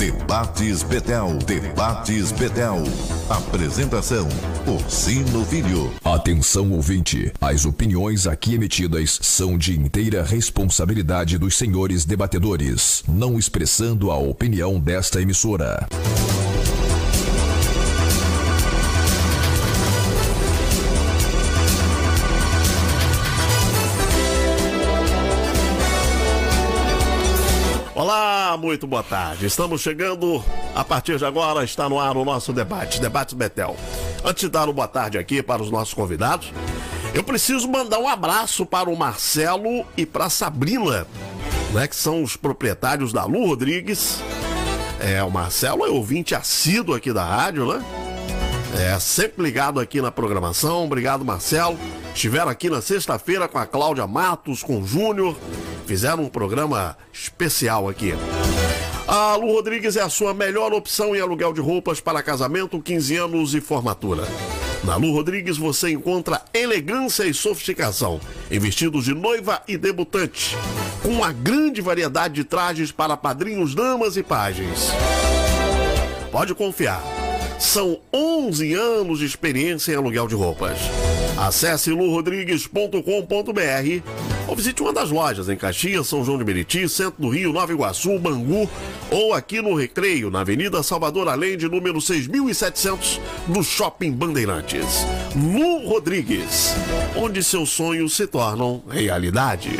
Debates 0.00 0.82
Betel. 0.82 1.36
Debates 1.44 2.32
Betel. 2.32 2.84
Apresentação: 3.28 4.26
Orsino 4.66 5.44
Filho. 5.44 5.92
Atenção 6.02 6.72
ouvinte, 6.72 7.30
as 7.38 7.66
opiniões 7.66 8.26
aqui 8.26 8.54
emitidas 8.54 9.18
são 9.20 9.58
de 9.58 9.78
inteira 9.78 10.24
responsabilidade 10.24 11.36
dos 11.36 11.54
senhores 11.54 12.06
debatedores, 12.06 13.04
não 13.06 13.38
expressando 13.38 14.10
a 14.10 14.16
opinião 14.16 14.80
desta 14.80 15.20
emissora. 15.20 15.86
Muito 28.60 28.86
boa 28.86 29.02
tarde. 29.02 29.46
Estamos 29.46 29.80
chegando, 29.80 30.44
a 30.74 30.84
partir 30.84 31.16
de 31.16 31.24
agora 31.24 31.64
está 31.64 31.88
no 31.88 31.98
ar 31.98 32.16
o 32.16 32.24
nosso 32.24 32.52
debate, 32.52 33.00
Debate 33.00 33.34
Betel. 33.34 33.74
Antes 34.22 34.42
de 34.42 34.48
dar 34.50 34.64
uma 34.64 34.74
boa 34.74 34.86
tarde 34.86 35.16
aqui 35.16 35.42
para 35.42 35.62
os 35.62 35.70
nossos 35.70 35.94
convidados, 35.94 36.52
eu 37.14 37.24
preciso 37.24 37.66
mandar 37.66 37.98
um 37.98 38.06
abraço 38.06 38.66
para 38.66 38.90
o 38.90 38.96
Marcelo 38.96 39.86
e 39.96 40.04
para 40.04 40.26
a 40.26 40.30
Sabrina, 40.30 41.06
né, 41.72 41.88
que 41.88 41.96
são 41.96 42.22
os 42.22 42.36
proprietários 42.36 43.12
da 43.12 43.24
Lu 43.24 43.46
Rodrigues. 43.46 44.20
É, 45.00 45.22
o 45.22 45.30
Marcelo 45.30 45.86
é 45.86 45.88
ouvinte 45.88 46.34
assíduo 46.34 46.94
aqui 46.94 47.12
da 47.12 47.24
rádio, 47.24 47.66
né? 47.66 47.82
É, 48.78 48.98
sempre 49.00 49.42
ligado 49.42 49.80
aqui 49.80 50.00
na 50.00 50.12
programação. 50.12 50.84
Obrigado, 50.84 51.24
Marcelo. 51.24 51.78
Estiveram 52.14 52.50
aqui 52.50 52.68
na 52.68 52.82
sexta-feira 52.82 53.48
com 53.48 53.58
a 53.58 53.66
Cláudia 53.66 54.06
Matos, 54.06 54.62
com 54.62 54.80
o 54.80 54.86
Júnior. 54.86 55.36
Fizeram 55.86 56.24
um 56.24 56.28
programa 56.28 56.96
especial 57.12 57.88
aqui. 57.88 58.14
A 59.12 59.34
Lu 59.34 59.52
Rodrigues 59.52 59.96
é 59.96 60.02
a 60.02 60.08
sua 60.08 60.32
melhor 60.32 60.72
opção 60.72 61.16
em 61.16 61.20
aluguel 61.20 61.52
de 61.52 61.60
roupas 61.60 62.00
para 62.00 62.22
casamento, 62.22 62.80
15 62.80 63.16
anos 63.16 63.54
e 63.56 63.60
formatura. 63.60 64.22
Na 64.84 64.94
Lu 64.94 65.12
Rodrigues 65.12 65.56
você 65.56 65.90
encontra 65.90 66.42
elegância 66.54 67.24
e 67.24 67.34
sofisticação 67.34 68.20
em 68.48 68.60
vestidos 68.60 69.06
de 69.06 69.12
noiva 69.12 69.62
e 69.66 69.76
debutante, 69.76 70.56
com 71.02 71.08
uma 71.08 71.32
grande 71.32 71.80
variedade 71.80 72.34
de 72.34 72.44
trajes 72.44 72.92
para 72.92 73.16
padrinhos, 73.16 73.74
damas 73.74 74.16
e 74.16 74.22
pagens. 74.22 74.92
Pode 76.30 76.54
confiar. 76.54 77.02
São 77.60 78.00
11 78.10 78.72
anos 78.72 79.18
de 79.18 79.26
experiência 79.26 79.92
em 79.92 79.94
aluguel 79.94 80.26
de 80.26 80.34
roupas. 80.34 80.78
Acesse 81.36 81.90
lurodrigues.com.br 81.90 83.00
ou 84.48 84.56
visite 84.56 84.82
uma 84.82 84.94
das 84.94 85.10
lojas 85.10 85.46
em 85.50 85.56
Caxias, 85.56 86.06
São 86.06 86.24
João 86.24 86.38
de 86.38 86.44
Meriti, 86.44 86.88
Centro 86.88 87.20
do 87.20 87.28
Rio, 87.28 87.52
Nova 87.52 87.70
Iguaçu, 87.70 88.18
Bangu 88.18 88.68
ou 89.10 89.34
aqui 89.34 89.60
no 89.60 89.74
Recreio, 89.74 90.30
na 90.30 90.40
Avenida 90.40 90.82
Salvador 90.82 91.28
Allende, 91.28 91.68
número 91.68 92.00
6700, 92.00 93.20
no 93.46 93.62
Shopping 93.62 94.12
Bandeirantes. 94.12 95.04
Lu 95.36 95.86
Rodrigues, 95.86 96.74
onde 97.14 97.44
seus 97.44 97.68
sonhos 97.68 98.16
se 98.16 98.26
tornam 98.26 98.82
realidade. 98.88 99.70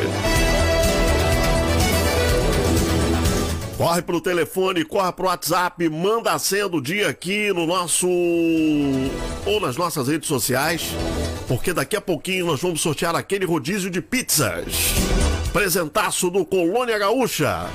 Corre 3.81 4.03
pro 4.03 4.21
telefone, 4.21 4.85
corre 4.85 5.11
pro 5.11 5.25
WhatsApp, 5.25 5.89
manda 5.89 6.33
a 6.33 6.37
senha 6.37 6.69
do 6.69 6.79
dia 6.79 7.09
aqui 7.09 7.51
no 7.51 7.65
nosso. 7.65 8.07
ou 9.43 9.59
nas 9.59 9.75
nossas 9.75 10.07
redes 10.07 10.27
sociais, 10.27 10.91
porque 11.47 11.73
daqui 11.73 11.95
a 11.95 12.01
pouquinho 12.01 12.45
nós 12.45 12.61
vamos 12.61 12.79
sortear 12.79 13.15
aquele 13.15 13.43
rodízio 13.43 13.89
de 13.89 13.99
pizzas. 13.99 14.93
Presentaço 15.51 16.29
do 16.29 16.45
Colônia 16.45 16.99
Gaúcha. 16.99 17.71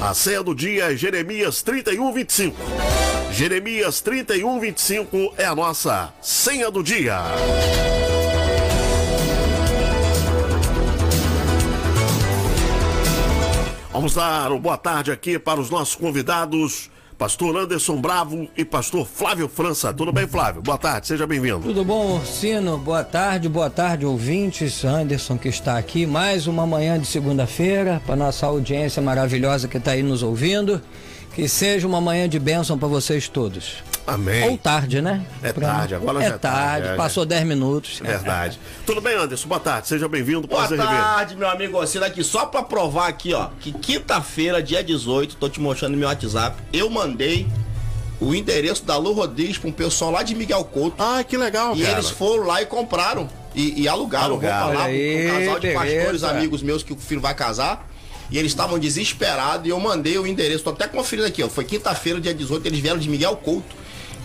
A 0.00 0.14
senha 0.14 0.42
do 0.42 0.54
dia 0.54 0.94
é 0.94 0.96
Jeremias 0.96 1.60
3125. 1.60 2.56
Jeremias 3.30 4.00
3125 4.00 5.34
é 5.36 5.44
a 5.44 5.54
nossa 5.54 6.10
senha 6.22 6.70
do 6.70 6.82
dia. 6.82 7.20
Vamos 14.08 14.14
dar 14.14 14.50
uma 14.50 14.58
boa 14.58 14.78
tarde 14.78 15.12
aqui 15.12 15.38
para 15.38 15.60
os 15.60 15.68
nossos 15.68 15.94
convidados, 15.94 16.90
Pastor 17.18 17.54
Anderson 17.54 18.00
Bravo 18.00 18.48
e 18.56 18.64
Pastor 18.64 19.06
Flávio 19.06 19.50
França. 19.50 19.92
Tudo 19.92 20.10
bem, 20.10 20.26
Flávio? 20.26 20.62
Boa 20.62 20.78
tarde, 20.78 21.08
seja 21.08 21.26
bem-vindo. 21.26 21.60
Tudo 21.60 21.84
bom, 21.84 22.18
Sino? 22.24 22.78
Boa 22.78 23.04
tarde, 23.04 23.50
boa 23.50 23.68
tarde, 23.68 24.06
ouvintes. 24.06 24.82
Anderson 24.82 25.36
que 25.36 25.48
está 25.48 25.76
aqui, 25.76 26.06
mais 26.06 26.46
uma 26.46 26.66
manhã 26.66 26.98
de 26.98 27.06
segunda-feira 27.06 28.00
para 28.06 28.16
nossa 28.16 28.46
audiência 28.46 29.02
maravilhosa 29.02 29.68
que 29.68 29.76
está 29.76 29.90
aí 29.90 30.02
nos 30.02 30.22
ouvindo. 30.22 30.80
Que 31.34 31.46
seja 31.46 31.86
uma 31.86 32.00
manhã 32.00 32.26
de 32.26 32.38
bênção 32.38 32.78
para 32.78 32.88
vocês 32.88 33.28
todos. 33.28 33.82
Amém. 34.08 34.48
Ou 34.50 34.56
tarde, 34.58 35.00
né? 35.02 35.24
É 35.42 35.52
Pra- 35.52 35.68
tarde, 35.68 35.94
agora 35.94 36.18
é 36.24 36.28
já 36.28 36.34
é 36.34 36.38
tarde, 36.38 36.58
tarde. 36.82 36.88
é, 36.88 36.96
passou 36.96 37.24
10 37.26 37.44
minutos. 37.46 37.98
Verdade. 38.00 38.58
Tudo 38.86 39.00
bem, 39.00 39.14
Anderson? 39.16 39.46
Boa 39.48 39.60
tarde, 39.60 39.88
seja 39.88 40.08
bem-vindo. 40.08 40.48
Boa 40.48 40.66
tarde, 40.68 41.36
meu 41.36 41.48
amigo 41.48 41.78
Ocino 41.78 42.04
aqui, 42.04 42.24
só 42.24 42.46
pra 42.46 42.62
provar 42.62 43.08
aqui, 43.08 43.34
ó, 43.34 43.48
que 43.60 43.72
quinta-feira, 43.72 44.62
dia 44.62 44.82
18, 44.82 45.36
tô 45.36 45.48
te 45.48 45.60
mostrando 45.60 45.92
no 45.92 45.98
meu 45.98 46.08
WhatsApp, 46.08 46.56
eu 46.72 46.88
mandei 46.88 47.46
o 48.20 48.34
endereço 48.34 48.84
da 48.84 48.96
Lu 48.96 49.12
Rodrigues 49.12 49.58
pra 49.58 49.68
um 49.68 49.72
pessoal 49.72 50.10
lá 50.10 50.22
de 50.22 50.34
Miguel 50.34 50.64
Couto. 50.64 50.96
Ah, 51.02 51.22
que 51.22 51.36
legal, 51.36 51.76
e 51.76 51.82
cara. 51.82 51.92
eles 51.94 52.08
foram 52.10 52.44
lá 52.46 52.60
e 52.62 52.66
compraram 52.66 53.28
e, 53.54 53.82
e 53.82 53.88
alugaram. 53.88 54.26
Alugaram. 54.32 54.66
lá 54.74 54.80
Olha 54.84 54.84
aí, 54.84 55.26
um 55.26 55.38
casal 55.38 55.60
de 55.60 55.68
pastores 55.72 55.96
beleza. 56.04 56.30
amigos 56.30 56.62
meus 56.62 56.82
que 56.82 56.92
o 56.92 56.96
filho 56.96 57.20
vai 57.20 57.34
casar. 57.34 57.86
E 58.30 58.36
eles 58.36 58.52
estavam 58.52 58.78
desesperados 58.78 59.66
e 59.66 59.70
eu 59.70 59.80
mandei 59.80 60.18
o 60.18 60.26
endereço, 60.26 60.62
tô 60.62 60.68
até 60.68 60.86
conferindo 60.86 61.26
aqui, 61.26 61.42
ó. 61.42 61.48
Foi 61.48 61.64
quinta-feira, 61.64 62.20
dia 62.20 62.34
18, 62.34 62.66
eles 62.66 62.78
vieram 62.78 62.98
de 62.98 63.08
Miguel 63.08 63.34
Couto. 63.36 63.74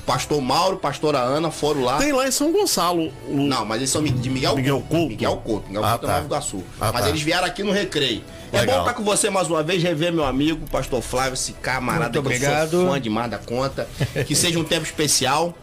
Pastor 0.05 0.41
Mauro, 0.41 0.77
pastora 0.77 1.17
Ana 1.19 1.49
foram 1.49 1.81
lá. 1.83 1.97
Tem 1.97 2.11
lá 2.11 2.27
em 2.27 2.31
São 2.31 2.51
Gonçalo. 2.51 3.11
o- 3.27 3.33
Não, 3.35 3.63
mas 3.63 3.77
eles 3.77 3.89
são 3.89 4.03
de 4.03 4.29
Miguel, 4.29 4.55
Miguel 4.57 4.81
Couto? 4.89 5.07
Miguel 5.09 5.37
Couto. 5.37 5.67
Miguel 5.67 5.85
Ah, 5.85 5.89
Couto 5.91 6.05
tá. 6.05 6.11
é 6.11 6.15
Nova 6.15 6.25
Iguaçu. 6.25 6.63
Ah, 6.81 6.91
mas 6.93 7.03
tá. 7.03 7.09
eles 7.09 7.21
vieram 7.21 7.45
aqui 7.45 7.63
no 7.63 7.71
recreio. 7.71 8.21
É 8.51 8.59
Legal. 8.59 8.75
bom 8.75 8.81
estar 8.81 8.93
com 8.95 9.03
você 9.03 9.29
mais 9.29 9.47
uma 9.49 9.63
vez, 9.63 9.81
rever 9.81 10.11
meu 10.11 10.25
amigo, 10.25 10.67
pastor 10.69 11.01
Flávio, 11.01 11.33
esse 11.35 11.53
camarada 11.53 12.03
Muito 12.03 12.11
que 12.11 12.17
eu 12.17 12.21
obrigado. 12.49 12.71
sou 12.71 12.87
fã 12.91 12.99
demais 13.01 13.31
da 13.31 13.37
conta. 13.37 13.87
Que 14.27 14.35
seja 14.35 14.59
um 14.59 14.63
tempo 14.63 14.85
especial. 14.85 15.53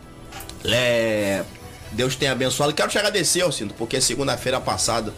É, 0.64 1.42
Deus 1.92 2.16
tenha 2.16 2.32
abençoado. 2.32 2.72
Quero 2.72 2.88
te 2.90 2.98
agradecer, 2.98 3.42
Alcindo, 3.42 3.74
porque 3.74 4.00
segunda-feira 4.00 4.60
passada 4.60 5.12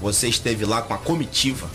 você 0.00 0.28
esteve 0.28 0.64
lá 0.64 0.82
com 0.82 0.92
a 0.94 0.98
comitiva 0.98 1.68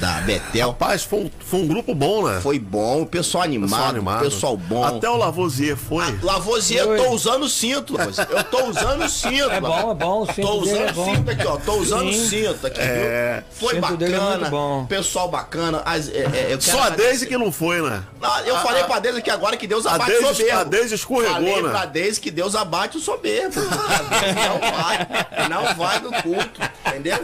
da 0.00 0.12
Betel. 0.22 0.68
Rapaz, 0.70 1.02
foi 1.04 1.20
um, 1.20 1.30
foi 1.40 1.60
um 1.60 1.66
grupo 1.68 1.94
bom, 1.94 2.26
né? 2.26 2.40
Foi 2.40 2.58
bom, 2.58 3.02
o 3.02 3.06
pessoal 3.06 3.44
animado, 3.44 3.70
Pessoal 3.70 3.88
animado. 3.88 4.20
pessoal 4.20 4.56
bom. 4.56 4.82
Até 4.84 5.08
o 5.08 5.16
Lavoisier 5.16 5.76
foi. 5.76 6.02
Ah, 6.04 6.14
Lavoisier, 6.22 6.82
eu 6.84 6.96
tô 6.96 7.10
usando 7.10 7.48
cinto. 7.48 7.94
Eu 8.00 8.44
tô 8.44 8.64
usando 8.66 9.08
cinto. 9.08 9.50
É 9.50 9.60
bom, 9.60 9.90
é 9.90 9.94
bom, 9.94 10.22
o 10.22 10.26
cinto 10.26 10.46
Tô 10.48 10.54
usando 10.60 10.88
é 10.88 10.92
bom. 10.92 11.14
cinto 11.14 11.30
aqui, 11.30 11.46
ó. 11.46 11.56
Tô 11.58 11.74
usando 11.74 12.12
Sim. 12.12 12.28
cinto 12.28 12.66
aqui, 12.66 12.80
É. 12.80 13.44
viu? 13.58 13.68
Foi 13.68 13.78
O 13.78 13.86
cinto 13.86 14.04
é 14.04 14.08
bacana. 14.10 14.36
muito 14.38 14.50
bom. 14.50 14.86
Pessoal 14.86 15.28
bacana. 15.28 15.82
As- 15.84 16.08
é, 16.08 16.18
é, 16.18 16.44
eu 16.52 16.58
quero 16.58 16.62
Só 16.62 16.82
a. 16.82 16.88
Deise 16.90 17.26
que 17.26 17.36
não 17.36 17.52
foi, 17.52 17.82
né? 17.82 18.02
Não, 18.20 18.38
eu 18.40 18.56
A- 18.56 18.60
falei 18.60 18.82
a- 18.82 18.86
pra 18.86 18.98
Deise 18.98 19.20
que 19.22 19.30
agora 19.30 19.56
que 19.56 19.66
Deus 19.66 19.84
a 19.86 19.94
abate 19.94 20.10
Deise- 20.12 20.24
o 20.24 20.34
soberbo. 20.34 20.60
a 20.60 20.64
Deise 20.64 20.94
escorregou, 20.94 21.34
Falei 21.34 21.62
né? 21.62 21.68
pra 21.70 21.84
Deise 21.86 22.20
que 22.20 22.30
Deus 22.30 22.54
abate 22.54 22.96
o 22.96 23.00
soberbo. 23.00 23.54
não 23.60 24.58
vai. 24.72 25.48
Não 25.48 25.74
vai 25.74 26.00
no 26.00 26.10
culto. 26.22 26.60
Entendeu? 26.86 27.18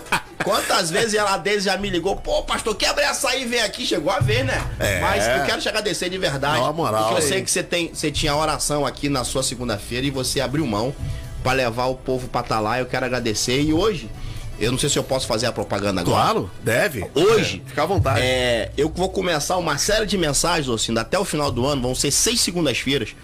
Quantas 0.44 0.91
vezes 0.91 1.15
ela, 1.15 1.34
a 1.34 1.36
Deise 1.38 1.65
já 1.66 1.76
me 1.76 1.91
ligou, 1.91 2.15
pô, 2.16 2.42
pastor, 2.42 2.66
quebra 2.75 3.04
essa 3.04 3.28
aí, 3.31 3.44
vem 3.44 3.60
aqui. 3.60 3.87
Chegou 3.87 4.12
a 4.12 4.19
ver, 4.21 4.44
né? 4.44 4.62
É. 4.78 5.00
Mas 5.00 5.27
eu 5.27 5.44
quero 5.44 5.60
te 5.60 5.69
agradecer 5.69 6.09
de 6.09 6.19
verdade. 6.19 6.60
Uma 6.60 6.72
moral 6.72 7.03
Porque 7.04 7.15
eu 7.15 7.25
aí. 7.25 7.28
sei 7.28 7.43
que 7.43 7.50
você, 7.50 7.62
tem, 7.62 7.91
você 7.93 8.10
tinha 8.10 8.34
oração 8.34 8.84
aqui 8.87 9.09
na 9.09 9.25
sua 9.25 9.43
segunda-feira 9.43 10.06
e 10.06 10.10
você 10.10 10.41
abriu 10.41 10.66
mão 10.66 10.94
pra 11.43 11.53
levar 11.53 11.87
o 11.87 11.94
povo 11.94 12.28
pra 12.28 12.41
estar 12.41 12.60
lá. 12.60 12.78
Eu 12.78 12.87
quero 12.87 13.04
agradecer. 13.06 13.60
E 13.62 13.72
hoje, 13.72 14.10
eu 14.59 14.72
não 14.72 14.78
sei 14.78 14.88
se 14.88 14.99
eu 14.99 15.04
posso 15.04 15.27
fazer 15.27 15.47
a 15.47 15.53
propaganda 15.53 16.00
agora. 16.00 16.22
Claro, 16.22 16.50
deve. 16.62 17.09
Hoje, 17.15 17.62
É, 17.65 17.69
fica 17.69 17.82
à 17.82 17.87
vontade. 17.87 18.21
É, 18.22 18.71
eu 18.77 18.88
vou 18.94 19.09
começar 19.10 19.56
uma 19.59 19.77
série 19.78 20.06
de 20.06 20.16
mensagens, 20.19 20.69
assim, 20.69 20.97
até 20.98 21.19
o 21.19 21.24
final 21.24 21.51
do 21.51 21.65
ano, 21.66 21.83
vão 21.83 21.95
ser 21.95 22.10
seis 22.10 22.41
segundas-feiras, 22.41 23.15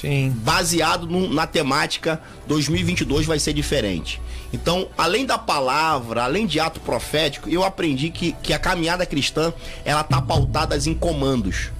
Sim. 0.00 0.30
baseado 0.30 1.06
no- 1.06 1.28
na 1.32 1.46
temática 1.46 2.20
2022 2.46 3.26
vai 3.26 3.38
ser 3.38 3.52
diferente. 3.52 4.20
Então, 4.52 4.88
além 4.98 5.24
da 5.24 5.38
palavra, 5.38 6.24
além 6.24 6.46
de 6.46 6.60
ato 6.60 6.80
profético, 6.80 7.48
eu 7.48 7.64
aprendi 7.64 8.10
que, 8.10 8.32
que 8.42 8.52
a 8.52 8.58
caminhada 8.58 9.06
cristã, 9.06 9.52
ela 9.84 10.02
tá 10.04 10.20
pautada 10.20 10.76
em 10.76 10.94
comandos. 10.94 11.70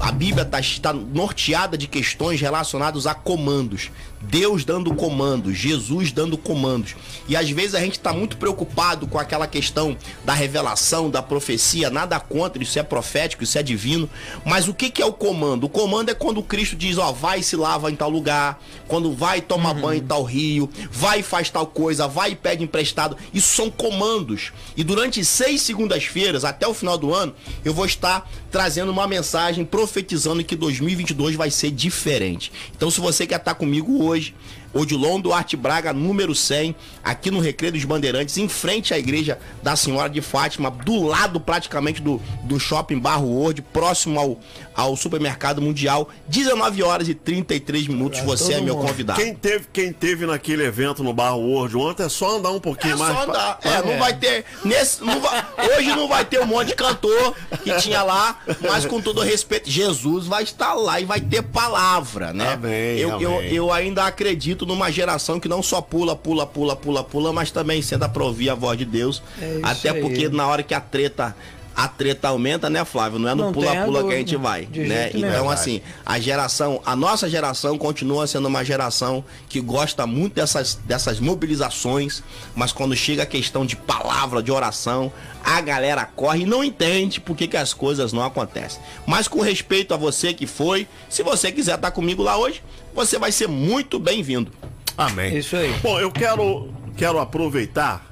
a 0.00 0.10
Bíblia 0.10 0.42
está, 0.42 0.58
está 0.58 0.92
norteada 0.92 1.78
de 1.78 1.86
questões 1.86 2.40
relacionadas 2.40 3.06
a 3.06 3.14
comandos. 3.14 3.90
Deus 4.28 4.64
dando 4.64 4.94
comandos, 4.94 5.56
Jesus 5.56 6.12
dando 6.12 6.36
comandos. 6.36 6.94
E 7.28 7.36
às 7.36 7.48
vezes 7.50 7.74
a 7.74 7.80
gente 7.80 7.98
está 7.98 8.12
muito 8.12 8.36
preocupado 8.36 9.06
com 9.06 9.18
aquela 9.18 9.46
questão 9.46 9.96
da 10.24 10.32
revelação, 10.32 11.10
da 11.10 11.22
profecia, 11.22 11.90
nada 11.90 12.18
contra, 12.20 12.62
isso 12.62 12.78
é 12.78 12.82
profético, 12.82 13.44
isso 13.44 13.58
é 13.58 13.62
divino. 13.62 14.08
Mas 14.44 14.68
o 14.68 14.74
que, 14.74 14.90
que 14.90 15.02
é 15.02 15.06
o 15.06 15.12
comando? 15.12 15.64
O 15.64 15.68
comando 15.68 16.10
é 16.10 16.14
quando 16.14 16.42
Cristo 16.42 16.76
diz, 16.76 16.98
ó, 16.98 17.12
vai 17.12 17.40
e 17.40 17.42
se 17.42 17.56
lava 17.56 17.90
em 17.90 17.96
tal 17.96 18.10
lugar, 18.10 18.60
quando 18.88 19.12
vai 19.12 19.40
tomar 19.40 19.74
uhum. 19.74 19.80
banho 19.80 19.98
em 20.02 20.06
tal 20.06 20.22
rio, 20.22 20.68
vai 20.90 21.20
e 21.20 21.22
faz 21.22 21.50
tal 21.50 21.66
coisa, 21.66 22.08
vai 22.08 22.32
e 22.32 22.36
pede 22.36 22.64
emprestado. 22.64 23.16
Isso 23.32 23.54
são 23.54 23.70
comandos. 23.70 24.52
E 24.76 24.84
durante 24.84 25.24
seis 25.24 25.62
segundas-feiras, 25.62 26.44
até 26.44 26.66
o 26.66 26.74
final 26.74 26.98
do 26.98 27.12
ano, 27.12 27.34
eu 27.64 27.72
vou 27.72 27.86
estar 27.86 28.28
trazendo 28.50 28.92
uma 28.92 29.06
mensagem 29.06 29.64
profetizando 29.64 30.44
que 30.44 30.54
2022 30.54 31.34
vai 31.34 31.50
ser 31.50 31.70
diferente. 31.70 32.52
Então, 32.76 32.90
se 32.90 33.00
você 33.00 33.26
quer 33.26 33.36
estar 33.36 33.54
comigo 33.54 34.04
hoje, 34.04 34.13
hoje. 34.14 34.34
Odilon 34.72 35.20
Duarte 35.20 35.56
Braga, 35.56 35.92
número 35.92 36.34
100, 36.34 36.74
aqui 37.02 37.30
no 37.30 37.38
Recreio 37.38 37.72
dos 37.72 37.84
Bandeirantes, 37.84 38.36
em 38.38 38.48
frente 38.48 38.92
à 38.92 38.98
igreja 38.98 39.38
da 39.62 39.76
Senhora 39.76 40.10
de 40.10 40.20
Fátima, 40.20 40.68
do 40.68 41.00
lado 41.04 41.38
praticamente 41.38 42.02
do, 42.02 42.20
do 42.42 42.58
Shopping 42.58 42.98
Barro 42.98 43.28
World, 43.28 43.62
próximo 43.62 44.18
ao, 44.18 44.36
ao 44.74 44.96
Supermercado 44.96 45.62
Mundial, 45.62 46.08
19 46.28 46.82
horas 46.82 47.08
e 47.08 47.14
33 47.14 47.88
minutos. 47.88 48.20
É, 48.20 48.24
você 48.24 48.54
é 48.54 48.60
meu 48.60 48.74
mundo. 48.76 48.88
convidado. 48.88 49.20
Quem 49.20 49.34
teve, 49.34 49.66
quem 49.72 49.92
teve 49.92 50.26
naquele 50.26 50.64
evento 50.64 51.02
no 51.02 51.12
Barro 51.12 51.40
World 51.40 51.76
ontem 51.76 52.02
é 52.04 52.08
só 52.08 52.36
andar 52.36 52.50
um 52.50 52.60
pouquinho 52.60 52.94
é 52.94 52.96
mais. 52.96 53.16
Só 53.16 53.22
andar. 53.24 53.58
Pra... 53.58 53.70
É, 53.70 53.82
não 53.82 53.92
é. 53.92 53.98
vai 53.98 54.14
ter. 54.14 54.44
Nesse, 54.64 55.04
não 55.04 55.20
vai, 55.20 55.44
hoje 55.76 55.88
não 55.90 56.08
vai 56.08 56.24
ter 56.24 56.40
um 56.40 56.46
monte 56.46 56.68
de 56.68 56.74
cantor 56.74 57.34
que 57.62 57.74
tinha 57.76 58.02
lá, 58.02 58.40
mas 58.62 58.84
com 58.84 59.00
todo 59.00 59.20
respeito, 59.20 59.70
Jesus 59.70 60.26
vai 60.26 60.42
estar 60.42 60.74
lá 60.74 61.00
e 61.00 61.04
vai 61.04 61.20
ter 61.20 61.42
palavra, 61.42 62.32
né? 62.32 62.54
Amém, 62.54 62.98
eu, 62.98 63.14
amém. 63.14 63.22
eu, 63.22 63.42
eu 63.42 63.72
ainda 63.72 64.04
acredito 64.04 64.66
numa 64.66 64.90
geração 64.90 65.38
que 65.38 65.48
não 65.48 65.62
só 65.62 65.80
pula, 65.80 66.16
pula, 66.16 66.46
pula, 66.46 66.74
pula, 66.74 67.04
pula, 67.04 67.32
mas 67.32 67.50
também 67.50 67.80
senta 67.80 68.08
pra 68.08 68.24
ouvir 68.24 68.50
a 68.50 68.54
voz 68.54 68.76
de 68.76 68.84
Deus. 68.84 69.22
É 69.40 69.60
até 69.62 69.92
porque 69.92 70.28
na 70.28 70.46
hora 70.46 70.62
que 70.62 70.74
a 70.74 70.80
treta 70.80 71.34
a 71.76 71.88
treta 71.88 72.28
aumenta, 72.28 72.70
né, 72.70 72.84
Flávio? 72.84 73.18
Não 73.18 73.28
é 73.28 73.34
no 73.34 73.52
pula-pula 73.52 74.04
que 74.04 74.14
a 74.14 74.18
gente 74.18 74.36
vai, 74.36 74.68
né? 74.72 75.10
Então, 75.12 75.50
assim, 75.50 75.80
a 76.06 76.18
geração, 76.18 76.80
a 76.86 76.94
nossa 76.94 77.28
geração 77.28 77.76
continua 77.76 78.26
sendo 78.26 78.46
uma 78.46 78.64
geração 78.64 79.24
que 79.48 79.60
gosta 79.60 80.06
muito 80.06 80.34
dessas, 80.34 80.76
dessas 80.84 81.18
mobilizações, 81.18 82.22
mas 82.54 82.72
quando 82.72 82.94
chega 82.94 83.24
a 83.24 83.26
questão 83.26 83.66
de 83.66 83.76
palavra, 83.76 84.42
de 84.42 84.52
oração, 84.52 85.12
a 85.42 85.60
galera 85.60 86.04
corre 86.04 86.42
e 86.42 86.46
não 86.46 86.62
entende 86.62 87.20
por 87.20 87.36
que, 87.36 87.48
que 87.48 87.56
as 87.56 87.72
coisas 87.72 88.12
não 88.12 88.22
acontecem. 88.22 88.80
Mas 89.06 89.26
com 89.26 89.40
respeito 89.40 89.92
a 89.92 89.96
você 89.96 90.32
que 90.32 90.46
foi, 90.46 90.86
se 91.08 91.22
você 91.22 91.50
quiser 91.50 91.74
estar 91.74 91.90
comigo 91.90 92.22
lá 92.22 92.36
hoje, 92.36 92.62
você 92.94 93.18
vai 93.18 93.32
ser 93.32 93.48
muito 93.48 93.98
bem-vindo. 93.98 94.50
Amém. 94.96 95.36
Isso 95.36 95.56
aí. 95.56 95.72
Bom, 95.82 95.98
eu 95.98 96.10
quero, 96.10 96.72
quero 96.96 97.18
aproveitar 97.18 98.06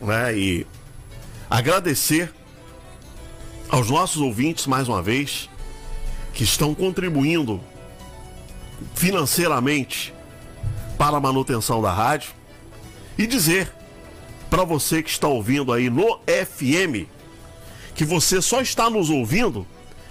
né, 0.00 0.36
e 0.36 0.66
agradecer 1.50 2.32
aos 3.72 3.88
nossos 3.88 4.20
ouvintes 4.20 4.66
mais 4.66 4.86
uma 4.86 5.00
vez 5.00 5.48
que 6.34 6.44
estão 6.44 6.74
contribuindo 6.74 7.58
financeiramente 8.94 10.12
para 10.98 11.16
a 11.16 11.20
manutenção 11.20 11.80
da 11.80 11.90
rádio 11.90 12.32
e 13.16 13.26
dizer 13.26 13.72
para 14.50 14.62
você 14.62 15.02
que 15.02 15.08
está 15.08 15.26
ouvindo 15.26 15.72
aí 15.72 15.88
no 15.88 16.20
FM 16.26 17.08
que 17.94 18.04
você 18.04 18.42
só 18.42 18.60
está 18.60 18.90
nos 18.90 19.08
ouvindo 19.08 19.66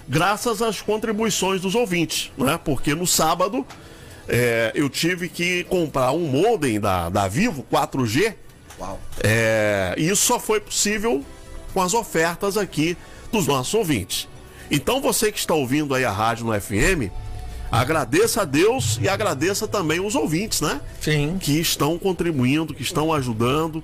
graças 0.09 0.63
às 0.63 0.81
contribuições 0.81 1.61
dos 1.61 1.75
ouvintes, 1.75 2.31
né? 2.35 2.59
Porque 2.65 2.95
no 2.95 3.05
sábado 3.05 3.63
é, 4.27 4.71
eu 4.73 4.89
tive 4.89 5.29
que 5.29 5.65
comprar 5.65 6.11
um 6.13 6.25
modem 6.25 6.79
da, 6.79 7.09
da 7.09 7.27
Vivo 7.27 7.63
4G. 7.71 8.33
Uau. 8.79 8.99
É, 9.23 9.93
e 9.97 10.09
isso 10.09 10.25
só 10.25 10.39
foi 10.39 10.59
possível 10.59 11.23
com 11.75 11.81
as 11.81 11.93
ofertas 11.93 12.57
aqui 12.57 12.97
dos 13.31 13.47
nossos 13.47 13.73
ouvintes. 13.73 14.27
Então 14.69 15.01
você 15.01 15.31
que 15.31 15.39
está 15.39 15.53
ouvindo 15.53 15.93
aí 15.93 16.05
a 16.05 16.11
rádio 16.11 16.45
no 16.45 16.59
FM, 16.59 17.11
agradeça 17.71 18.41
a 18.41 18.45
Deus 18.45 18.99
e 19.01 19.09
agradeça 19.09 19.67
também 19.67 19.99
os 19.99 20.15
ouvintes, 20.15 20.61
né? 20.61 20.81
Sim. 20.99 21.37
Que 21.39 21.59
estão 21.59 21.97
contribuindo, 21.97 22.73
que 22.73 22.81
estão 22.81 23.13
ajudando. 23.13 23.83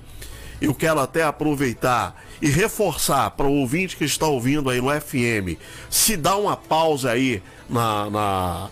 Eu 0.61 0.73
quero 0.73 0.99
até 0.99 1.23
aproveitar 1.23 2.23
e 2.41 2.49
reforçar 2.49 3.31
para 3.31 3.47
o 3.47 3.53
ouvinte 3.53 3.95
que 3.95 4.05
está 4.05 4.27
ouvindo 4.27 4.69
aí 4.69 4.81
no 4.81 4.89
FM, 4.89 5.59
se 5.89 6.17
dá 6.17 6.35
uma 6.35 6.57
pausa 6.57 7.11
aí 7.11 7.41
na, 7.69 8.09
na 8.09 8.69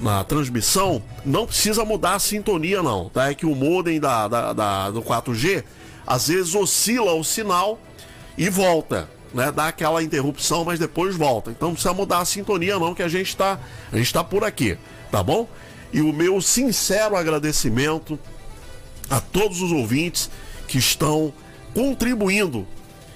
na 0.00 0.24
transmissão, 0.24 1.02
não 1.24 1.46
precisa 1.46 1.84
mudar 1.84 2.14
a 2.14 2.18
sintonia, 2.18 2.82
não. 2.82 3.10
Tá? 3.10 3.30
É 3.30 3.34
que 3.34 3.44
o 3.44 3.54
modem 3.54 4.00
da, 4.00 4.26
da, 4.26 4.52
da, 4.52 4.90
do 4.90 5.02
4G 5.02 5.62
às 6.06 6.28
vezes 6.28 6.54
oscila 6.54 7.12
o 7.12 7.22
sinal 7.22 7.78
e 8.36 8.48
volta. 8.48 9.08
Né, 9.32 9.52
dá 9.52 9.68
aquela 9.68 10.02
interrupção, 10.02 10.64
mas 10.64 10.78
depois 10.78 11.16
volta. 11.16 11.50
Então 11.50 11.68
não 11.68 11.74
precisa 11.74 11.94
mudar 11.94 12.18
a 12.18 12.24
sintonia, 12.24 12.78
não, 12.78 12.94
que 12.94 13.02
a 13.02 13.08
gente 13.08 13.28
está 13.28 13.60
a 13.92 13.96
gente 13.96 14.12
tá 14.12 14.24
por 14.24 14.42
aqui, 14.42 14.76
tá 15.10 15.22
bom? 15.22 15.48
E 15.92 16.00
o 16.00 16.12
meu 16.12 16.40
sincero 16.40 17.16
agradecimento 17.16 18.18
a 19.08 19.20
todos 19.20 19.60
os 19.60 19.70
ouvintes 19.72 20.30
que 20.66 20.78
estão 20.78 21.32
contribuindo 21.74 22.66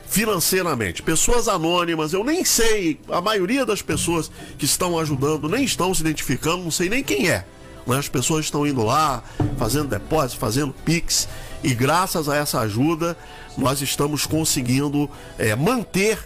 financeiramente. 0.06 1.02
Pessoas 1.02 1.49
anônimas, 1.49 2.12
eu 2.12 2.22
nem 2.22 2.44
sei, 2.44 3.00
a 3.08 3.20
maioria 3.20 3.67
das 3.67 3.82
pessoas 3.82 4.31
que 4.56 4.64
estão 4.64 4.99
ajudando 4.99 5.49
nem 5.49 5.64
estão 5.64 5.93
se 5.93 6.02
identificando, 6.02 6.62
não 6.62 6.70
sei 6.70 6.88
nem 6.88 7.02
quem 7.02 7.28
é. 7.28 7.44
Mas 7.87 7.99
as 7.99 8.08
pessoas 8.08 8.44
estão 8.44 8.67
indo 8.67 8.82
lá, 8.84 9.22
fazendo 9.58 9.88
depósito, 9.88 10.38
fazendo 10.38 10.72
pix, 10.84 11.28
e 11.62 11.75
graças 11.75 12.28
a 12.28 12.37
essa 12.37 12.60
ajuda 12.60 13.17
nós 13.56 13.80
estamos 13.80 14.26
conseguindo 14.26 15.08
é, 15.38 15.54
manter 15.54 16.18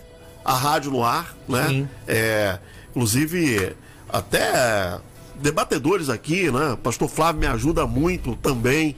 a 0.45 0.55
rádio 0.55 0.91
no 0.91 1.05
ar, 1.05 1.37
né? 1.49 1.87
É, 2.07 2.59
inclusive, 2.91 3.77
até 4.09 4.99
debatedores 5.35 6.09
aqui, 6.09 6.51
né? 6.51 6.77
Pastor 6.83 7.09
Flávio 7.09 7.41
me 7.41 7.47
ajuda 7.47 7.87
muito 7.87 8.35
também, 8.37 8.97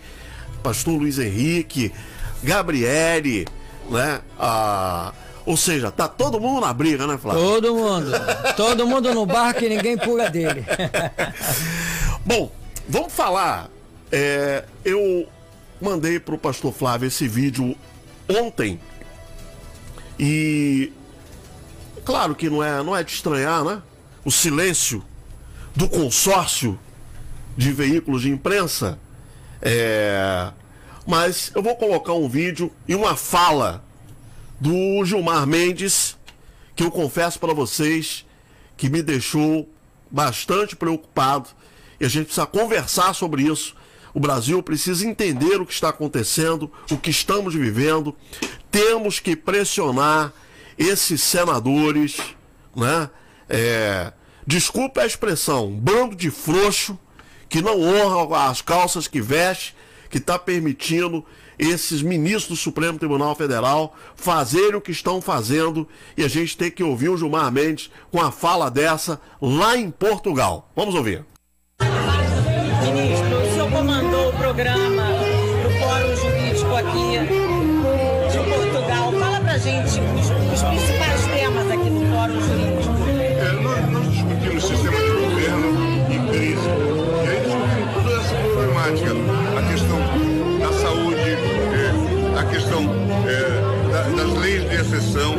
Pastor 0.63 0.95
Luiz 0.95 1.19
Henrique, 1.19 1.93
Gabriele, 2.43 3.47
né? 3.91 4.21
Ah, 4.39 5.13
ou 5.45 5.57
seja, 5.57 5.91
tá 5.91 6.07
todo 6.07 6.41
mundo 6.41 6.61
na 6.61 6.73
briga, 6.73 7.07
né, 7.07 7.19
Flávio? 7.19 7.43
Todo 7.43 7.75
mundo. 7.75 8.13
todo 8.57 8.87
mundo 8.87 9.13
no 9.13 9.27
barco 9.27 9.65
e 9.65 9.69
ninguém 9.69 9.97
pula 9.97 10.31
dele. 10.31 10.65
Bom, 12.25 12.53
vamos 12.89 13.13
falar. 13.13 13.69
É, 14.13 14.65
eu 14.85 15.27
mandei 15.81 16.21
pro 16.21 16.37
pastor 16.37 16.73
Flávio 16.73 17.09
esse 17.09 17.27
vídeo 17.27 17.77
ontem. 18.31 18.81
E 20.19 20.93
claro 22.05 22.35
que 22.35 22.49
não 22.49 22.63
é, 22.63 22.83
não 22.83 22.97
é 22.97 23.03
de 23.03 23.13
estranhar, 23.13 23.65
né? 23.65 23.83
O 24.25 24.31
silêncio 24.31 25.05
do 25.75 25.89
consórcio 25.89 26.79
de 27.57 27.73
veículos 27.73 28.23
de 28.23 28.31
imprensa. 28.31 28.99
É, 29.63 30.51
mas 31.07 31.51
eu 31.55 31.63
vou 31.63 31.77
colocar 31.77 32.13
um 32.13 32.29
vídeo 32.29 32.73
e 32.87 32.95
uma 32.95 33.17
fala 33.17 33.85
do 34.61 35.05
Gilmar 35.05 35.47
Mendes, 35.47 36.17
que 36.77 36.83
eu 36.83 36.91
confesso 36.91 37.39
para 37.39 37.55
vocês 37.55 38.27
que 38.77 38.89
me 38.89 39.03
deixou 39.03 39.69
bastante 40.11 40.75
preocupado 40.75 41.49
e 41.99 42.05
a 42.05 42.09
gente 42.09 42.27
precisa 42.27 42.47
conversar 42.47 43.15
sobre 43.15 43.43
isso. 43.43 43.75
O 44.13 44.21
Brasil 44.21 44.63
precisa 44.63 45.07
entender 45.07 45.61
o 45.61 45.67
que 45.67 45.73
está 45.73 45.91
acontecendo, 45.91 46.71
o 46.91 46.97
que 46.97 47.11
estamos 47.11 47.55
vivendo. 47.55 48.15
Temos 48.71 49.21
que 49.21 49.37
pressionar 49.37 50.33
esses 50.79 51.23
senadores, 51.23 52.19
né? 52.75 53.11
É, 53.49 54.13
desculpa 54.47 55.03
a 55.03 55.07
expressão, 55.07 55.71
bando 55.73 56.15
de 56.15 56.31
frouxo 56.31 56.99
que 57.49 57.61
não 57.61 57.81
honra 57.81 58.49
as 58.49 58.63
calças 58.63 59.09
que 59.09 59.21
veste 59.21 59.75
que 60.09 60.19
está 60.19 60.39
permitindo 60.39 61.25
esses 61.59 62.03
ministros 62.03 62.49
do 62.49 62.57
Supremo 62.57 62.99
Tribunal 62.99 63.35
Federal 63.35 63.95
fazerem 64.17 64.75
o 64.75 64.81
que 64.81 64.91
estão 64.91 65.21
fazendo 65.21 65.87
e 66.17 66.25
a 66.25 66.29
gente 66.29 66.57
tem 66.57 66.71
que 66.71 66.83
ouvir 66.83 67.11
o 67.11 67.17
Gilmar 67.17 67.51
Mendes 67.53 67.91
com 68.11 68.21
a 68.21 68.33
fala 68.33 68.71
dessa 68.71 69.21
lá 69.41 69.77
em 69.77 69.91
Portugal. 69.91 70.71
Vamos 70.75 70.95
ouvir. 70.95 71.25
Programa 74.51 75.05
do 75.63 75.71
Fórum 75.79 76.17
Jurídico 76.17 76.75
aqui 76.75 77.21
de 78.33 78.39
Portugal. 78.51 79.13
Fala 79.13 79.41
pra 79.41 79.59
gente 79.59 80.01
os, 80.01 80.53
os 80.53 80.63
principais 80.65 81.27
temas 81.27 81.71
aqui 81.71 81.89
do 81.89 82.11
Fórum 82.11 82.41
Jurídico. 82.41 82.95
É, 83.39 83.53
nós, 83.63 83.91
nós 83.93 84.13
discutimos 84.13 84.65
sistema 84.65 84.97
de 84.97 85.11
governo 85.13 85.69
e 86.11 86.19
crise. 86.33 86.69
E 86.69 87.29
aí 87.29 87.41
discutimos 87.45 87.95
toda 87.95 88.17
essa 88.17 88.35
problemática 88.35 89.15
questão 92.51 92.83
é, 93.29 93.93
da, 93.93 94.03
das 94.23 94.39
leis 94.41 94.69
de 94.69 94.75
exceção, 94.75 95.37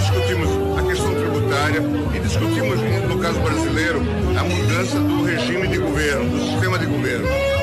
discutimos 0.00 0.48
a 0.76 0.82
questão 0.82 1.14
tributária 1.14 1.82
e 2.12 2.18
discutimos 2.18 2.80
no 3.08 3.18
caso 3.20 3.38
brasileiro, 3.40 4.02
a 4.36 4.42
mudança 4.42 4.98
do 4.98 5.24
regime 5.24 5.68
de 5.68 5.78
governo, 5.78 6.30
do 6.30 6.40
sistema 6.40 6.78
de 6.80 6.86
governo, 6.86 7.57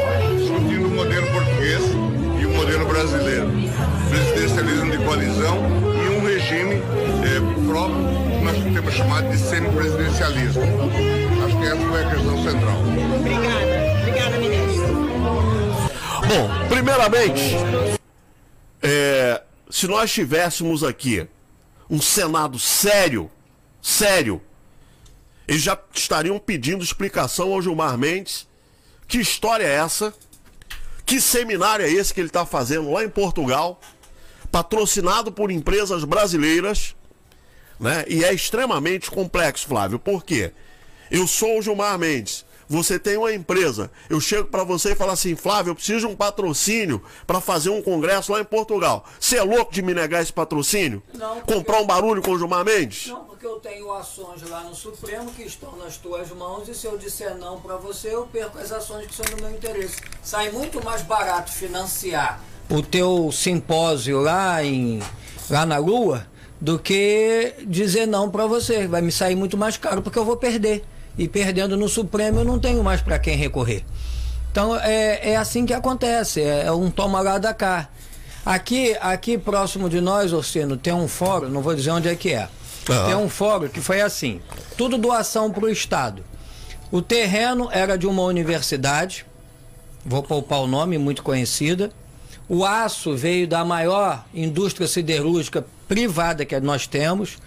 modelo 1.06 1.28
português 1.32 1.82
e 2.40 2.46
o 2.46 2.50
modelo 2.50 2.86
brasileiro. 2.88 3.52
Presidencialismo 4.10 4.92
de 4.92 4.98
coalizão 4.98 5.58
e 6.04 6.10
um 6.10 6.26
regime 6.26 6.76
é, 7.24 7.68
próprio 7.68 8.06
que 8.32 8.44
nós 8.44 8.74
temos 8.74 8.94
chamado 8.94 9.30
de 9.30 9.38
semipresidencialismo. 9.38 10.64
Acho 11.46 11.60
que 11.60 11.66
essa 11.66 11.88
foi 11.88 12.04
a 12.04 12.10
questão 12.10 12.44
central. 12.44 12.82
Obrigada. 13.20 14.00
Obrigada, 14.02 14.38
ministro. 14.38 14.96
Bom, 16.28 16.68
primeiramente, 16.70 17.56
é, 18.82 19.44
se 19.70 19.88
nós 19.88 20.12
tivéssemos 20.12 20.84
aqui 20.84 21.28
um 21.88 22.02
Senado 22.02 22.58
sério, 22.58 23.30
sério, 23.80 24.42
eles 25.48 25.62
já 25.62 25.78
estariam 25.94 26.40
pedindo 26.40 26.84
explicação 26.84 27.54
ao 27.54 27.62
Gilmar 27.62 27.96
Mendes. 27.96 28.48
Que 29.08 29.20
história 29.20 29.64
é 29.64 29.76
essa? 29.76 30.12
Que 31.06 31.22
seminário 31.22 31.86
é 31.86 31.90
esse 31.92 32.14
que 32.14 32.20
ele 32.20 32.28
está 32.30 32.46
fazendo 32.46 32.92
lá 32.92 33.04
em 33.04 33.10
Portugal, 33.10 33.80
patrocinado 34.52 35.32
por 35.32 35.52
empresas 35.52 36.04
brasileiras, 36.04 36.96
né? 37.80 38.06
E 38.08 38.24
é 38.24 38.34
extremamente 38.34 39.12
complexo, 39.12 39.68
Flávio. 39.68 40.00
Por 40.00 40.24
quê? 40.24 40.52
Eu 41.12 41.28
sou 41.28 41.60
o 41.60 41.62
Gilmar 41.62 41.98
Mendes. 42.00 42.44
Você 42.68 42.98
tem 42.98 43.16
uma 43.16 43.32
empresa. 43.32 43.92
Eu 44.10 44.20
chego 44.20 44.48
para 44.48 44.64
você 44.64 44.94
e 44.94 44.96
falo 44.96 45.12
assim, 45.12 45.36
Flávio, 45.36 45.70
eu 45.70 45.76
preciso 45.76 46.00
de 46.00 46.06
um 46.08 46.16
patrocínio 46.16 47.00
para 47.28 47.40
fazer 47.40 47.70
um 47.70 47.80
congresso 47.80 48.32
lá 48.32 48.42
em 48.42 48.44
Portugal. 48.46 49.06
Você 49.20 49.38
é 49.38 49.44
louco 49.44 49.72
de 49.72 49.84
me 49.84 49.94
negar 49.94 50.24
esse 50.24 50.34
patrocínio? 50.34 51.04
Não, 51.14 51.36
porque- 51.36 51.54
Comprar 51.54 51.80
um 51.82 51.86
barulho 51.86 52.24
com 52.24 52.32
o 52.32 52.38
Gilmar 52.40 52.66
Mendes? 52.66 53.06
Não, 53.08 53.35
porque 53.46 53.48
eu 53.48 53.60
tenho 53.60 53.94
ações 53.94 54.42
lá 54.50 54.64
no 54.64 54.74
Supremo 54.74 55.32
que 55.32 55.44
estão 55.44 55.76
nas 55.78 55.98
tuas 55.98 56.30
mãos 56.32 56.68
e 56.68 56.74
se 56.74 56.88
eu 56.88 56.98
disser 56.98 57.36
não 57.36 57.60
para 57.60 57.76
você, 57.78 58.14
eu 58.14 58.26
perco 58.26 58.58
as 58.58 58.72
ações 58.72 59.06
que 59.06 59.14
são 59.14 59.26
do 59.26 59.42
meu 59.42 59.52
interesse. 59.52 59.98
Sai 60.24 60.50
muito 60.50 60.84
mais 60.84 61.04
barato 61.04 61.52
financiar 61.52 62.42
o 62.70 62.82
teu 62.82 63.32
simpósio 63.32 64.22
lá 64.22 64.64
em 64.64 65.00
lá 65.50 65.64
na 65.64 65.78
Lua 65.78 66.26
do 66.60 66.80
que 66.80 67.54
dizer 67.68 68.08
não 68.08 68.32
para 68.32 68.48
você. 68.48 68.88
Vai 68.88 69.02
me 69.02 69.12
sair 69.12 69.36
muito 69.36 69.56
mais 69.56 69.78
caro 69.78 70.02
porque 70.02 70.18
eu 70.18 70.26
vou 70.26 70.38
perder. 70.38 70.84
E 71.16 71.28
perdendo 71.28 71.78
no 71.78 71.88
Supremo 71.88 72.40
eu 72.40 72.46
não 72.46 72.60
tenho 72.60 72.84
mais 72.84 73.02
para 73.02 73.20
quem 73.20 73.38
recorrer. 73.38 73.86
Então 74.52 74.76
é, 74.76 75.32
é 75.32 75.36
assim 75.36 75.66
que 75.66 75.74
acontece, 75.74 76.42
é, 76.42 76.66
é 76.66 76.72
um 76.72 76.90
toma 76.90 77.22
lá 77.22 77.38
da 77.38 77.54
cá. 77.54 77.90
Aqui, 78.44 78.96
aqui 79.02 79.38
próximo 79.38 79.90
de 79.90 80.02
nós, 80.02 80.34
Orsino, 80.34 80.78
tem 80.78 80.94
um 80.94 81.08
fórum, 81.08 81.50
não 81.50 81.62
vou 81.62 81.76
dizer 81.76 81.92
onde 81.92 82.08
é 82.08 82.16
que 82.16 82.34
é. 82.34 82.48
Aham. 82.90 83.06
Tem 83.06 83.16
um 83.16 83.30
fórum 83.30 83.68
que 83.68 83.82
foi 83.82 84.02
assim: 84.02 84.42
tudo 84.78 84.98
doação 84.98 85.52
para 85.52 85.66
o 85.66 85.70
Estado. 85.70 86.24
O 86.92 87.02
terreno 87.02 87.70
era 87.72 87.98
de 87.98 88.06
uma 88.06 88.24
universidade, 88.24 89.26
vou 90.06 90.22
poupar 90.22 90.60
o 90.60 90.68
nome, 90.68 90.98
muito 90.98 91.24
conhecida. 91.24 91.92
O 92.48 92.64
aço 92.64 93.16
veio 93.16 93.48
da 93.48 93.66
maior 93.66 94.24
indústria 94.34 94.88
siderúrgica 94.88 95.66
privada 95.88 96.46
que 96.46 96.60
nós 96.60 96.86
temos. 96.86 97.38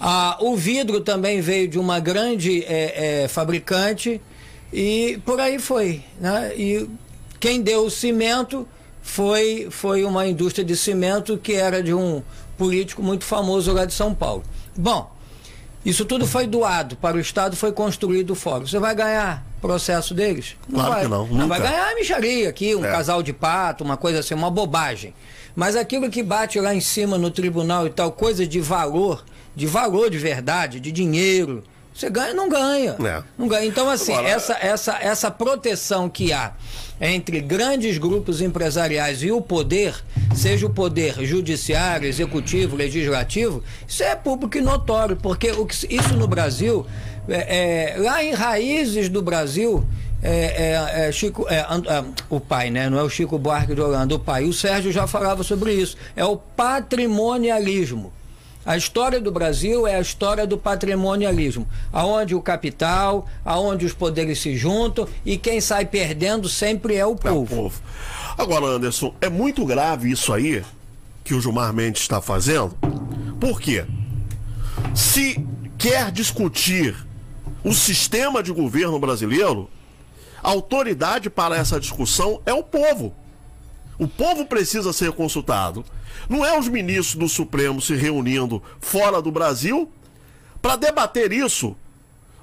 Ah, 0.00 0.38
o 0.40 0.56
vidro 0.56 1.00
também 1.00 1.40
veio 1.40 1.68
de 1.68 1.78
uma 1.78 2.00
grande 2.00 2.64
eh, 2.64 3.24
eh, 3.24 3.28
fabricante 3.28 4.20
e 4.72 5.20
por 5.24 5.38
aí 5.38 5.58
foi. 5.58 6.02
Né? 6.20 6.52
E 6.56 6.88
quem 7.38 7.60
deu 7.60 7.84
o 7.84 7.90
cimento 7.90 8.66
foi, 9.02 9.68
foi 9.70 10.04
uma 10.04 10.26
indústria 10.26 10.64
de 10.64 10.76
cimento 10.76 11.36
que 11.36 11.52
era 11.52 11.82
de 11.82 11.92
um 11.92 12.22
político 12.56 13.02
muito 13.02 13.24
famoso 13.24 13.72
lá 13.72 13.84
de 13.84 13.92
São 13.92 14.14
Paulo. 14.14 14.44
Bom, 14.80 15.10
isso 15.84 16.04
tudo 16.04 16.24
foi 16.24 16.46
doado 16.46 16.94
para 16.96 17.16
o 17.16 17.20
Estado, 17.20 17.56
foi 17.56 17.72
construído 17.72 18.30
o 18.30 18.34
fórum. 18.36 18.64
Você 18.64 18.78
vai 18.78 18.94
ganhar 18.94 19.44
processo 19.60 20.14
deles? 20.14 20.54
Claro 20.72 20.90
vai. 20.92 21.02
que 21.02 21.08
não, 21.08 21.26
Vai 21.26 21.58
nunca. 21.58 21.58
ganhar 21.58 21.90
a 21.90 21.94
micharia 21.96 22.48
aqui, 22.48 22.76
um 22.76 22.84
É. 22.84 22.90
casal 22.92 23.20
de 23.22 23.32
pato, 23.32 23.82
uma 23.82 23.96
coisa 23.96 24.20
assim, 24.20 24.34
uma 24.34 24.50
bobagem. 24.50 25.12
Mas 25.56 25.74
aquilo 25.74 26.08
que 26.08 26.22
bate 26.22 26.60
lá 26.60 26.72
em 26.72 26.80
cima 26.80 27.18
no 27.18 27.28
tribunal 27.30 27.86
e 27.86 27.90
tal, 27.90 28.12
coisa 28.12 28.46
de 28.46 28.60
valor, 28.60 29.24
de 29.56 29.66
valor 29.66 30.08
de 30.10 30.18
verdade, 30.18 30.78
de 30.78 30.92
dinheiro, 30.92 31.64
você 31.94 32.08
ganha 32.10 32.30
ou 32.30 32.36
não 32.36 32.48
ganha. 32.48 32.96
É. 33.04 33.22
Não 33.36 33.48
ganha. 33.48 33.66
Então, 33.66 33.88
assim, 33.90 34.12
Agora- 34.12 34.28
essa, 34.28 34.56
essa, 34.60 34.98
essa 35.00 35.30
proteção 35.30 36.08
que 36.08 36.32
há 36.32 36.52
entre 37.00 37.40
grandes 37.40 37.98
grupos 37.98 38.40
empresariais 38.40 39.22
e 39.22 39.30
o 39.30 39.40
poder, 39.40 39.94
seja 40.34 40.66
o 40.66 40.70
poder 40.70 41.14
judiciário, 41.24 42.08
executivo, 42.08 42.74
legislativo, 42.76 43.62
isso 43.86 44.02
é 44.02 44.14
público 44.16 44.58
e 44.58 44.60
notório, 44.60 45.16
porque 45.16 45.50
o 45.52 45.64
que, 45.66 45.74
isso 45.94 46.14
no 46.16 46.26
Brasil, 46.26 46.84
é, 47.28 47.94
é, 47.94 47.98
lá 47.98 48.22
em 48.24 48.32
raízes 48.32 49.08
do 49.08 49.22
Brasil, 49.22 49.84
é, 50.20 51.02
é, 51.04 51.08
é, 51.08 51.12
Chico, 51.12 51.46
é, 51.48 51.60
an- 51.60 51.82
ah, 51.88 52.04
o 52.28 52.40
pai, 52.40 52.70
né? 52.70 52.90
Não 52.90 52.98
é 52.98 53.02
o 53.04 53.08
Chico 53.08 53.38
Buarque 53.38 53.72
de 53.74 53.80
Holanda, 53.80 54.16
o 54.16 54.18
pai. 54.18 54.44
O 54.44 54.52
Sérgio 54.52 54.90
já 54.90 55.06
falava 55.06 55.44
sobre 55.44 55.72
isso. 55.72 55.96
É 56.16 56.24
o 56.24 56.36
patrimonialismo. 56.36 58.12
A 58.68 58.76
história 58.76 59.18
do 59.18 59.32
Brasil 59.32 59.86
é 59.86 59.94
a 59.94 60.00
história 60.02 60.46
do 60.46 60.58
patrimonialismo, 60.58 61.66
aonde 61.90 62.34
o 62.34 62.42
capital, 62.42 63.26
aonde 63.42 63.86
os 63.86 63.94
poderes 63.94 64.40
se 64.40 64.58
juntam 64.58 65.08
e 65.24 65.38
quem 65.38 65.58
sai 65.58 65.86
perdendo 65.86 66.50
sempre 66.50 66.94
é 66.94 67.06
o 67.06 67.12
É 67.12 67.12
o 67.12 67.16
povo. 67.16 67.46
povo. 67.46 67.82
Agora, 68.36 68.66
Anderson, 68.66 69.14
é 69.22 69.30
muito 69.30 69.64
grave 69.64 70.10
isso 70.10 70.34
aí 70.34 70.62
que 71.24 71.32
o 71.32 71.40
Gilmar 71.40 71.72
Mendes 71.72 72.02
está 72.02 72.20
fazendo. 72.20 72.76
Por 73.40 73.58
quê? 73.58 73.86
Se 74.94 75.42
quer 75.78 76.12
discutir 76.12 76.94
o 77.64 77.72
sistema 77.72 78.42
de 78.42 78.52
governo 78.52 78.98
brasileiro, 78.98 79.70
a 80.42 80.50
autoridade 80.50 81.30
para 81.30 81.56
essa 81.56 81.80
discussão 81.80 82.42
é 82.44 82.52
o 82.52 82.62
povo. 82.62 83.14
O 83.98 84.06
povo 84.06 84.46
precisa 84.46 84.92
ser 84.92 85.12
consultado. 85.12 85.84
Não 86.28 86.44
é 86.44 86.58
os 86.58 86.68
ministros 86.68 87.16
do 87.16 87.28
Supremo 87.28 87.80
se 87.80 87.94
reunindo 87.94 88.62
fora 88.80 89.20
do 89.20 89.30
Brasil 89.32 89.90
para 90.62 90.76
debater 90.76 91.32
isso. 91.32 91.74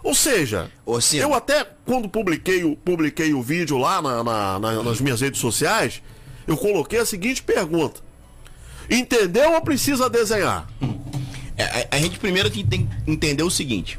Ou 0.03 0.13
seja, 0.13 0.69
eu 1.23 1.33
até 1.33 1.65
quando 1.85 2.07
publiquei 2.09 2.63
o, 2.63 2.75
publiquei 2.75 3.33
o 3.33 3.41
vídeo 3.41 3.77
lá 3.77 4.01
na- 4.01 4.23
na- 4.23 4.59
na- 4.59 4.83
nas 4.83 4.99
minhas 5.01 5.21
redes 5.21 5.39
sociais, 5.39 6.01
eu 6.45 6.55
coloquei 6.57 6.99
a 6.99 7.05
seguinte 7.05 7.41
pergunta: 7.41 8.01
Entendeu 8.89 9.53
ou 9.53 9.61
precisa 9.61 10.09
desenhar? 10.09 10.67
É, 11.57 11.87
a, 11.91 11.95
a 11.95 11.99
gente 11.99 12.19
primeiro 12.19 12.49
tem, 12.51 12.65
tem 12.65 12.85
que 12.85 13.11
entender 13.11 13.43
o 13.43 13.49
seguinte: 13.49 13.97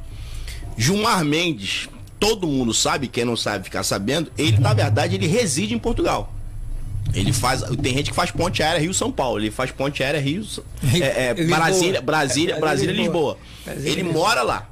Gilmar 0.76 1.24
Mendes, 1.24 1.88
todo 2.20 2.46
mundo 2.46 2.72
sabe, 2.72 3.08
quem 3.08 3.24
não 3.24 3.36
sabe 3.36 3.64
ficar 3.64 3.82
sabendo, 3.82 4.30
ele 4.38 4.58
na 4.58 4.72
verdade 4.74 5.16
ele 5.16 5.26
reside 5.26 5.74
em 5.74 5.78
Portugal. 5.78 6.32
Ele 7.14 7.32
faz, 7.32 7.62
tem 7.82 7.94
gente 7.94 8.10
que 8.10 8.16
faz 8.16 8.30
ponte 8.30 8.62
aérea 8.62 8.80
Rio 8.80 8.92
São 8.92 9.10
Paulo, 9.10 9.38
ele 9.40 9.50
faz 9.50 9.70
ponte 9.70 10.02
aérea 10.02 10.20
Rio, 10.20 10.44
é, 11.00 11.28
é, 11.28 11.32
Lisboa. 11.32 11.56
Brasília, 11.58 11.98
É, 11.98 12.00
Brasília, 12.02 12.56
Brasília, 12.58 12.92
Lisboa. 12.94 13.38
Brasília, 13.64 13.90
Ele 13.92 14.02
Lisboa. 14.02 14.24
mora 14.28 14.42
lá. 14.42 14.68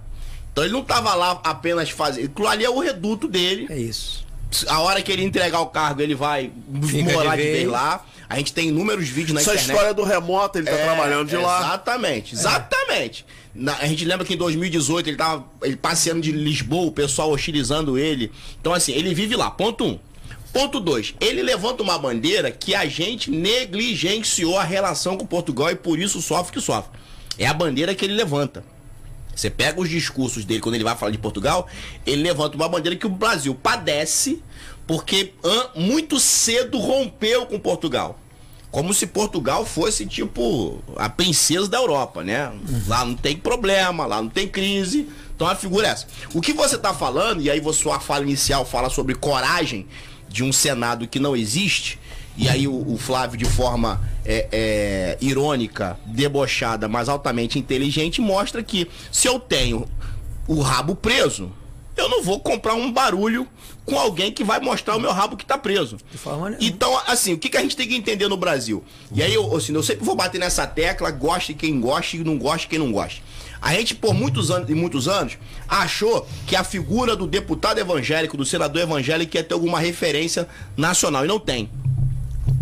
Então 0.53 0.65
ele 0.65 0.73
não 0.73 0.83
tava 0.85 1.15
lá 1.15 1.41
apenas 1.45 1.91
fazendo, 1.91 2.27
aquilo 2.27 2.49
ali 2.49 2.65
é 2.65 2.71
o 2.71 2.79
reduto 2.81 3.27
dele. 3.29 3.67
É 3.71 3.79
isso. 3.79 4.25
A 4.69 4.81
hora 4.81 5.01
que 5.03 5.11
ele 5.11 5.25
entregar 5.25 5.61
o 5.61 5.67
cargo, 5.67 6.01
ele 6.01 6.15
vai 6.15 6.53
Fica 6.87 7.13
morar 7.13 7.35
de 7.37 7.43
de 7.43 7.51
vez 7.51 7.69
lá. 7.69 8.05
A 8.29 8.37
gente 8.37 8.53
tem 8.53 8.69
inúmeros 8.69 9.09
vídeos 9.09 9.33
na 9.35 9.41
Essa 9.41 9.51
internet. 9.53 9.71
história 9.71 9.95
do 9.95 10.03
remoto, 10.05 10.59
ele 10.59 10.67
tá 10.67 10.73
É, 10.73 10.85
trabalhando 10.85 11.29
de 11.29 11.37
lá. 11.37 11.59
Exatamente, 11.59 12.35
exatamente. 12.35 13.27
Na- 13.55 13.77
a 13.79 13.87
gente 13.87 14.05
lembra 14.05 14.25
que 14.25 14.35
em 14.35 14.37
2018 14.37 15.09
ele 15.11 15.17
tava 15.17 15.45
ele 15.63 15.77
passeando 15.77 16.21
de 16.21 16.33
Lisboa, 16.33 16.87
o 16.87 16.93
pessoal 16.93 17.31
hostilizando 17.31 17.99
ele. 17.99 18.31
Então, 18.61 18.73
assim, 18.73 18.93
ele 18.93 19.13
vive 19.15 19.37
lá. 19.37 19.51
Ponto 19.51 19.85
um. 19.85 19.99
Ponto 20.55 20.79
dois. 20.79 21.15
Ele 21.21 21.43
levanta 21.43 21.83
uma 21.83 21.99
bandeira 21.99 22.49
que 22.53 22.77
a 22.77 22.87
gente 22.87 23.29
negligenciou 23.29 24.57
a 24.57 24.63
relação 24.63 25.17
com 25.17 25.27
Portugal 25.27 25.69
e 25.73 25.75
por 25.75 25.99
isso 25.99 26.23
sofre 26.23 26.53
que 26.53 26.61
sofre. 26.61 26.93
É 27.37 27.45
a 27.45 27.53
bandeira 27.53 27.93
que 27.93 28.05
ele 28.05 28.15
levanta. 28.15 28.65
Você 29.35 29.51
pega 29.51 29.81
os 29.81 29.89
discursos 29.89 30.45
dele 30.45 30.61
quando 30.61 30.77
ele 30.77 30.85
vai 30.85 30.97
falar 30.97 31.11
de 31.11 31.19
Portugal, 31.19 31.67
ele 32.07 32.23
levanta 32.23 32.55
uma 32.55 32.69
bandeira 32.69 32.97
que 32.97 33.05
o 33.05 33.11
Brasil 33.11 33.53
padece 33.53 34.41
porque 34.87 35.33
muito 35.75 36.21
cedo 36.21 36.79
rompeu 36.79 37.47
com 37.47 37.59
Portugal. 37.59 38.21
Como 38.71 38.95
se 38.95 39.09
Portugal 39.09 39.67
fosse 39.67 40.07
tipo 40.07 40.81
a 40.97 41.09
princesa 41.09 41.67
da 41.69 41.79
Europa, 41.79 42.23
né? 42.23 42.53
Lá 42.87 43.05
não 43.05 43.17
tem 43.17 43.37
problema, 43.37 44.07
lá 44.07 44.23
não 44.23 44.29
tem 44.29 44.47
crise. 44.47 45.09
Então 45.35 45.49
a 45.49 45.57
figura 45.57 45.89
é 45.89 45.91
essa. 45.91 46.07
O 46.33 46.41
que 46.41 46.53
você 46.53 46.79
tá 46.79 46.95
falando, 46.95 47.43
e 47.43 47.51
aí 47.51 47.61
sua 47.73 47.99
fala 47.99 48.23
inicial 48.23 48.65
fala 48.65 48.89
sobre 48.89 49.17
coragem 49.17 49.89
de 50.35 50.43
um 50.43 50.53
Senado 50.53 51.07
que 51.07 51.21
não 51.21 51.37
existe, 51.37 51.97
e 52.37 52.49
aí 52.49 52.67
o, 52.67 52.93
o 52.93 52.99
Flávio, 52.99 53.39
de 53.39 53.45
forma 53.45 54.01
é, 54.27 54.49
é, 54.51 55.19
irônica, 55.21 55.97
debochada, 56.05 56.89
mas 56.89 57.09
altamente 57.09 57.57
inteligente, 57.57 58.21
mostra 58.21 58.61
que 58.61 58.91
se 59.13 59.29
eu 59.29 59.39
tenho 59.39 59.87
o 60.49 60.61
rabo 60.61 60.97
preso, 60.97 61.53
eu 61.97 62.09
não 62.09 62.21
vou 62.21 62.41
comprar 62.41 62.75
um 62.75 62.91
barulho 62.91 63.47
com 63.87 63.97
alguém 63.97 64.33
que 64.33 64.43
vai 64.43 64.59
mostrar 64.59 64.97
o 64.97 65.01
meu 65.01 65.13
rabo 65.13 65.37
que 65.37 65.47
tá 65.47 65.57
preso. 65.57 65.99
De 66.11 66.19
forma 66.19 66.51
nenhuma. 66.51 66.67
Então, 66.67 67.01
assim, 67.07 67.35
o 67.35 67.39
que, 67.39 67.49
que 67.49 67.57
a 67.57 67.61
gente 67.61 67.77
tem 67.77 67.87
que 67.87 67.95
entender 67.95 68.27
no 68.27 68.37
Brasil? 68.37 68.83
E 69.13 69.23
aí, 69.23 69.33
eu, 69.33 69.57
assim, 69.57 69.73
eu 69.73 69.85
sempre 69.85 70.05
vou 70.05 70.17
bater 70.17 70.41
nessa 70.41 70.67
tecla, 70.67 71.13
goste 71.13 71.55
quem 71.55 71.81
goste 71.81 72.17
e 72.17 72.25
não 72.25 72.37
goste 72.37 72.67
quem 72.67 72.81
não 72.81 72.91
goste. 72.91 73.23
A 73.65 73.73
gente, 73.73 73.95
por 73.95 74.13
muitos 74.13 74.51
anos 74.51 74.69
e 74.69 74.75
muitos 74.75 75.09
anos, 75.09 75.39
achou 75.67 76.29
que 76.47 76.55
a 76.55 76.63
figura 76.63 77.17
do 77.17 77.27
deputado 77.27 77.79
evangélico, 77.79 78.37
do 78.37 78.45
senador 78.45 78.83
evangélico, 78.83 79.39
ia 79.39 79.43
ter 79.43 79.55
alguma 79.55 79.81
referência 79.81 80.47
nacional. 80.77 81.25
E 81.25 81.29
não 81.29 81.41
tem. 81.41 81.71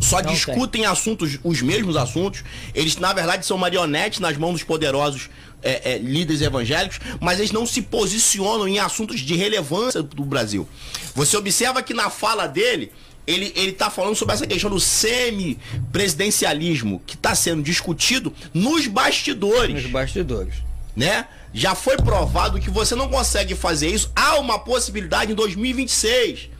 Só 0.00 0.22
Não 0.22 0.32
discutem 0.32 0.86
assuntos, 0.86 1.40
os 1.42 1.60
mesmos 1.60 1.96
assuntos. 1.96 2.44
Eles, 2.72 2.98
na 2.98 3.12
verdade, 3.12 3.44
são 3.44 3.58
marionetes 3.58 4.20
nas 4.20 4.36
mãos 4.36 4.52
dos 4.52 4.62
poderosos 4.62 5.28
é, 5.60 5.94
é, 5.94 5.98
líderes 5.98 6.40
evangélicos, 6.40 7.00
mas 7.20 7.40
eles 7.40 7.50
não 7.50 7.66
se 7.66 7.82
posicionam 7.82 8.68
em 8.68 8.78
assuntos 8.78 9.18
de 9.18 9.34
relevância 9.34 10.04
do 10.04 10.24
Brasil. 10.24 10.68
Você 11.16 11.36
observa 11.36 11.82
que 11.82 11.92
na 11.92 12.10
fala 12.10 12.46
dele, 12.46 12.92
ele, 13.26 13.52
ele 13.56 13.72
tá 13.72 13.90
falando 13.90 14.14
sobre 14.14 14.34
essa 14.34 14.46
questão 14.46 14.70
do 14.70 14.78
semi-presidencialismo 14.78 17.02
que 17.04 17.16
está 17.16 17.34
sendo 17.34 17.60
discutido 17.60 18.32
nos 18.54 18.86
bastidores 18.86 19.82
Nos 19.82 19.90
bastidores. 19.90 20.70
Né? 20.96 21.26
Já 21.52 21.74
foi 21.74 21.96
provado 21.96 22.60
que 22.60 22.70
você 22.70 22.94
não 22.94 23.08
consegue 23.08 23.54
fazer 23.54 23.88
isso. 23.88 24.10
Há 24.16 24.38
uma 24.38 24.58
possibilidade 24.58 25.32
em 25.32 25.34
2026 25.34 26.50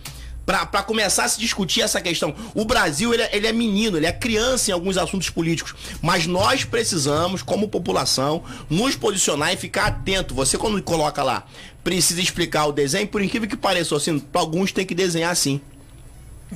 para 0.45 0.83
começar 0.83 1.25
a 1.25 1.29
se 1.29 1.39
discutir 1.39 1.83
essa 1.83 2.01
questão. 2.01 2.35
O 2.55 2.65
Brasil 2.65 3.15
ele 3.15 3.23
é, 3.23 3.37
ele 3.37 3.47
é 3.47 3.53
menino, 3.53 3.97
ele 3.97 4.07
é 4.07 4.13
criança 4.13 4.71
em 4.71 4.75
alguns 4.75 4.99
assuntos 4.99 5.31
políticos, 5.31 5.75
mas 6.01 6.27
nós 6.27 6.65
precisamos, 6.65 7.43
como 7.43 7.69
população, 7.69 8.43
nos 8.69 8.97
posicionar 8.97 9.53
e 9.53 9.57
ficar 9.57 9.87
atento. 9.87 10.35
Você 10.35 10.59
quando 10.59 10.83
coloca 10.83 11.23
lá, 11.23 11.47
precisa 11.85 12.21
explicar 12.21 12.67
o 12.67 12.73
desenho, 12.73 13.07
por 13.07 13.23
incrível 13.23 13.49
que 13.49 13.57
pareça, 13.57 13.97
assim, 13.97 14.19
para 14.19 14.41
alguns 14.41 14.73
tem 14.73 14.85
que 14.85 14.95
desenhar 14.95 15.31
assim. 15.31 15.61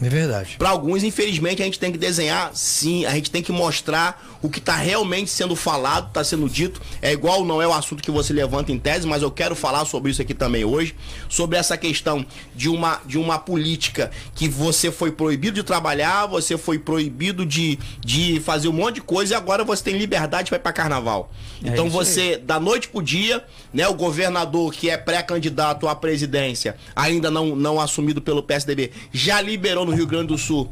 É 0.01 0.09
verdade. 0.09 0.57
Para 0.59 0.71
alguns, 0.71 1.03
infelizmente, 1.03 1.63
a 1.63 1.65
gente 1.65 1.79
tem 1.79 1.91
que 1.91 1.99
desenhar 1.99 2.51
sim, 2.55 3.05
a 3.07 3.11
gente 3.13 3.31
tem 3.31 3.43
que 3.43 3.53
mostrar 3.53 4.37
o 4.43 4.49
que 4.49 4.59
está 4.59 4.77
realmente 4.77 5.31
sendo 5.31 5.57
falado, 5.57 6.09
está 6.09 6.23
sendo 6.23 6.49
dito. 6.49 6.81
É 7.01 7.13
igual, 7.13 7.45
não 7.45 7.61
é 7.63 7.67
o 7.67 7.73
assunto 7.73 8.03
que 8.03 8.11
você 8.11 8.33
levanta 8.33 8.71
em 8.71 8.79
tese, 8.79 9.07
mas 9.07 9.23
eu 9.23 9.31
quero 9.31 9.55
falar 9.55 9.85
sobre 9.85 10.11
isso 10.11 10.21
aqui 10.21 10.35
também 10.35 10.65
hoje, 10.65 10.95
sobre 11.29 11.57
essa 11.57 11.77
questão 11.77 12.25
de 12.55 12.69
uma, 12.69 13.01
de 13.07 13.19
uma 13.19 13.39
política 13.39 14.11
que 14.35 14.49
você 14.49 14.91
foi 14.91 15.11
proibido 15.11 15.57
de 15.57 15.63
trabalhar, 15.63 16.27
você 16.27 16.59
foi 16.59 16.79
proibido 16.79 17.47
de, 17.47 17.79
de 18.01 18.41
fazer 18.41 18.69
um 18.69 18.73
monte 18.73 18.97
de 18.97 19.01
coisa 19.01 19.35
e 19.35 19.37
agora 19.37 19.65
você 19.65 19.83
tem 19.83 19.97
liberdade 19.97 20.51
para 20.51 20.59
ir 20.59 20.63
para 20.63 20.73
carnaval. 20.73 21.31
É 21.65 21.69
então 21.69 21.87
isso 21.87 21.99
aí. 21.99 22.05
você, 22.05 22.37
da 22.37 22.61
noite 22.61 22.89
pro 22.89 23.03
dia, 23.03 23.43
né, 23.73 23.89
o 23.89 23.95
governador 23.95 24.73
que 24.73 24.91
é 24.91 24.97
pré-candidato 24.97 25.89
à 25.89 25.95
presidência, 25.95 26.77
ainda 26.95 27.31
não, 27.31 27.57
não 27.57 27.81
assumido 27.81 28.21
pelo 28.21 28.43
PSDB, 28.43 28.91
já 29.13 29.41
liberou 29.41 29.86
no 29.87 29.93
Rio 29.93 30.07
Grande 30.07 30.27
do 30.29 30.39
Sul 30.39 30.71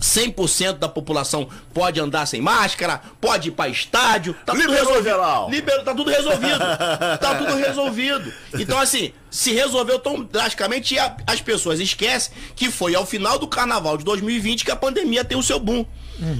100% 0.00 0.78
da 0.78 0.88
população 0.88 1.48
pode 1.74 2.00
andar 2.00 2.24
sem 2.26 2.40
máscara, 2.40 3.00
pode 3.20 3.48
ir 3.48 3.52
para 3.52 3.68
estádio. 3.68 4.34
Tá 4.46 4.54
tudo 4.54 4.72
resolvido. 4.72 5.02
geral. 5.04 5.50
Liberou, 5.50 5.84
tá 5.84 5.94
tudo 5.94 6.10
resolvido. 6.10 6.58
tá 7.20 7.34
tudo 7.36 7.56
resolvido. 7.56 8.32
Então, 8.54 8.78
assim, 8.78 9.12
se 9.30 9.52
resolveu 9.52 9.98
tão 9.98 10.22
drasticamente 10.24 10.94
e 10.94 10.98
a- 10.98 11.14
as 11.26 11.40
pessoas 11.42 11.80
esquecem 11.80 12.32
que 12.56 12.70
foi 12.70 12.94
ao 12.94 13.04
final 13.04 13.38
do 13.38 13.46
carnaval 13.46 13.98
de 13.98 14.04
2020 14.04 14.64
que 14.64 14.70
a 14.70 14.76
pandemia 14.76 15.24
tem 15.24 15.36
o 15.36 15.42
seu 15.42 15.60
boom. 15.60 15.84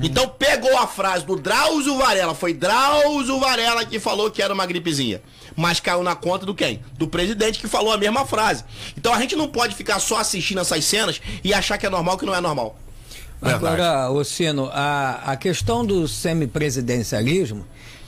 Então 0.02 0.28
pegou 0.28 0.76
a 0.76 0.86
frase 0.86 1.24
do 1.24 1.36
Drauzio 1.36 1.96
Varela, 1.96 2.34
foi 2.34 2.52
Drauzio 2.52 3.40
Varela 3.40 3.82
que 3.84 3.98
falou 3.98 4.30
que 4.30 4.42
era 4.42 4.52
uma 4.52 4.66
gripezinha. 4.66 5.22
Mas 5.56 5.80
caiu 5.80 6.02
na 6.02 6.14
conta 6.14 6.46
do 6.46 6.54
quem? 6.54 6.80
Do 6.96 7.08
presidente 7.08 7.58
que 7.58 7.68
falou 7.68 7.92
a 7.92 7.98
mesma 7.98 8.26
frase. 8.26 8.64
Então 8.96 9.12
a 9.12 9.20
gente 9.20 9.36
não 9.36 9.48
pode 9.48 9.74
ficar 9.74 9.98
só 9.98 10.18
assistindo 10.18 10.60
essas 10.60 10.84
cenas 10.84 11.20
e 11.42 11.52
achar 11.52 11.78
que 11.78 11.86
é 11.86 11.90
normal 11.90 12.16
que 12.18 12.26
não 12.26 12.34
é 12.34 12.40
normal. 12.40 12.76
Agora, 13.42 14.10
Ocino, 14.10 14.68
a, 14.72 15.32
a 15.32 15.36
questão 15.36 15.84
do 15.84 16.06
semipresidencialismo 16.06 17.64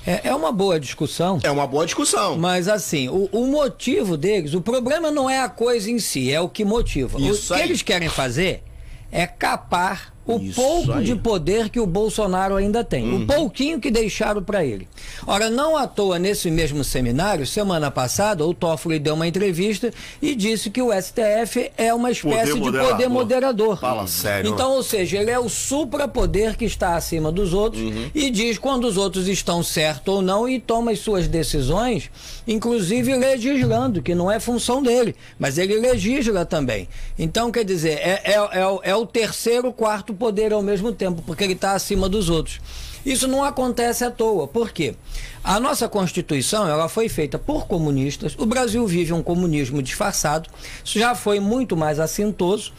é, 0.07 0.29
é 0.29 0.35
uma 0.35 0.53
boa 0.53 0.79
discussão. 0.79 1.41
É 1.43 1.51
uma 1.51 1.67
boa 1.67 1.87
discussão. 1.87 2.37
Mas 2.37 2.69
assim, 2.69 3.09
o, 3.09 3.29
o 3.33 3.47
motivo 3.47 4.17
deles, 4.17 4.53
o 4.53 4.61
problema 4.61 5.11
não 5.11 5.31
é 5.31 5.41
a 5.41 5.49
coisa 5.49 5.91
em 5.91 5.99
si, 5.99 6.33
é 6.33 6.41
o 6.41 6.49
que 6.49 6.65
motiva. 6.65 7.21
Isso 7.21 7.53
o 7.53 7.57
que 7.57 7.63
aí. 7.63 7.69
eles 7.69 7.83
querem 7.83 8.09
fazer 8.09 8.63
é 9.11 9.27
capar 9.27 10.12
o 10.27 10.39
Isso 10.39 10.55
pouco 10.61 10.93
aí. 10.93 11.05
de 11.05 11.17
poder 11.17 11.69
que 11.69 11.81
o 11.81 11.87
Bolsonaro 11.87 12.55
ainda 12.57 12.85
tem, 12.85 13.05
Uhum. 13.05 13.23
o 13.23 13.27
pouquinho 13.27 13.81
que 13.81 13.91
deixaram 13.91 14.43
para 14.43 14.65
ele. 14.65 14.87
Ora, 15.27 15.51
não 15.51 15.77
à 15.77 15.87
toa 15.87 16.19
nesse 16.19 16.51
mesmo 16.51 16.85
seminário, 16.85 17.45
semana 17.47 17.91
passada, 17.91 18.47
o 18.47 18.55
Toffoli 18.55 18.99
deu 18.99 19.15
uma 19.15 19.27
entrevista 19.27 19.91
e 20.21 20.35
disse 20.35 20.71
que 20.71 20.81
o 20.81 20.91
STF 20.93 21.71
é 21.77 21.93
uma 21.93 22.11
espécie 22.11 22.53
de 22.55 22.61
moderador. 22.61 22.91
poder 22.93 23.09
moderador. 23.09 23.81
Fala 23.81 24.07
sério, 24.07 24.51
né? 24.51 24.55
Então, 24.55 24.73
ou 24.73 24.83
seja, 24.83 25.19
ele 25.19 25.31
é 25.31 25.39
o 25.39 25.49
suprapoder 25.49 26.57
que 26.57 26.65
está 26.65 26.95
acima 26.97 27.33
dos 27.33 27.53
outros 27.53 27.83
Uhum. 27.83 28.11
e 28.15 28.31
diz 28.31 28.59
quando 28.59 28.85
os 28.85 28.97
outros 28.97 29.27
estão 29.29 29.63
certos 29.63 30.15
ou 30.15 30.23
não 30.23 30.49
e 30.49 30.61
toma 30.61 30.93
as 30.93 31.01
suas 31.01 31.27
decisões, 31.27 32.11
inclusive 32.47 33.15
legislando, 33.15 34.03
que 34.03 34.15
não 34.15 34.31
é 34.31 34.39
função 34.41 34.83
dele, 34.83 35.15
mas 35.39 35.59
ele 35.59 35.79
legisla 35.79 36.45
também. 36.45 36.89
Então, 37.19 37.51
quer 37.51 37.65
dizer, 37.65 37.99
é, 37.99 38.21
é, 38.25 38.35
é, 38.61 38.67
o- 38.67 38.81
é 38.83 38.95
o 38.97 39.07
terceiro, 39.07 39.73
quarto 39.73 40.13
poder 40.15 40.53
ao 40.53 40.63
mesmo 40.63 40.93
tempo, 40.93 41.23
porque 41.27 41.45
ele 41.45 41.53
está 41.55 41.73
acima 41.73 42.09
dos 42.09 42.29
outros. 42.29 42.61
Isso 43.05 43.27
não 43.27 43.43
acontece 43.43 44.05
à 44.05 44.13
toa. 44.13 44.47
Por 44.47 44.71
quê? 44.71 44.95
A 45.43 45.59
nossa 45.59 45.89
Constituição 45.89 46.69
ela 46.69 46.89
foi 46.89 47.09
feita 47.09 47.37
por 47.37 47.67
comunistas. 47.67 48.37
O 48.39 48.47
Brasil 48.47 48.87
vive 48.87 49.13
um 49.13 49.21
comunismo 49.21 49.83
disfarçado. 49.83 50.49
Isso 50.85 51.01
já 51.01 51.13
foi 51.13 51.41
muito 51.41 51.77
mais 51.77 51.99
assintoso. 51.99 52.73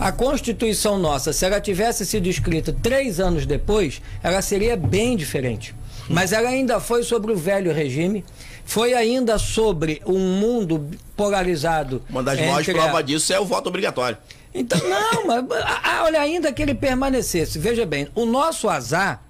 A 0.00 0.10
Constituição 0.10 0.98
nossa, 0.98 1.30
se 1.30 1.44
ela 1.44 1.60
tivesse 1.60 2.06
sido 2.06 2.26
escrita 2.26 2.72
três 2.82 3.20
anos 3.20 3.44
depois, 3.44 4.00
ela 4.22 4.40
seria 4.40 4.78
bem 4.78 5.14
diferente. 5.14 5.74
Mas 6.08 6.32
ela 6.32 6.48
ainda 6.48 6.78
foi 6.80 7.02
sobre 7.02 7.32
o 7.32 7.36
velho 7.36 7.72
regime. 7.72 8.24
Foi 8.64 8.94
ainda 8.94 9.38
sobre 9.38 10.02
um 10.06 10.18
mundo 10.18 10.88
polarizado. 11.16 12.02
Uma 12.10 12.22
das 12.22 12.38
maiores 12.38 12.68
entre 12.68 12.80
a- 12.80 12.84
provas 12.84 13.04
disso 13.04 13.32
é 13.32 13.40
o 13.40 13.44
voto 13.44 13.68
obrigatório. 13.68 14.16
então, 14.54 14.78
não, 14.88 15.26
mas 15.26 15.44
ah, 15.64 16.02
olha, 16.04 16.20
ainda 16.20 16.52
que 16.52 16.62
ele 16.62 16.74
permanecesse, 16.74 17.58
veja 17.58 17.84
bem, 17.86 18.08
o 18.14 18.24
nosso 18.24 18.68
azar 18.68 19.22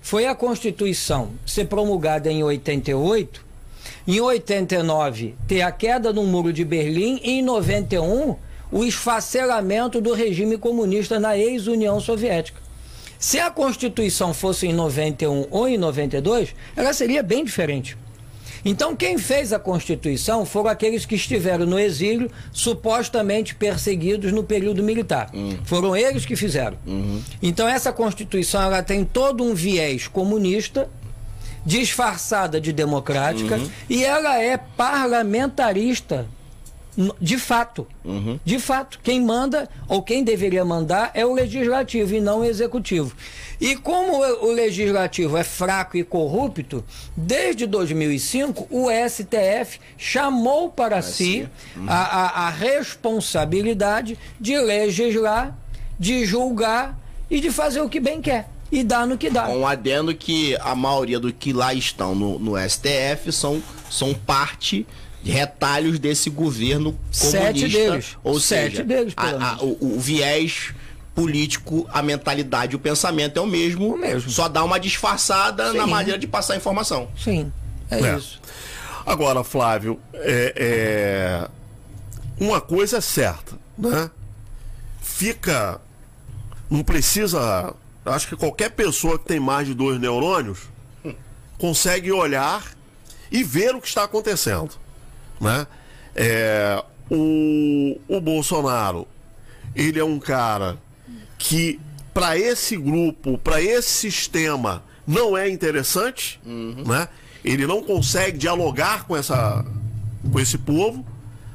foi 0.00 0.26
a 0.26 0.34
Constituição 0.34 1.30
ser 1.46 1.66
promulgada 1.66 2.30
em 2.30 2.42
88, 2.42 3.44
em 4.06 4.20
89 4.20 5.34
ter 5.46 5.62
a 5.62 5.70
queda 5.72 6.12
do 6.12 6.22
muro 6.22 6.52
de 6.52 6.64
Berlim 6.64 7.20
e 7.22 7.38
em 7.38 7.42
91 7.42 8.36
o 8.70 8.84
esfacelamento 8.84 10.00
do 10.00 10.12
regime 10.14 10.56
comunista 10.58 11.20
na 11.20 11.36
ex-União 11.36 12.00
Soviética. 12.00 12.60
Se 13.22 13.38
a 13.38 13.52
Constituição 13.52 14.34
fosse 14.34 14.66
em 14.66 14.72
91 14.72 15.46
ou 15.48 15.68
em 15.68 15.78
92, 15.78 16.56
ela 16.74 16.92
seria 16.92 17.22
bem 17.22 17.44
diferente. 17.44 17.96
Então, 18.64 18.96
quem 18.96 19.16
fez 19.16 19.52
a 19.52 19.60
Constituição 19.60 20.44
foram 20.44 20.68
aqueles 20.68 21.06
que 21.06 21.14
estiveram 21.14 21.64
no 21.64 21.78
exílio, 21.78 22.28
supostamente 22.52 23.54
perseguidos 23.54 24.32
no 24.32 24.42
período 24.42 24.82
militar. 24.82 25.30
Foram 25.62 25.96
eles 25.96 26.26
que 26.26 26.34
fizeram. 26.34 26.76
Então, 27.40 27.68
essa 27.68 27.92
Constituição 27.92 28.60
ela 28.60 28.82
tem 28.82 29.04
todo 29.04 29.44
um 29.44 29.54
viés 29.54 30.08
comunista, 30.08 30.90
disfarçada 31.64 32.60
de 32.60 32.72
democrática, 32.72 33.60
e 33.88 34.04
ela 34.04 34.36
é 34.42 34.56
parlamentarista. 34.56 36.26
De 37.20 37.38
fato. 37.38 37.86
De 38.44 38.58
fato. 38.58 39.00
Quem 39.02 39.20
manda, 39.20 39.68
ou 39.88 40.02
quem 40.02 40.22
deveria 40.22 40.64
mandar, 40.64 41.10
é 41.14 41.24
o 41.24 41.32
legislativo 41.32 42.14
e 42.14 42.20
não 42.20 42.40
o 42.40 42.44
executivo. 42.44 43.14
E 43.60 43.76
como 43.76 44.18
o 44.44 44.52
legislativo 44.52 45.36
é 45.36 45.44
fraco 45.44 45.96
e 45.96 46.02
corrupto, 46.04 46.84
desde 47.16 47.64
2005 47.66 48.66
o 48.70 48.88
STF 49.08 49.78
chamou 49.96 50.68
para 50.68 51.00
si 51.00 51.48
a, 51.86 51.94
a- 51.96 52.46
a 52.48 52.50
responsabilidade 52.50 54.18
de 54.40 54.58
legislar, 54.58 55.56
de 55.98 56.24
julgar 56.26 56.98
e 57.30 57.40
de 57.40 57.50
fazer 57.50 57.80
o 57.80 57.88
que 57.88 58.00
bem 58.00 58.20
quer. 58.20 58.48
E 58.70 58.82
dar 58.82 59.06
no 59.06 59.18
que 59.18 59.28
dá. 59.28 59.42
Com 59.44 59.58
um 59.58 59.66
adendo 59.66 60.14
que 60.14 60.56
a 60.60 60.74
maioria 60.74 61.20
do 61.20 61.30
que 61.30 61.52
lá 61.52 61.74
estão 61.74 62.14
no, 62.14 62.38
no 62.38 62.52
STF 62.58 63.30
são, 63.30 63.62
são 63.90 64.14
parte 64.14 64.86
retalhos 65.24 65.98
desse 65.98 66.28
governo 66.30 66.92
comunista. 66.92 67.30
Sete 67.40 67.68
deles. 67.68 68.16
Ou 68.24 68.40
Sete 68.40 68.70
seja, 68.72 68.84
deles, 68.84 69.14
a- 69.16 69.52
a- 69.54 69.58
o, 69.62 69.96
o 69.96 70.00
viés 70.00 70.72
político, 71.14 71.86
a 71.92 72.02
mentalidade, 72.02 72.74
o 72.74 72.78
pensamento 72.78 73.38
é 73.38 73.40
o 73.42 73.46
mesmo, 73.46 73.94
O 73.94 73.98
mesmo. 73.98 74.30
só 74.30 74.48
dá 74.48 74.64
uma 74.64 74.80
disfarçada 74.80 75.72
na 75.74 75.84
Sim. 75.84 75.90
maneira 75.90 76.18
de 76.18 76.26
passar 76.26 76.56
informação. 76.56 77.08
Sim, 77.16 77.52
é, 77.90 78.00
É. 78.00 78.16
isso. 78.16 78.40
Agora, 79.04 79.42
Flávio, 79.44 79.98
é, 80.14 80.54
é, 80.56 81.48
uma 82.42 82.60
coisa 82.60 82.98
é 82.98 83.00
certa, 83.00 83.58
né? 83.76 84.10
Fica. 85.00 85.80
Não 86.70 86.82
precisa. 86.82 87.74
Acho 88.04 88.28
que 88.28 88.36
qualquer 88.36 88.70
pessoa 88.70 89.18
que 89.18 89.26
tem 89.26 89.38
mais 89.38 89.66
de 89.66 89.74
dois 89.74 90.00
neurônios 90.00 90.60
consegue 91.58 92.10
olhar 92.10 92.64
e 93.30 93.44
ver 93.44 93.74
o 93.74 93.80
que 93.80 93.86
está 93.88 94.04
acontecendo, 94.04 94.70
né? 95.42 95.66
É, 96.14 96.82
o, 97.10 97.98
o 98.08 98.20
Bolsonaro, 98.20 99.06
ele 99.74 99.98
é 99.98 100.04
um 100.04 100.18
cara 100.18 100.78
que 101.36 101.78
para 102.14 102.38
esse 102.38 102.76
grupo, 102.76 103.36
para 103.38 103.60
esse 103.60 103.90
sistema, 104.10 104.82
não 105.06 105.36
é 105.36 105.48
interessante, 105.50 106.40
né? 106.44 107.08
ele 107.44 107.66
não 107.66 107.82
consegue 107.82 108.38
dialogar 108.38 109.04
com, 109.04 109.16
essa, 109.16 109.64
com 110.30 110.38
esse 110.38 110.56
povo, 110.58 111.04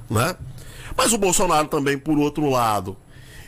né? 0.10 0.36
Mas 0.98 1.14
o 1.14 1.18
Bolsonaro 1.18 1.68
também, 1.68 1.98
por 1.98 2.18
outro 2.18 2.50
lado, 2.50 2.98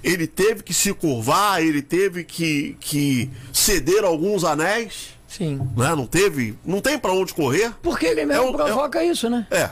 ele 0.04 0.28
teve 0.28 0.62
que 0.64 0.74
se 0.74 0.94
curvar, 0.94 1.62
ele 1.62 1.82
teve 1.82 2.24
que, 2.24 2.78
que 2.80 3.30
ceder 3.52 4.04
alguns 4.06 4.44
anéis. 4.44 5.10
Sim. 5.28 5.58
Né? 5.76 5.96
Não 5.96 6.06
teve. 6.06 6.58
Não 6.64 6.80
tem 6.80 6.98
para 6.98 7.12
onde 7.12 7.34
correr. 7.34 7.74
Porque 7.82 8.06
ele 8.06 8.24
mesmo 8.26 8.44
É 8.44 8.50
o- 8.50 8.54
provoca 8.54 9.04
isso, 9.04 9.30
né? 9.30 9.46
É. 9.52 9.70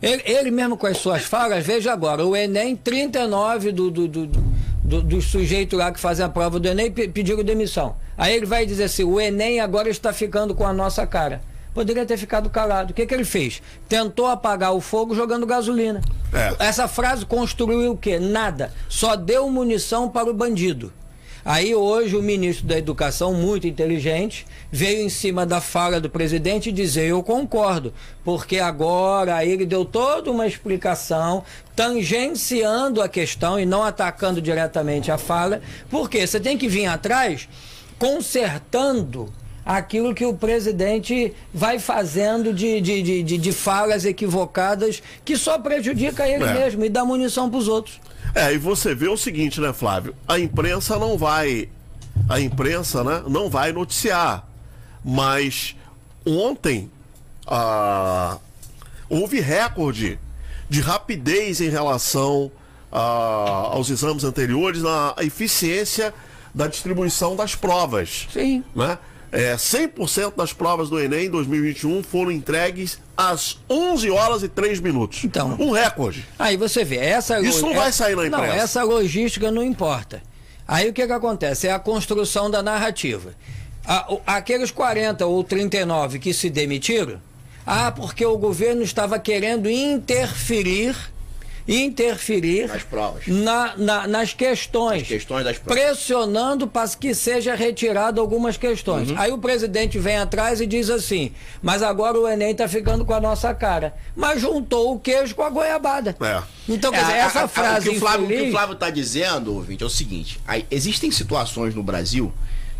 Ele, 0.00 0.22
ele 0.24 0.50
mesmo 0.50 0.76
com 0.76 0.86
as 0.86 0.98
suas 0.98 1.24
falas, 1.24 1.64
veja 1.64 1.92
agora, 1.92 2.24
o 2.24 2.34
Enem, 2.36 2.74
39 2.76 3.72
do, 3.72 3.90
do, 3.90 4.08
do, 4.08 4.26
do, 4.26 5.02
dos 5.02 5.24
sujeitos 5.26 5.78
lá 5.78 5.92
que 5.92 6.00
fazem 6.00 6.24
a 6.24 6.28
prova 6.28 6.58
do 6.58 6.66
Enem 6.68 6.90
pe- 6.90 7.08
pediram 7.08 7.42
demissão. 7.44 7.96
Aí 8.16 8.34
ele 8.34 8.46
vai 8.46 8.64
dizer 8.64 8.84
assim, 8.84 9.04
o 9.04 9.20
Enem 9.20 9.60
agora 9.60 9.88
está 9.90 10.12
ficando 10.12 10.54
com 10.54 10.66
a 10.66 10.72
nossa 10.72 11.06
cara. 11.06 11.42
Poderia 11.74 12.06
ter 12.06 12.16
ficado 12.16 12.48
calado. 12.48 12.92
O 12.92 12.94
que, 12.94 13.04
que 13.04 13.12
ele 13.12 13.24
fez? 13.24 13.60
Tentou 13.86 14.26
apagar 14.26 14.72
o 14.74 14.80
fogo 14.80 15.14
jogando 15.14 15.44
gasolina. 15.44 16.00
É. 16.32 16.54
Essa 16.66 16.88
frase 16.88 17.26
construiu 17.26 17.92
o 17.92 17.96
quê? 17.98 18.18
Nada. 18.18 18.72
Só 18.88 19.14
deu 19.14 19.50
munição 19.50 20.08
para 20.08 20.30
o 20.30 20.32
bandido. 20.32 20.90
Aí 21.48 21.72
hoje 21.76 22.16
o 22.16 22.22
ministro 22.22 22.66
da 22.66 22.76
Educação, 22.76 23.32
muito 23.32 23.68
inteligente, 23.68 24.44
veio 24.68 25.00
em 25.02 25.08
cima 25.08 25.46
da 25.46 25.60
fala 25.60 26.00
do 26.00 26.10
presidente 26.10 26.72
dizer 26.72 27.06
eu 27.10 27.22
concordo, 27.22 27.94
porque 28.24 28.58
agora 28.58 29.44
ele 29.44 29.64
deu 29.64 29.84
toda 29.84 30.28
uma 30.28 30.44
explicação 30.44 31.44
tangenciando 31.76 33.00
a 33.00 33.08
questão 33.08 33.60
e 33.60 33.64
não 33.64 33.84
atacando 33.84 34.42
diretamente 34.42 35.12
a 35.12 35.16
fala, 35.16 35.62
porque 35.88 36.26
você 36.26 36.40
tem 36.40 36.58
que 36.58 36.66
vir 36.66 36.86
atrás 36.86 37.48
consertando 37.96 39.32
aquilo 39.64 40.14
que 40.14 40.24
o 40.26 40.34
presidente 40.34 41.32
vai 41.54 41.78
fazendo 41.78 42.52
de, 42.52 42.80
de, 42.80 43.02
de, 43.02 43.22
de- 43.22 43.38
de 43.38 43.52
falas 43.52 44.04
equivocadas 44.04 45.00
que 45.24 45.36
só 45.36 45.58
prejudica 45.60 46.28
ele 46.28 46.42
É. 46.44 46.52
mesmo 46.54 46.84
e 46.84 46.88
dá 46.88 47.04
munição 47.04 47.48
para 47.48 47.58
os 47.58 47.68
outros. 47.68 48.00
É, 48.36 48.52
e 48.52 48.58
você 48.58 48.94
vê 48.94 49.08
o 49.08 49.16
seguinte, 49.16 49.62
né, 49.62 49.72
Flávio? 49.72 50.14
A 50.28 50.38
imprensa 50.38 50.98
não 50.98 51.16
vai. 51.16 51.70
A 52.28 52.38
imprensa, 52.38 53.02
né, 53.02 53.22
não 53.26 53.48
vai 53.48 53.72
noticiar. 53.72 54.46
Mas 55.02 55.74
ontem 56.22 56.90
ah, 57.46 58.36
houve 59.08 59.40
recorde 59.40 60.18
de 60.68 60.82
rapidez 60.82 61.62
em 61.62 61.70
relação 61.70 62.52
ah, 62.92 63.70
aos 63.72 63.88
exames 63.88 64.22
anteriores 64.22 64.82
na 64.82 65.14
eficiência 65.20 66.12
da 66.54 66.66
distribuição 66.66 67.36
das 67.36 67.54
provas. 67.54 68.28
Sim. 68.30 68.62
Né? 68.74 68.98
É, 69.32 69.54
100% 69.56 70.34
das 70.36 70.52
provas 70.52 70.88
do 70.88 70.98
Enem 71.00 71.26
em 71.26 71.30
2021 71.30 72.02
foram 72.02 72.30
entregues 72.30 72.98
às 73.16 73.58
11 73.68 74.10
horas 74.10 74.42
e 74.42 74.48
3 74.48 74.78
minutos. 74.80 75.24
Então. 75.24 75.56
um 75.58 75.70
recorde. 75.70 76.24
Aí 76.38 76.56
você 76.56 76.84
vê, 76.84 76.96
essa 76.96 77.40
Isso 77.40 77.62
não 77.62 77.72
é- 77.72 77.76
vai 77.76 77.92
sair 77.92 78.14
na 78.16 78.28
Não, 78.28 78.38
imprensa. 78.38 78.56
essa 78.62 78.82
logística 78.82 79.50
não 79.50 79.62
importa. 79.62 80.22
Aí 80.66 80.88
o 80.88 80.92
que, 80.92 81.06
que 81.06 81.12
acontece? 81.12 81.66
É 81.68 81.72
a 81.72 81.78
construção 81.78 82.50
da 82.50 82.62
narrativa. 82.62 83.32
A- 83.84 84.08
aqueles 84.26 84.70
40 84.70 85.26
ou 85.26 85.42
39 85.44 86.18
que 86.18 86.32
se 86.34 86.48
demitiram, 86.50 87.20
ah, 87.64 87.90
porque 87.92 88.24
o 88.24 88.36
governo 88.38 88.82
estava 88.82 89.18
querendo 89.18 89.68
interferir, 89.70 90.96
interferir 91.68 92.68
Nas 92.68 92.82
provas. 92.82 93.26
na- 93.26 93.76
na- 93.76 94.06
nas 94.06 94.32
questões, 94.32 95.06
questões 95.06 95.44
das 95.44 95.58
provas. 95.58 95.82
pressionando 95.82 96.66
para 96.66 96.88
que 96.88 97.14
seja 97.14 97.54
retirado 97.54 98.20
algumas 98.20 98.56
questões. 98.56 99.10
Uhum. 99.10 99.18
Aí 99.18 99.32
o 99.32 99.38
presidente 99.38 99.98
vem 99.98 100.16
atrás 100.16 100.60
e 100.60 100.66
diz 100.66 100.88
assim: 100.90 101.32
mas 101.62 101.82
agora 101.82 102.18
o 102.18 102.28
Enem 102.28 102.52
está 102.52 102.68
ficando 102.68 103.04
com 103.04 103.12
a 103.14 103.20
nossa 103.20 103.52
cara. 103.54 103.94
Mas 104.14 104.40
juntou 104.40 104.94
o 104.94 105.00
queijo 105.00 105.34
com 105.34 105.42
a 105.42 105.50
goiabada. 105.50 106.16
É. 106.20 106.42
Então, 106.68 106.90
quer 106.92 106.98
É, 107.00 107.02
dizer, 107.02 107.16
essa 107.16 107.40
a- 107.40 107.44
a- 107.44 107.48
frase 107.48 107.88
O 107.88 107.92
que 107.92 107.96
o 107.96 108.00
Flávio, 108.00 108.24
o 108.24 108.28
que 108.28 108.32
o 108.32 108.36
infeliz- 108.36 108.52
Flávio 108.52 108.74
tá 108.76 108.90
dizendo, 108.90 109.54
ouvinte, 109.54 109.82
é 109.82 109.86
o 109.86 109.90
seguinte: 109.90 110.40
aí, 110.46 110.64
existem 110.70 111.10
situações 111.10 111.74
no 111.74 111.82
Brasil 111.82 112.32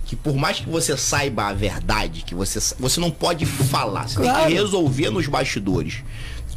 que, 0.05 0.15
por 0.15 0.37
mais 0.37 0.61
que 0.61 0.69
você 0.71 0.97
saiba 0.97 1.49
a 1.49 1.53
verdade, 1.53 2.23
que 2.23 2.35
você, 2.35 2.61
você 2.79 3.01
não 3.01 3.11
pode 3.11 3.45
falar, 3.45 4.09
você 4.09 4.21
tem 4.21 4.31
Claro. 4.31 4.47
que 4.47 4.55
resolver 4.55 5.11
nos 5.11 5.27
bastidores. 5.27 6.03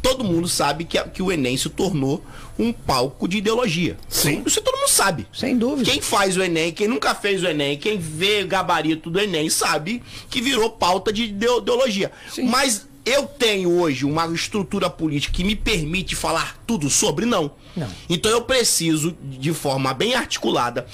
Todo 0.02 0.24
mundo 0.24 0.48
sabe 0.48 0.84
que, 0.84 1.02
que 1.10 1.22
o 1.22 1.30
Enem 1.30 1.56
se 1.56 1.68
tornou 1.68 2.24
um 2.58 2.72
palco 2.72 3.26
de 3.28 3.38
ideologia. 3.38 3.96
Sim. 4.08 4.42
Isso 4.46 4.60
todo 4.60 4.76
mundo 4.76 4.88
sabe. 4.88 5.26
Sem 5.32 5.56
dúvida. 5.56 5.90
Quem 5.90 6.00
faz 6.00 6.36
o 6.36 6.42
Enem, 6.42 6.72
quem 6.72 6.88
nunca 6.88 7.14
fez 7.14 7.42
o 7.42 7.46
Enem, 7.46 7.76
quem 7.78 7.98
vê 7.98 8.42
o 8.42 8.46
gabarito 8.48 9.10
do 9.10 9.20
Enem, 9.20 9.48
sabe 9.50 10.02
que 10.28 10.40
virou 10.40 10.70
pauta 10.70 11.12
de 11.12 11.24
ideo- 11.24 11.58
ideologia. 11.58 12.10
Sim. 12.32 12.44
Mas 12.44 12.86
eu 13.04 13.24
tenho 13.26 13.70
hoje 13.80 14.04
uma 14.04 14.26
estrutura 14.26 14.90
política 14.90 15.32
que 15.34 15.42
me 15.44 15.56
permite 15.56 16.14
falar 16.14 16.58
tudo 16.66 16.90
sobre? 16.90 17.24
Não. 17.24 17.50
Não. 17.76 17.88
Então 18.08 18.30
eu 18.30 18.42
preciso, 18.42 19.16
de 19.22 19.52
forma 19.54 19.94
bem 19.94 20.14
articulada, 20.14 20.86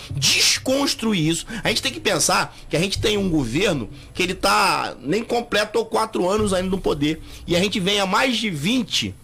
desconstruir 0.67 1.29
isso. 1.29 1.47
A 1.63 1.69
gente 1.69 1.83
tem 1.83 1.93
que 1.93 2.01
pensar 2.01 2.57
que 2.69 2.77
a 2.77 2.81
gente 2.81 2.99
tem 2.99 3.17
um 3.17 3.31
governo 3.31 3.89
que 4.13 4.23
ele 4.23 4.35
tá 4.35 4.97
nem 5.01 5.23
completou 5.23 5.87
quatro 5.87 6.29
anos 6.29 6.53
ainda 6.53 6.69
no 6.69 6.79
poder. 6.79 7.23
E 7.47 7.55
a 7.55 7.61
gente 7.61 7.79
vem 7.79 8.01
há 8.01 8.07
mais 8.07 8.37
de 8.37 8.51
20 8.51 9.15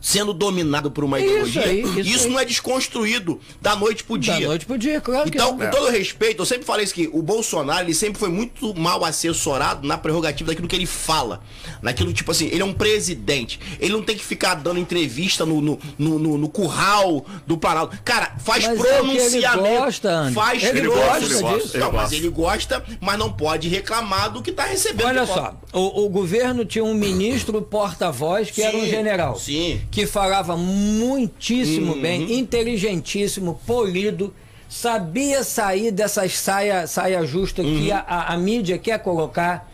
sendo 0.00 0.32
dominado 0.32 0.90
por 0.90 1.02
uma 1.04 1.18
Isso 1.18 1.28
ideologia. 1.28 1.62
aí, 1.64 1.80
isso 1.82 2.00
isso 2.00 2.28
não 2.28 2.38
é 2.38 2.44
desconstruído 2.44 3.40
da 3.60 3.74
noite 3.74 4.04
pro 4.04 4.16
dia. 4.18 4.34
Da 4.40 4.46
noite 4.46 4.66
pro 4.66 4.78
dia, 4.78 5.00
claro 5.00 5.30
que 5.30 5.36
Então, 5.36 5.56
não. 5.56 5.58
com 5.58 5.70
todo 5.70 5.90
respeito, 5.90 6.40
eu 6.42 6.46
sempre 6.46 6.64
falei 6.64 6.84
isso 6.84 6.94
que 6.94 7.08
o 7.12 7.20
Bolsonaro, 7.22 7.84
ele 7.86 7.94
sempre 7.94 8.18
foi 8.18 8.28
muito 8.28 8.74
mal 8.78 9.04
assessorado 9.04 9.86
na 9.86 9.98
prerrogativa 9.98 10.50
daquilo 10.50 10.68
que 10.68 10.76
ele 10.76 10.86
fala. 10.86 11.40
Naquilo, 11.82 12.12
tipo 12.12 12.30
assim, 12.30 12.46
ele 12.46 12.62
é 12.62 12.64
um 12.64 12.72
presidente. 12.72 13.58
Ele 13.80 13.92
não 13.92 14.02
tem 14.02 14.16
que 14.16 14.24
ficar 14.24 14.54
dando 14.54 14.78
entrevista 14.78 15.44
no, 15.44 15.60
no, 15.60 15.78
no, 15.98 16.18
no- 16.18 16.38
no 16.38 16.48
curral 16.48 17.24
do 17.46 17.56
Planalto. 17.58 17.98
Cara, 18.04 18.34
faz 18.38 18.64
Mas 18.66 18.78
é 18.78 18.80
o 18.80 18.82
que 18.82 18.88
ele 18.88 18.96
pronunciamento. 19.40 19.78
gosta, 19.80 20.10
Andy. 20.10 20.34
faz 20.34 20.62
Ele 20.64 20.80
gosta 20.88 21.10
pronunciamento. 21.10 21.58
disso. 21.64 21.78
Não, 21.78 21.92
mas 21.92 22.00
gosta. 22.02 22.16
ele 22.16 22.28
gosta, 22.28 22.84
mas 23.00 23.18
não 23.18 23.32
pode 23.32 23.68
reclamar 23.68 24.30
do 24.32 24.42
que 24.42 24.52
tá 24.52 24.64
recebendo. 24.64 25.06
Olha 25.06 25.26
só, 25.26 25.58
o, 25.72 26.04
o 26.04 26.08
governo 26.08 26.64
tinha 26.64 26.84
um 26.84 26.94
ministro 26.94 27.60
porta-voz 27.62 28.50
que 28.50 28.62
era 28.62 28.76
um 28.76 28.80
Sim, 28.82 28.90
general. 28.90 29.36
sim. 29.36 29.80
Que 29.90 30.06
falava 30.06 30.56
muitíssimo 30.56 31.94
Uhum. 31.94 32.00
bem, 32.02 32.38
inteligentíssimo, 32.38 33.60
polido, 33.66 34.34
sabia 34.68 35.42
sair 35.42 35.90
dessas 35.90 36.36
saia, 36.38 36.86
saia 36.86 37.24
justa 37.26 37.62
Uhum. 37.62 37.78
que 37.78 37.90
a, 37.92 38.00
a- 38.00 38.34
a 38.34 38.36
mídia 38.36 38.78
quer 38.78 38.98
colocar. 38.98 39.68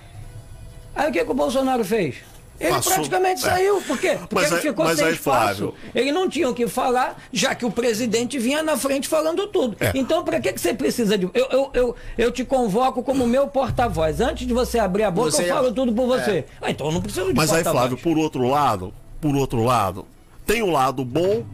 Aí 0.94 1.10
o 1.10 1.12
que, 1.12 1.24
que 1.24 1.30
o 1.30 1.34
Bolsonaro 1.34 1.84
fez? 1.84 2.16
Ele 2.60 2.70
Passou. 2.70 2.92
praticamente 2.92 3.44
É. 3.44 3.50
saiu. 3.50 3.80
Por 3.82 3.98
quê? 3.98 4.10
Porque 4.16 4.34
Mas 4.36 4.46
ele 4.46 4.54
aí- 4.54 4.60
ficou 4.62 4.84
mas 4.84 4.96
sem 4.96 5.06
aí, 5.08 5.12
espaço. 5.14 5.56
Flávio- 5.56 5.74
Ele 5.92 6.12
não 6.12 6.28
tinha 6.28 6.48
o 6.48 6.54
que 6.54 6.68
falar, 6.68 7.20
já 7.32 7.52
que 7.52 7.66
o 7.66 7.70
presidente 7.72 8.38
vinha 8.38 8.62
na 8.62 8.76
frente 8.76 9.08
falando 9.08 9.48
tudo. 9.48 9.76
É. 9.80 9.90
Então, 9.96 10.22
para 10.22 10.38
que, 10.40 10.52
que 10.52 10.60
você 10.60 10.72
precisa 10.72 11.18
de. 11.18 11.28
Eu, 11.34 11.46
eu, 11.50 11.70
eu, 11.74 11.96
eu 12.16 12.30
te 12.30 12.44
convoco 12.44 13.02
como 13.02 13.26
meu 13.26 13.48
porta-voz. 13.48 14.20
Antes 14.20 14.46
de 14.46 14.54
você 14.54 14.78
abrir 14.78 15.02
a 15.02 15.10
boca, 15.10 15.32
Você- 15.32 15.42
eu 15.42 15.48
falo 15.48 15.72
tudo 15.72 15.92
por 15.92 16.06
você. 16.06 16.44
Ah, 16.62 16.70
então 16.70 16.86
eu 16.86 16.92
não 16.92 17.02
preciso 17.02 17.26
de 17.26 17.34
Mas 17.34 17.52
aí. 17.52 17.64
Flávio, 17.64 17.98
por 17.98 18.16
outro 18.16 18.46
lado, 18.46 18.94
por 19.24 19.34
outro 19.36 19.64
lado, 19.64 20.06
tem 20.44 20.60
o 20.60 20.70
lado 20.70 21.02
bom, 21.02 21.46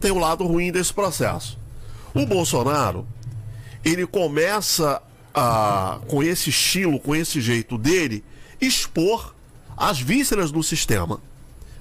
tem 0.00 0.10
o 0.10 0.18
lado 0.18 0.46
ruim 0.46 0.72
desse 0.72 0.90
processo. 0.90 1.58
O 2.14 2.24
Bolsonaro, 2.24 3.06
ele 3.84 4.06
começa 4.06 5.02
a, 5.34 6.00
com 6.08 6.22
esse 6.22 6.48
estilo, 6.48 6.98
com 6.98 7.14
esse 7.14 7.42
jeito 7.42 7.76
dele, 7.76 8.24
expor 8.58 9.34
as 9.76 10.00
vísceras 10.00 10.50
do 10.50 10.62
sistema, 10.62 11.20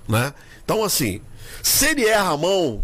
né? 0.10 0.34
Então, 0.66 0.84
assim, 0.84 1.22
se 1.62 1.86
ele 1.86 2.06
erra 2.06 2.34
a 2.34 2.38
mão 2.38 2.84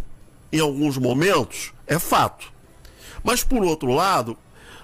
em 0.49 0.61
alguns 0.61 0.97
momentos, 0.97 1.73
é 1.85 1.99
fato. 1.99 2.53
Mas 3.21 3.43
por 3.43 3.65
outro 3.65 3.91
lado, 3.91 4.37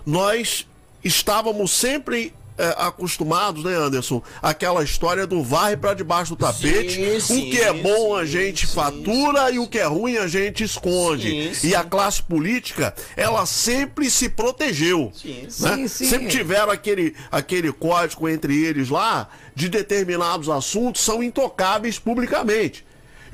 nós 0.06 0.68
estávamos 1.02 1.72
sempre 1.72 2.34
é, 2.58 2.76
acostumados, 2.78 3.64
né, 3.64 3.76
Anderson? 3.76 4.22
Aquela 4.42 4.84
história 4.84 5.28
do 5.28 5.44
varre 5.44 5.76
para 5.76 5.94
debaixo 5.94 6.36
do 6.36 6.38
tapete. 6.38 7.22
Sim, 7.22 7.48
o 7.48 7.52
que 7.52 7.60
é 7.60 7.74
sim, 7.74 7.82
bom 7.82 8.16
a 8.16 8.26
sim, 8.26 8.32
gente 8.32 8.68
sim, 8.68 8.74
fatura 8.74 9.52
e 9.52 9.60
o 9.60 9.68
que 9.68 9.80
é 9.80 9.86
ruim 9.86 10.18
a 10.18 10.28
gente 10.28 10.64
esconde. 10.64 11.30
Sim, 11.30 11.54
sim. 11.54 11.68
E 11.70 11.76
a 11.76 11.84
classe 11.84 12.24
política, 12.24 12.94
ela 13.18 13.46
sempre 13.46 14.10
se 14.10 14.30
protegeu. 14.30 15.12
Sim, 15.14 15.42
né? 15.42 15.50
sim, 15.50 15.88
sim. 15.88 16.06
Sempre 16.06 16.28
tiveram 16.28 16.72
aquele, 16.72 17.16
aquele 17.32 17.72
código 17.72 18.30
entre 18.30 18.64
eles 18.64 18.90
lá 18.90 19.28
de 19.54 19.70
determinados 19.70 20.50
assuntos 20.50 21.02
são 21.02 21.24
intocáveis 21.24 21.98
publicamente. 21.98 22.85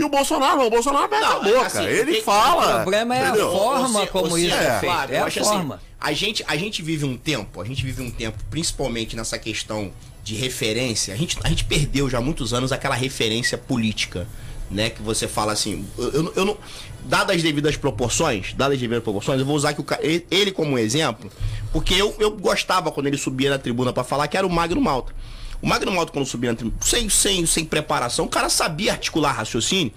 E 0.02 0.04
o 0.04 0.10
Bolsonaro 0.10 0.58
não, 0.58 0.66
o 0.68 0.70
Bolsonaro 0.70 1.08
pega 1.08 1.26
a 1.28 1.34
Não, 1.36 1.44
boca. 1.44 1.68
assim, 1.68 1.84
ele 1.86 2.14
tem- 2.14 2.22
fala. 2.24 2.70
o 2.80 2.82
problema 2.82 3.16
é 3.16 3.24
a 3.24 3.30
entendeu? 3.30 3.52
forma 3.52 4.00
Você- 4.02 4.08
como 4.08 4.30
você- 4.30 4.48
isso 4.48 4.56
é, 4.56 4.80
feito. 4.80 4.92
Flávio, 4.94 5.16
é 5.16 5.20
eu 5.20 5.24
a 5.24 5.28
acho 5.28 5.40
assim, 5.42 5.50
forma. 5.50 5.82
a 6.00 6.14
gente, 6.14 6.44
a 6.48 6.58
gente 6.58 6.82
vive 6.82 7.06
um 7.06 7.16
tempo, 7.16 7.62
a 7.62 7.66
gente 7.66 7.84
vive 7.86 8.02
um 8.02 8.10
tempo, 8.10 8.38
principalmente 8.50 9.16
nessa 9.16 9.38
questão 9.38 9.92
de 10.24 10.36
referência, 10.36 11.14
a 11.14 11.18
gente, 11.18 11.38
a 11.44 11.50
gente 11.50 11.66
perdeu 11.66 12.10
já 12.10 12.18
há 12.18 12.22
muitos 12.22 12.52
anos 12.54 12.72
aquela 12.72 12.96
referência 12.96 13.58
política, 13.58 14.28
né? 14.72 14.90
Que 14.90 15.02
você 15.04 15.28
fala 15.28 15.52
assim, 15.54 15.86
eu, 15.98 16.12
eu, 16.12 16.34
eu 16.38 16.46
não. 16.46 16.58
Dadas 17.04 17.36
as 17.36 17.42
devidas 17.44 17.76
proporções, 17.78 18.54
dadas 18.54 18.76
as 18.76 18.80
devidas 18.80 19.04
proporções, 19.04 19.40
eu 19.40 19.46
vou 19.46 19.56
usar 19.56 19.70
aqui 19.70 19.82
o, 19.82 19.86
ele- 20.30 20.52
como 20.52 20.78
exemplo, 20.78 21.32
porque 21.74 21.94
eu, 21.96 22.16
eu 22.20 22.32
gostava 22.32 22.92
quando 22.92 23.08
ele 23.08 23.18
subia 23.18 23.50
na 23.50 23.58
tribuna 23.58 23.92
pra 23.92 24.04
falar 24.04 24.28
que 24.28 24.38
era 24.38 24.46
o 24.46 24.50
Magno 24.50 24.80
Malta. 24.82 25.14
O 25.62 25.68
Magno 25.68 25.92
Malta, 25.92 26.12
quando 26.12 26.26
subia 26.26 26.58
sem, 26.82 27.10
sem, 27.10 27.46
sem 27.46 27.66
preparação, 27.66 28.26
o 28.26 28.30
cara 28.30 28.50
sabia 28.50 28.94
articular 28.94 29.32
raciocínio. 29.32 29.94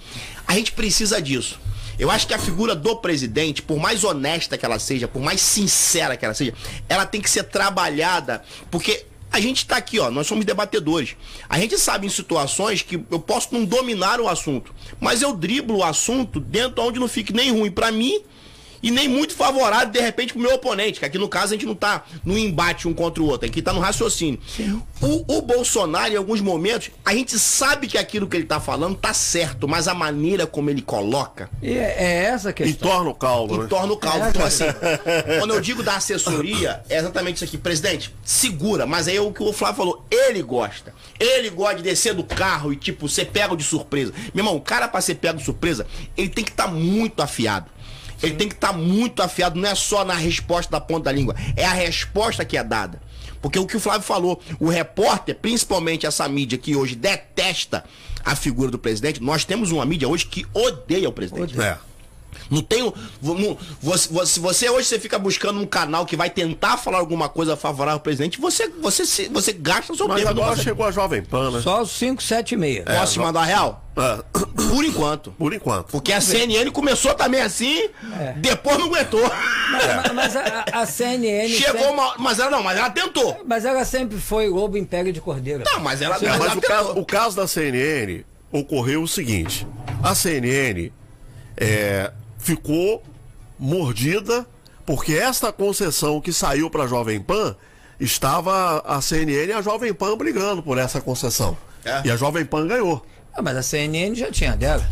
A 0.46 0.54
gente 0.54 0.72
precisa 0.72 1.20
disso. 1.22 1.58
Eu 1.98 2.10
acho 2.10 2.26
que 2.26 2.34
a 2.34 2.38
figura 2.38 2.74
do 2.74 2.96
presidente, 2.96 3.62
por 3.62 3.78
mais 3.78 4.04
honesta 4.04 4.58
que 4.58 4.66
ela 4.66 4.78
seja, 4.78 5.06
por 5.06 5.22
mais 5.22 5.40
sincera 5.40 6.16
que 6.16 6.24
ela 6.24 6.34
seja, 6.34 6.52
ela 6.88 7.06
tem 7.06 7.20
que 7.20 7.30
ser 7.30 7.44
trabalhada, 7.44 8.42
porque 8.70 9.06
a 9.30 9.40
gente 9.40 9.58
está 9.58 9.76
aqui, 9.76 9.98
ó, 9.98 10.10
nós 10.10 10.26
somos 10.26 10.44
debatedores. 10.44 11.16
A 11.48 11.58
gente 11.58 11.78
sabe 11.78 12.06
em 12.06 12.10
situações 12.10 12.82
que 12.82 13.02
eu 13.10 13.18
posso 13.18 13.48
não 13.52 13.64
dominar 13.64 14.20
o 14.20 14.28
assunto, 14.28 14.74
mas 15.00 15.22
eu 15.22 15.34
driblo 15.34 15.78
o 15.78 15.84
assunto 15.84 16.40
dentro 16.40 16.82
onde 16.82 17.00
não 17.00 17.08
fique 17.08 17.32
nem 17.32 17.52
ruim 17.52 17.70
para 17.70 17.90
mim 17.90 18.22
e 18.84 18.90
nem 18.90 19.08
muito 19.08 19.34
favorável, 19.34 19.88
de 19.88 19.98
repente, 19.98 20.34
pro 20.34 20.42
meu 20.42 20.54
oponente, 20.56 21.00
que 21.00 21.06
aqui 21.06 21.16
no 21.16 21.26
caso 21.26 21.54
a 21.54 21.56
gente 21.56 21.64
não 21.64 21.74
tá 21.74 22.04
no 22.22 22.36
embate 22.36 22.86
um 22.86 22.92
contra 22.92 23.22
o 23.22 23.26
outro, 23.26 23.48
aqui 23.48 23.62
tá 23.62 23.72
no 23.72 23.80
raciocínio. 23.80 24.38
O, 25.00 25.38
o 25.38 25.40
Bolsonaro, 25.42 26.12
em 26.12 26.16
alguns 26.16 26.42
momentos, 26.42 26.90
a 27.02 27.14
gente 27.14 27.38
sabe 27.38 27.86
que 27.86 27.96
aquilo 27.96 28.28
que 28.28 28.36
ele 28.36 28.44
tá 28.44 28.60
falando 28.60 28.94
tá 28.94 29.14
certo, 29.14 29.66
mas 29.66 29.88
a 29.88 29.94
maneira 29.94 30.46
como 30.46 30.68
ele 30.68 30.82
coloca. 30.82 31.48
E 31.62 31.72
é, 31.72 31.96
é 31.98 32.24
essa 32.26 32.48
a 32.48 32.50
E 32.50 32.54
questão. 32.54 32.90
torna 32.90 33.08
o 33.10 33.14
caldo, 33.14 33.56
né? 33.58 33.64
E 33.64 33.68
torna 33.68 33.92
o 33.92 33.96
caldo. 33.96 34.28
Então, 34.28 34.44
assim, 34.44 34.64
quando 35.38 35.54
eu 35.54 35.60
digo 35.62 35.82
da 35.82 35.96
assessoria, 35.96 36.82
é 36.90 36.98
exatamente 36.98 37.36
isso 37.36 37.44
aqui. 37.44 37.56
Presidente, 37.56 38.14
segura, 38.22 38.84
mas 38.84 39.08
aí 39.08 39.16
é 39.16 39.20
o 39.20 39.32
que 39.32 39.42
o 39.42 39.52
Flávio 39.52 39.76
falou. 39.78 40.04
Ele 40.10 40.42
gosta. 40.42 40.92
Ele 41.18 41.48
gosta 41.48 41.76
de 41.76 41.82
descer 41.82 42.12
do 42.12 42.22
carro 42.24 42.70
e, 42.72 42.76
tipo, 42.76 43.08
ser 43.08 43.26
pego 43.26 43.56
de 43.56 43.64
surpresa. 43.64 44.12
Meu 44.34 44.42
irmão, 44.42 44.56
o 44.56 44.60
cara 44.60 44.88
pra 44.88 45.00
ser 45.00 45.14
pego 45.14 45.38
de 45.38 45.44
surpresa, 45.44 45.86
ele 46.16 46.28
tem 46.28 46.44
que 46.44 46.50
estar 46.50 46.66
muito 46.68 47.22
afiado. 47.22 47.72
Ele 48.24 48.34
tem 48.34 48.48
que 48.48 48.54
estar 48.54 48.72
muito 48.72 49.22
afiado, 49.22 49.58
não 49.60 49.68
é 49.68 49.74
só 49.74 50.04
na 50.04 50.14
resposta 50.14 50.70
da 50.70 50.80
ponta 50.80 51.04
da 51.04 51.12
língua, 51.12 51.34
é 51.56 51.64
a 51.64 51.72
resposta 51.72 52.44
que 52.44 52.56
é 52.56 52.64
dada. 52.64 53.00
Porque 53.40 53.58
o 53.58 53.66
que 53.66 53.76
o 53.76 53.80
Flávio 53.80 54.02
falou, 54.02 54.40
o 54.58 54.68
repórter, 54.68 55.36
principalmente 55.36 56.06
essa 56.06 56.26
mídia 56.28 56.56
que 56.56 56.74
hoje 56.74 56.94
detesta 56.94 57.84
a 58.24 58.34
figura 58.34 58.70
do 58.70 58.78
presidente, 58.78 59.22
nós 59.22 59.44
temos 59.44 59.70
uma 59.70 59.84
mídia 59.84 60.08
hoje 60.08 60.24
que 60.24 60.46
odeia 60.54 61.08
o 61.08 61.12
presidente. 61.12 61.60
É. 61.60 61.76
Não 62.50 62.60
tenho. 62.62 62.92
não- 63.22 63.56
você, 63.80 64.08
você, 64.12 64.40
você 64.40 64.70
hoje 64.70 64.88
você 64.88 64.98
fica 64.98 65.18
buscando 65.18 65.60
um 65.60 65.66
canal 65.66 66.04
que 66.06 66.16
vai 66.16 66.30
tentar 66.30 66.76
falar 66.76 66.98
alguma 66.98 67.28
coisa 67.28 67.56
favorável 67.56 67.94
ao 67.98 68.00
presidente, 68.00 68.40
você, 68.40 68.68
você, 68.68 69.04
se- 69.06 69.28
você 69.28 69.52
gasta 69.52 69.92
o 69.92 69.96
seu 69.96 70.06
Mas 70.08 70.18
tempo. 70.18 70.30
agora 70.30 70.56
chegou 70.56 70.86
a 70.86 70.90
Jovem 70.90 71.22
Pan, 71.22 71.50
né? 71.50 71.60
Só 71.62 71.82
os 71.82 71.90
5, 71.92 72.22
7 72.22 72.52
e 72.52 72.56
meia. 72.56 72.82
Posso 72.84 73.14
te 73.14 73.18
mandar 73.18 73.40
a 73.42 73.44
real? 73.44 73.80
É, 73.96 74.22
Por 74.72 74.84
enquanto. 74.84 75.30
por 75.38 75.52
enquanto. 75.54 75.86
Porque 75.92 76.12
a 76.12 76.20
CNN 76.20 76.68
começou 76.72 77.14
também 77.14 77.40
assim, 77.40 77.88
depois 78.38 78.76
não 78.76 78.86
aguentou. 78.86 79.22
Mas, 79.70 80.12
mas 80.12 80.36
a, 80.36 80.64
a 80.72 80.86
CNN. 80.86 81.48
Chegou 81.48 81.80
sempre- 81.80 81.92
uma. 81.92 82.14
Mas 82.18 82.38
ela 82.40 82.50
não, 82.50 82.62
mas 82.62 82.76
ela 82.76 82.90
tentou. 82.90 83.40
Mas 83.46 83.64
ela 83.64 83.84
sempre 83.84 84.18
foi 84.18 84.48
lobo 84.48 84.76
império 84.76 85.12
de 85.12 85.20
cordeiro. 85.20 85.62
Não, 85.64 85.78
mas 85.80 86.02
ela, 86.02 86.18
mas 86.20 86.22
mas 86.22 86.40
ela 86.40 86.56
o 86.56 86.60
caso, 86.60 86.90
o 86.98 87.04
caso 87.06 87.36
da 87.36 87.46
CNN 87.46 88.24
ocorreu 88.50 89.02
o 89.02 89.06
seguinte: 89.08 89.64
a 90.02 90.12
CNN 90.12 90.90
é, 91.56 92.10
ficou 92.44 93.02
mordida 93.58 94.46
porque 94.84 95.14
esta 95.14 95.50
concessão 95.50 96.20
que 96.20 96.30
saiu 96.32 96.68
para 96.68 96.84
a 96.84 96.86
Jovem 96.86 97.18
Pan 97.20 97.56
estava 97.98 98.80
a 98.80 99.00
CNN 99.00 99.46
e 99.48 99.52
a 99.52 99.62
Jovem 99.62 99.94
Pan 99.94 100.16
brigando 100.16 100.62
por 100.62 100.76
essa 100.76 101.00
concessão. 101.00 101.56
É. 101.84 102.02
E 102.04 102.10
a 102.10 102.16
Jovem 102.16 102.44
Pan 102.44 102.66
ganhou. 102.66 103.04
Ah, 103.34 103.40
mas 103.40 103.56
a 103.56 103.62
CNN 103.62 104.14
já 104.14 104.30
tinha 104.30 104.54
dela. 104.54 104.86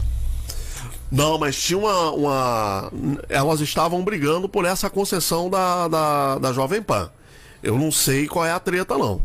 Não, 1.11 1.39
mas 1.39 1.55
tinha 1.61 1.79
uma. 1.79 2.11
uma- 2.13 2.93
elas 3.29 3.61
estavam 3.61 4.03
brigando 4.03 4.49
por 4.49 4.65
essa 4.65 4.89
concessão 4.89 5.51
da, 5.51 5.87
da, 5.89 6.39
da 6.39 6.53
Jovem 6.55 6.83
Pan. 6.83 7.11
Eu 7.63 7.79
não 7.79 7.93
sei 7.93 8.27
qual 8.27 8.47
é 8.47 8.51
a 8.53 8.59
treta, 8.59 8.97
não. 8.97 9.21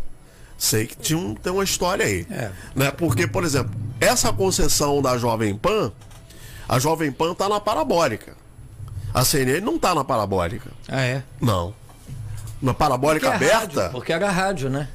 Sei 0.58 0.86
que 0.86 0.98
tinha 0.98 1.18
um, 1.18 1.34
tem 1.34 1.54
uma 1.54 1.64
história 1.64 2.06
aí. 2.06 2.26
É. 2.30 2.52
Né? 2.76 2.92
Porque, 2.92 3.26
por 3.26 3.46
exemplo, 3.46 3.72
essa 4.02 4.34
concessão 4.34 5.02
da 5.02 5.18
Jovem 5.18 5.56
Pan, 5.56 5.94
a 6.68 6.80
Jovem 6.80 7.12
Pan 7.12 7.34
tá 7.34 7.48
na 7.50 7.60
parabólica. 7.60 8.36
A 9.14 9.24
CNN 9.26 9.62
não 9.62 9.80
tá 9.80 9.96
na 9.96 10.04
parabólica. 10.04 10.70
Ah, 10.88 11.02
é? 11.02 11.24
Não. 11.42 11.74
Na 12.62 12.74
parabólica 12.74 13.32
Porque 13.32 13.46
é 13.46 13.54
aberta? 13.54 13.82
rádio, 13.82 13.92
porque 13.92 14.14
era 14.14 14.30
rádio, 14.30 14.70
né? 14.70 14.88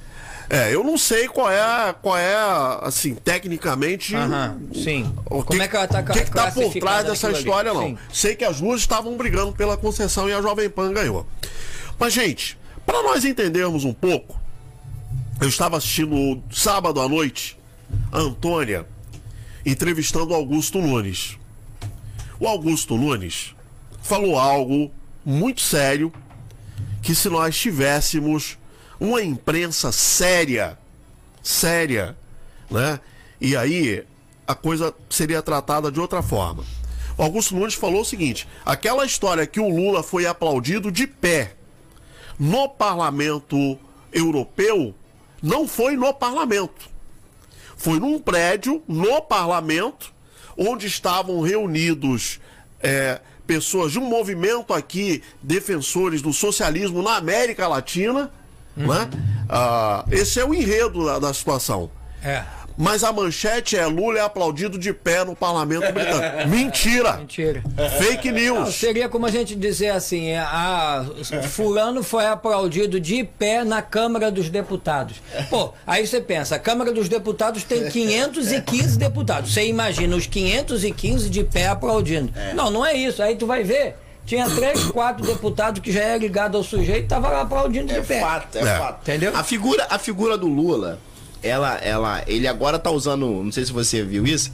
É, 0.50 0.74
eu 0.74 0.84
não 0.84 0.98
sei 0.98 1.28
qual 1.28 1.50
é, 1.50 1.94
qual 2.02 2.16
é 2.18 2.34
assim, 2.82 3.14
tecnicamente. 3.14 4.14
Aham, 4.14 4.58
sim. 4.74 5.10
O 5.30 5.42
Como 5.42 5.62
é 5.62 5.66
que 5.68 5.74
ela 5.76 5.88
tá 5.88 6.00
O 6.00 6.04
que, 6.04 6.24
que 6.24 6.30
tá 6.30 6.50
por 6.50 6.72
trás 6.74 7.06
dessa 7.06 7.28
naquilo 7.30 7.54
ali? 7.54 7.68
história, 7.68 7.72
não? 7.72 7.82
Sim. 7.86 7.98
Sei 8.12 8.36
que 8.36 8.44
as 8.44 8.60
duas 8.60 8.80
estavam 8.80 9.16
brigando 9.16 9.52
pela 9.52 9.76
concessão 9.76 10.28
e 10.28 10.32
a 10.32 10.42
Jovem 10.42 10.68
Pan 10.68 10.92
ganhou. 10.92 11.26
Mas, 11.98 12.12
gente, 12.12 12.58
para 12.84 13.02
nós 13.02 13.24
entendermos 13.24 13.84
um 13.84 13.94
pouco, 13.94 14.38
eu 15.40 15.48
estava 15.48 15.78
assistindo 15.78 16.42
sábado 16.50 17.00
à 17.00 17.08
noite 17.08 17.56
a 18.10 18.18
Antônia 18.18 18.84
entrevistando 19.64 20.32
o 20.32 20.34
Augusto 20.34 20.78
Nunes. 20.80 21.38
O 22.42 22.48
Augusto 22.48 22.96
Nunes 22.96 23.54
falou 24.02 24.36
algo 24.36 24.90
muito 25.24 25.60
sério 25.60 26.12
que 27.00 27.14
se 27.14 27.28
nós 27.28 27.56
tivéssemos 27.56 28.58
uma 28.98 29.22
imprensa 29.22 29.92
séria, 29.92 30.76
séria, 31.40 32.16
né? 32.68 32.98
E 33.40 33.56
aí 33.56 34.04
a 34.44 34.56
coisa 34.56 34.92
seria 35.08 35.40
tratada 35.40 35.88
de 35.88 36.00
outra 36.00 36.20
forma. 36.20 36.64
O 37.16 37.22
Augusto 37.22 37.54
Nunes 37.54 37.74
falou 37.74 38.00
o 38.00 38.04
seguinte: 38.04 38.48
aquela 38.66 39.06
história 39.06 39.46
que 39.46 39.60
o 39.60 39.68
Lula 39.68 40.02
foi 40.02 40.26
aplaudido 40.26 40.90
de 40.90 41.06
pé 41.06 41.54
no 42.36 42.68
parlamento 42.68 43.78
europeu 44.12 44.92
não 45.40 45.68
foi 45.68 45.94
no 45.94 46.12
parlamento. 46.12 46.90
Foi 47.76 48.00
num 48.00 48.18
prédio 48.18 48.82
no 48.88 49.22
parlamento 49.22 50.12
onde 50.66 50.86
estavam 50.86 51.40
reunidos 51.40 52.40
é, 52.80 53.20
pessoas 53.46 53.92
de 53.92 53.98
um 53.98 54.04
movimento 54.04 54.72
aqui, 54.72 55.22
defensores 55.42 56.22
do 56.22 56.32
socialismo 56.32 57.02
na 57.02 57.16
América 57.16 57.66
Latina. 57.68 58.30
Né? 58.76 59.10
Ah, 59.48 60.04
esse 60.10 60.40
é 60.40 60.44
o 60.44 60.54
enredo 60.54 61.04
da, 61.04 61.18
da 61.18 61.34
situação. 61.34 61.90
É. 62.22 62.44
Mas 62.76 63.04
a 63.04 63.12
manchete 63.12 63.76
é 63.76 63.86
Lula 63.86 64.18
é 64.18 64.22
aplaudido 64.22 64.78
de 64.78 64.92
pé 64.92 65.24
no 65.24 65.36
parlamento 65.36 65.92
britânico. 65.92 66.48
Mentira! 66.48 67.14
Mentira. 67.18 67.62
Fake 67.98 68.30
Não, 68.30 68.38
news! 68.64 68.74
seria 68.74 69.08
como 69.08 69.26
a 69.26 69.30
gente 69.30 69.54
dizer 69.54 69.90
assim, 69.90 70.28
é, 70.30 70.38
a, 70.38 71.04
fulano 71.48 72.02
foi 72.02 72.26
aplaudido 72.26 72.98
de 72.98 73.22
pé 73.24 73.62
na 73.64 73.82
Câmara 73.82 74.30
dos 74.30 74.48
Deputados. 74.48 75.16
Pô, 75.50 75.72
aí 75.86 76.06
você 76.06 76.20
pensa, 76.20 76.56
a 76.56 76.58
Câmara 76.58 76.92
dos 76.92 77.08
Deputados 77.08 77.62
tem 77.64 77.88
515 77.88 78.98
deputados. 78.98 79.52
Você 79.52 79.66
imagina 79.66 80.16
os 80.16 80.26
515 80.26 81.28
de 81.30 81.44
pé 81.44 81.68
aplaudindo. 81.68 82.32
Não, 82.54 82.70
não 82.70 82.84
é 82.86 82.94
isso. 82.94 83.22
Aí 83.22 83.36
tu 83.36 83.46
vai 83.46 83.62
ver, 83.62 83.96
tinha 84.24 84.48
três, 84.48 84.84
quatro 84.86 85.24
deputados 85.26 85.80
que 85.82 85.92
já 85.92 86.00
era 86.02 86.16
ligado 86.16 86.56
ao 86.56 86.62
sujeito 86.64 87.04
e 87.04 87.08
tava 87.08 87.28
lá 87.28 87.42
aplaudindo 87.42 87.86
de 87.92 87.98
É 87.98 88.02
pé. 88.02 88.20
fato, 88.20 88.56
é, 88.58 88.60
É. 88.62 88.78
fato. 88.78 89.00
Entendeu? 89.02 89.36
A 89.36 89.44
figura, 89.44 89.86
a 89.90 89.98
figura 89.98 90.36
do 90.38 90.46
Lula, 90.48 90.98
ela, 91.42 91.76
ela, 91.78 92.22
ele 92.26 92.46
agora 92.46 92.78
tá 92.78 92.90
usando, 92.90 93.26
não 93.42 93.52
sei 93.52 93.64
se 93.64 93.72
você 93.72 94.02
viu 94.02 94.26
isso, 94.26 94.52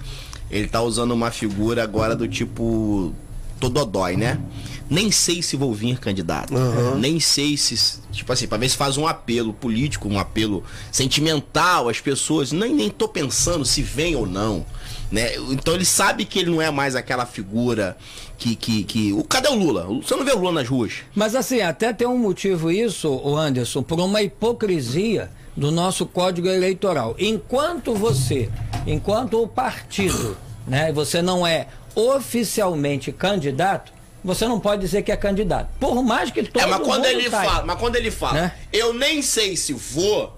ele 0.51 0.66
tá 0.66 0.81
usando 0.81 1.12
uma 1.12 1.31
figura 1.31 1.83
agora 1.83 2.16
do 2.16 2.27
tipo 2.27 3.12
Tododói, 3.61 4.16
né? 4.16 4.40
Nem 4.88 5.11
sei 5.11 5.42
se 5.42 5.57
vou 5.57 5.74
vir 5.74 5.98
candidato. 5.98 6.55
Nem 6.98 7.20
sei 7.20 7.57
se, 7.59 8.01
tipo 8.11 8.33
assim, 8.33 8.46
pra 8.46 8.57
ver 8.57 8.70
se 8.70 8.77
faz 8.77 8.96
um 8.96 9.07
apelo 9.07 9.53
político, 9.53 10.09
um 10.09 10.18
apelo 10.18 10.64
sentimental 10.90 11.90
às 11.90 12.01
pessoas. 12.01 12.53
Nem, 12.53 12.74
nem 12.74 12.88
tô 12.88 13.07
pensando 13.07 13.66
se 13.66 13.83
vem 13.83 14.16
ou 14.16 14.27
não. 14.27 14.64
Né? 15.12 15.37
Então 15.51 15.74
ele 15.74 15.85
sabe 15.85 16.24
que 16.24 16.38
ele 16.38 16.51
não 16.51 16.62
é 16.62 16.70
mais 16.70 16.96
aquela 16.96 17.27
figura 17.27 17.98
que. 18.38 18.57
que, 18.57 18.85
que... 18.85 19.12
O, 19.12 19.22
cadê 19.24 19.48
o 19.48 19.55
Lula? 19.55 19.85
Você 20.03 20.16
não 20.16 20.24
vê 20.24 20.33
o 20.33 20.38
Lula 20.38 20.53
nas 20.53 20.68
ruas? 20.68 20.94
Mas 21.14 21.35
assim, 21.35 21.61
até 21.61 21.92
tem 21.92 22.07
um 22.07 22.18
motivo 22.18 22.70
isso, 22.70 23.11
o 23.11 23.37
Anderson, 23.37 23.83
por 23.83 24.01
uma 24.01 24.22
hipocrisia 24.22 25.31
do 25.58 25.72
nosso 25.72 26.06
código 26.06 26.46
eleitoral. 26.48 27.16
Enquanto 27.18 27.92
você, 27.92 28.48
enquanto 28.86 29.42
o 29.42 29.48
partido, 29.48 30.36
né, 30.66 30.92
você 30.92 31.20
não 31.20 31.44
é 31.44 31.66
oficialmente 31.94 33.10
candidato, 33.10 33.92
você 34.22 34.46
não 34.46 34.60
pode 34.60 34.82
dizer 34.82 35.02
que 35.02 35.10
é 35.10 35.16
candidato. 35.16 35.68
Por 35.80 36.02
mais 36.02 36.30
que 36.30 36.44
todo 36.44 36.62
É, 36.62 36.66
mas 36.66 36.78
quando 36.80 37.04
mundo 37.04 37.06
ele 37.06 37.28
fala, 37.30 37.64
mas 37.64 37.78
quando 37.78 37.96
ele 37.96 38.10
fala, 38.10 38.34
Né? 38.34 38.54
eu 38.72 38.94
nem 38.94 39.20
sei 39.20 39.56
se 39.56 39.72
vou, 39.72 40.32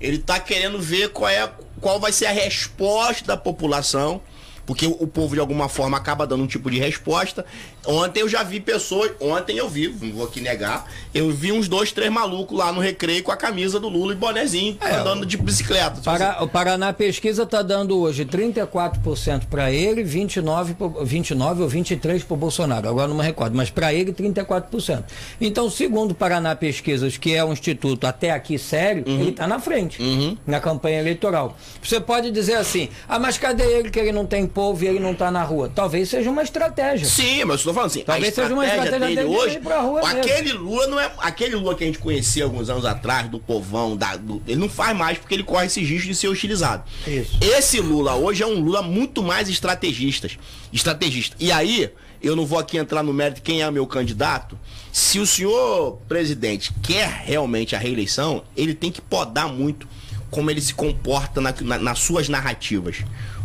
ele 0.00 0.18
tá 0.18 0.38
querendo 0.38 0.80
ver 0.80 1.08
qual 1.08 1.28
é 1.28 1.50
qual 1.80 1.98
vai 1.98 2.12
ser 2.12 2.26
a 2.26 2.32
resposta 2.32 3.24
da 3.26 3.36
população, 3.36 4.20
porque 4.66 4.86
o 4.86 5.06
povo 5.06 5.34
de 5.34 5.40
alguma 5.40 5.68
forma 5.68 5.96
acaba 5.96 6.26
dando 6.26 6.44
um 6.44 6.46
tipo 6.46 6.70
de 6.70 6.78
resposta. 6.78 7.44
Ontem 7.86 8.20
eu 8.20 8.28
já 8.28 8.42
vi 8.42 8.60
pessoas, 8.60 9.12
ontem 9.20 9.56
eu 9.56 9.68
vi, 9.68 9.88
não 10.00 10.12
vou 10.12 10.24
aqui 10.26 10.40
negar, 10.40 10.86
eu 11.14 11.30
vi 11.30 11.50
uns 11.52 11.66
dois, 11.68 11.92
três 11.92 12.10
malucos 12.12 12.56
lá 12.58 12.72
no 12.72 12.80
recreio 12.80 13.22
com 13.22 13.32
a 13.32 13.36
camisa 13.36 13.80
do 13.80 13.88
Lula 13.88 14.12
e 14.12 14.16
bonezinho, 14.16 14.76
andando 14.82 15.24
de 15.24 15.36
bicicleta. 15.36 15.92
Tipo 15.92 16.04
Para, 16.04 16.42
o 16.42 16.48
Paraná 16.48 16.92
Pesquisa 16.92 17.44
está 17.44 17.62
dando 17.62 17.98
hoje 17.98 18.24
34% 18.24 19.46
para 19.48 19.70
ele, 19.72 20.02
29, 20.02 20.74
pro- 20.74 21.04
29 21.04 21.62
ou 21.62 21.68
23 21.68 22.22
para 22.22 22.34
o 22.34 22.36
Bolsonaro. 22.36 22.88
Agora 22.88 23.08
não 23.08 23.16
me 23.16 23.22
recordo, 23.22 23.56
mas 23.56 23.70
para 23.70 23.92
ele 23.92 24.12
34%. 24.12 25.04
Então, 25.40 25.70
segundo 25.70 26.12
o 26.12 26.14
Paraná 26.14 26.54
Pesquisas, 26.54 27.16
que 27.16 27.34
é 27.34 27.44
um 27.44 27.52
instituto 27.52 28.06
até 28.06 28.30
aqui 28.30 28.58
sério, 28.58 29.04
Uhum. 29.06 29.20
ele 29.20 29.30
está 29.30 29.46
na 29.46 29.58
frente 29.58 29.98
na 30.46 30.60
campanha 30.60 31.00
eleitoral. 31.00 31.56
Você 31.82 32.00
pode 32.00 32.30
dizer 32.30 32.54
assim: 32.54 32.88
ah, 33.08 33.18
mas 33.18 33.38
cadê 33.38 33.64
ele 33.64 33.90
que 33.90 33.98
ele 33.98 34.12
não 34.12 34.26
tem 34.26 34.46
povo 34.46 34.84
e 34.84 34.86
ele 34.88 35.00
não 35.00 35.12
está 35.12 35.30
na 35.30 35.42
rua? 35.42 35.70
Talvez 35.74 36.08
seja 36.08 36.30
uma 36.30 36.42
estratégia. 36.42 37.06
Sim, 37.06 37.44
mas 37.44 37.62
tô 37.70 37.74
falando 37.74 37.90
assim, 37.90 38.02
Talvez 38.02 38.32
a 38.38 38.42
seja 38.42 38.54
uma 38.54 38.66
estratégia 38.66 39.00
dele 39.00 39.14
dele 39.16 39.28
de 39.28 39.34
hoje, 39.34 39.58
rua 39.58 40.00
mesmo. 40.02 40.20
aquele 40.20 40.52
Lula 40.52 40.86
não 40.86 41.00
é 41.00 41.10
aquele 41.18 41.56
Lula 41.56 41.74
que 41.74 41.84
a 41.84 41.86
gente 41.86 41.98
conhecia 41.98 42.44
alguns 42.44 42.68
anos 42.70 42.84
atrás 42.84 43.28
do 43.28 43.38
povão, 43.38 43.96
da, 43.96 44.16
do- 44.16 44.42
ele 44.46 44.60
não 44.60 44.68
faz 44.68 44.96
mais 44.96 45.18
porque 45.18 45.34
ele 45.34 45.42
corre 45.44 45.66
esse 45.66 45.80
risco 45.82 46.08
de 46.08 46.14
ser 46.14 46.28
hostilizado. 46.28 46.84
Isso. 47.06 47.36
Esse 47.40 47.80
Lula 47.80 48.14
hoje 48.14 48.42
é 48.42 48.46
um 48.46 48.60
Lula 48.60 48.82
muito 48.82 49.22
mais 49.22 49.48
estrategista, 49.48 50.28
estrategista. 50.72 51.36
E 51.40 51.50
aí, 51.50 51.90
eu 52.22 52.36
não 52.36 52.44
vou 52.46 52.58
aqui 52.58 52.76
entrar 52.76 53.02
no 53.02 53.12
mérito 53.12 53.36
de 53.36 53.42
quem 53.42 53.62
é 53.62 53.70
meu 53.70 53.86
candidato. 53.86 54.58
Se 54.92 55.18
o 55.18 55.26
senhor 55.26 55.98
presidente 56.08 56.72
quer 56.82 57.08
realmente 57.24 57.74
a 57.74 57.78
reeleição, 57.78 58.42
ele 58.56 58.74
tem 58.74 58.90
que 58.90 59.00
podar 59.00 59.48
muito 59.48 59.88
como 60.30 60.50
ele 60.50 60.60
se 60.60 60.74
comporta 60.74 61.40
na- 61.40 61.54
na- 61.62 61.78
nas 61.78 61.98
suas 62.00 62.28
narrativas. 62.28 62.98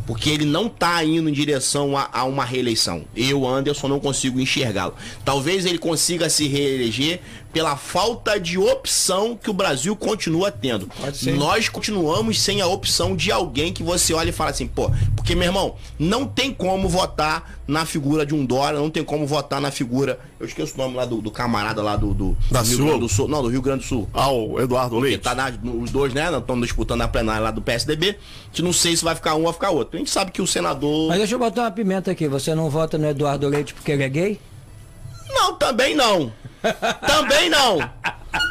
Porque 0.05 0.29
ele 0.29 0.45
não 0.45 0.69
tá 0.69 1.03
indo 1.03 1.29
em 1.29 1.33
direção 1.33 1.97
a, 1.97 2.09
a 2.11 2.23
uma 2.25 2.45
reeleição. 2.45 3.05
Eu, 3.15 3.47
Anderson, 3.47 3.87
não 3.87 3.99
consigo 3.99 4.39
enxergá-lo. 4.39 4.93
Talvez 5.23 5.65
ele 5.65 5.77
consiga 5.77 6.29
se 6.29 6.47
reeleger 6.47 7.21
pela 7.55 7.77
falta 7.77 8.37
de 8.37 8.57
opção 8.57 9.39
que 9.41 9.49
o 9.49 9.53
Brasil 9.53 9.95
continua 9.95 10.51
tendo. 10.51 10.87
Pode 10.87 11.15
ser. 11.17 11.31
Nós 11.37 11.69
continuamos 11.69 12.41
sem 12.41 12.59
a 12.59 12.67
opção 12.67 13.15
de 13.15 13.31
alguém 13.31 13.71
que 13.71 13.81
você 13.81 14.13
olha 14.13 14.27
e 14.27 14.33
fala 14.33 14.49
assim, 14.49 14.67
pô, 14.67 14.91
porque, 15.15 15.33
meu 15.35 15.45
irmão, 15.45 15.75
não 15.97 16.25
tem 16.27 16.53
como 16.53 16.89
votar 16.89 17.55
na 17.65 17.85
figura 17.85 18.25
de 18.25 18.35
um 18.35 18.45
Dória, 18.45 18.77
não 18.77 18.89
tem 18.89 19.05
como 19.05 19.25
votar 19.25 19.61
na 19.61 19.71
figura. 19.71 20.19
Eu 20.37 20.45
esqueço 20.45 20.73
o 20.75 20.77
nome 20.77 20.97
lá 20.97 21.05
do, 21.05 21.21
do 21.21 21.31
camarada 21.31 21.81
lá 21.81 21.95
do, 21.95 22.13
do, 22.13 22.37
Da 22.51 22.61
do 22.61 22.67
Rio? 22.67 22.77
Grande 22.85 22.99
do 22.99 23.07
Sul. 23.07 23.27
Não, 23.29 23.41
do 23.41 23.47
Rio 23.47 23.61
Grande 23.61 23.83
do 23.83 23.87
Sul. 23.87 24.09
Ah, 24.13 24.29
o 24.29 24.59
Eduardo 24.59 24.89
Porque 24.97 25.07
Leite. 25.11 25.21
tá 25.23 25.33
na- 25.33 25.53
os 25.81 25.91
dois, 25.91 26.13
né? 26.13 26.29
Estão 26.37 26.59
disputando 26.59 27.03
a 27.03 27.07
plenária 27.07 27.41
lá 27.41 27.51
do 27.51 27.61
PSDB. 27.61 28.09
A 28.09 28.47
gente 28.47 28.63
não 28.63 28.73
sei 28.73 28.97
se 28.97 29.03
vai 29.05 29.15
ficar 29.15 29.33
um 29.35 29.39
ou 29.39 29.43
vai 29.45 29.53
ficar 29.53 29.69
outro. 29.69 29.95
A 29.95 29.99
gente 29.99 30.11
sabe 30.11 30.31
que 30.33 30.41
o 30.41 30.45
senador. 30.47 31.07
Mas 31.07 31.19
deixa 31.19 31.35
eu 31.35 31.39
botar 31.39 31.61
uma 31.61 31.71
pimenta 31.71 32.11
aqui. 32.11 32.27
Você 32.27 32.53
não 32.53 32.69
vota 32.69 32.97
no 32.97 33.07
Eduardo 33.07 33.47
Leite 33.47 33.73
porque 33.73 33.93
ele 33.93 34.03
é 34.03 34.09
gay? 34.09 34.41
Não, 35.29 35.55
também 35.55 35.95
não. 35.95 36.33
Também 37.07 37.49
não. 37.49 37.79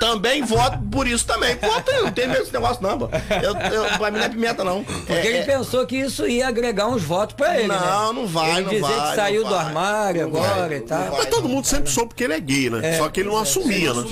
Também 0.01 0.43
voto 0.43 0.79
por 0.91 1.07
isso 1.07 1.27
também. 1.27 1.57
Voto, 1.57 1.93
não 2.03 2.11
tem 2.11 2.27
mesmo 2.27 2.45
esse 2.45 2.53
negócio, 2.55 2.83
não, 2.83 2.99
pô. 2.99 3.09
Eu, 3.43 3.55
eu, 3.71 3.99
pra 3.99 4.11
mim 4.11 4.17
não 4.19 4.25
é 4.25 4.29
pimenta, 4.31 4.65
não. 4.65 4.83
Porque 4.83 5.13
É- 5.13 5.27
ele 5.27 5.39
é- 5.39 5.43
pensou 5.43 5.87
que 5.87 5.97
isso 5.97 6.27
ia 6.27 6.49
agregar 6.49 6.89
uns 6.89 7.03
votos 7.03 7.35
pra 7.37 7.59
ele. 7.59 7.69
Não, 7.69 8.15
né? 8.15 8.21
não 8.21 8.27
vai, 8.27 8.51
Ele 8.53 8.61
não 8.63 8.71
dizer 8.71 8.81
vai, 8.81 9.11
que 9.11 9.17
saiu 9.17 9.43
não 9.43 9.51
do 9.51 9.55
armário 9.57 10.23
Não 10.23 10.29
agora 10.29 10.69
vai, 10.69 10.77
e 10.77 10.81
não 10.81 10.87
tal. 10.87 10.99
vai. 11.01 11.11
Mas 11.19 11.27
todo 11.27 11.49
mundo 11.51 11.67
sempre 11.67 11.91
soube 11.91 12.15
que 12.15 12.25
ele 12.25 12.33
é 12.33 12.41
gay, 12.41 12.71
né? 12.71 12.97
Só 12.97 13.11
que 13.11 13.21
ele 13.21 13.29
não 13.29 13.37
assumia, 13.37 13.93
né? 13.93 14.05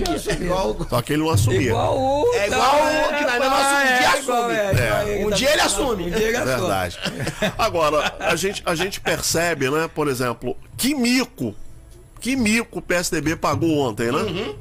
Igual, 0.43 0.77
Só 0.91 1.01
que 1.01 1.12
ele 1.15 1.23
não 1.23 1.31
assumia. 1.31 1.61
Igual 1.71 1.99
o. 1.99 2.35
É 2.35 2.47
igual 2.49 2.77
o 2.77 3.17
que 3.17 3.25
nós 3.25 3.38
mesmo 3.41 3.55
assume, 3.55 3.83
um 3.83 5.33
dia 5.33 5.49
é, 5.49 5.49
é, 5.49 5.53
É, 5.53 5.53
ele 5.55 5.61
assume. 5.62 6.05
Um 6.05 6.11
dia 6.11 6.29
ele 6.29 6.37
É 6.37 6.41
assume. 6.41 6.59
verdade. 6.61 6.99
Agora, 7.59 8.15
a 8.21 8.37
gente, 8.37 8.62
a 8.67 8.75
gente 8.75 9.01
percebe, 9.01 9.71
né, 9.71 9.88
por 9.95 10.07
exemplo, 10.09 10.55
que 10.77 10.95
mico, 10.95 11.55
que 12.23 12.37
mico 12.37 12.79
o 12.79 12.83
PSDB 12.83 13.35
pagou 13.35 13.79
ontem, 13.79 14.13
né? 14.13 14.23
Uhum. 14.23 14.55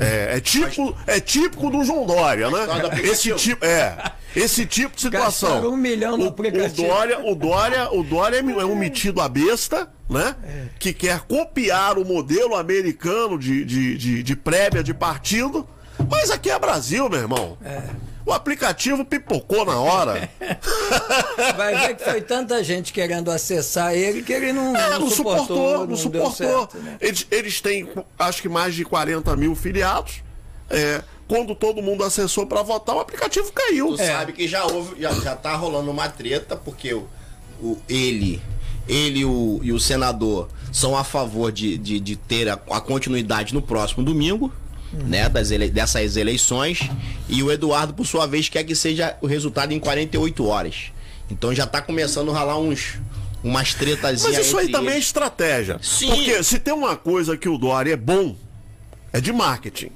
É, 0.00 0.36
é, 0.36 0.40
típico, 0.40 0.96
é 1.06 1.20
típico 1.20 1.68
do 1.68 1.84
João 1.84 2.06
Dória, 2.06 2.48
né? 2.48 2.60
Esse 3.02 3.34
tipo, 3.34 3.62
é, 3.62 4.12
esse 4.34 4.64
tipo 4.64 4.94
de 4.96 5.02
situação. 5.02 5.50
Gastaram 5.50 5.74
um 5.74 5.76
milhão 5.76 6.16
no 6.16 6.28
o, 6.28 6.28
o. 6.28 6.68
Dória, 6.74 7.20
o 7.20 7.34
Dória, 7.34 7.92
o 7.92 8.02
Dória 8.02 8.38
é 8.38 8.64
um 8.64 8.76
metido 8.76 9.20
a 9.20 9.28
besta, 9.28 9.90
né? 10.08 10.34
Que 10.78 10.94
quer 10.94 11.20
copiar 11.20 11.98
o 11.98 12.04
modelo 12.04 12.54
americano 12.54 13.38
de, 13.38 13.64
de, 13.64 13.98
de, 13.98 14.22
de 14.22 14.36
prévia 14.36 14.82
de 14.82 14.94
partido. 14.94 15.68
Mas 16.08 16.30
aqui 16.30 16.50
é 16.50 16.58
Brasil, 16.58 17.08
meu 17.10 17.20
irmão. 17.20 17.58
O 18.24 18.32
aplicativo 18.32 19.04
pipocou 19.04 19.64
na 19.64 19.78
hora. 19.80 20.30
Vai 21.56 21.88
ver 21.88 21.96
que 21.96 22.04
foi 22.04 22.20
tanta 22.20 22.62
gente 22.62 22.92
querendo 22.92 23.30
acessar 23.30 23.94
ele 23.94 24.22
que 24.22 24.32
ele 24.32 24.52
não, 24.52 24.76
É, 24.76 24.90
não 24.90 25.00
não 25.00 25.10
suportou, 25.10 25.78
não, 25.80 25.86
deu 25.88 25.96
suportou. 25.96 26.32
certo, 26.32 26.78
né? 26.78 26.96
eles, 27.00 27.26
eles 27.30 27.60
têm, 27.60 27.88
acho 28.18 28.40
que 28.42 28.48
mais 28.48 28.74
de 28.74 28.84
40 28.84 29.34
mil 29.36 29.54
filiados. 29.54 30.22
É, 30.70 31.02
quando 31.28 31.54
todo 31.54 31.82
mundo 31.82 32.04
acessou 32.04 32.46
para 32.46 32.62
votar, 32.62 32.94
o 32.96 33.00
aplicativo 33.00 33.50
caiu. 33.52 33.88
Tu 33.88 33.98
sabe 33.98 34.32
que 34.32 34.46
já 34.46 34.64
houve, 34.64 35.00
já, 35.00 35.12
já 35.14 35.34
tá 35.36 35.54
rolando 35.56 35.90
uma 35.90 36.08
treta, 36.08 36.56
porque 36.56 36.94
o, 36.94 37.06
o- 37.60 37.78
ele, 37.88 38.40
ele 38.88 39.20
e 39.20 39.24
o, 39.24 39.60
e 39.62 39.72
o 39.72 39.80
senador 39.80 40.48
são 40.72 40.96
a 40.96 41.04
favor 41.04 41.50
de, 41.52 41.76
de, 41.76 41.98
de 42.00 42.16
ter 42.16 42.48
a, 42.48 42.54
a 42.70 42.80
continuidade 42.80 43.52
no 43.54 43.60
próximo 43.62 44.02
domingo, 44.04 44.52
né? 44.92 45.28
Das 45.28 45.50
ele, 45.50 45.68
dessas 45.70 46.16
eleições. 46.16 46.90
E 47.28 47.42
o 47.42 47.50
Eduardo, 47.50 47.94
por 47.94 48.06
sua 48.06 48.26
vez, 48.26 48.48
quer 48.48 48.64
que 48.64 48.74
seja 48.74 49.16
o 49.20 49.26
resultado 49.26 49.72
em 49.72 49.80
48 49.80 50.46
horas. 50.46 50.92
Então 51.30 51.54
já 51.54 51.66
tá 51.66 51.80
começando 51.80 52.30
a 52.30 52.34
ralar 52.34 52.58
uns. 52.58 53.00
Umas 53.42 53.74
tretazinhas. 53.74 54.36
Mas 54.36 54.46
isso 54.46 54.56
aí 54.56 54.70
também 54.70 54.94
é 54.94 54.98
estratégia. 54.98 55.76
Sim. 55.82 56.10
Porque 56.10 56.44
se 56.44 56.60
tem 56.60 56.72
uma 56.72 56.94
coisa 56.94 57.36
que 57.36 57.48
o 57.48 57.58
Dória 57.58 57.94
é 57.94 57.96
bom, 57.96 58.36
é 59.12 59.20
de 59.20 59.32
marketing. 59.32 59.90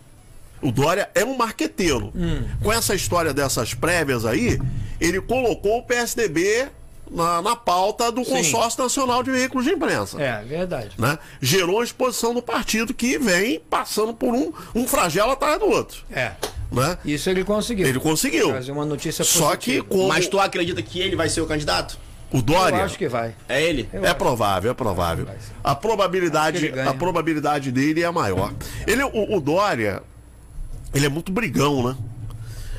O 0.61 0.73
Dória 0.73 1.09
é 1.15 1.25
um 1.25 1.37
marqueteiro. 1.37 2.13
Hum. 2.13 2.45
Com 2.61 2.73
essa 2.73 2.93
história 2.93 3.33
dessas 3.33 3.73
prévias 3.73 4.25
aí, 4.25 4.59
ele 5.01 5.21
colocou 5.21 5.79
o 5.79 5.83
PSDB 5.85 6.69
na, 7.11 7.43
na 7.43 7.57
pauta 7.57 8.11
do 8.11 8.25
Consórcio 8.25 8.83
Nacional 8.83 9.23
de 9.23 9.31
Veículos 9.31 9.65
de 9.65 9.73
Imprensa. 9.73 10.21
É, 10.21 10.43
verdade. 10.43 10.91
né? 10.99 11.19
Gerou 11.41 11.81
a 11.81 11.85
exposição 11.85 12.35
do 12.35 12.43
partido 12.43 12.93
que 12.93 13.19
vem 13.19 13.61
passando 13.71 14.13
por 14.15 14.35
um, 14.35 14.53
um 14.75 14.87
flagelo 14.87 15.33
atrás 15.33 15.59
do 15.59 15.67
outro. 15.67 16.05
É. 16.11 16.33
Né? 16.71 16.99
Isso 17.05 17.31
ele 17.31 17.45
conseguiu. 17.45 17.87
Ele 17.87 18.01
conseguiu. 18.01 18.49
Trazer 18.49 18.73
uma 18.73 18.85
notícia 18.85 19.25
Só 19.25 19.55
que 19.57 19.83
positiva. 19.83 19.87
como 19.89 20.09
Mas 20.09 20.27
tu 20.27 20.39
acredita 20.39 20.83
que 20.83 21.01
ele 21.01 21.17
vai 21.17 21.29
ser 21.29 21.41
o 21.41 21.47
candidato? 21.47 21.99
o 22.33 22.43
Dória 22.43 22.79
Eu 22.79 22.85
acho 22.85 22.99
que 22.99 23.09
vai. 23.09 23.35
É 23.49 23.63
ele? 23.63 23.89
é 23.93 24.13
provável, 24.13 24.71
é 24.71 24.75
provável. 24.75 25.27
A 25.63 25.75
probabilidade, 25.75 26.73
Acho 26.77 26.89
a 26.89 26.95
probabilidade 26.95 27.71
dele 27.71 28.03
é 28.03 28.11
maior. 28.11 28.53
Ele, 28.87 29.03
o, 29.05 29.37
o 29.37 29.41
Dória, 29.41 30.03
ele 30.93 31.07
é 31.07 31.09
muito 31.09 31.31
brigão, 31.31 31.89
né? 31.89 31.97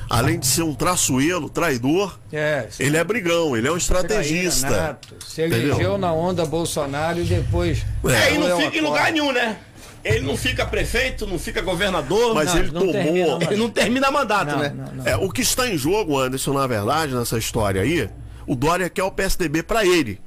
Além 0.09 0.39
de 0.39 0.47
ser 0.47 0.61
um 0.63 0.73
traçoeiro, 0.73 1.49
traidor, 1.49 2.17
É. 2.31 2.67
ele 2.79 2.95
é 2.97 3.03
brigão, 3.03 3.57
ele 3.57 3.67
é 3.67 3.71
um 3.71 3.77
estrategista. 3.77 4.69
Nato. 4.69 5.15
Se 5.25 5.41
elegeu 5.41 5.73
Entendeu? 5.73 5.97
na 5.97 6.13
onda 6.13 6.45
Bolsonaro 6.45 7.19
e 7.19 7.23
depois. 7.23 7.85
É, 8.05 8.33
e 8.33 8.37
Não 8.37 8.47
não 8.47 8.59
é 8.59 8.63
fica 8.65 8.77
em 8.77 8.81
lugar 8.81 9.11
nenhum, 9.11 9.31
né? 9.31 9.57
Ele 10.05 10.21
não 10.25 10.37
fica 10.37 10.65
prefeito, 10.65 11.27
não 11.27 11.37
fica 11.37 11.61
governador, 11.61 12.33
Mas 12.33 12.53
Não, 12.53 12.59
ele 12.61 12.71
não 12.71 12.81
tomou. 12.87 13.41
ele 13.41 13.55
não 13.57 13.69
termina 13.69 14.09
mandato, 14.09 14.51
Não, 14.51 14.59
né? 14.59 14.73
não, 14.73 14.93
não. 14.93 15.05
É, 15.07 15.17
o 15.17 15.29
que 15.29 15.41
está 15.41 15.67
em 15.67 15.77
jogo, 15.77 16.17
Anderson, 16.17 16.53
na 16.53 16.65
verdade, 16.65 17.13
nessa 17.13 17.37
história 17.37 17.81
aí, 17.81 18.09
o 18.45 18.55
Dória 18.55 18.89
quer 18.89 19.03
o 19.03 19.11
PSDB 19.11 19.63
para 19.63 19.85
ele. 19.85 20.21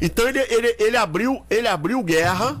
Então 0.00 0.26
ele, 0.26 0.38
ele, 0.48 0.74
ele, 0.78 0.96
abriu, 0.96 1.42
ele 1.50 1.68
abriu 1.68 2.02
guerra 2.02 2.58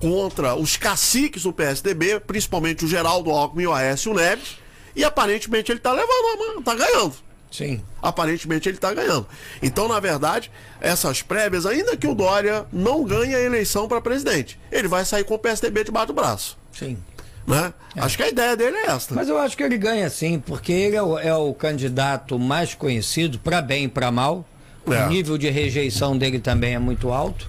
contra 0.00 0.54
os 0.56 0.76
caciques 0.76 1.44
do 1.44 1.52
PSDB, 1.52 2.20
principalmente 2.20 2.84
o 2.84 2.88
Geraldo 2.88 3.30
Alckmin 3.30 3.62
e 3.62 3.66
o 3.68 3.72
Aécio 3.72 4.12
Neves, 4.12 4.58
e 4.94 5.04
aparentemente 5.04 5.70
ele 5.72 5.80
tá 5.80 5.92
levando, 5.92 6.08
a 6.34 6.36
mão, 6.54 6.62
tá 6.62 6.74
ganhando. 6.74 7.14
Sim. 7.50 7.80
Aparentemente 8.02 8.68
ele 8.68 8.78
tá 8.78 8.92
ganhando. 8.92 9.26
Então, 9.62 9.86
na 9.86 10.00
verdade, 10.00 10.50
essas 10.80 11.22
prévias, 11.22 11.64
ainda 11.66 11.96
que 11.96 12.06
o 12.06 12.14
Dória 12.14 12.66
não 12.72 13.04
ganhe 13.04 13.34
a 13.34 13.40
eleição 13.40 13.86
para 13.86 14.00
presidente, 14.00 14.58
ele 14.72 14.88
vai 14.88 15.04
sair 15.04 15.22
com 15.24 15.34
o 15.34 15.38
PSDB 15.38 15.84
debaixo 15.84 16.08
do 16.08 16.14
braço. 16.14 16.58
Sim. 16.72 16.98
Né? 17.46 17.72
Acho 17.96 18.16
que 18.16 18.22
a 18.22 18.28
ideia 18.28 18.56
dele 18.56 18.76
é 18.78 18.86
essa. 18.86 19.14
Mas 19.14 19.28
eu 19.28 19.38
acho 19.38 19.56
que 19.56 19.62
ele 19.62 19.76
ganha 19.78 20.08
sim, 20.10 20.40
porque 20.40 20.72
ele 20.72 20.96
é 20.96 21.02
o, 21.02 21.18
é 21.18 21.34
o 21.34 21.52
candidato 21.54 22.38
mais 22.38 22.74
conhecido, 22.74 23.38
para 23.38 23.62
bem 23.62 23.84
e 23.84 23.88
para 23.88 24.10
mal. 24.10 24.44
É. 24.90 25.04
O 25.04 25.08
nível 25.08 25.38
de 25.38 25.48
rejeição 25.48 26.16
dele 26.18 26.40
também 26.40 26.74
é 26.74 26.78
muito 26.78 27.12
alto. 27.12 27.48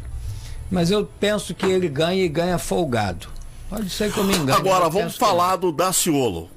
Mas 0.69 0.91
eu 0.91 1.09
penso 1.19 1.55
que 1.55 1.65
ele 1.65 1.87
ganha 1.87 2.23
e 2.23 2.27
ganha 2.27 2.57
folgado. 2.57 3.27
Pode 3.69 3.89
ser 3.89 4.11
que 4.11 4.17
eu 4.19 4.23
me 4.23 4.35
engane. 4.35 4.59
Agora, 4.59 4.87
vamos 4.89 5.13
que- 5.13 5.19
falar 5.19 5.55
do 5.55 5.71
Daciolo. 5.71 6.49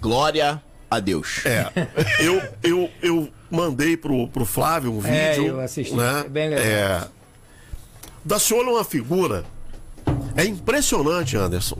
Glória 0.00 0.62
a 0.90 1.00
Deus. 1.00 1.44
É, 1.44 1.70
eu, 2.22 2.42
eu, 2.62 2.90
eu 3.02 3.28
mandei 3.50 3.96
pro, 3.96 4.28
pro 4.28 4.44
Flávio 4.44 4.92
um 4.92 5.04
É, 5.06 5.32
vídeo. 5.32 5.46
eu 5.48 5.60
assisti, 5.60 5.94
Né? 5.94 6.22
é 6.24 6.28
bem 6.28 6.48
legal. 6.50 6.64
É, 6.64 7.08
Daciolo 8.24 8.70
é 8.70 8.72
uma 8.74 8.84
figura. 8.84 9.44
É 10.36 10.44
impressionante, 10.44 11.36
Anderson. 11.36 11.78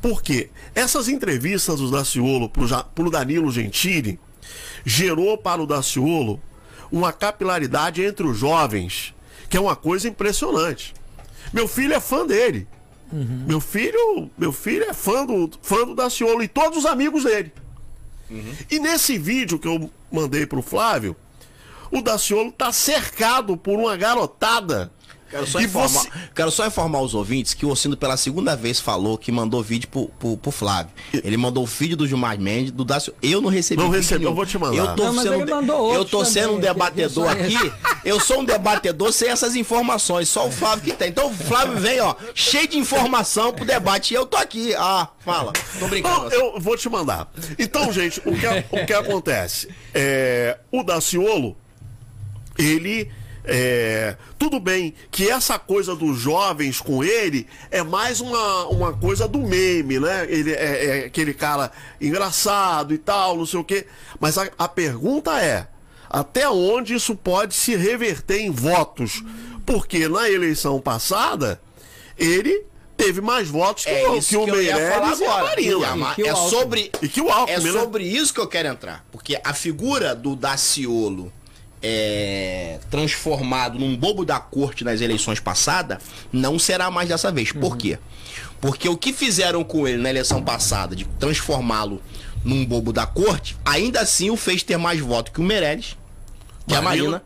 Porque 0.00 0.50
essas 0.74 1.08
entrevistas 1.08 1.80
do 1.80 1.90
Daciolo 1.90 2.48
pro, 2.48 2.66
Ja- 2.66 2.82
pro 2.84 3.10
Danilo 3.10 3.50
Gentili 3.50 4.18
gerou 4.84 5.36
para 5.38 5.62
o 5.62 5.66
Daciolo 5.66 6.40
uma 6.92 7.12
capilaridade 7.12 8.02
entre 8.04 8.26
os 8.26 8.38
jovens, 8.38 9.14
que 9.48 9.56
é 9.56 9.60
uma 9.60 9.74
coisa 9.74 10.08
impressionante. 10.08 10.94
Meu 11.52 11.66
filho 11.66 11.94
é 11.94 12.00
fã 12.00 12.26
dele. 12.26 12.68
Uhum. 13.12 13.44
Meu 13.46 13.60
filho, 13.60 14.30
meu 14.36 14.52
filho 14.52 14.84
é 14.84 14.92
fã 14.92 15.24
do, 15.24 15.50
fã 15.62 15.84
do 15.84 15.94
Daciolo 15.94 16.42
e 16.42 16.48
todos 16.48 16.78
os 16.78 16.86
amigos 16.86 17.24
dele. 17.24 17.52
Uhum. 18.30 18.54
E 18.70 18.78
nesse 18.78 19.16
vídeo 19.16 19.58
que 19.58 19.68
eu 19.68 19.90
mandei 20.10 20.46
pro 20.46 20.62
Flávio, 20.62 21.14
o 21.90 22.02
Daciolo 22.02 22.50
tá 22.50 22.72
cercado 22.72 23.56
por 23.56 23.78
uma 23.78 23.96
garotada 23.96 24.90
Quero 25.28 25.46
só, 25.46 25.60
informar, 25.60 25.88
você... 25.88 26.10
quero 26.34 26.50
só 26.50 26.66
informar 26.66 27.00
os 27.00 27.14
ouvintes 27.14 27.52
que 27.52 27.66
o 27.66 27.70
Ossino 27.70 27.96
pela 27.96 28.16
segunda 28.16 28.54
vez 28.54 28.78
falou 28.78 29.18
que 29.18 29.32
mandou 29.32 29.62
vídeo 29.62 29.88
pro, 29.88 30.08
pro, 30.18 30.36
pro 30.36 30.50
Flávio. 30.52 30.92
Ele 31.12 31.36
mandou 31.36 31.64
o 31.64 31.66
vídeo 31.66 31.96
do 31.96 32.06
Gilmar 32.06 32.38
Mendes, 32.38 32.70
do 32.70 32.84
Dácio. 32.84 33.12
Eu 33.20 33.40
não 33.40 33.50
recebi 33.50 33.82
Não 33.82 33.90
recebi, 33.90 34.24
eu 34.24 34.34
vou 34.34 34.46
te 34.46 34.56
mandar. 34.56 34.76
Eu 34.76 34.94
tô 34.94 35.12
não, 35.12 35.22
sendo, 35.22 35.94
eu 35.94 36.04
tô 36.04 36.24
sendo 36.24 36.54
um 36.54 36.60
debatedor 36.60 37.28
aqui. 37.28 37.72
Eu 38.04 38.20
sou 38.20 38.40
um 38.40 38.44
debatedor 38.44 39.12
sem 39.12 39.28
essas 39.28 39.56
informações. 39.56 40.28
Só 40.28 40.46
o 40.46 40.52
Flávio 40.52 40.84
que 40.84 40.92
tem. 40.92 41.08
Então 41.08 41.28
o 41.28 41.34
Flávio 41.34 41.76
vem, 41.78 42.00
ó, 42.00 42.14
cheio 42.34 42.68
de 42.68 42.78
informação 42.78 43.52
pro 43.52 43.64
debate. 43.64 44.14
E 44.14 44.16
eu 44.16 44.26
tô 44.26 44.36
aqui. 44.36 44.74
Ah, 44.76 45.08
fala. 45.18 45.52
Tô 45.78 45.88
brincando. 45.88 46.30
Não, 46.30 46.30
eu 46.30 46.60
vou 46.60 46.76
te 46.76 46.88
mandar. 46.88 47.28
Então, 47.58 47.92
gente, 47.92 48.20
o 48.20 48.32
que, 48.32 48.46
o 48.70 48.86
que 48.86 48.92
acontece? 48.92 49.68
É, 49.92 50.58
o 50.70 50.84
Daciolo, 50.84 51.56
ele 52.56 53.10
é, 53.46 54.16
tudo 54.36 54.58
bem 54.58 54.92
que 55.08 55.30
essa 55.30 55.56
coisa 55.56 55.94
dos 55.94 56.18
jovens 56.18 56.80
com 56.80 57.04
ele 57.04 57.46
é 57.70 57.80
mais 57.82 58.20
uma, 58.20 58.66
uma 58.66 58.92
coisa 58.92 59.28
do 59.28 59.38
meme, 59.38 60.00
né? 60.00 60.26
Ele 60.28 60.52
é, 60.52 60.84
é 60.84 61.04
aquele 61.06 61.32
cara 61.32 61.70
engraçado 62.00 62.92
e 62.92 62.98
tal, 62.98 63.36
não 63.36 63.46
sei 63.46 63.60
o 63.60 63.64
quê. 63.64 63.86
Mas 64.18 64.36
a, 64.36 64.48
a 64.58 64.66
pergunta 64.66 65.40
é: 65.40 65.68
até 66.10 66.48
onde 66.50 66.94
isso 66.94 67.14
pode 67.14 67.54
se 67.54 67.76
reverter 67.76 68.40
em 68.40 68.50
votos? 68.50 69.22
Porque 69.64 70.08
na 70.08 70.28
eleição 70.28 70.80
passada, 70.80 71.60
ele 72.18 72.64
teve 72.96 73.20
mais 73.20 73.48
votos 73.48 73.84
que, 73.84 73.90
é 73.90 74.08
o, 74.08 74.14
que, 74.14 74.26
que 74.26 74.36
o 74.36 74.46
Meirelles 74.46 75.20
e 75.20 75.24
a 75.24 75.42
Marina. 75.42 76.14
É 76.18 76.34
sobre, 76.34 76.90
e 77.00 77.08
que 77.08 77.20
o 77.20 77.30
Alckmin, 77.30 77.68
é 77.68 77.72
né? 77.72 77.80
sobre 77.80 78.04
isso 78.04 78.34
que 78.34 78.40
eu 78.40 78.48
quero 78.48 78.68
entrar. 78.68 79.04
Porque 79.12 79.40
a 79.44 79.54
figura 79.54 80.16
do 80.16 80.34
Daciolo 80.34 81.32
é, 81.88 82.80
transformado 82.90 83.78
num 83.78 83.96
bobo 83.96 84.24
da 84.24 84.40
corte 84.40 84.82
nas 84.82 85.00
eleições 85.00 85.38
passadas, 85.38 85.98
não 86.32 86.58
será 86.58 86.90
mais 86.90 87.08
dessa 87.08 87.30
vez. 87.30 87.52
Por 87.52 87.72
uhum. 87.72 87.78
quê? 87.78 87.98
Porque 88.60 88.88
o 88.88 88.96
que 88.96 89.12
fizeram 89.12 89.62
com 89.62 89.86
ele 89.86 89.98
na 89.98 90.10
eleição 90.10 90.42
passada, 90.42 90.96
de 90.96 91.04
transformá-lo 91.20 92.02
num 92.44 92.64
bobo 92.66 92.92
da 92.92 93.06
corte, 93.06 93.56
ainda 93.64 94.00
assim 94.00 94.30
o 94.30 94.36
fez 94.36 94.64
ter 94.64 94.76
mais 94.76 95.00
votos 95.00 95.32
que 95.32 95.40
o 95.40 95.44
Meirelles, 95.44 95.96
que 96.66 96.74
Marina. 96.74 96.78
a 96.78 96.82
Marina. 96.82 97.22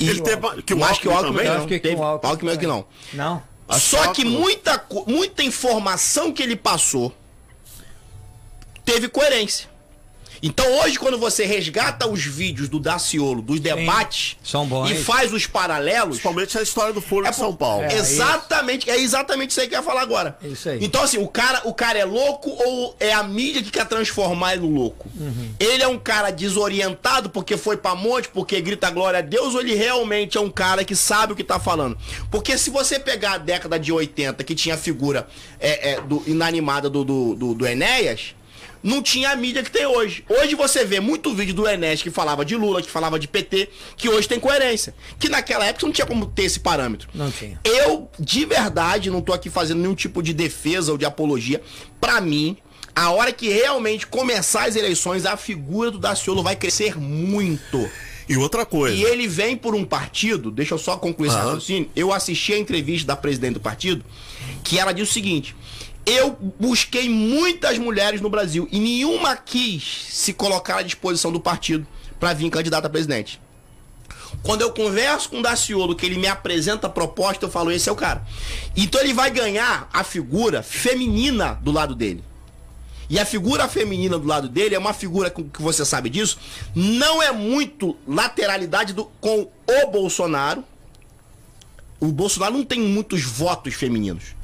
E 0.00 0.08
ele 0.08 0.20
teve, 0.22 0.62
que 0.62 0.74
o 0.74 0.78
mais 0.78 0.98
que 0.98 1.06
o 1.06 1.12
Alckmin 1.12 1.36
também, 1.36 1.48
não. 1.48 1.66
Que 1.68 1.78
teve, 1.78 1.94
o 1.94 2.02
Alckmin, 2.02 2.30
Alckmin 2.30 2.58
que 2.58 2.66
não. 2.66 2.84
Não. 3.12 3.42
Só 3.78 4.12
que 4.12 4.24
muita, 4.24 4.84
muita 5.06 5.44
informação 5.44 6.32
que 6.32 6.42
ele 6.42 6.56
passou 6.56 7.14
teve 8.84 9.08
coerência. 9.08 9.68
Então 10.46 10.78
hoje, 10.82 10.98
quando 10.98 11.16
você 11.16 11.46
resgata 11.46 12.06
os 12.06 12.22
vídeos 12.22 12.68
do 12.68 12.78
Daciolo, 12.78 13.40
dos 13.40 13.58
debates, 13.60 14.36
São 14.44 14.66
bons. 14.66 14.90
e 14.90 14.94
faz 14.94 15.32
os 15.32 15.46
paralelos. 15.46 16.18
Principalmente 16.18 16.58
a 16.58 16.60
história 16.60 16.92
do 16.92 17.00
Foro 17.00 17.26
é 17.26 17.30
de 17.30 17.36
São 17.36 17.56
Paulo. 17.56 17.84
É, 17.84 17.94
exatamente, 17.94 18.90
é 18.90 19.00
exatamente 19.00 19.52
isso 19.52 19.60
aí 19.62 19.68
que 19.68 19.74
eu 19.74 19.78
ia 19.78 19.82
falar 19.82 20.02
agora. 20.02 20.36
Isso 20.42 20.68
aí. 20.68 20.84
Então, 20.84 21.02
assim, 21.02 21.16
o 21.16 21.26
cara, 21.26 21.62
o 21.64 21.72
cara 21.72 21.98
é 21.98 22.04
louco 22.04 22.50
ou 22.50 22.94
é 23.00 23.14
a 23.14 23.22
mídia 23.22 23.62
que 23.62 23.70
quer 23.70 23.86
transformar 23.86 24.52
ele 24.52 24.68
no 24.68 24.74
louco? 24.74 25.08
Uhum. 25.18 25.54
Ele 25.58 25.82
é 25.82 25.88
um 25.88 25.98
cara 25.98 26.30
desorientado 26.30 27.30
porque 27.30 27.56
foi 27.56 27.78
pra 27.78 27.94
monte, 27.94 28.28
porque 28.28 28.60
grita 28.60 28.90
glória 28.90 29.20
a 29.20 29.22
Deus, 29.22 29.54
ou 29.54 29.60
ele 29.62 29.74
realmente 29.74 30.36
é 30.36 30.40
um 30.42 30.50
cara 30.50 30.84
que 30.84 30.94
sabe 30.94 31.32
o 31.32 31.36
que 31.36 31.42
tá 31.42 31.58
falando? 31.58 31.96
Porque 32.30 32.58
se 32.58 32.68
você 32.68 33.00
pegar 33.00 33.32
a 33.32 33.38
década 33.38 33.78
de 33.78 33.90
80, 33.90 34.44
que 34.44 34.54
tinha 34.54 34.74
a 34.74 34.78
figura 34.78 35.26
é, 35.58 35.92
é, 35.92 36.00
do, 36.02 36.22
inanimada 36.26 36.90
do, 36.90 37.02
do, 37.02 37.34
do, 37.34 37.54
do 37.54 37.66
Enéas 37.66 38.34
não 38.84 39.02
tinha 39.02 39.30
a 39.30 39.36
mídia 39.36 39.62
que 39.62 39.70
tem 39.70 39.86
hoje. 39.86 40.22
Hoje 40.28 40.54
você 40.54 40.84
vê 40.84 41.00
muito 41.00 41.34
vídeo 41.34 41.54
do 41.54 41.66
Enes 41.66 42.02
que 42.02 42.10
falava 42.10 42.44
de 42.44 42.54
Lula, 42.54 42.82
que 42.82 42.90
falava 42.90 43.18
de 43.18 43.26
PT, 43.26 43.70
que 43.96 44.10
hoje 44.10 44.28
tem 44.28 44.38
coerência. 44.38 44.94
Que 45.18 45.30
naquela 45.30 45.64
época 45.64 45.86
não 45.86 45.92
tinha 45.92 46.06
como 46.06 46.26
ter 46.26 46.44
esse 46.44 46.60
parâmetro. 46.60 47.08
Não 47.14 47.30
tinha. 47.30 47.58
Eu, 47.64 48.10
de 48.20 48.44
verdade, 48.44 49.10
não 49.10 49.22
tô 49.22 49.32
aqui 49.32 49.48
fazendo 49.48 49.80
nenhum 49.80 49.94
tipo 49.94 50.22
de 50.22 50.34
defesa 50.34 50.92
ou 50.92 50.98
de 50.98 51.06
apologia. 51.06 51.62
Para 51.98 52.20
mim, 52.20 52.58
a 52.94 53.10
hora 53.10 53.32
que 53.32 53.48
realmente 53.48 54.06
começar 54.06 54.68
as 54.68 54.76
eleições, 54.76 55.24
a 55.24 55.34
figura 55.38 55.90
do 55.90 55.98
Daciolo 55.98 56.42
vai 56.42 56.54
crescer 56.54 57.00
muito. 57.00 57.90
E 58.28 58.36
outra 58.36 58.66
coisa. 58.66 58.94
E 58.94 59.02
ele 59.02 59.26
vem 59.26 59.56
por 59.56 59.74
um 59.74 59.84
partido, 59.84 60.50
deixa 60.50 60.74
eu 60.74 60.78
só 60.78 60.96
concluir 60.96 61.28
esse 61.28 61.36
raciocínio. 61.36 61.90
Eu 61.96 62.12
assisti 62.12 62.52
a 62.52 62.58
entrevista 62.58 63.06
da 63.06 63.16
presidente 63.16 63.54
do 63.54 63.60
partido, 63.60 64.04
que 64.62 64.78
ela 64.78 64.92
diz 64.92 65.10
o 65.10 65.12
seguinte: 65.12 65.54
eu 66.06 66.36
busquei 66.58 67.08
muitas 67.08 67.78
mulheres 67.78 68.20
no 68.20 68.28
Brasil 68.28 68.68
e 68.70 68.78
nenhuma 68.78 69.36
quis 69.36 70.06
se 70.08 70.32
colocar 70.32 70.78
à 70.78 70.82
disposição 70.82 71.32
do 71.32 71.40
partido 71.40 71.86
para 72.20 72.34
vir 72.34 72.50
candidata 72.50 72.86
a 72.86 72.90
presidente. 72.90 73.40
Quando 74.42 74.62
eu 74.62 74.72
converso 74.72 75.30
com 75.30 75.38
o 75.38 75.42
Daciolo, 75.42 75.94
que 75.94 76.04
ele 76.04 76.18
me 76.18 76.26
apresenta 76.26 76.86
a 76.86 76.90
proposta, 76.90 77.46
eu 77.46 77.50
falo, 77.50 77.70
esse 77.70 77.88
é 77.88 77.92
o 77.92 77.96
cara. 77.96 78.26
Então 78.76 79.00
ele 79.00 79.14
vai 79.14 79.30
ganhar 79.30 79.88
a 79.92 80.04
figura 80.04 80.62
feminina 80.62 81.58
do 81.62 81.72
lado 81.72 81.94
dele. 81.94 82.22
E 83.08 83.18
a 83.18 83.24
figura 83.24 83.68
feminina 83.68 84.18
do 84.18 84.26
lado 84.26 84.48
dele 84.48 84.74
é 84.74 84.78
uma 84.78 84.92
figura 84.92 85.30
que 85.30 85.62
você 85.62 85.84
sabe 85.84 86.08
disso, 86.10 86.38
não 86.74 87.22
é 87.22 87.30
muito 87.30 87.96
lateralidade 88.06 88.92
do, 88.92 89.04
com 89.20 89.48
o 89.66 89.90
Bolsonaro. 89.90 90.64
O 92.00 92.06
Bolsonaro 92.06 92.54
não 92.54 92.64
tem 92.64 92.80
muitos 92.80 93.22
votos 93.22 93.74
femininos. 93.74 94.34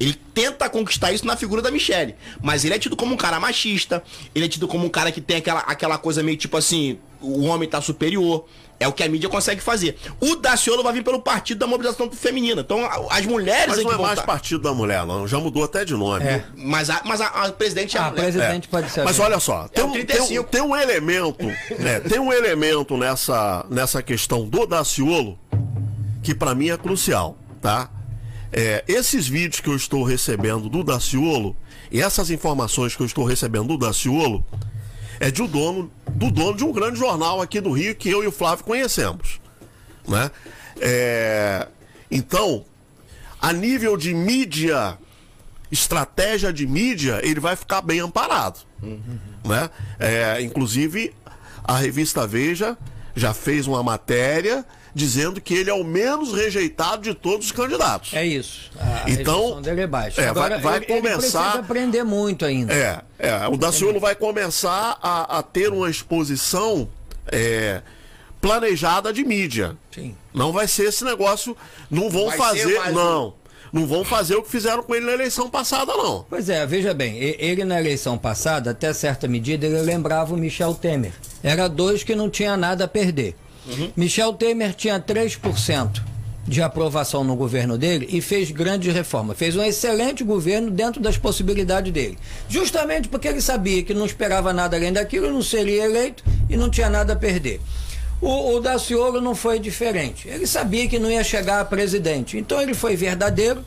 Ele 0.00 0.14
tenta 0.32 0.68
conquistar 0.70 1.12
isso 1.12 1.26
na 1.26 1.36
figura 1.36 1.60
da 1.60 1.70
Michelle. 1.70 2.14
Mas 2.42 2.64
ele 2.64 2.74
é 2.74 2.78
tido 2.78 2.96
como 2.96 3.12
um 3.12 3.16
cara 3.18 3.38
machista. 3.38 4.02
Ele 4.34 4.46
é 4.46 4.48
tido 4.48 4.66
como 4.66 4.86
um 4.86 4.88
cara 4.88 5.12
que 5.12 5.20
tem 5.20 5.36
aquela, 5.36 5.60
aquela 5.60 5.98
coisa 5.98 6.22
meio 6.22 6.38
tipo 6.38 6.56
assim: 6.56 6.98
o 7.20 7.44
homem 7.44 7.68
tá 7.68 7.82
superior. 7.82 8.46
É 8.80 8.88
o 8.88 8.94
que 8.94 9.02
a 9.02 9.08
mídia 9.10 9.28
consegue 9.28 9.60
fazer. 9.60 9.94
O 10.18 10.36
Daciolo 10.36 10.82
vai 10.82 10.94
vir 10.94 11.04
pelo 11.04 11.20
partido 11.20 11.58
da 11.58 11.66
mobilização 11.66 12.10
feminina. 12.10 12.62
Então, 12.62 12.80
as 13.10 13.26
mulheres. 13.26 13.76
Mas 13.76 13.84
não 13.84 13.92
é 13.92 13.98
mais 13.98 14.18
tá... 14.18 14.24
partido 14.24 14.62
da 14.62 14.72
mulher, 14.72 15.04
não. 15.04 15.28
Já 15.28 15.38
mudou 15.38 15.64
até 15.64 15.84
de 15.84 15.92
nome. 15.92 16.24
É. 16.24 16.42
Mas, 16.56 16.88
a, 16.88 17.02
mas 17.04 17.20
a, 17.20 17.26
a 17.26 17.52
presidente 17.52 17.98
é 17.98 18.00
a, 18.00 18.06
a 18.06 18.10
presidente 18.10 18.68
é. 18.68 18.70
pode 18.70 18.90
ser. 18.90 19.04
Mas 19.04 19.18
olha 19.18 19.38
só, 19.38 19.68
tem, 19.68 19.84
é 19.84 19.86
um, 19.86 19.92
tem, 19.92 20.38
um, 20.38 20.42
tem 20.44 20.62
um 20.62 20.74
elemento, 20.74 21.44
né, 21.78 22.00
tem 22.00 22.18
um 22.18 22.32
elemento 22.32 22.96
nessa, 22.96 23.66
nessa 23.68 24.02
questão 24.02 24.48
do 24.48 24.66
Daciolo 24.66 25.38
que 26.22 26.34
para 26.34 26.54
mim 26.54 26.70
é 26.70 26.78
crucial, 26.78 27.36
tá? 27.60 27.90
É, 28.52 28.84
esses 28.88 29.28
vídeos 29.28 29.60
que 29.60 29.68
eu 29.68 29.76
estou 29.76 30.02
recebendo 30.02 30.68
do 30.68 30.82
Daciolo 30.82 31.56
e 31.90 32.00
essas 32.00 32.30
informações 32.30 32.96
que 32.96 33.02
eu 33.02 33.06
estou 33.06 33.24
recebendo 33.24 33.68
do 33.68 33.78
Daciolo 33.78 34.44
é 35.20 35.30
de 35.30 35.42
um 35.42 35.46
dono, 35.46 35.90
do 36.10 36.30
dono 36.30 36.56
de 36.56 36.64
um 36.64 36.72
grande 36.72 36.98
jornal 36.98 37.40
aqui 37.40 37.60
do 37.60 37.70
Rio 37.70 37.94
que 37.94 38.08
eu 38.08 38.24
e 38.24 38.26
o 38.26 38.32
Flávio 38.32 38.64
conhecemos. 38.64 39.40
Né? 40.08 40.30
É, 40.80 41.68
então, 42.10 42.64
a 43.40 43.52
nível 43.52 43.96
de 43.96 44.12
mídia, 44.14 44.98
estratégia 45.70 46.52
de 46.52 46.66
mídia, 46.66 47.20
ele 47.22 47.38
vai 47.38 47.54
ficar 47.54 47.82
bem 47.82 48.00
amparado. 48.00 48.60
Uhum. 48.82 49.18
Né? 49.44 49.70
É, 49.98 50.40
inclusive, 50.42 51.14
a 51.62 51.76
revista 51.76 52.26
Veja 52.26 52.76
já 53.14 53.32
fez 53.34 53.66
uma 53.66 53.82
matéria 53.82 54.64
dizendo 54.94 55.40
que 55.40 55.54
ele 55.54 55.70
é 55.70 55.74
o 55.74 55.84
menos 55.84 56.32
rejeitado 56.32 57.02
de 57.02 57.14
todos 57.14 57.46
os 57.46 57.52
candidatos. 57.52 58.12
É 58.14 58.24
isso. 58.24 58.70
A 58.78 59.10
então 59.10 59.60
dele 59.60 59.82
é 59.82 59.86
baixa. 59.86 60.20
É, 60.20 60.28
Agora, 60.28 60.58
vai, 60.58 60.80
vai 60.80 60.88
ele, 60.88 61.00
começar. 61.00 61.50
Ele 61.50 61.60
aprender 61.60 62.04
muito 62.04 62.44
ainda. 62.44 62.72
É, 62.72 63.00
é 63.18 63.48
o 63.48 63.56
Daciolo 63.56 64.00
vai 64.00 64.14
começar 64.14 64.98
a, 65.02 65.38
a, 65.38 65.42
ter 65.42 65.72
uma 65.72 65.88
exposição 65.88 66.88
é, 67.30 67.82
planejada 68.40 69.12
de 69.12 69.24
mídia. 69.24 69.76
Sim. 69.90 70.14
Não 70.34 70.52
vai 70.52 70.66
ser 70.66 70.84
esse 70.84 71.04
negócio. 71.04 71.56
Não 71.90 72.10
vão 72.10 72.26
vai 72.26 72.36
fazer. 72.36 72.92
Não. 72.92 73.34
Não 73.72 73.86
vão 73.86 74.04
fazer 74.04 74.34
o 74.34 74.42
que 74.42 74.50
fizeram 74.50 74.82
com 74.82 74.94
ele 74.94 75.06
na 75.06 75.12
eleição 75.12 75.48
passada, 75.48 75.94
não. 75.96 76.26
Pois 76.28 76.48
é, 76.48 76.66
veja 76.66 76.92
bem, 76.92 77.16
ele 77.18 77.64
na 77.64 77.78
eleição 77.78 78.18
passada, 78.18 78.72
até 78.72 78.92
certa 78.92 79.28
medida, 79.28 79.64
ele 79.64 79.80
lembrava 79.80 80.34
o 80.34 80.36
Michel 80.36 80.74
Temer. 80.74 81.12
Era 81.40 81.68
dois 81.68 82.02
que 82.02 82.16
não 82.16 82.28
tinha 82.28 82.56
nada 82.56 82.84
a 82.84 82.88
perder. 82.88 83.36
Uhum. 83.70 83.92
Michel 83.96 84.32
Temer 84.34 84.74
tinha 84.74 84.98
3% 85.00 86.02
de 86.46 86.62
aprovação 86.62 87.22
no 87.22 87.36
governo 87.36 87.78
dele 87.78 88.08
e 88.10 88.20
fez 88.20 88.50
grandes 88.50 88.92
reformas. 88.92 89.38
Fez 89.38 89.54
um 89.54 89.62
excelente 89.62 90.24
governo 90.24 90.70
dentro 90.70 91.00
das 91.00 91.16
possibilidades 91.16 91.92
dele. 91.92 92.18
Justamente 92.48 93.08
porque 93.08 93.28
ele 93.28 93.40
sabia 93.40 93.82
que 93.82 93.94
não 93.94 94.06
esperava 94.06 94.52
nada 94.52 94.76
além 94.76 94.92
daquilo, 94.92 95.30
não 95.30 95.42
seria 95.42 95.84
eleito 95.84 96.24
e 96.48 96.56
não 96.56 96.68
tinha 96.68 96.90
nada 96.90 97.12
a 97.12 97.16
perder. 97.16 97.60
O, 98.20 98.56
o 98.56 98.60
Daciolo 98.60 99.20
não 99.20 99.34
foi 99.34 99.58
diferente. 99.58 100.28
Ele 100.28 100.46
sabia 100.46 100.88
que 100.88 100.98
não 100.98 101.10
ia 101.10 101.24
chegar 101.24 101.60
a 101.60 101.64
presidente. 101.64 102.36
Então 102.36 102.60
ele 102.60 102.74
foi 102.74 102.96
verdadeiro, 102.96 103.64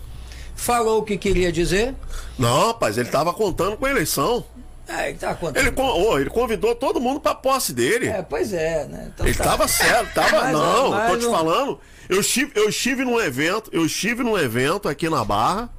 falou 0.56 1.00
o 1.00 1.04
que 1.04 1.18
queria 1.18 1.52
dizer. 1.52 1.96
Não, 2.38 2.68
rapaz, 2.68 2.98
ele 2.98 3.08
estava 3.08 3.34
contando 3.34 3.78
com 3.78 3.86
a 3.86 3.90
eleição. 3.90 4.44
É, 4.88 5.10
ele 5.10 5.18
tá 5.18 5.38
Ele, 5.56 5.72
con- 5.72 5.90
ô, 5.90 6.20
ele 6.20 6.30
convidou 6.30 6.76
todo 6.76 7.00
mundo 7.00 7.20
pra 7.20 7.34
posse 7.34 7.72
dele. 7.74 8.08
É, 8.08 8.22
pois 8.22 8.52
é, 8.52 8.86
né? 8.86 9.12
Então 9.14 9.26
Ele 9.26 9.36
tá. 9.36 9.44
tava 9.46 9.68
certo, 9.68 10.14
tava. 10.14 10.42
Mas, 10.44 10.52
não, 10.54 10.90
mas 10.92 11.12
tô 11.12 11.18
te 11.18 11.26
um- 11.26 11.32
falando. 11.32 11.80
Eu 12.10 12.20
estive, 12.20 12.52
eu 12.56 12.68
estive 12.70 13.06
num 13.06 13.20
evento, 13.20 13.70
eu 13.74 13.86
estive 13.86 14.24
num 14.24 14.38
evento 14.38 14.90
aqui 14.90 15.10
na 15.10 15.24
Barra, 15.24 15.70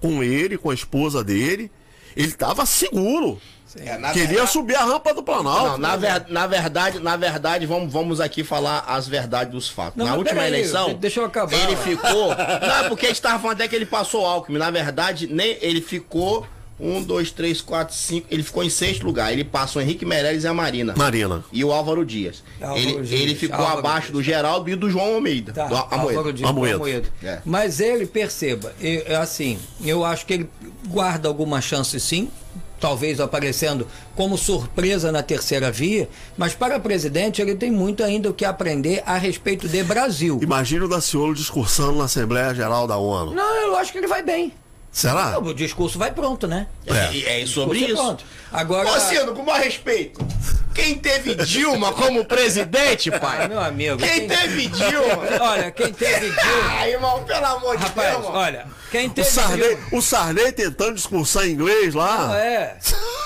com 0.00 0.22
ele, 0.22 0.58
com 0.58 0.68
a 0.70 0.74
esposa 0.74 1.24
dele. 1.24 1.70
Ele 2.14 2.32
tava 2.32 2.66
seguro. 2.66 3.40
É, 3.76 3.96
Queria 4.12 4.26
verdade- 4.26 4.50
subir 4.50 4.74
a 4.74 4.84
rampa 4.84 5.14
do 5.14 5.22
Planalto. 5.22 5.70
Não, 5.70 5.78
na, 5.78 5.96
ver- 5.96 6.26
na 6.28 6.46
verdade, 6.46 6.98
na 6.98 7.16
verdade, 7.16 7.64
vamos, 7.66 7.90
vamos 7.90 8.20
aqui 8.20 8.42
falar 8.44 8.80
as 8.86 9.06
verdades 9.08 9.52
dos 9.54 9.68
fatos. 9.70 9.96
Não, 9.96 10.04
na 10.06 10.16
última 10.16 10.34
peraí, 10.42 10.48
eleição. 10.50 10.92
deixa 10.94 11.20
eu 11.20 11.24
acabar. 11.24 11.54
Ele 11.54 11.76
ficou. 11.76 12.28
Não, 12.34 12.76
é 12.84 12.88
porque 12.88 13.06
a 13.06 13.08
gente 13.08 13.22
tava 13.22 13.38
falando 13.38 13.54
até 13.56 13.68
que 13.68 13.74
ele 13.76 13.86
passou 13.86 14.22
o 14.24 14.26
Alckmin. 14.26 14.58
Na 14.58 14.70
verdade, 14.70 15.28
nem 15.32 15.56
ele 15.62 15.80
ficou. 15.80 16.46
Um, 16.80 17.02
dois, 17.02 17.30
três, 17.30 17.60
quatro, 17.60 17.94
cinco. 17.94 18.26
Ele 18.30 18.42
ficou 18.42 18.64
em 18.64 18.70
sexto 18.70 19.04
lugar. 19.04 19.32
Ele 19.32 19.44
passou 19.44 19.80
o 19.80 19.84
Henrique 19.84 20.06
Meirelles 20.06 20.44
e 20.44 20.46
a 20.48 20.54
Marina. 20.54 20.94
Marina. 20.96 21.44
E 21.52 21.64
o 21.64 21.72
Álvaro 21.72 22.04
Dias. 22.04 22.42
Álvaro 22.60 22.78
ele, 22.80 22.92
Dias, 23.02 23.20
ele 23.20 23.34
ficou 23.34 23.58
Álvaro 23.60 23.78
abaixo 23.80 24.06
Dias. 24.06 24.12
do 24.12 24.22
Geraldo 24.22 24.70
e 24.70 24.74
do 24.76 24.90
João 24.90 25.14
Almeida. 25.14 25.52
Tá, 25.52 25.66
do 25.66 25.74
Amoedo. 25.76 26.18
Álvaro 26.18 26.32
Dias, 26.32 26.48
Amoedo. 26.50 26.76
Amoedo. 26.76 27.08
É. 27.22 27.40
Mas 27.44 27.80
ele, 27.80 28.06
perceba, 28.06 28.72
eu- 28.80 29.02
é 29.06 29.16
assim, 29.16 29.58
eu 29.84 30.04
acho 30.04 30.24
que 30.26 30.32
ele 30.34 30.50
guarda 30.88 31.28
alguma 31.28 31.60
chance 31.60 31.98
sim, 32.00 32.30
talvez 32.80 33.20
aparecendo 33.20 33.86
como 34.16 34.38
surpresa 34.38 35.12
na 35.12 35.22
terceira 35.22 35.70
via, 35.70 36.08
mas 36.38 36.54
para 36.54 36.80
presidente 36.80 37.42
ele 37.42 37.54
tem 37.54 37.70
muito 37.70 38.02
ainda 38.02 38.30
o 38.30 38.34
que 38.34 38.44
aprender 38.44 39.02
a 39.04 39.18
respeito 39.18 39.68
de 39.68 39.82
Brasil. 39.84 40.40
Imagina 40.42 40.86
o 40.86 40.88
Daciolo 40.88 41.34
discursando 41.34 41.98
na 41.98 42.04
Assembleia 42.04 42.54
Geral 42.54 42.86
da 42.86 42.96
ONU. 42.96 43.34
Não, 43.34 43.56
eu 43.66 43.76
acho 43.76 43.92
que 43.92 43.98
ele 43.98 44.06
vai 44.06 44.22
bem. 44.22 44.52
Será? 44.92 45.38
O 45.38 45.54
discurso 45.54 45.98
vai 45.98 46.10
pronto, 46.10 46.46
né? 46.48 46.66
É, 46.86 47.42
é 47.42 47.46
sobre 47.46 47.78
Discurso 47.78 47.94
isso. 47.94 47.94
pronto. 48.02 48.24
Agora, 48.52 48.90
Ô, 48.90 49.00
Ciro, 49.00 49.32
com 49.34 49.42
mais 49.44 49.64
respeito. 49.64 50.20
Quem 50.74 50.96
teve 50.96 51.34
Dilma 51.36 51.92
como 51.92 52.24
presidente, 52.24 53.10
pai? 53.10 53.44
Ah, 53.44 53.48
meu 53.50 53.60
amigo, 53.60 53.98
Quem 53.98 54.26
quem- 54.26 54.28
teve 54.28 54.66
Dilma? 54.68 55.22
olha, 55.40 55.70
quem 55.70 55.92
teve 55.92 56.26
Dilma, 56.30 56.70
Ah, 56.78 56.88
irmão, 56.88 57.22
pelo 57.24 57.46
amor 57.46 57.76
de 57.76 57.82
rapaz, 57.84 58.10
Deus, 58.16 58.26
olha, 58.28 58.66
quem 58.90 59.06
O 59.08 59.10
teve 59.12 59.28
Sarney, 59.28 59.68
Dilma, 59.76 59.88
o 59.92 60.02
Sarney 60.02 60.52
tentando 60.52 60.94
discursar 60.94 61.44
em 61.46 61.50
inglês 61.52 61.94
lá. 61.94 62.26
Não 62.26 62.34
é. 62.34 62.76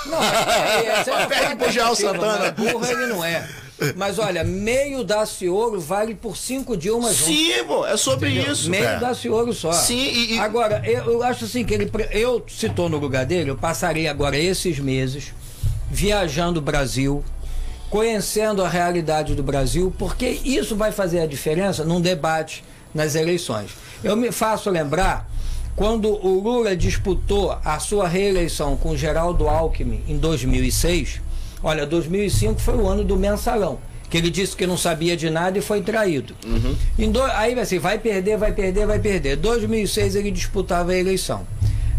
Não, 0.05 0.23
é, 0.23 0.85
é 0.85 1.03
uma 1.47 1.55
pro 1.55 1.71
Joel 1.71 1.95
tentativa, 1.95 2.13
Santana. 2.13 2.37
mas 2.57 2.71
Burro 2.71 2.85
ele 2.85 3.05
não 3.07 3.25
é. 3.25 3.47
Mas 3.95 4.19
olha, 4.19 4.43
meio 4.43 5.03
Daciolo 5.03 5.79
vale 5.81 6.15
por 6.15 6.37
cinco 6.37 6.77
Dilma 6.77 7.09
juntos. 7.13 7.25
Sim, 7.25 7.63
pô, 7.67 7.85
é 7.85 7.97
sobre 7.97 8.29
isso. 8.29 8.69
Meio 8.69 8.85
É. 8.85 8.99
Daciolo 8.99 9.53
só. 9.53 9.71
Sim, 9.73 9.97
e- 9.97 10.35
e- 10.35 10.39
Agora, 10.39 10.81
eu, 10.85 11.11
eu 11.11 11.23
acho 11.23 11.43
assim 11.45 11.65
que 11.65 11.73
ele. 11.73 11.91
Eu, 12.11 12.43
se 12.47 12.69
tô 12.69 12.87
no 12.87 12.97
lugar 12.97 13.25
dele, 13.25 13.49
eu 13.49 13.57
passaria 13.57 14.09
agora 14.09 14.37
esses 14.37 14.79
meses 14.79 15.33
viajando 15.91 16.59
o 16.59 16.61
Brasil, 16.61 17.23
conhecendo 17.89 18.63
a 18.63 18.69
realidade 18.69 19.35
do 19.35 19.43
Brasil, 19.43 19.93
porque 19.97 20.27
isso 20.43 20.75
vai 20.75 20.91
fazer 20.91 21.19
a 21.19 21.27
diferença 21.27 21.83
num 21.83 21.99
debate 22.01 22.63
nas 22.93 23.13
eleições. 23.15 23.71
Eu 24.03 24.15
me 24.15 24.31
faço 24.31 24.69
lembrar 24.69 25.29
quando 25.75 26.09
o 26.09 26.39
Lula 26.41 26.75
disputou 26.75 27.57
a 27.63 27.77
sua 27.79 28.07
reeleição 28.07 28.77
com 28.77 28.95
Geraldo 28.95 29.49
Alckmin 29.49 30.01
em 30.07 30.17
2006. 30.17 31.19
Olha, 31.65 31.83
2005 31.83 32.61
foi 32.61 32.75
o 32.75 32.87
ano 32.87 33.03
do 33.03 33.17
mensalão. 33.17 33.79
Que 34.07 34.17
ele 34.17 34.29
disse 34.29 34.55
que 34.55 34.67
não 34.67 34.77
sabia 34.77 35.17
de 35.17 35.31
nada 35.31 35.57
e 35.57 35.61
foi 35.61 35.81
traído. 35.81 36.35
Em 36.99 37.11
do- 37.11 37.23
aí 37.23 37.59
assim, 37.59 37.79
vai 37.79 37.97
perder, 37.97 38.37
vai 38.37 38.51
perder, 38.51 38.85
vai 38.85 38.99
perder. 38.99 39.35
2006 39.35 40.15
ele 40.15 40.29
disputava 40.29 40.91
a 40.91 40.95
eleição. 40.95 41.41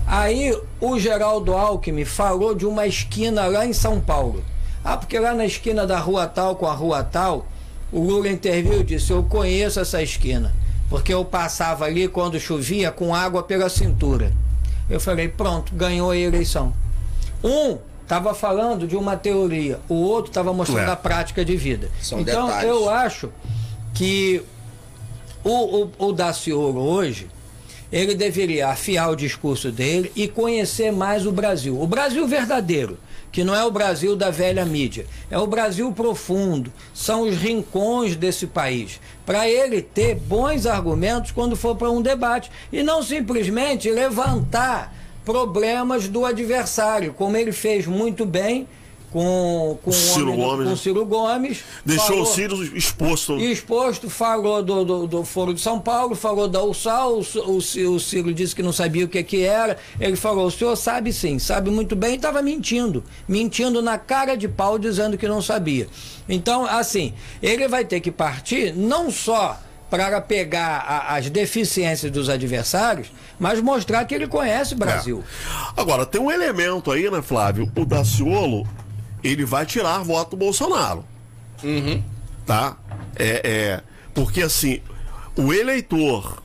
Aí 0.06 0.56
o 0.80 0.98
Geraldo 1.00 1.52
Alckmin 1.52 2.04
falou 2.04 2.54
de 2.54 2.64
uma 2.64 2.86
esquina 2.86 3.46
lá 3.46 3.66
em 3.66 3.72
São 3.72 4.00
Paulo. 4.00 4.44
Ah, 4.84 4.96
porque 4.96 5.18
lá 5.18 5.34
na 5.34 5.44
esquina 5.44 5.84
da 5.84 5.98
rua 5.98 6.28
tal 6.28 6.54
com 6.54 6.66
a 6.66 6.72
rua 6.72 7.02
tal, 7.02 7.48
o 7.90 8.00
Lula 8.00 8.28
interviu 8.28 8.80
e 8.82 8.84
disse: 8.84 9.10
Eu 9.10 9.24
conheço 9.24 9.80
essa 9.80 10.00
esquina. 10.00 10.54
Porque 10.88 11.12
eu 11.12 11.24
passava 11.24 11.86
ali 11.86 12.06
quando 12.06 12.38
chovia 12.38 12.92
com 12.92 13.12
água 13.12 13.42
pela 13.42 13.68
cintura. 13.68 14.32
Eu 14.88 15.00
falei: 15.00 15.26
Pronto, 15.26 15.74
ganhou 15.74 16.12
a 16.12 16.16
eleição. 16.16 16.72
Um 17.42 17.78
estava 18.06 18.32
falando 18.32 18.86
de 18.86 18.96
uma 18.96 19.16
teoria, 19.16 19.80
o 19.88 19.94
outro 19.94 20.30
estava 20.30 20.52
mostrando 20.52 20.88
É. 20.88 20.92
a 20.92 20.96
prática 20.96 21.44
de 21.44 21.56
vida. 21.56 21.90
São 22.00 22.20
então 22.20 22.46
detalhes. 22.46 22.70
eu 22.70 22.88
acho 22.88 23.32
que 23.92 24.40
o, 25.42 25.82
o, 25.82 25.90
o 26.08 26.12
Daciolo 26.12 26.80
hoje, 26.80 27.26
ele 27.90 28.14
deveria 28.14 28.68
afiar 28.68 29.10
o 29.10 29.16
discurso 29.16 29.72
dele 29.72 30.10
e 30.14 30.28
conhecer 30.28 30.92
mais 30.92 31.26
o 31.26 31.32
Brasil. 31.32 31.80
O 31.80 31.86
Brasil 31.86 32.26
verdadeiro, 32.28 32.96
que 33.32 33.42
não 33.42 33.54
é 33.54 33.64
o 33.64 33.70
Brasil 33.70 34.14
da 34.16 34.30
velha 34.30 34.64
mídia, 34.64 35.04
é 35.30 35.38
o 35.38 35.46
Brasil 35.46 35.90
profundo, 35.92 36.72
são 36.94 37.22
os 37.22 37.36
rincões 37.36 38.14
desse 38.16 38.46
país. 38.46 39.00
Para 39.24 39.48
ele 39.48 39.82
ter 39.82 40.14
bons 40.14 40.64
argumentos 40.64 41.32
quando 41.32 41.56
for 41.56 41.74
para 41.74 41.90
um 41.90 42.00
debate 42.02 42.50
e 42.72 42.82
não 42.84 43.02
simplesmente 43.02 43.90
levantar 43.90 44.94
problemas 45.26 46.06
do 46.06 46.24
adversário, 46.24 47.12
como 47.12 47.36
ele 47.36 47.50
fez 47.50 47.84
muito 47.84 48.24
bem 48.24 48.68
com, 49.10 49.76
com, 49.82 49.90
o 49.90 49.92
Ciro 49.92 50.32
homem 50.32 50.36
Gomes, 50.44 50.68
com? 50.68 50.76
Ciro 50.76 51.04
Gomes. 51.04 51.64
Deixou 51.84 52.06
falou- 52.06 52.22
o 52.22 52.26
Ciro 52.26 52.76
exposto. 52.76 53.36
exposto, 53.38 54.08
falou 54.08 54.62
do, 54.62 54.84
do, 54.84 55.06
do 55.08 55.24
Foro 55.24 55.52
de 55.52 55.60
São 55.60 55.80
Paulo, 55.80 56.14
falou 56.14 56.46
da 56.46 56.62
USAL, 56.62 57.18
o, 57.18 57.20
o, 57.20 57.56
o 57.56 58.00
Ciro 58.00 58.32
disse 58.32 58.54
que 58.54 58.62
não 58.62 58.72
sabia 58.72 59.04
o 59.04 59.08
que, 59.08 59.20
que 59.24 59.42
era. 59.42 59.76
Ele 59.98 60.14
falou: 60.14 60.46
o 60.46 60.50
senhor 60.50 60.76
sabe 60.76 61.12
sim, 61.12 61.40
sabe 61.40 61.70
muito 61.70 61.96
bem, 61.96 62.12
e 62.12 62.16
estava 62.16 62.40
mentindo. 62.40 63.02
Mentindo 63.26 63.82
na 63.82 63.98
cara 63.98 64.36
de 64.36 64.46
pau, 64.46 64.78
dizendo 64.78 65.18
que 65.18 65.26
não 65.26 65.42
sabia. 65.42 65.88
Então, 66.28 66.64
assim, 66.66 67.14
ele 67.42 67.66
vai 67.66 67.84
ter 67.84 67.98
que 68.00 68.12
partir 68.12 68.72
não 68.76 69.10
só 69.10 69.58
para 69.90 70.20
pegar 70.20 70.78
a- 70.86 71.14
as 71.16 71.30
deficiências 71.30 72.10
dos 72.10 72.28
adversários, 72.28 73.08
mas 73.38 73.60
mostrar 73.60 74.04
que 74.04 74.14
ele 74.14 74.26
conhece 74.26 74.74
o 74.74 74.76
Brasil. 74.76 75.22
É. 75.76 75.80
Agora, 75.80 76.04
tem 76.04 76.20
um 76.20 76.30
elemento 76.30 76.90
aí, 76.90 77.08
né, 77.10 77.22
Flávio? 77.22 77.70
O 77.76 77.84
Daciolo, 77.84 78.66
ele 79.22 79.44
vai 79.44 79.64
tirar 79.64 80.02
voto 80.02 80.30
do 80.30 80.36
Bolsonaro. 80.36 81.04
Tá? 82.44 82.76
É, 83.16 83.40
é. 83.44 83.80
Porque 84.14 84.42
assim, 84.42 84.80
o 85.36 85.52
eleitor, 85.52 86.42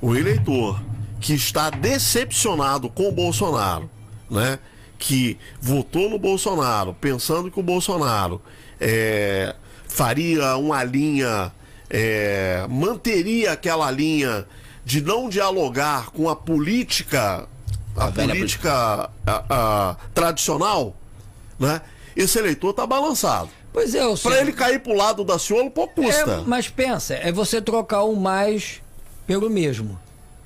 o 0.00 0.14
eleitor 0.14 0.80
que 1.20 1.34
está 1.34 1.70
decepcionado 1.70 2.88
com 2.88 3.08
o 3.08 3.12
Bolsonaro, 3.12 3.88
né? 4.30 4.58
Que 4.98 5.38
votou 5.60 6.08
no 6.08 6.18
Bolsonaro, 6.18 6.94
pensando 6.94 7.50
que 7.50 7.60
o 7.60 7.62
Bolsonaro 7.62 8.40
é, 8.80 9.54
faria 9.88 10.56
uma 10.56 10.82
linha, 10.84 11.52
é, 11.90 12.66
manteria 12.68 13.52
aquela 13.52 13.90
linha 13.90 14.46
de 14.84 15.00
não 15.00 15.28
dialogar 15.28 16.10
com 16.10 16.28
a 16.28 16.36
política, 16.36 17.46
a, 17.96 18.06
A 18.06 18.12
política 18.12 19.10
a- 19.26 19.44
a, 19.48 19.96
tradicional, 20.14 20.94
né? 21.58 21.80
Esse 22.16 22.38
eleitor 22.38 22.72
tá 22.72 22.86
balançado. 22.86 23.48
Pois 23.72 23.94
é, 23.94 24.06
o 24.06 24.16
Pra 24.16 24.40
ele 24.40 24.52
cair 24.52 24.80
pro 24.80 24.94
lado 24.94 25.22
da 25.22 25.38
Ciolo, 25.38 25.70
pouco 25.70 26.02
custa. 26.02 26.30
É, 26.32 26.42
mas 26.46 26.68
pensa, 26.68 27.14
é 27.14 27.30
você 27.30 27.60
trocar 27.60 28.04
o 28.04 28.16
mais 28.16 28.80
pelo 29.26 29.50
mesmo. 29.50 29.98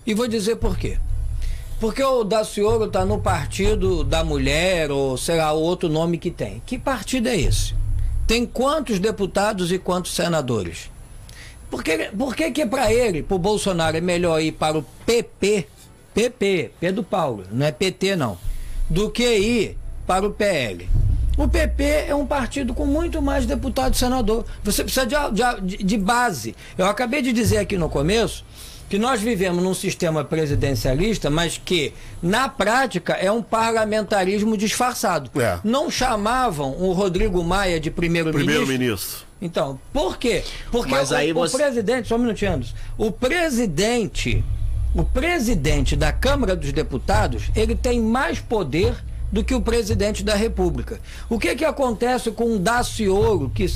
E 0.05 0.14
vou 0.14 0.26
dizer 0.26 0.57
por 0.57 0.76
quê. 0.76 0.99
Porque 1.78 2.03
o 2.03 2.24
Daciolo 2.24 2.86
está 2.86 3.05
no 3.07 3.20
partido 3.20 4.03
da 4.05 4.22
mulher, 4.24 4.91
ou 4.91 5.16
sei 5.16 5.36
lá, 5.36 5.53
outro 5.53 5.88
nome 5.88 6.18
que 6.18 6.30
tem. 6.30 6.61
Que 6.66 6.78
partido 6.78 7.28
é 7.28 7.36
esse? 7.38 7.74
Tem 8.26 8.45
quantos 8.45 8.99
deputados 8.99 9.70
e 9.72 9.78
quantos 9.78 10.12
senadores? 10.14 10.91
Por 11.71 11.85
que, 11.85 12.11
por 12.16 12.35
que, 12.35 12.51
que 12.51 12.66
para 12.66 12.93
ele, 12.93 13.23
para 13.23 13.37
o 13.37 13.39
Bolsonaro, 13.39 13.97
é 13.97 14.01
melhor 14.01 14.41
ir 14.41 14.53
para 14.53 14.77
o 14.79 14.83
PP, 15.07 15.66
PP, 16.12 16.73
Pedro 16.81 17.05
Paulo, 17.05 17.45
não 17.51 17.64
é 17.64 17.71
PT 17.71 18.16
não, 18.16 18.37
do 18.89 19.11
que 19.11 19.39
ir 19.39 19.79
para 20.07 20.27
o 20.27 20.33
PL? 20.33 20.89
O 21.39 21.49
PP 21.49 21.85
é 22.09 22.14
um 22.14 22.27
partido 22.27 22.75
com 22.75 22.85
muito 22.85 23.23
mais 23.23 23.47
deputado 23.47 23.95
e 23.95 23.97
senador. 23.97 24.45
Você 24.62 24.83
precisa 24.83 25.07
de, 25.07 25.14
de, 25.62 25.83
de 25.83 25.97
base. 25.97 26.55
Eu 26.77 26.87
acabei 26.87 27.23
de 27.23 27.33
dizer 27.33 27.59
aqui 27.59 27.79
no 27.79 27.89
começo 27.89 28.45
que 28.91 28.99
nós 28.99 29.20
vivemos 29.22 29.62
num 29.62 29.72
sistema 29.72 30.24
presidencialista, 30.24 31.30
mas 31.30 31.57
que, 31.64 31.95
na 32.20 32.49
prática, 32.49 33.12
é 33.12 33.30
um 33.30 33.41
parlamentarismo 33.41 34.57
disfarçado. 34.57 35.30
É. 35.41 35.61
Não 35.62 35.88
chamavam 35.88 36.72
o 36.76 36.93
Rodrigo 36.93 37.43
Maia 37.45 37.78
de 37.78 37.88
primeiro-ministro. 37.88 38.45
Primeiro-ministro. 38.66 39.26
Então, 39.41 39.78
por 39.93 40.18
quê? 40.18 40.43
Porque 40.72 40.91
Mas 40.91 41.12
o, 41.12 41.14
aí 41.14 41.30
o 41.30 41.34
você- 41.36 41.57
presidente, 41.57 42.09
só 42.09 42.16
um 42.16 42.18
minutinho, 42.18 42.53
Anderson. 42.55 42.74
o 42.99 43.12
presidente, 43.12 44.45
o 44.93 45.05
presidente 45.05 45.95
da 45.95 46.12
Câmara 46.12 46.57
dos 46.57 46.72
Deputados, 46.72 47.45
ele 47.55 47.76
tem 47.76 48.01
mais 48.01 48.41
poder 48.41 48.97
do 49.31 49.45
que 49.45 49.55
o 49.55 49.61
presidente 49.61 50.24
da 50.24 50.35
República. 50.35 51.01
O 51.28 51.39
que 51.39 51.55
que 51.55 51.64
acontece 51.64 52.31
com 52.31 52.55
o 52.55 52.59
Daciolo, 52.59 53.51
que 53.51 53.66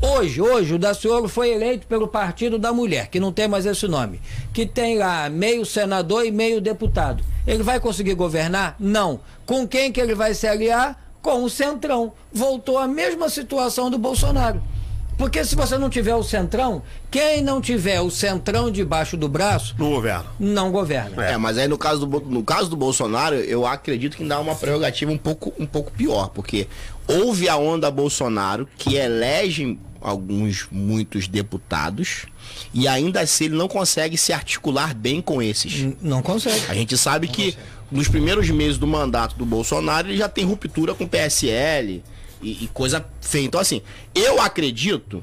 hoje, 0.00 0.40
hoje 0.40 0.74
o 0.74 0.78
Daciolo 0.78 1.28
foi 1.28 1.50
eleito 1.50 1.86
pelo 1.86 2.08
Partido 2.08 2.58
da 2.58 2.72
Mulher, 2.72 3.08
que 3.08 3.20
não 3.20 3.32
tem 3.32 3.48
mais 3.48 3.66
esse 3.66 3.86
nome, 3.86 4.20
que 4.52 4.66
tem 4.66 4.98
lá 4.98 5.28
meio 5.28 5.64
senador 5.64 6.24
e 6.24 6.30
meio 6.30 6.60
deputado. 6.60 7.22
Ele 7.46 7.62
vai 7.62 7.78
conseguir 7.80 8.14
governar? 8.14 8.76
Não. 8.78 9.20
Com 9.44 9.66
quem 9.66 9.92
que 9.92 10.00
ele 10.00 10.14
vai 10.14 10.34
se 10.34 10.46
aliar? 10.46 11.02
com 11.22 11.44
o 11.44 11.48
Centrão. 11.48 12.12
Voltou 12.32 12.76
à 12.76 12.88
mesma 12.88 13.30
situação 13.30 13.88
do 13.88 13.96
Bolsonaro. 13.96 14.60
Porque 15.22 15.44
se 15.44 15.54
você 15.54 15.78
não 15.78 15.88
tiver 15.88 16.16
o 16.16 16.22
Centrão, 16.24 16.82
quem 17.08 17.40
não 17.42 17.60
tiver 17.60 18.00
o 18.00 18.10
Centrão 18.10 18.72
debaixo 18.72 19.16
do 19.16 19.28
braço, 19.28 19.72
No 19.78 19.90
governo. 19.90 20.24
não 20.40 20.72
governa. 20.72 21.24
É, 21.24 21.36
mas 21.36 21.56
aí 21.58 21.68
no 21.68 21.78
caso, 21.78 22.04
do, 22.04 22.20
no 22.22 22.42
caso 22.42 22.68
do 22.68 22.74
Bolsonaro, 22.76 23.36
eu 23.36 23.64
acredito 23.64 24.16
que 24.16 24.24
dá 24.24 24.40
uma 24.40 24.56
prerrogativa 24.56 25.12
um 25.12 25.16
pouco, 25.16 25.52
um 25.60 25.64
pouco 25.64 25.92
pior, 25.92 26.30
porque 26.30 26.66
houve 27.06 27.48
a 27.48 27.56
onda 27.56 27.88
Bolsonaro 27.88 28.68
que 28.76 28.96
elege 28.96 29.78
alguns, 30.00 30.66
muitos 30.72 31.28
deputados, 31.28 32.26
e 32.74 32.88
ainda 32.88 33.20
assim 33.20 33.44
ele 33.44 33.54
não 33.54 33.68
consegue 33.68 34.18
se 34.18 34.32
articular 34.32 34.92
bem 34.92 35.22
com 35.22 35.40
esses. 35.40 35.94
Não 36.02 36.20
consegue. 36.20 36.64
A 36.68 36.74
gente 36.74 36.98
sabe 36.98 37.28
que 37.28 37.56
nos 37.92 38.08
primeiros 38.08 38.50
meses 38.50 38.76
do 38.76 38.88
mandato 38.88 39.36
do 39.36 39.46
Bolsonaro 39.46 40.08
ele 40.08 40.16
já 40.16 40.28
tem 40.28 40.44
ruptura 40.44 40.96
com 40.96 41.04
o 41.04 41.08
PSL 41.08 42.02
e, 42.42 42.64
e 42.64 42.68
coisa 42.72 43.04
feia. 43.20 43.44
Então, 43.44 43.60
assim, 43.60 43.80
eu 44.14 44.40
acredito 44.40 45.22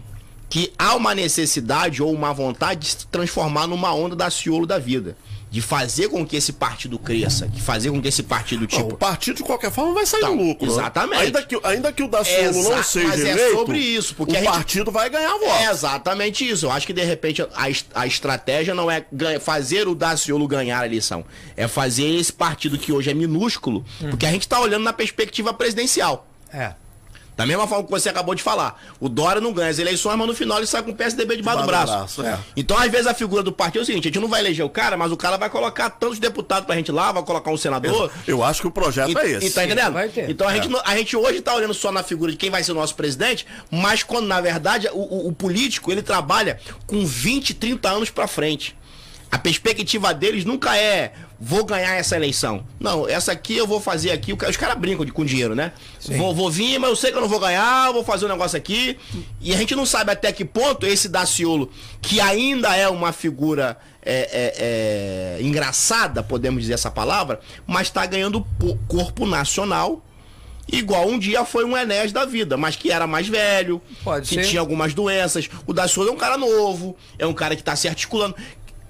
que 0.50 0.74
há 0.80 0.96
uma 0.96 1.14
necessidade 1.14 2.02
ou 2.02 2.12
uma 2.12 2.34
vontade 2.34 2.80
de 2.82 2.88
se 2.88 3.08
transformar 3.08 3.68
numa 3.68 3.94
onda 3.94 4.16
da 4.16 4.30
Ciolo 4.30 4.66
da 4.66 4.80
vida. 4.80 5.16
De 5.52 5.62
fazer 5.62 6.10
com 6.10 6.24
que 6.24 6.36
esse 6.36 6.54
partido 6.54 7.00
cresça, 7.00 7.48
de 7.48 7.60
fazer 7.60 7.90
com 7.90 8.00
que 8.00 8.08
esse 8.08 8.22
partido, 8.22 8.62
Não, 8.62 8.68
tipo. 8.68 8.94
o 8.94 8.98
partido, 8.98 9.38
de 9.38 9.44
qualquer 9.44 9.72
forma, 9.72 9.96
vai 9.96 10.06
sair 10.06 10.20
Então, 10.20 10.36
no 10.36 10.44
lucro. 10.44 10.68
né? 10.68 10.72
exatamente. 10.74 11.22
Ainda 11.24 11.42
que, 11.44 11.60
ainda 11.64 11.92
que 11.92 12.04
o 12.04 12.08
Daciolo 12.08 12.62
não 12.62 12.74
Exa- 12.74 12.84
seja 12.84 13.08
mas 13.08 13.20
é 13.26 13.32
eleito, 13.32 13.58
sobre 13.58 13.80
isso, 13.80 14.14
porque 14.14 14.34
o 14.34 14.36
gente- 14.36 14.46
partido 14.46 14.92
vai 14.92 15.10
ganhar 15.10 15.32
voto. 15.40 15.46
É 15.64 15.72
exatamente 15.72 16.48
isso. 16.48 16.68
Eu 16.68 16.72
acho 16.72 16.86
que 16.86 16.94
de 16.94 17.04
repente 17.04 17.42
a, 17.42 17.48
a 17.96 18.06
estratégia 18.06 18.76
não 18.76 18.92
é 18.92 19.04
fazer 19.42 19.88
o 19.88 19.96
Daciolo 19.96 20.48
ganhar 20.48 20.82
a 20.82 20.86
eleição. 20.86 21.26
É 21.58 21.68
fazer 21.68 22.06
esse 22.16 22.32
partido 22.32 22.78
que 22.78 22.92
hoje 22.92 23.10
é 23.10 23.14
minúsculo, 23.16 23.84
porque 24.12 24.28
a 24.28 24.32
gente 24.32 24.44
está 24.44 24.60
olhando 24.60 24.84
na 24.84 24.94
perspectiva 24.94 25.52
presidencial. 25.52 26.28
É. 26.54 26.74
Da 27.40 27.46
mesma 27.46 27.66
forma 27.66 27.86
que 27.86 27.90
você 27.90 28.10
acabou 28.10 28.36
de 28.36 28.44
falar. 28.44 28.78
O 29.00 29.08
Dória 29.08 29.40
não 29.40 29.54
ganha 29.54 29.70
as 29.70 29.80
eleições, 29.80 30.18
mas 30.18 30.28
no 30.28 30.36
final 30.36 30.58
ele 30.58 30.68
sai 30.68 30.84
com 30.84 30.92
o 30.92 30.94
PSDB 30.94 31.38
debaixo 31.38 31.62
do 31.62 31.68
braço. 31.68 31.94
braço, 31.94 32.22
é. 32.22 32.38
Então, 32.54 32.78
às 32.78 32.92
vezes, 32.92 33.08
a 33.08 33.14
figura 33.14 33.42
do 33.42 33.54
partido 33.54 33.80
é 33.80 33.84
o 33.84 33.86
seguinte: 33.86 34.10
a 34.10 34.12
gente 34.12 34.20
não 34.20 34.28
vai 34.28 34.42
eleger 34.42 34.66
o 34.66 34.70
cara, 34.70 34.98
mas 34.98 35.10
o 35.10 35.16
cara 35.16 35.38
vai 35.38 35.50
colocar 35.50 35.90
tantos 35.90 36.20
deputados 36.20 36.66
pra 36.66 36.76
gente 36.76 36.92
lá, 36.92 37.14
vai 37.14 37.24
colocar 37.24 37.50
um 37.50 37.56
senador. 37.56 38.12
Eu 38.28 38.44
acho 38.44 38.60
que 38.60 38.68
o 38.68 38.72
projeto 38.72 39.18
é 39.18 39.32
esse. 39.32 39.48
E 39.48 39.52
tá 39.52 39.64
entendendo? 39.64 39.94
vai 39.94 40.10
ter. 40.10 40.30
Então 40.30 40.46
a, 40.46 40.54
gente, 40.54 40.66
É. 40.66 40.70
não- 40.70 40.82
a 40.84 40.98
gente 40.98 41.16
hoje 41.16 41.40
tá 41.40 41.56
olhando 41.56 41.74
só 41.74 41.94
na 41.94 42.04
figura 42.04 42.30
de 42.30 42.38
quem 42.38 42.50
vai 42.50 42.62
ser 42.62 42.74
o 42.74 42.76
nosso 42.76 42.94
presidente, 42.96 43.48
mas 43.72 44.04
quando 44.04 44.28
na 44.28 44.42
verdade 44.42 44.90
o, 44.92 44.98
o- 45.00 45.28
o 45.30 45.32
político 45.32 45.94
ele 45.94 46.02
trabalha 46.02 46.60
com 46.86 47.06
20, 47.06 47.54
30 47.54 47.90
anos 47.90 48.10
pra 48.10 48.28
frente. 48.28 48.76
A 49.32 49.38
perspectiva 49.40 50.14
deles 50.14 50.44
nunca 50.44 50.76
é 50.76 51.14
vou 51.40 51.64
ganhar 51.64 51.96
essa 51.96 52.16
eleição. 52.16 52.66
Não, 52.80 53.08
essa 53.08 53.32
aqui 53.32 53.56
eu 53.56 53.66
vou 53.66 53.80
fazer 53.80 54.12
aqui. 54.12 54.34
Os 54.34 54.58
caras 54.58 54.78
brincam 54.78 55.06
de- 55.06 55.12
com 55.12 55.24
dinheiro, 55.24 55.56
né? 55.56 55.72
Vou, 56.18 56.36
vou 56.36 56.52
vir, 56.52 56.78
mas 56.80 56.90
eu 56.90 56.96
sei 56.96 57.12
que 57.12 57.18
eu 57.18 57.22
não 57.22 57.30
vou 57.30 57.40
ganhar, 57.40 57.92
vou 57.92 58.04
fazer 58.04 58.26
um 58.26 58.30
negócio 58.30 58.58
aqui. 58.58 58.98
E 59.40 59.54
a 59.54 59.58
gente 59.58 59.74
não 59.76 59.86
sabe 59.86 60.12
até 60.12 60.32
que 60.34 60.44
ponto 60.44 60.86
esse 60.86 61.08
Daciolo, 61.08 61.72
que 62.02 62.20
ainda 62.20 62.76
é 62.76 62.90
uma 62.90 63.12
figura 63.14 63.78
é, 64.02 65.38
é, 65.38 65.38
é, 65.40 65.42
engraçada, 65.42 66.22
podemos 66.24 66.62
dizer 66.62 66.74
essa 66.74 66.90
palavra, 66.92 67.40
mas 67.68 67.88
está 67.88 68.06
ganhando 68.06 68.42
po- 68.60 68.78
corpo 68.88 69.26
nacional. 69.26 70.04
Igual 70.72 71.08
um 71.08 71.18
dia 71.18 71.44
foi 71.46 71.66
um 71.66 71.76
Enéas 71.76 72.12
da 72.12 72.26
vida, 72.26 72.56
mas 72.56 72.76
que 72.76 72.92
era 72.92 73.08
mais 73.08 73.28
velho, 73.28 73.82
Pode 74.04 74.30
que 74.30 74.36
ser. 74.36 74.48
tinha 74.50 74.60
algumas 74.62 74.94
doenças. 74.94 75.50
O 75.66 75.74
Daciolo 75.74 76.10
é 76.10 76.12
um 76.12 76.18
cara 76.18 76.38
novo, 76.38 76.96
é 77.18 77.26
um 77.26 77.34
cara 77.34 77.56
que 77.56 77.62
está 77.62 77.76
se 77.76 77.88
articulando. 77.88 78.36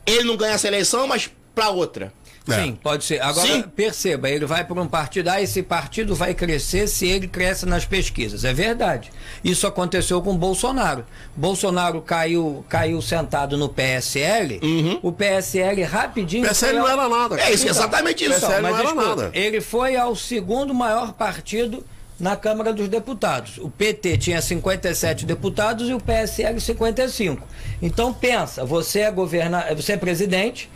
Ele 0.05 0.23
não 0.25 0.35
ganha 0.35 0.53
essa 0.55 0.67
eleição, 0.67 1.07
mas 1.07 1.29
pra 1.55 1.69
outra. 1.69 2.11
É. 2.53 2.63
Sim, 2.63 2.77
pode 2.81 3.03
ser. 3.03 3.21
Agora, 3.21 3.47
Sim. 3.47 3.61
perceba, 3.63 4.29
ele 4.29 4.45
vai 4.45 4.63
para 4.63 4.81
um 4.81 4.87
partido, 4.87 5.29
ah, 5.29 5.41
esse 5.41 5.61
partido 5.63 6.15
vai 6.15 6.33
crescer 6.33 6.87
se 6.87 7.07
ele 7.07 7.27
cresce 7.27 7.65
nas 7.65 7.85
pesquisas. 7.85 8.43
É 8.43 8.53
verdade. 8.53 9.11
Isso 9.43 9.65
aconteceu 9.67 10.21
com 10.21 10.35
Bolsonaro. 10.37 11.05
Bolsonaro 11.35 12.01
caiu, 12.01 12.65
caiu 12.69 13.01
sentado 13.01 13.57
no 13.57 13.69
PSL, 13.69 14.59
o 15.01 15.11
PSL 15.11 15.83
rapidinho. 15.83 16.43
O 16.43 16.47
PSL 16.47 16.73
não 16.79 16.85
ao- 16.85 16.91
era 16.91 17.09
nada. 17.09 17.39
É 17.41 17.51
isso, 17.51 17.67
exatamente 17.67 18.23
isso. 18.25 18.33
PSL 18.39 18.61
não 18.61 18.69
era 18.77 18.83
escuta, 18.83 19.05
nada. 19.07 19.31
Ele 19.33 19.61
foi 19.61 19.95
ao 19.95 20.15
segundo 20.15 20.73
maior 20.73 21.13
partido 21.13 21.85
na 22.19 22.35
Câmara 22.35 22.73
dos 22.73 22.89
Deputados. 22.89 23.57
O 23.59 23.69
PT 23.69 24.17
tinha 24.17 24.41
57 24.41 25.25
deputados 25.25 25.87
e 25.89 25.93
o 25.93 25.99
PSL 26.01 26.59
55. 26.59 27.47
Então 27.81 28.13
pensa, 28.13 28.65
você 28.65 28.99
é 29.01 29.11
governa, 29.11 29.65
você 29.73 29.93
é 29.93 29.97
presidente 29.97 30.69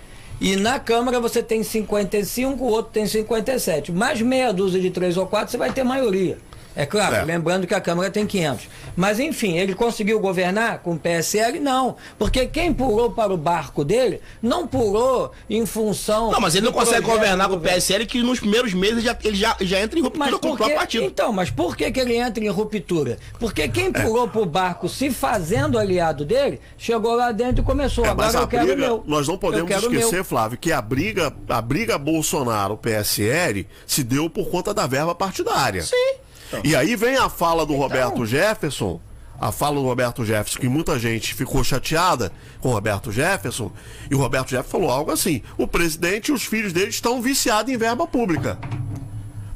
e 0.44 0.58
na 0.58 0.78
Câmara 0.78 1.22
você 1.22 1.42
tem 1.42 1.64
55, 1.64 2.62
o 2.62 2.68
outro 2.68 2.92
tem 2.92 3.08
57. 3.08 3.94
Mais 3.94 4.22
meia 4.22 4.52
dúzia 4.52 4.82
de 4.82 4.92
três 4.92 5.16
ou 5.16 5.26
quatro 5.26 5.50
você 5.50 5.58
vai 5.58 5.72
ter 5.72 5.86
maioria. 5.86 6.38
É 6.76 6.86
claro, 6.86 7.16
É. 7.16 7.24
lembrando 7.24 7.68
que 7.68 7.74
a 7.74 7.82
Câmara 7.82 8.10
tem 8.10 8.26
500. 8.26 8.68
Mas 8.96 9.20
enfim, 9.20 9.58
ele 9.58 9.74
conseguiu 9.76 10.20
governar 10.20 10.80
com 10.80 10.94
o 10.94 11.00
PSL? 11.00 11.60
Não. 11.60 11.96
Porque 12.18 12.46
quem 12.48 12.74
pulou 12.74 13.12
para 13.12 13.34
o 13.34 13.38
barco 13.38 13.84
dele 13.86 14.22
não 14.42 14.68
pulou 14.68 15.32
em 15.50 15.66
função. 15.66 16.32
Não, 16.32 16.40
mas 16.42 16.56
ele 16.56 16.66
não 16.66 16.74
consegue 16.74 17.06
governar 17.06 17.48
com 17.50 17.56
o. 17.56 17.60
PSL 17.60 18.06
que 18.06 18.22
nos 18.22 18.40
primeiros 18.40 18.74
meses 18.74 19.04
já, 19.04 19.18
ele 19.24 19.36
já, 19.36 19.56
já 19.62 19.80
entra 19.82 19.98
em 19.98 20.02
ruptura 20.02 20.38
com 20.40 20.52
o 20.52 20.58
próprio 20.58 20.76
partido. 20.78 21.06
então, 21.06 21.32
mas 21.32 21.50
por 21.50 21.76
que, 21.78 21.92
que 21.92 22.00
ele 22.00 22.16
entra 22.16 22.44
em 22.44 22.50
ruptura? 22.50 23.18
Porque 23.40 23.68
quem 23.68 23.92
pulou 23.92 24.28
pro 24.28 24.46
barco 24.46 24.90
se 24.90 25.10
fazendo 25.12 25.78
aliado 25.78 26.26
dele, 26.26 26.60
chegou 26.78 27.16
lá 27.16 27.32
dentro 27.32 27.62
e 27.62 27.66
começou. 27.66 28.06
É, 28.06 28.10
Agora 28.10 28.38
eu 28.38 28.48
quero 28.48 28.64
o 28.64 28.68
briga, 28.68 28.82
meu. 28.82 29.04
nós 29.06 29.28
não 29.28 29.38
podemos 29.38 29.70
o 29.72 29.76
esquecer, 29.76 30.16
meu. 30.16 30.24
Flávio, 30.24 30.58
que 30.58 30.72
a 30.72 30.82
briga, 30.82 31.34
a 31.50 31.62
briga 31.62 31.98
Bolsonaro-PSL 31.98 33.68
se 33.86 34.04
deu 34.04 34.30
por 34.30 34.50
conta 34.50 34.74
da 34.74 34.88
verba 34.88 35.14
partidária. 35.16 35.82
Sim. 35.84 36.16
E 36.64 36.76
aí 36.76 36.96
vem 36.96 37.16
a 37.18 37.30
fala 37.30 37.64
Então. 37.64 37.76
do 37.76 37.82
Roberto 37.82 38.26
Jefferson, 38.26 39.00
a 39.40 39.52
fala 39.52 39.76
do 39.76 39.84
Roberto 39.86 40.24
Jefferson, 40.26 40.60
que 40.60 40.68
muita 40.70 40.98
gente 41.00 41.34
ficou 41.34 41.64
chateada 41.64 42.32
com 42.62 42.70
o 42.70 42.72
Roberto 42.72 43.12
Jefferson, 43.12 43.72
e 44.10 44.16
o 44.16 44.18
Roberto 44.18 44.50
Jefferson 44.50 44.72
falou 44.72 44.90
algo 44.92 45.12
assim: 45.12 45.42
o 45.58 45.68
presidente 45.68 46.28
e 46.30 46.32
os 46.32 46.44
filhos 46.44 46.72
dele 46.74 46.90
estão 46.90 47.22
viciados 47.22 47.72
em 47.74 47.78
verba 47.78 48.06
pública. 48.08 48.58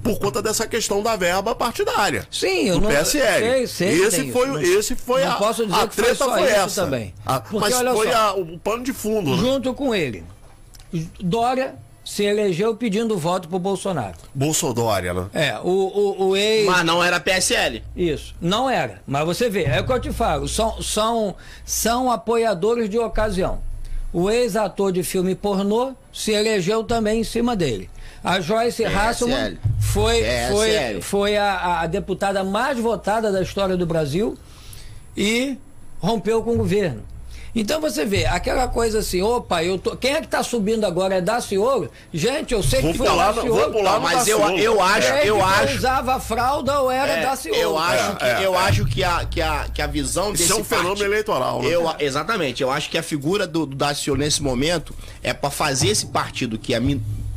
Por 0.04 0.20
conta 0.20 0.42
dessa 0.42 0.66
questão 0.66 1.04
da 1.04 1.18
verba 1.18 1.54
partidária. 1.54 2.26
Sim, 2.32 2.70
eu 2.70 2.76
do 2.76 2.82
não 2.82 2.90
PSL. 2.90 3.68
sei, 3.68 3.68
sei 3.68 4.02
esse 4.06 4.22
tem 4.22 4.32
foi, 4.32 4.64
isso, 4.64 4.80
esse 4.80 4.96
foi 4.96 5.26
não 5.26 5.32
a, 5.34 5.36
posso 5.36 5.66
dizer 5.66 5.80
a 5.82 5.88
que 5.88 5.96
foi 5.96 6.04
treta 6.06 6.18
só 6.24 6.32
foi 6.34 6.44
isso 6.44 6.54
essa. 6.56 6.84
também. 6.86 7.14
A- 7.26 7.40
Porque 7.42 7.60
mas 7.60 7.74
olha 7.76 7.94
foi 7.94 8.08
só. 8.12 8.16
a- 8.18 8.34
o 8.36 8.58
pano 8.58 8.84
de 8.84 8.94
fundo. 8.94 9.32
né? 9.32 9.38
Junto 9.38 9.74
com 9.74 9.94
ele, 9.94 10.24
Dória 11.20 11.76
se 12.08 12.24
elegeu 12.24 12.74
pedindo 12.74 13.18
voto 13.18 13.50
pro 13.50 13.60
Bolsonaro. 13.60 14.16
Bolsodória, 14.34 15.14
né? 15.14 15.26
É, 15.34 15.60
o, 15.60 15.68
o, 15.68 16.28
o 16.30 16.38
ex. 16.38 16.66
Mas 16.66 16.86
não 16.86 17.04
era 17.04 17.20
PSL. 17.20 17.84
Isso, 17.94 18.34
não 18.40 18.70
era. 18.70 19.02
Mas 19.06 19.26
você 19.26 19.50
vê, 19.50 19.66
é 19.66 19.82
o 19.82 19.86
que 19.86 19.92
eu 19.92 20.00
te 20.00 20.14
falo, 20.14 20.48
são, 20.48 20.82
são, 20.82 21.36
são 21.66 22.10
apoiadores 22.10 22.90
de 22.90 22.98
ocasião. 22.98 23.60
O 24.14 24.30
ex-ator 24.30 24.94
de 24.94 25.04
filme 25.04 25.36
pornô 25.36 25.92
se 26.14 26.32
elegeu 26.32 26.82
também 26.82 27.20
em 27.20 27.24
cima 27.26 27.58
dele. 27.58 27.90
A 28.24 28.40
Joyce 28.40 28.86
Hasselman 28.86 29.58
foi, 29.78 30.24
foi, 30.50 31.02
foi 31.02 31.38
a, 31.38 31.82
a 31.82 31.88
deputada 31.88 32.42
mais 32.42 32.80
votada 32.80 33.34
da 33.34 33.42
história 33.42 33.76
do 33.76 33.86
Brasil 33.86 34.38
e 35.16 35.58
rompeu 36.00 36.42
com 36.42 36.54
o 36.54 36.58
governo. 36.58 37.04
Então 37.56 37.82
você 37.82 38.06
vê, 38.06 38.26
aquela 38.26 38.68
coisa 38.68 39.00
assim, 39.00 39.22
opa, 39.22 39.64
eu 39.64 39.80
tô. 39.80 39.96
Quem 39.96 40.14
é 40.14 40.22
que 40.22 40.28
tá 40.28 40.44
subindo 40.44 40.86
agora? 40.86 41.16
É 41.16 41.22
Daciolo? 41.22 41.90
Gente, 42.14 42.54
eu 42.54 42.62
sei 42.62 42.82
Vou 42.82 42.92
que 42.92 42.98
foi 42.98 43.08
pular 43.08 43.32
Daciolo. 43.32 43.56
vou 43.56 43.72
pular 43.72 43.96
no 43.96 44.02
mas 44.02 44.28
eu, 44.28 44.40
eu 44.58 44.82
acho, 44.82 45.08
Quem 45.14 45.28
eu 45.28 45.38
que 45.38 45.42
acho. 45.42 45.78
usava 45.78 46.20
fralda 46.20 46.82
ou 46.82 46.92
era 46.92 47.14
É, 47.14 47.22
Daciolo? 47.24 47.58
eu 47.58 47.78
acho 47.78 48.16
que, 48.18 48.26
É, 48.26 48.46
eu 48.46 48.54
é. 48.54 48.58
acho 48.58 48.86
que 48.86 49.04
a, 49.04 49.26
que 49.26 49.42
a, 49.42 49.66
que 49.74 49.82
a 49.82 49.88
visão 49.88 50.34
Isso 50.34 50.44
desse 50.44 50.52
é 50.52 50.56
um 50.56 50.64
fenômeno 50.64 50.90
partido- 50.96 51.12
eleitoral, 51.12 51.62
né? 51.64 51.70
Eu, 51.70 51.96
exatamente. 52.00 52.62
Eu 52.62 52.70
acho 52.70 52.90
que 52.90 52.98
a 52.98 53.04
figura 53.04 53.48
do, 53.48 53.66
do 53.66 53.76
Daciolo 53.76 54.20
nesse 54.20 54.44
momento 54.44 54.94
é 55.24 55.34
para 55.34 55.50
fazer 55.50 55.88
esse 55.90 56.06
partido 56.08 56.60
que 56.60 56.74
é, 56.76 56.80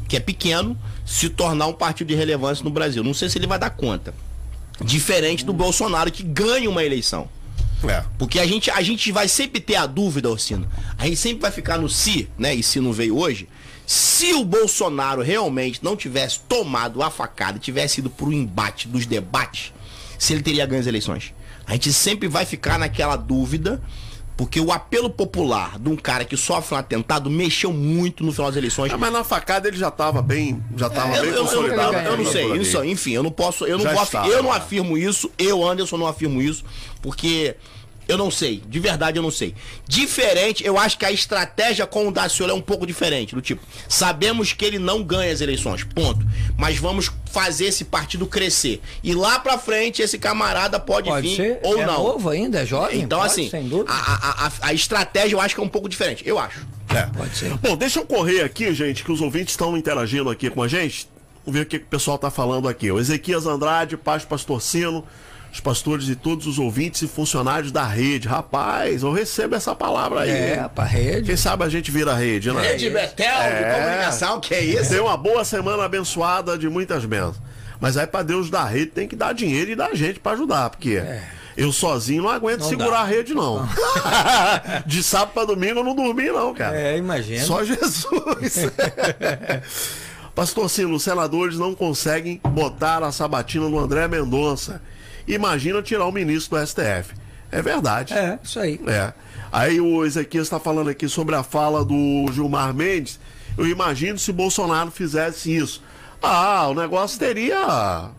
que 0.09 0.17
é 0.17 0.21
pequeno 0.21 0.77
se 1.07 1.29
tornar 1.31 1.67
um 1.67 1.73
partido 1.73 2.09
de 2.09 2.15
relevância 2.15 2.63
no 2.63 2.71
Brasil. 2.71 3.03
Não 3.03 3.15
sei 3.15 3.29
se 3.31 3.39
ele 3.39 3.47
vai 3.47 3.59
dar 3.59 3.71
conta. 3.71 4.13
Diferente 4.83 5.45
do 5.45 5.53
Bolsonaro 5.53 6.11
que 6.11 6.23
ganha 6.23 6.69
uma 6.69 6.85
eleição. 6.85 7.29
É. 7.89 8.05
Porque 8.19 8.39
a 8.39 8.47
gente, 8.47 8.71
a 8.71 8.83
gente 8.83 9.11
vai 9.11 9.29
sempre 9.29 9.61
ter 9.61 9.77
a 9.77 9.87
dúvida, 9.87 10.29
Orsino. 10.29 10.69
A 10.99 11.07
gente 11.07 11.17
sempre 11.17 11.41
vai 11.41 11.51
ficar 11.51 11.79
no 11.79 11.89
se, 11.89 12.29
né? 12.39 12.55
E 12.55 12.63
se 12.63 12.81
não 12.81 12.93
veio 12.93 13.17
hoje. 13.17 13.49
Se 13.87 14.33
o 14.35 14.45
Bolsonaro 14.45 15.23
realmente 15.23 15.81
não 15.83 15.97
tivesse 15.97 16.41
tomado 16.41 17.03
a 17.03 17.11
facada, 17.11 17.59
tivesse 17.59 18.01
ido 18.01 18.09
pro 18.09 18.33
embate 18.33 18.87
dos 18.87 19.05
debates, 19.05 19.73
se 20.19 20.33
ele 20.33 20.43
teria 20.43 20.65
ganho 20.65 20.81
as 20.81 20.87
eleições. 20.87 21.35
A 21.67 21.73
gente 21.73 21.93
sempre 21.93 22.29
vai 22.29 22.45
ficar 22.45 22.79
naquela 22.79 23.17
dúvida, 23.17 23.83
porque 24.41 24.59
o 24.59 24.73
apelo 24.73 25.11
popular 25.11 25.79
de 25.79 25.91
um 25.91 25.97
cara 25.97 26.25
que 26.25 26.35
sofre 26.35 26.75
um 26.75 26.79
atentado 26.79 27.29
mexeu 27.29 27.71
muito 27.75 28.25
no 28.25 28.33
final 28.33 28.47
das 28.47 28.57
eleições. 28.57 28.91
Ah, 28.91 28.97
mas 28.97 29.13
na 29.13 29.23
facada 29.23 29.69
ele 29.69 29.77
já 29.77 29.89
estava 29.89 30.23
bem, 30.23 30.65
já 30.79 30.87
estava 30.87 31.15
Eu, 31.15 31.21
bem 31.21 31.31
eu- 31.31 31.37
eu- 31.37 31.45
consolidado. 31.45 31.93
eu- 31.93 32.01
eu 32.01 32.17
não 32.17 32.25
por 32.25 32.33
sei, 32.33 32.53
isso, 32.57 32.83
enfim, 32.83 33.11
eu 33.13 33.23
não 33.23 33.31
posso, 33.31 33.67
eu 33.67 33.77
não 33.77 33.85
posso, 33.93 34.17
eu 34.17 34.43
não 34.43 34.51
afirmo 34.51 34.97
isso, 34.97 35.31
eu 35.39 35.63
Anderson 35.69 35.99
não 35.99 36.07
afirmo 36.07 36.41
isso, 36.41 36.65
porque 37.03 37.55
Eu 38.11 38.19
não 38.19 38.31
sei, 38.31 38.63
de 38.67 38.79
verdade 38.81 39.19
eu 39.19 39.23
não 39.23 39.31
sei. 39.31 39.55
Diferente, 39.87 40.65
eu 40.65 40.77
acho 40.79 40.99
que 40.99 41.05
a 41.05 41.13
estratégia 41.13 41.87
com 41.87 42.09
o 42.09 42.13
Daciolo 42.13 42.53
é 42.53 42.55
um 42.55 42.61
pouco 42.61 42.87
diferente. 42.87 43.35
Do 43.35 43.41
tipo, 43.41 43.63
sabemos 43.89 44.53
que 44.53 44.65
ele 44.65 44.79
não 44.79 45.03
ganha 45.03 45.33
as 45.33 45.41
eleições, 45.41 45.85
ponto. 45.85 46.25
Mas 46.57 46.79
vamos 46.79 47.11
fazer 47.31 47.67
esse 47.67 47.85
partido 47.85 48.27
crescer. 48.27 48.81
E 49.03 49.15
lá 49.15 49.39
pra 49.39 49.57
frente 49.59 50.03
esse 50.03 50.19
camarada 50.19 50.79
pode, 50.81 51.09
Pode 51.09 51.29
vir 51.29 51.37
ser. 51.37 51.61
ou 51.63 51.81
é 51.81 51.87
não. 51.87 52.03
novo 52.05 52.29
ainda, 52.29 52.61
é 52.61 52.67
jovem? 52.67 53.01
Então, 53.01 53.21
Pode, 53.21 53.33
assim, 53.33 53.49
Sem 53.51 53.69
dúvida. 53.69 53.93
a, 53.93 53.97
a, 53.97 54.47
a, 54.47 54.53
a 54.63 54.73
estratégia 54.75 55.37
eu 55.37 55.41
acho 55.41 55.55
que 55.55 55.61
é 55.61 55.65
um 55.65 55.69
pouco 55.69 55.89
diferente. 55.89 56.23
Eu 56.27 56.39
acho. 56.39 56.67
É. 56.89 57.03
Pode 57.17 57.37
ser. 57.37 57.51
Bom, 57.59 57.77
deixa 57.77 58.01
eu 58.01 58.05
correr 58.07 58.43
aqui, 58.43 58.75
gente, 58.75 59.05
que 59.05 59.13
os 59.13 59.21
ouvintes 59.21 59.53
estão 59.53 59.77
interagindo 59.77 60.29
aqui 60.29 60.51
com 60.51 60.63
a 60.63 60.69
gente. 60.69 61.09
Vamos 61.47 61.59
ver 61.59 61.65
o 61.65 61.67
que, 61.69 61.79
que 61.79 61.85
o 61.85 61.89
pessoal 61.89 62.19
tá 62.19 62.31
falando 62.31 62.69
aqui. 62.69 62.91
O 62.91 62.99
Ezequias 62.99 63.47
Andrade, 63.47 63.97
Paz 63.97 64.25
Pastorcino, 64.25 65.05
os 65.53 65.59
pastores 65.61 66.09
e 66.09 66.15
todos 66.15 66.47
os 66.47 66.59
ouvintes 66.59 67.03
e 67.03 67.09
funcionários 67.09 67.73
da 67.73 67.85
rede. 67.85 68.29
Rapaz, 68.29 69.03
eu 69.03 69.13
recebo 69.13 69.55
essa 69.57 69.75
palavra 69.75 70.21
aí. 70.21 70.31
É, 70.31 70.71
pra 70.75 70.85
rede. 70.85 71.27
Quem 71.27 71.37
sabe 71.37 71.65
a 71.65 71.69
gente 71.69 71.91
vira 71.91 72.15
rede, 72.15 72.53
né? 72.53 72.61
Rede 72.63 72.89
Betel 72.91 73.27
É. 73.27 73.59
de 73.73 73.81
comunicação, 73.81 74.41
que 74.41 74.55
é 74.55 74.63
isso? 74.65 74.91
Tem 74.91 75.01
uma 75.01 75.17
boa 75.17 75.45
semana 75.45 75.85
abençoada 75.85 76.57
de 76.57 76.69
muitas 76.69 77.05
bênçãos. 77.05 77.37
Mas 77.81 77.97
aí 77.97 78.07
pra 78.07 78.23
Deus 78.23 78.51
dar 78.51 78.65
rede 78.67 78.87
tem 78.93 79.09
que 79.09 79.17
dar 79.17 79.33
dinheiro 79.33 79.71
e 79.71 79.75
dar 79.75 79.95
gente 79.95 80.21
pra 80.21 80.33
ajudar, 80.33 80.69
porque 80.71 81.03
eu 81.57 81.73
sozinho 81.73 82.23
não 82.25 82.31
aguento 82.31 82.61
Não 82.61 82.69
segurar 82.69 82.91
dá. 82.91 83.01
a 83.01 83.05
rede 83.07 83.35
não. 83.35 83.67
de 84.87 85.03
sábado 85.03 85.33
pra 85.33 85.45
domingo 85.47 85.81
eu 85.81 85.85
não 85.85 85.95
dormi 85.97 86.27
não, 86.31 86.55
cara. 86.55 86.79
É, 86.79 86.97
imagina. 86.99 87.43
Só 87.45 87.65
Jesus. 87.65 88.67
Pastor 90.35 90.71
Sino, 90.71 90.95
os 90.95 91.03
senadores 91.03 91.57
não 91.59 91.75
conseguem 91.75 92.41
botar 92.51 93.03
a 93.03 93.11
sabatina 93.13 93.69
no 93.69 93.79
André 93.79 94.07
Mendonça. 94.09 94.81
Imagina 95.35 95.83
tirar 95.83 96.07
o 96.07 96.13
ministro 96.13 96.59
do 96.59 96.67
STF. 96.67 97.15
É 97.53 97.63
verdade. 97.63 98.15
É, 98.15 98.39
isso 98.43 98.59
aí. 98.59 98.81
É. 98.87 99.13
Aí 99.53 99.81
o 99.81 100.05
Ezequiel 100.05 100.43
está 100.43 100.61
falando 100.61 100.91
aqui 100.91 101.09
sobre 101.09 101.35
a 101.35 101.43
fala 101.43 101.85
do 101.85 102.27
Gilmar 102.33 102.73
Mendes. 102.73 103.19
Eu 103.59 103.67
imagino 103.67 104.19
se 104.19 104.33
Bolsonaro 104.33 104.91
fizesse 104.91 105.55
isso. 105.55 105.83
Ah, 106.23 106.69
o 106.69 106.75
negócio 106.75 107.19
teria. 107.19 108.11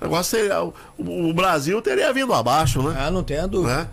O 0.00 0.04
negócio 0.04 0.38
teria. 0.38 0.62
O, 0.96 1.32
Brasil 1.34 1.80
teria 1.82 2.12
vindo 2.12 2.32
abaixo, 2.32 2.82
né? 2.82 2.96
Ah, 2.98 3.10
não 3.10 3.24
tenha 3.24 3.48
dúvida. 3.48 3.76
né? 3.76 3.88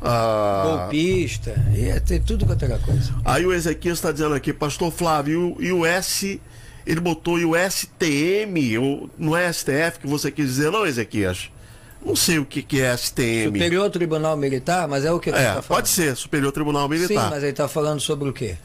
Ah, 0.00 0.62
Golpista, 0.64 1.54
ia 1.74 2.00
ter 2.00 2.22
tudo 2.22 2.46
quanto 2.46 2.64
era 2.64 2.78
coisa. 2.78 3.14
Aí 3.24 3.44
o 3.46 3.52
Ezequiel 3.52 3.94
está 3.94 4.12
dizendo 4.12 4.34
aqui, 4.34 4.52
Pastor 4.52 4.92
Flávio, 4.92 5.56
e 5.58 5.72
o 5.72 5.84
S. 5.84 6.40
Ele 6.86 7.00
botou 7.00 7.36
e 7.36 7.44
o 7.44 7.54
STM, 7.56 8.78
não 9.18 9.36
é 9.36 9.52
STF 9.52 9.98
que 10.00 10.06
você 10.06 10.30
quis 10.30 10.46
dizer, 10.46 10.70
não, 10.70 10.86
Ezequias? 10.86 11.50
Não 12.04 12.14
sei 12.14 12.38
o 12.38 12.44
que, 12.44 12.62
que 12.62 12.80
é 12.80 12.96
STM. 12.96 13.46
Superior 13.46 13.90
Tribunal 13.90 14.36
Militar, 14.36 14.86
mas 14.86 15.04
é 15.04 15.10
o 15.12 15.18
que 15.18 15.30
ele 15.30 15.38
É, 15.38 15.44
tá 15.44 15.50
falando. 15.62 15.66
pode 15.68 15.88
ser, 15.88 16.16
Superior 16.16 16.52
Tribunal 16.52 16.84
Sim, 16.84 16.88
Militar. 16.94 17.30
mas 17.30 17.42
ele 17.42 17.52
tá 17.52 17.66
falando 17.68 18.00
sobre 18.00 18.28
o 18.28 18.32
quê? 18.32 18.56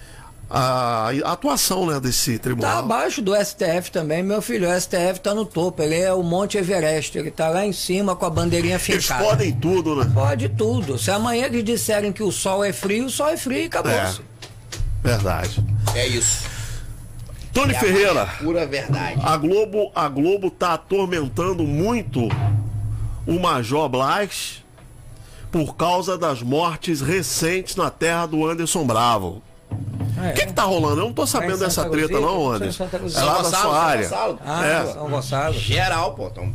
a, 0.54 1.12
a 1.24 1.32
atuação 1.32 1.86
né, 1.86 1.98
desse 1.98 2.38
Tá 2.38 2.44
tribunal. 2.44 2.80
abaixo 2.80 3.22
do 3.22 3.34
STF 3.34 3.90
também, 3.90 4.22
meu 4.22 4.42
filho. 4.42 4.70
O 4.70 4.82
STF 4.82 5.22
tá 5.24 5.34
no 5.34 5.46
topo. 5.46 5.82
Ele 5.82 5.96
é 5.96 6.12
o 6.14 6.22
Monte 6.22 6.58
Everest. 6.58 7.18
Ele 7.18 7.32
tá 7.32 7.48
lá 7.48 7.66
em 7.66 7.72
cima 7.72 8.18
com 8.18 8.26
a 8.26 8.30
bandeirinha 8.30 8.76
Eles 8.76 9.06
fincada. 9.06 9.24
podem 9.24 9.54
tudo, 9.54 9.96
né? 9.96 10.12
Pode 10.14 10.50
tudo. 10.50 10.98
Se 11.00 11.10
amanhã 11.10 11.46
eles 11.46 11.64
disserem 11.64 12.12
que 12.12 12.22
o 12.22 12.34
sol 12.34 12.66
é 12.66 12.74
frio, 12.74 13.06
o 13.06 13.10
sol 13.10 13.30
é 13.30 13.38
frio 13.38 13.60
e 13.60 13.66
acabou-se. 13.68 14.20
Verdade. 15.02 15.64
É 15.96 16.06
isso. 16.06 16.44
Tony 17.54 17.74
Ferreira, 17.74 18.26
Pura 18.42 18.66
verdade. 18.66 19.22
a 19.24 19.38
Globo, 19.38 19.90
a 19.96 20.08
Globo 20.10 20.52
tá 20.52 20.74
atormentando 20.74 21.64
muito 21.64 22.28
o 23.28 23.40
Major 23.40 23.88
Blas 23.90 24.64
por 25.52 25.76
causa 25.76 26.18
das 26.18 26.42
mortes 26.42 27.02
recentes 27.02 27.76
na 27.76 27.90
terra 27.90 28.26
do 28.26 28.48
Anderson 28.48 28.86
Bravo. 28.86 29.42
Ah, 30.18 30.28
é. 30.28 30.32
O 30.32 30.34
que, 30.34 30.46
que 30.48 30.54
tá 30.54 30.64
rolando? 30.64 31.02
Eu 31.02 31.06
não 31.06 31.14
tô 31.14 31.26
sabendo 31.26 31.60
Tá 31.60 31.66
dessa 31.66 31.90
treta, 31.90 32.20
não, 32.20 32.50
Tá 32.50 32.56
Anderson. 32.56 32.84
É 32.94 33.22
lá 33.24 33.42
da 33.42 33.44
sua 33.50 33.80
área. 33.84 34.08
São 34.08 34.18
Gonçalo. 34.18 34.40
Ah, 34.46 34.66
É. 34.66 34.86
São 34.94 35.10
Gonçalo. 35.10 35.54
Geral, 35.54 36.14
pô. 36.14 36.28
Então, 36.28 36.54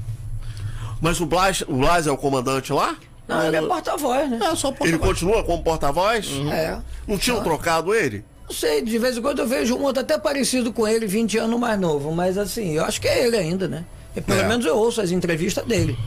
Mas 1.01 1.21
o 1.21 1.27
Blas, 1.27 1.63
o 1.63 1.75
Blas 1.75 2.07
é 2.07 2.11
o 2.11 2.17
comandante 2.17 2.73
lá? 2.73 2.97
Não, 3.29 3.45
ele 3.45 3.57
é 3.57 3.63
porta-voz, 3.63 4.31
né? 4.31 4.39
é 4.41 4.55
só 4.55 4.71
pô. 4.73 4.87
Ele 4.87 4.99
continua 4.99 5.43
como 5.43 5.63
porta-voz? 5.63 6.29
É. 6.53 6.79
Não 7.07 7.19
tinham 7.19 7.43
trocado 7.43 7.93
ele? 7.95 8.25
Não 8.49 8.55
sei, 8.55 8.81
de 8.83 8.97
vez 8.99 9.17
em 9.17 9.21
quando 9.23 9.41
eu 9.41 9.47
vejo 9.49 9.75
um 9.77 9.83
outro 9.83 10.01
até 10.03 10.17
parecido 10.17 10.73
com 10.73 10.87
ele, 10.87 11.07
20 11.07 11.37
anos 11.39 11.59
mais 11.59 11.79
novo, 11.79 12.13
mas 12.13 12.39
assim, 12.39 12.75
eu 12.75 12.85
acho 12.85 13.01
que 13.01 13.09
é 13.09 13.27
ele 13.27 13.37
ainda, 13.37 13.67
né? 13.67 13.85
E 14.15 14.21
pelo 14.21 14.41
É. 14.41 14.47
menos 14.49 14.65
eu 14.65 14.77
ouço 14.79 15.01
as 15.01 15.11
entrevistas 15.11 15.65
dele. 15.67 15.99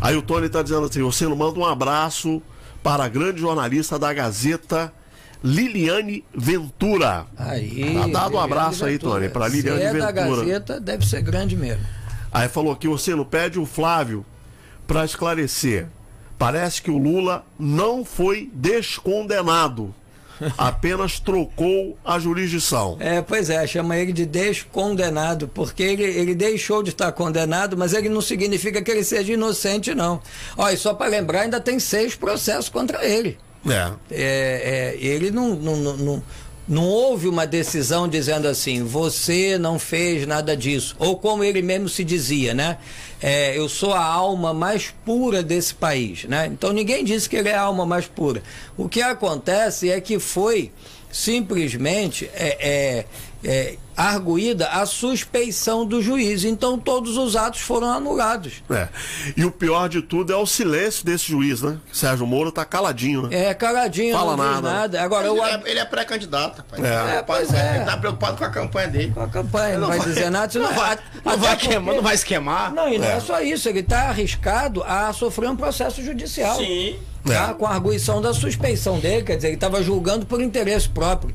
Aí 0.00 0.16
o 0.16 0.22
Tony 0.22 0.48
tá 0.48 0.62
dizendo 0.62 0.86
assim: 0.86 1.02
você 1.02 1.26
não 1.26 1.36
manda 1.36 1.58
um 1.58 1.64
abraço 1.64 2.40
para 2.82 3.04
a 3.04 3.08
grande 3.08 3.40
jornalista 3.40 3.98
da 3.98 4.12
Gazeta, 4.12 4.92
Liliane 5.44 6.24
Ventura. 6.34 7.26
Aí. 7.36 7.94
Tá 7.94 8.06
dado 8.06 8.36
um 8.36 8.40
abraço 8.40 8.84
aí. 8.84 8.98
Tony, 8.98 9.28
Se 9.28 9.56
Liliane 9.56 9.82
é 9.82 9.92
da 10.00 10.12
Ventura. 10.12 10.40
Gazeta, 10.40 10.80
deve 10.80 11.06
ser 11.06 11.22
grande 11.22 11.56
mesmo. 11.56 11.84
Aí 12.32 12.48
falou 12.48 12.72
aqui: 12.72 12.88
você 12.88 13.14
não 13.14 13.24
pede 13.24 13.58
o 13.58 13.66
Flávio 13.66 14.24
para 14.86 15.04
esclarecer. 15.04 15.86
Parece 16.38 16.80
que 16.80 16.90
o 16.90 16.96
Lula 16.96 17.44
não 17.58 18.02
foi 18.02 18.50
descondenado, 18.54 19.94
apenas 20.56 21.18
trocou 21.18 21.96
a 22.04 22.18
jurisdição. 22.18 22.96
É, 23.00 23.20
pois 23.20 23.50
é, 23.50 23.66
chama 23.66 23.96
ele 23.96 24.12
de 24.12 24.26
descondenado, 24.26 25.48
porque 25.48 25.82
ele, 25.82 26.02
ele 26.02 26.34
deixou 26.34 26.82
de 26.82 26.90
estar 26.90 27.10
condenado, 27.12 27.76
mas 27.76 27.92
ele 27.92 28.08
não 28.08 28.20
significa 28.20 28.82
que 28.82 28.90
ele 28.90 29.04
seja 29.04 29.32
inocente, 29.32 29.94
não. 29.94 30.20
Olha, 30.56 30.76
só 30.76 30.94
para 30.94 31.06
lembrar, 31.06 31.42
ainda 31.42 31.60
tem 31.60 31.78
seis 31.78 32.14
processos 32.14 32.68
contra 32.68 33.04
ele. 33.04 33.38
É. 33.66 33.92
É, 34.10 34.96
é, 35.00 35.04
ele 35.04 35.30
não, 35.30 35.54
não, 35.54 35.76
não, 35.76 35.96
não, 35.96 36.22
não 36.70 36.86
houve 36.86 37.26
uma 37.26 37.48
decisão 37.48 38.06
dizendo 38.06 38.46
assim, 38.46 38.84
você 38.84 39.58
não 39.58 39.76
fez 39.76 40.24
nada 40.24 40.56
disso. 40.56 40.94
Ou 41.00 41.16
como 41.16 41.42
ele 41.42 41.60
mesmo 41.60 41.88
se 41.88 42.04
dizia, 42.04 42.54
né? 42.54 42.78
É, 43.20 43.58
eu 43.58 43.68
sou 43.68 43.92
a 43.92 44.04
alma 44.04 44.54
mais 44.54 44.94
pura 45.04 45.42
desse 45.42 45.74
país, 45.74 46.24
né? 46.26 46.46
Então 46.46 46.72
ninguém 46.72 47.04
disse 47.04 47.28
que 47.28 47.34
ele 47.34 47.48
é 47.48 47.56
a 47.56 47.62
alma 47.62 47.84
mais 47.84 48.06
pura. 48.06 48.40
O 48.76 48.88
que 48.88 49.02
acontece 49.02 49.90
é 49.90 50.00
que 50.00 50.20
foi 50.20 50.70
simplesmente 51.10 52.30
é, 52.32 52.56
é, 52.60 53.04
é, 53.42 53.74
arguída 54.08 54.68
a 54.68 54.86
suspeição 54.86 55.84
do 55.84 56.00
juiz. 56.02 56.44
Então 56.44 56.78
todos 56.78 57.16
os 57.16 57.36
atos 57.36 57.60
foram 57.60 57.90
anulados. 57.90 58.62
É. 58.70 58.88
E 59.36 59.44
o 59.44 59.50
pior 59.50 59.88
de 59.88 60.02
tudo 60.02 60.32
é 60.32 60.36
o 60.36 60.46
silêncio 60.46 61.04
desse 61.04 61.26
juiz, 61.28 61.62
né? 61.62 61.78
Sérgio 61.92 62.26
Moro 62.26 62.50
tá 62.52 62.64
caladinho, 62.64 63.22
né? 63.28 63.46
É, 63.48 63.54
caladinho, 63.54 64.14
Fala 64.16 64.36
não 64.36 64.44
nada. 64.44 64.72
nada. 64.72 65.02
Agora, 65.02 65.28
Ele 65.28 65.38
eu, 65.38 65.44
é, 65.44 65.62
ele 65.66 65.78
é 65.80 65.84
pré-candidato, 65.84 66.58
rapaz. 66.58 66.82
É. 66.84 67.16
É, 67.18 67.22
pois 67.22 67.52
é. 67.52 67.76
Ele 67.76 67.84
tá 67.84 67.96
preocupado 67.96 68.36
com 68.36 68.44
a 68.44 68.50
campanha 68.50 68.88
dele. 68.88 69.12
a 69.16 69.26
campanha 69.26 69.78
não, 69.78 69.88
vai, 69.88 70.00
dizer 70.00 70.30
nada. 70.30 70.58
Não 70.58 70.68
senão- 70.68 70.74
vai, 70.80 70.98
não 71.24 71.36
vai 71.38 71.50
porque- 71.56 71.68
queimar, 71.68 71.94
não 71.94 72.02
vai 72.02 72.16
se 72.16 72.24
queimar. 72.26 72.72
Não, 72.72 72.88
e 72.92 72.98
não 72.98 73.06
é. 73.06 73.16
É. 73.16 73.20
só 73.20 73.40
isso, 73.40 73.68
ele 73.68 73.80
está 73.80 74.08
arriscado 74.08 74.82
a 74.84 75.12
sofrer 75.12 75.48
um 75.50 75.56
processo 75.56 76.02
judicial. 76.02 76.56
Sim. 76.56 76.96
Tá? 77.24 77.50
É. 77.50 77.54
Com 77.54 77.66
a 77.66 77.70
arguição 77.74 78.20
da 78.22 78.32
suspeição 78.32 78.98
dele, 78.98 79.22
quer 79.24 79.36
dizer, 79.36 79.48
ele 79.48 79.54
estava 79.56 79.82
julgando 79.82 80.24
por 80.24 80.40
interesse 80.40 80.88
próprio. 80.88 81.34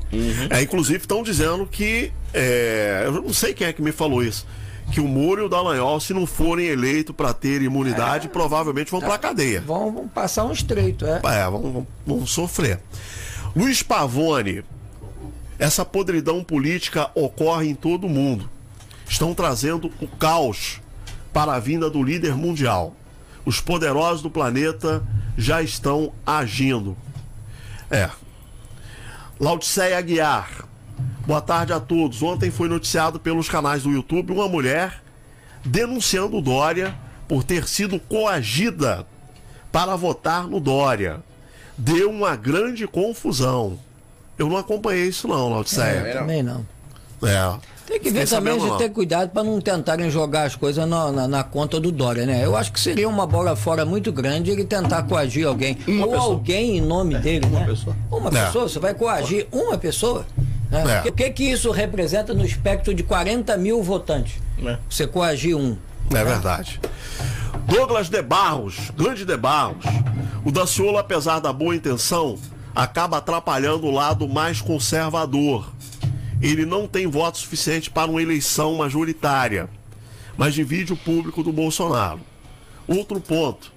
É, 0.50 0.62
inclusive 0.62 0.98
estão 0.98 1.22
dizendo 1.22 1.66
que. 1.66 2.12
é, 2.34 3.02
eu 3.06 3.12
não 3.22 3.32
sei 3.32 3.54
quem 3.54 3.66
é 3.68 3.72
que 3.72 3.80
me 3.80 3.92
falou 3.92 4.22
isso. 4.22 4.46
Que 4.92 5.00
o 5.00 5.08
Moro 5.08 5.42
e 5.42 5.44
o 5.46 5.48
Dallagnol, 5.48 5.98
se 6.00 6.14
não 6.14 6.26
forem 6.26 6.66
eleitos 6.66 7.14
para 7.14 7.32
ter 7.32 7.60
imunidade, 7.62 8.28
provavelmente 8.28 8.90
vão 8.90 9.00
pra 9.00 9.18
cadeia. 9.18 9.60
Vão, 9.60 9.92
vão 9.92 10.08
passar 10.08 10.44
um 10.44 10.52
estreito, 10.52 11.04
é. 11.06 11.20
É, 11.24 11.44
vão, 11.50 11.60
vão- 11.72 11.86
vão 12.06 12.26
sofrer. 12.26 12.78
Luiz 13.54 13.82
Pavone, 13.82 14.62
essa 15.58 15.84
podridão 15.84 16.42
política 16.44 17.10
ocorre 17.14 17.68
em 17.68 17.74
todo 17.74 18.06
o 18.06 18.10
mundo. 18.10 18.48
Estão 19.08 19.34
trazendo 19.34 19.90
o 20.00 20.06
caos 20.06 20.80
para 21.32 21.54
a 21.54 21.58
vinda 21.58 21.88
do 21.90 22.02
líder 22.02 22.34
mundial. 22.36 22.94
Os 23.46 23.60
poderosos 23.60 24.22
do 24.22 24.30
planeta 24.30 25.02
já 25.38 25.62
estão 25.62 26.12
agindo. 26.26 26.96
É. 27.88 28.10
Laudiceia 29.38 29.96
Aguiar. 29.96 30.64
Boa 31.24 31.40
tarde 31.40 31.72
a 31.72 31.78
todos. 31.78 32.22
Ontem 32.22 32.50
foi 32.50 32.68
noticiado 32.68 33.20
pelos 33.20 33.48
canais 33.48 33.84
do 33.84 33.90
YouTube 33.90 34.32
uma 34.32 34.48
mulher 34.48 35.00
denunciando 35.64 36.38
o 36.38 36.42
Dória 36.42 36.94
por 37.28 37.44
ter 37.44 37.68
sido 37.68 37.98
coagida 38.00 39.06
para 39.70 39.94
votar 39.94 40.48
no 40.48 40.58
Dória. 40.58 41.22
Deu 41.78 42.10
uma 42.10 42.34
grande 42.34 42.86
confusão. 42.86 43.78
Eu 44.38 44.48
não 44.48 44.56
acompanhei 44.56 45.08
isso 45.08 45.28
não, 45.28 45.50
Laudiceia. 45.50 46.12
Também 46.12 46.42
não. 46.42 46.66
É. 47.22 47.58
Tem 47.86 48.00
que 48.00 48.10
ver 48.10 48.28
também 48.28 48.58
de 48.58 48.78
ter 48.78 48.88
cuidado 48.90 49.30
para 49.30 49.44
não 49.44 49.60
tentarem 49.60 50.10
jogar 50.10 50.42
as 50.44 50.56
coisas 50.56 50.88
na, 50.88 51.12
na- 51.12 51.28
na 51.28 51.44
conta 51.44 51.78
do 51.78 51.92
Dória, 51.92 52.26
né? 52.26 52.44
Eu 52.44 52.56
acho 52.56 52.72
que 52.72 52.80
seria 52.80 53.08
uma 53.08 53.26
bola 53.26 53.54
fora 53.54 53.84
muito 53.84 54.10
grande 54.12 54.50
ele 54.50 54.64
tentar 54.64 55.04
coagir 55.04 55.46
alguém. 55.46 55.78
Ou 56.04 56.14
alguém 56.16 56.78
em 56.78 56.80
nome 56.80 57.16
dele, 57.18 57.46
né? 57.46 57.64
pessoa. 57.64 57.96
Uma 58.10 58.28
É. 58.36 58.46
pessoa? 58.46 58.68
Você 58.68 58.78
vai 58.80 58.92
coagir 58.94 59.46
uma 59.52 59.78
pessoa? 59.78 60.26
né? 60.70 61.02
É. 61.04 61.08
O 61.08 61.12
que, 61.12 61.30
que 61.30 61.44
isso 61.44 61.70
representa 61.70 62.34
no 62.34 62.44
espectro 62.44 62.92
de 62.92 63.02
40 63.04 63.56
mil 63.56 63.80
votantes? 63.82 64.34
É. 64.64 64.76
Você 64.90 65.06
coagir 65.06 65.56
um. 65.56 65.76
É 66.12 66.24
verdade. 66.24 66.80
Douglas 67.66 68.08
de 68.08 68.20
Barros, 68.22 68.90
grande 68.96 69.24
de 69.24 69.36
Barros. 69.36 69.84
O 70.44 70.50
Daciolo, 70.52 70.98
apesar 70.98 71.40
da 71.40 71.52
boa 71.52 71.74
intenção, 71.74 72.36
acaba 72.74 73.18
atrapalhando 73.18 73.86
o 73.86 73.90
lado 73.90 74.28
mais 74.28 74.60
conservador. 74.60 75.72
Ele 76.40 76.66
não 76.66 76.86
tem 76.86 77.06
voto 77.06 77.38
suficiente 77.38 77.90
para 77.90 78.10
uma 78.10 78.20
eleição 78.20 78.74
majoritária, 78.74 79.68
mas 80.36 80.54
divide 80.54 80.92
o 80.92 80.96
público 80.96 81.42
do 81.42 81.52
Bolsonaro. 81.52 82.20
Outro 82.86 83.20
ponto 83.20 83.72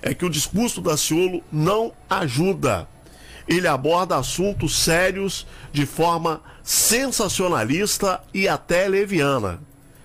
é 0.00 0.14
que 0.14 0.24
o 0.24 0.30
discurso 0.30 0.80
do 0.80 0.90
Daciolo 0.90 1.42
não 1.50 1.92
ajuda. 2.08 2.88
Ele 3.48 3.66
aborda 3.66 4.16
assuntos 4.16 4.76
sérios 4.76 5.46
de 5.72 5.84
forma 5.84 6.40
sensacionalista 6.62 8.22
e 8.32 8.48
até 8.48 8.88
leviana. 8.88 9.60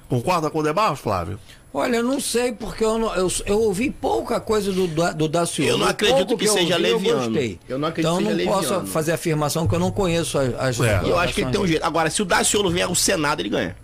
Concorda 0.09 0.49
com 0.49 0.59
o 0.59 0.63
debate, 0.63 1.01
Flávio? 1.01 1.39
Olha, 1.71 1.97
eu 1.97 2.03
não 2.03 2.19
sei, 2.19 2.51
porque 2.51 2.83
eu, 2.83 2.97
não- 2.97 3.13
eu, 3.13 3.31
eu 3.45 3.61
ouvi 3.61 3.91
pouca 3.91 4.39
coisa 4.39 4.71
do, 4.71 4.87
do 5.13 5.27
Daciolo. 5.27 5.69
Eu 5.69 5.77
não 5.77 5.87
acredito 5.87 6.35
que 6.35 6.45
eu 6.47 6.53
seja 6.53 6.75
ouvi, 6.77 6.83
leviano. 6.93 7.21
Eu, 7.21 7.29
gostei. 7.29 7.59
Eu 7.69 7.77
não 7.79 7.87
acredito 7.87 8.11
então 8.11 8.17
que 8.17 8.23
eu 8.23 8.29
não 8.31 8.37
seja 8.37 8.49
posso 8.51 8.61
leviano. 8.69 8.87
fazer 8.87 9.11
afirmação 9.11 9.67
que 9.67 9.75
eu 9.75 9.79
não 9.79 9.91
conheço 9.91 10.39
as, 10.39 10.55
as 10.59 10.79
É. 10.79 11.01
Eu 11.03 11.19
acho 11.19 11.33
que 11.33 11.41
ele 11.41 11.51
tem 11.51 11.61
um 11.61 11.67
jeito. 11.67 11.83
Agora, 11.83 12.09
se 12.09 12.21
o 12.21 12.25
Daciolo 12.25 12.71
vier 12.71 12.87
ao 12.87 12.95
Senado, 12.95 13.39
ele 13.41 13.49
ganha. 13.49 13.75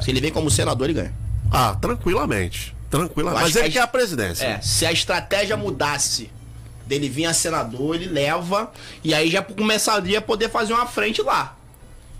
Se 0.00 0.10
ele 0.10 0.20
vem 0.20 0.32
como 0.32 0.50
senador, 0.50 0.86
ele 0.90 0.94
ganha. 0.94 1.14
Ah, 1.50 1.76
tranquilamente. 1.80 2.74
Tranquilamente. 2.90 3.40
Eu 3.40 3.46
Mas 3.46 3.56
ele 3.56 3.66
que 3.68 3.74
quer 3.74 3.80
a- 3.80 3.84
a 3.84 3.86
presidência. 3.86 4.44
É, 4.44 4.60
se 4.60 4.84
a 4.84 4.90
estratégia 4.90 5.56
mudasse 5.56 6.28
dele 6.86 7.08
vir 7.08 7.26
a 7.26 7.32
senador, 7.32 7.94
ele 7.94 8.06
leva 8.08 8.72
e 9.04 9.14
aí 9.14 9.30
já 9.30 9.40
começaria 9.42 10.18
a 10.18 10.22
poder 10.22 10.48
fazer 10.50 10.72
uma 10.72 10.86
frente 10.86 11.22
lá. 11.22 11.56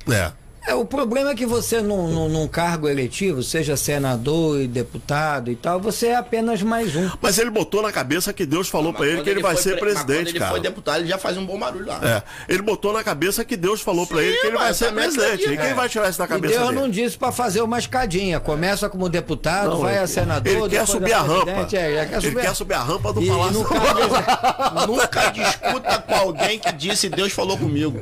É. 0.08 0.30
É, 0.64 0.74
o 0.74 0.84
problema 0.84 1.30
é 1.30 1.34
que 1.34 1.44
você, 1.44 1.80
num, 1.82 2.06
num, 2.08 2.28
num 2.28 2.46
cargo 2.46 2.88
eletivo, 2.88 3.42
seja 3.42 3.76
senador 3.76 4.60
e 4.60 4.68
deputado 4.68 5.50
e 5.50 5.56
tal, 5.56 5.80
você 5.80 6.06
é 6.08 6.14
apenas 6.16 6.62
mais 6.62 6.94
um. 6.94 7.10
Mas 7.20 7.36
ele 7.38 7.50
botou 7.50 7.82
na 7.82 7.90
cabeça 7.90 8.32
que 8.32 8.46
Deus 8.46 8.68
falou 8.68 8.94
pra 8.94 9.04
ele 9.04 9.22
que 9.22 9.28
ele 9.30 9.42
vai 9.42 9.56
ser 9.56 9.76
pre- 9.80 9.92
mas 9.92 10.04
presidente, 10.04 10.18
Quando 10.26 10.28
ele 10.28 10.38
cara. 10.38 10.50
foi 10.52 10.60
deputado, 10.60 10.98
ele 11.00 11.08
já 11.08 11.18
faz 11.18 11.36
um 11.36 11.44
bom 11.44 11.58
barulho 11.58 11.84
lá. 11.86 11.98
É, 12.02 12.22
ele 12.52 12.62
botou 12.62 12.92
na 12.92 13.02
cabeça 13.02 13.44
que 13.44 13.56
Deus 13.56 13.80
falou 13.80 14.06
pra 14.06 14.18
Sim, 14.18 14.24
ele 14.24 14.36
que 14.38 14.46
ele 14.46 14.56
vai 14.56 14.68
mas 14.68 14.76
ser 14.76 14.92
presidente. 14.92 15.42
E 15.50 15.56
quem 15.56 15.66
é. 15.70 15.74
vai 15.74 15.88
tirar 15.88 16.08
isso 16.08 16.18
da 16.20 16.26
E 16.26 16.28
cabeça 16.28 16.54
Deus 16.54 16.68
dele? 16.68 16.80
não 16.80 16.88
disse 16.88 17.18
pra 17.18 17.32
fazer 17.32 17.60
uma 17.62 17.78
escadinha. 17.80 18.38
Começa 18.38 18.88
como 18.88 19.08
deputado, 19.08 19.70
Não, 19.70 19.80
vai 19.80 19.94
ele- 19.94 20.04
a 20.04 20.06
senador. 20.06 20.52
ele 20.52 20.68
quer 20.68 20.86
subir 20.86 21.12
a 21.12 21.22
rampa. 21.22 21.50
É, 21.50 21.60
ele 21.60 21.66
quer 22.06 22.12
Ele 22.12 22.20
subir, 22.28 22.40
quer 22.40 22.54
subir 22.54 22.74
a 22.74 22.82
rampa 22.84 23.12
do 23.12 23.20
E- 23.20 23.26
e 23.26 23.28
palácio. 23.28 23.64
cargo- 23.64 24.86
Nunca 24.86 25.26
discuta 25.30 25.98
com 26.06 26.14
alguém 26.14 26.58
que 26.60 26.70
disse 26.72 27.08
Deus 27.08 27.32
falou 27.32 27.58
comigo. 27.58 28.00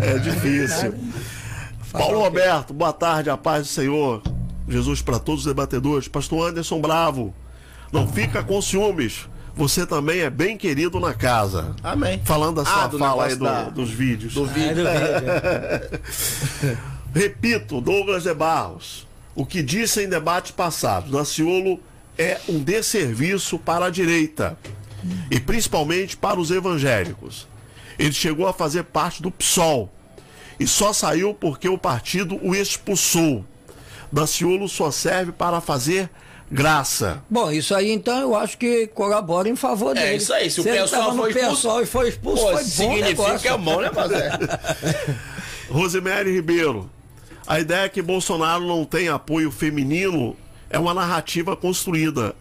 É 0.00 0.18
difícil. 0.18 0.92
Paulo 1.92 2.20
Roberto, 2.20 2.72
boa 2.72 2.92
tarde, 2.92 3.30
a 3.30 3.36
paz 3.36 3.62
do 3.66 3.68
Senhor. 3.72 4.22
Jesus 4.68 5.02
para 5.02 5.18
todos 5.18 5.40
os 5.40 5.46
debatedores. 5.46 6.06
Pastor 6.08 6.48
Anderson 6.48 6.80
Bravo, 6.80 7.34
não 7.92 8.06
fica 8.06 8.42
com 8.42 8.62
ciúmes. 8.62 9.28
Você 9.56 9.84
também 9.84 10.20
é 10.20 10.30
bem 10.30 10.56
querido 10.56 11.00
na 11.00 11.12
casa. 11.12 11.74
Amém. 11.82 12.20
Falando 12.24 12.56
da 12.56 12.64
sua 12.64 12.84
Ah, 12.84 12.86
do 12.86 12.98
fala 12.98 13.26
aí 13.26 13.34
do- 13.34 13.44
da- 13.44 13.64
dos 13.68 13.90
vídeos. 13.90 14.34
Do 14.34 14.44
É, 14.44 14.48
vídeo. 14.48 14.84
do 14.84 14.90
vídeo. 14.90 16.78
Repito, 17.12 17.80
Douglas 17.80 18.22
de 18.22 18.32
Barros, 18.32 19.06
o 19.34 19.44
que 19.44 19.60
disse 19.62 20.04
em 20.04 20.08
debates 20.08 20.52
passados, 20.52 21.10
Daciolo 21.10 21.80
é 22.16 22.38
um 22.48 22.60
desserviço 22.60 23.58
para 23.58 23.86
a 23.86 23.90
direita 23.90 24.56
e 25.30 25.40
principalmente 25.40 26.16
para 26.16 26.38
os 26.38 26.52
evangélicos. 26.52 27.48
Ele 27.98 28.12
chegou 28.12 28.46
a 28.46 28.52
fazer 28.52 28.84
parte 28.84 29.20
do 29.20 29.30
PSOL 29.32 29.90
e 30.60 30.66
só 30.66 30.92
saiu 30.92 31.34
porque 31.34 31.68
o 31.68 31.76
partido 31.76 32.38
o 32.40 32.54
expulsou. 32.54 33.44
Daciolo 34.12 34.68
só 34.68 34.90
serve 34.92 35.32
para 35.32 35.60
fazer 35.60 36.08
graça. 36.50 37.22
Bom, 37.30 37.50
isso 37.50 37.74
aí 37.74 37.90
então 37.92 38.18
eu 38.20 38.34
acho 38.36 38.58
que 38.58 38.88
colabora 38.88 39.48
em 39.48 39.54
favor 39.56 39.94
dele. 39.94 40.06
É 40.06 40.16
isso 40.16 40.32
aí, 40.32 40.50
se 40.50 40.60
o 40.60 40.68
ele 40.68 40.78
pessoal 40.80 41.14
foi 41.16 41.30
expulso- 41.30 41.50
pessoal 41.56 41.82
e 41.82 41.86
foi 41.86 42.08
expulso, 42.08 42.42
Pô, 42.42 42.52
foi 42.52 42.62
bom 42.62 42.68
significa 42.68 43.04
negócio. 43.08 43.38
que 43.40 43.48
é 43.48 43.56
bom, 43.58 43.80
né, 43.80 43.90
mas 43.94 44.12
é. 44.12 44.30
Rosemary 45.70 46.32
Ribeiro, 46.32 46.90
a 47.46 47.60
ideia 47.60 47.88
que 47.88 48.02
Bolsonaro 48.02 48.66
não 48.66 48.84
tem 48.84 49.08
apoio 49.08 49.50
feminino 49.50 50.36
é 50.68 50.78
uma 50.78 50.92
narrativa 50.92 51.56
construída 51.56 52.34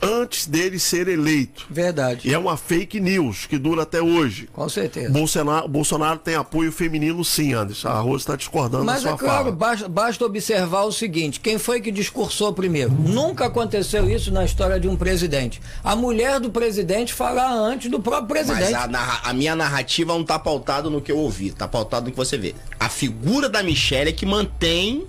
antes 0.00 0.46
dele 0.46 0.78
ser 0.78 1.08
eleito. 1.08 1.66
Verdade, 1.70 2.28
E 2.28 2.32
é 2.34 2.38
uma 2.38 2.56
fake 2.56 3.00
news 3.00 3.46
que 3.46 3.58
dura 3.58 3.82
até 3.82 4.00
hoje. 4.00 4.48
com 4.52 4.68
certeza. 4.68 5.10
Bolsonaro, 5.10 5.68
Bolsonaro 5.68 6.18
tem 6.18 6.34
apoio 6.34 6.70
feminino 6.70 7.24
sim, 7.24 7.52
Anderson. 7.52 7.88
A 7.88 8.00
Rose 8.00 8.22
está 8.22 8.36
discordando 8.36 8.84
Mas 8.84 9.02
da 9.02 9.08
é 9.08 9.12
sua 9.12 9.18
claro, 9.18 9.44
fala. 9.44 9.56
basta, 9.56 9.88
basta 9.88 10.24
observar 10.24 10.82
o 10.84 10.92
seguinte: 10.92 11.40
quem 11.40 11.58
foi 11.58 11.80
que 11.80 11.90
discursou 11.90 12.52
primeiro? 12.52 12.90
Nunca 12.92 13.46
aconteceu 13.46 14.08
isso 14.08 14.30
na 14.32 14.44
história 14.44 14.78
de 14.78 14.88
um 14.88 14.96
presidente. 14.96 15.60
A 15.82 15.96
mulher 15.96 16.38
do 16.40 16.50
presidente 16.50 17.12
fala 17.12 17.50
antes 17.52 17.90
do 17.90 18.00
próprio 18.00 18.36
Mas 18.36 18.46
presidente. 18.46 18.74
a, 18.74 18.86
narra- 18.86 19.20
a 19.24 19.32
minha 19.32 19.56
narrativa 19.56 20.12
não 20.12 20.24
tá 20.24 20.38
pautada 20.38 20.88
no 20.88 21.00
que 21.00 21.10
eu 21.10 21.18
ouvi, 21.18 21.50
tá 21.50 21.66
pautado 21.66 22.06
no 22.06 22.10
que 22.12 22.16
você 22.16 22.38
vê. 22.38 22.54
A 22.78 22.88
figura 22.88 23.48
da 23.48 23.62
Michelle 23.62 24.10
é 24.10 24.12
que 24.12 24.24
mantém 24.26 25.06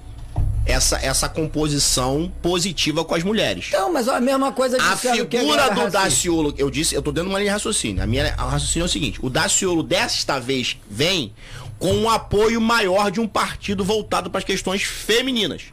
essa, 0.65 0.97
essa 0.97 1.27
composição 1.27 2.31
positiva 2.41 3.03
com 3.03 3.15
as 3.15 3.23
mulheres. 3.23 3.65
Então, 3.69 3.91
mas 3.91 4.07
a 4.07 4.21
mesma 4.21 4.51
coisa 4.51 4.77
A 4.77 4.93
disseram 4.93 5.25
que 5.25 5.37
ele 5.37 5.45
figura 5.45 5.69
do. 5.71 5.89
Daciolo, 5.89 6.53
eu 6.57 6.69
disse, 6.69 6.93
eu 6.93 7.01
tô 7.01 7.11
dando 7.11 7.27
uma 7.27 7.39
linha 7.39 7.49
de 7.49 7.53
raciocínio. 7.53 8.03
A 8.03 8.05
minha 8.05 8.33
a 8.37 8.49
raciocínio 8.49 8.83
é 8.83 8.85
o 8.85 8.89
seguinte: 8.89 9.19
o 9.21 9.29
Daciolo 9.29 9.81
desta 9.81 10.39
vez 10.39 10.77
vem 10.89 11.33
com 11.79 11.93
um 11.93 12.09
apoio 12.09 12.59
maior 12.61 13.09
de 13.09 13.19
um 13.19 13.27
partido 13.27 13.83
voltado 13.83 14.29
para 14.29 14.39
as 14.39 14.43
questões 14.43 14.83
femininas. 14.83 15.63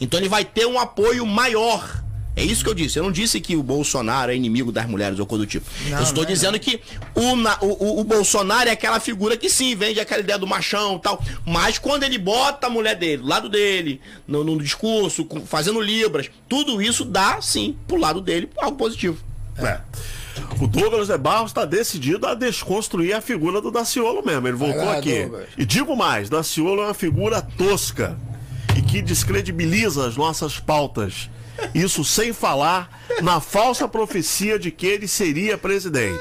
Então 0.00 0.20
ele 0.20 0.28
vai 0.28 0.44
ter 0.44 0.66
um 0.66 0.78
apoio 0.78 1.26
maior. 1.26 2.03
É 2.36 2.42
isso 2.42 2.64
que 2.64 2.70
eu 2.70 2.74
disse. 2.74 2.98
Eu 2.98 3.04
não 3.04 3.12
disse 3.12 3.40
que 3.40 3.54
o 3.54 3.62
Bolsonaro 3.62 4.32
é 4.32 4.34
inimigo 4.34 4.72
das 4.72 4.86
mulheres 4.86 5.18
ou 5.20 5.26
coisa 5.26 5.44
do 5.44 5.48
tipo. 5.48 5.66
Não, 5.88 5.98
eu 5.98 6.02
estou 6.02 6.24
não 6.24 6.30
é 6.30 6.32
dizendo 6.32 6.58
que 6.58 6.80
o, 7.14 7.36
na- 7.36 7.56
o, 7.60 8.00
o- 8.00 8.04
Bolsonaro 8.04 8.68
é 8.68 8.72
aquela 8.72 8.98
figura 8.98 9.36
que 9.36 9.48
sim, 9.48 9.76
vende 9.76 10.00
aquela 10.00 10.20
ideia 10.20 10.38
do 10.38 10.46
machão 10.46 10.96
e 10.96 10.98
tal. 11.00 11.22
Mas 11.46 11.78
quando 11.78 12.02
ele 12.02 12.18
bota 12.18 12.66
a 12.66 12.70
mulher 12.70 12.96
dele, 12.96 13.22
do 13.22 13.28
lado 13.28 13.48
dele, 13.48 14.00
no, 14.26 14.42
no 14.42 14.58
discurso, 14.60 15.24
com- 15.24 15.46
fazendo 15.46 15.80
libras, 15.80 16.28
tudo 16.48 16.82
isso 16.82 17.04
dá, 17.04 17.40
sim, 17.40 17.76
pro 17.86 17.96
lado 17.96 18.20
dele 18.20 18.48
algo 18.58 18.76
positivo. 18.76 19.16
É. 19.58 19.78
O 20.60 20.66
Douglas 20.66 21.06
de 21.06 21.16
Barros 21.16 21.50
está 21.52 21.64
decidido 21.64 22.26
a 22.26 22.34
desconstruir 22.34 23.12
a 23.12 23.20
figura 23.20 23.60
do 23.60 23.70
Daciolo 23.70 24.24
mesmo. 24.26 24.48
Ele 24.48 24.56
voltou 24.56 24.84
lá, 24.84 24.96
aqui. 24.96 25.20
Douglas. 25.22 25.46
E 25.56 25.64
digo 25.64 25.94
mais, 25.96 26.28
Daciolo 26.28 26.82
é 26.82 26.86
uma 26.86 26.94
figura 26.94 27.40
tosca 27.40 28.18
e 28.76 28.82
que 28.82 29.00
descredibiliza 29.00 30.04
as 30.06 30.16
nossas 30.16 30.58
pautas. 30.58 31.30
Isso 31.74 32.04
sem 32.04 32.32
falar 32.32 32.88
na 33.22 33.40
falsa 33.40 33.86
profecia 33.88 34.58
de 34.58 34.70
que 34.70 34.86
ele 34.86 35.08
seria 35.08 35.56
presidente. 35.58 36.20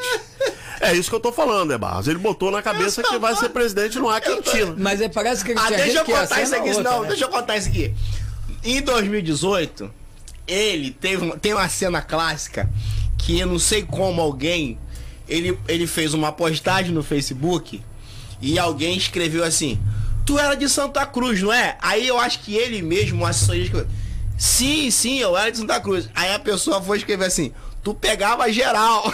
É 0.80 0.94
isso 0.94 1.10
que 1.10 1.16
eu 1.16 1.20
tô 1.20 1.32
falando, 1.32 1.70
né, 1.70 1.78
Barros? 1.78 2.08
Ele 2.08 2.20
botou 2.20 2.52
na 2.52 2.62
cabeça 2.62 3.02
que 3.02 3.18
vai 3.18 3.36
ser 3.36 3.50
presidente 3.50 3.98
no 4.00 4.10
Argentina. 4.10 4.76
Mas 4.78 5.00
é, 5.00 5.08
parece 5.08 5.44
que 5.44 5.52
ele 5.52 5.60
Ah, 5.60 5.68
tinha 5.68 5.78
deixa 5.78 6.00
eu 6.00 6.06
contar 6.06 6.28
ser 6.28 6.44
isso 6.44 6.56
aqui, 6.56 6.70
outra, 6.70 6.84
não, 6.84 7.02
né? 7.04 7.08
deixa 7.08 7.24
eu 7.24 7.30
contar 7.30 7.58
isso 7.58 7.70
aqui. 7.70 7.94
Em 8.64 8.82
2018, 8.82 9.90
ele 10.46 10.92
teve 10.92 11.24
uma, 11.24 11.38
tem 11.38 11.54
uma 11.54 11.70
cena 11.70 12.02
clássica 12.02 12.70
que 13.18 13.40
eu 13.40 13.48
não 13.48 13.60
sei 13.60 13.84
como 13.84 14.22
alguém 14.22 14.78
ele, 15.28 15.58
ele 15.68 15.88
fez 15.88 16.14
uma 16.14 16.32
postagem 16.34 16.92
no 16.92 17.02
Facebook 17.02 17.82
e 18.42 18.60
alguém 18.60 18.98
escreveu 18.98 19.44
assim: 19.44 19.80
Tu 20.26 20.38
era 20.38 20.56
de 20.56 20.68
Santa 20.68 21.06
Cruz, 21.06 21.42
não 21.42 21.54
é? 21.54 21.78
Aí 21.82 22.06
eu 22.06 22.20
acho 22.20 22.40
que 22.42 22.56
ele 22.56 22.82
mesmo, 22.82 23.24
o 23.24 23.26
assessoria, 23.26 23.64
escreveu: 23.64 23.88
Sim, 24.38 24.90
sim, 24.92 25.20
eu 25.20 25.38
era 25.38 25.52
de 25.52 25.58
Santa 25.58 25.80
Cruz. 25.80 26.10
Aí 26.16 26.34
a 26.34 26.40
pessoa 26.40 26.82
foi 26.82 26.98
escrever 26.98 27.26
assim: 27.26 27.54
Tu 27.84 27.94
pegava 27.94 28.52
geral. 28.52 29.04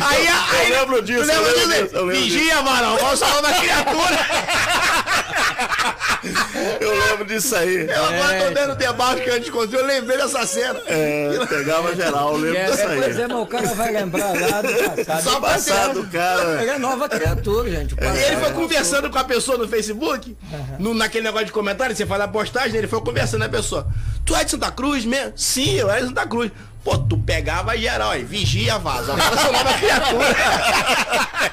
aí, 0.00 0.28
aí, 0.28 0.70
Eu 0.72 0.80
lembro 0.80 1.02
disso, 1.02 1.20
tu 1.22 1.26
lembra 1.26 1.50
eu 1.50 1.56
lembro 1.56 1.68
disso? 1.72 1.82
disso, 1.84 1.96
eu 1.96 2.04
lembro 2.04 2.22
Vigia, 2.22 2.62
mano, 2.62 2.96
vamos 2.98 3.18
salvar 3.18 3.52
a 3.52 3.60
criatura. 3.60 4.26
Eu 6.80 6.96
lembro 6.98 7.24
disso 7.24 7.54
aí. 7.56 7.88
Eu 7.88 8.04
agora 8.04 8.44
tô 8.44 8.50
dando 8.54 8.76
debate 8.76 9.22
que 9.22 9.30
a 9.30 9.34
gente 9.34 9.48
encontrou, 9.48 9.80
eu 9.80 9.86
lembrei 9.86 10.16
dessa 10.16 10.46
cena. 10.46 10.80
É, 10.86 11.46
pegava 11.48 11.94
geral, 11.96 12.32
eu 12.34 12.38
lembro 12.38 12.56
É, 12.58 12.70
disso 12.70 12.80
é, 12.82 12.96
pois 12.96 13.18
é, 13.18 13.22
aí. 13.24 13.28
mas 13.28 13.42
o 13.42 13.46
cara 13.46 13.74
vai 13.74 13.92
lembrar 13.92 14.32
lá 14.40 14.62
do 14.62 14.72
passado. 14.94 15.22
Só 15.22 15.34
Do 15.34 15.40
Passado, 15.40 16.08
cara. 16.12 16.62
Ele 16.62 16.70
é 16.70 16.78
nova 16.78 17.08
criatura, 17.08 17.70
gente. 17.70 17.94
E 18.00 18.24
ele 18.24 18.36
foi 18.36 18.48
é 18.50 18.52
conversando 18.52 19.10
com 19.10 19.18
a 19.18 19.24
pessoa 19.24 19.58
no 19.58 19.66
Facebook, 19.68 20.36
no, 20.78 20.94
naquele 20.94 21.24
negócio 21.24 21.46
de 21.46 21.52
comentário, 21.52 21.94
você 21.96 22.06
faz 22.06 22.20
a 22.20 22.28
postagem, 22.28 22.76
ele 22.78 22.86
foi 22.88 23.00
conversando 23.00 23.40
com 23.40 23.46
a 23.46 23.50
pessoa. 23.50 23.86
Tu 24.24 24.36
é 24.36 24.44
de 24.44 24.50
Santa 24.52 24.70
Cruz 24.70 25.04
mesmo? 25.04 25.32
Sim, 25.36 25.74
eu 25.74 25.90
era 25.90 26.00
de 26.02 26.08
Santa 26.08 26.26
Cruz. 26.26 26.50
Pô, 26.84 26.98
tu 26.98 27.16
pegava 27.16 27.76
geral 27.76 28.10
aí, 28.10 28.24
vigia, 28.24 28.78
vaza. 28.78 29.12
Agora 29.12 29.36
sou 29.36 29.52
nova 29.52 29.72
criatura. 29.74 30.36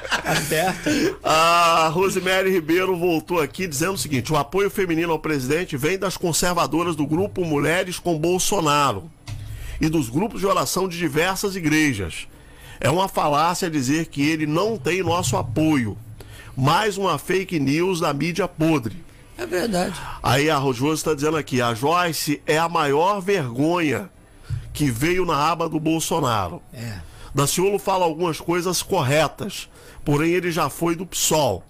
Tá 0.22 0.36
certo. 0.36 1.18
A 1.24 1.90
Rosemary 1.92 2.50
Ribeiro 2.50 2.96
voltou 2.96 3.40
aqui 3.40 3.66
dizendo 3.66 3.94
o 3.94 3.98
seguinte: 3.98 4.32
o 4.32 4.36
apoio 4.36 4.70
feminino 4.70 5.12
ao 5.12 5.18
presidente 5.18 5.76
vem 5.76 5.98
das 5.98 6.16
conservadoras 6.16 6.94
do 6.94 7.04
grupo 7.04 7.44
Mulheres 7.44 7.98
com 7.98 8.16
Bolsonaro 8.16 9.10
e 9.80 9.88
dos 9.88 10.08
grupos 10.08 10.40
de 10.40 10.46
oração 10.46 10.88
de 10.88 10.96
diversas 10.96 11.56
igrejas. 11.56 12.28
É 12.80 12.88
uma 12.88 13.08
falácia 13.08 13.68
dizer 13.68 14.06
que 14.06 14.22
ele 14.22 14.46
não 14.46 14.78
tem 14.78 15.02
nosso 15.02 15.36
apoio. 15.36 15.98
Mais 16.56 16.96
uma 16.96 17.18
fake 17.18 17.58
news 17.58 17.98
da 17.98 18.12
mídia 18.12 18.46
podre. 18.46 19.02
É 19.36 19.46
verdade. 19.46 19.94
Aí 20.22 20.48
a 20.48 20.56
Rojoso 20.58 20.94
está 20.94 21.14
dizendo 21.14 21.36
aqui: 21.38 21.60
a 21.60 21.74
Joyce 21.74 22.40
é 22.46 22.58
a 22.58 22.68
maior 22.68 23.20
vergonha 23.20 24.08
que 24.72 24.90
veio 24.90 25.24
na 25.24 25.36
aba 25.36 25.68
do 25.68 25.80
Bolsonaro. 25.80 26.62
É. 26.72 26.98
Daciolo 27.34 27.78
fala 27.78 28.04
algumas 28.04 28.40
coisas 28.40 28.82
corretas, 28.82 29.68
porém 30.04 30.32
ele 30.32 30.50
já 30.50 30.68
foi 30.68 30.96
do 30.96 31.06
PSOL. 31.06 31.64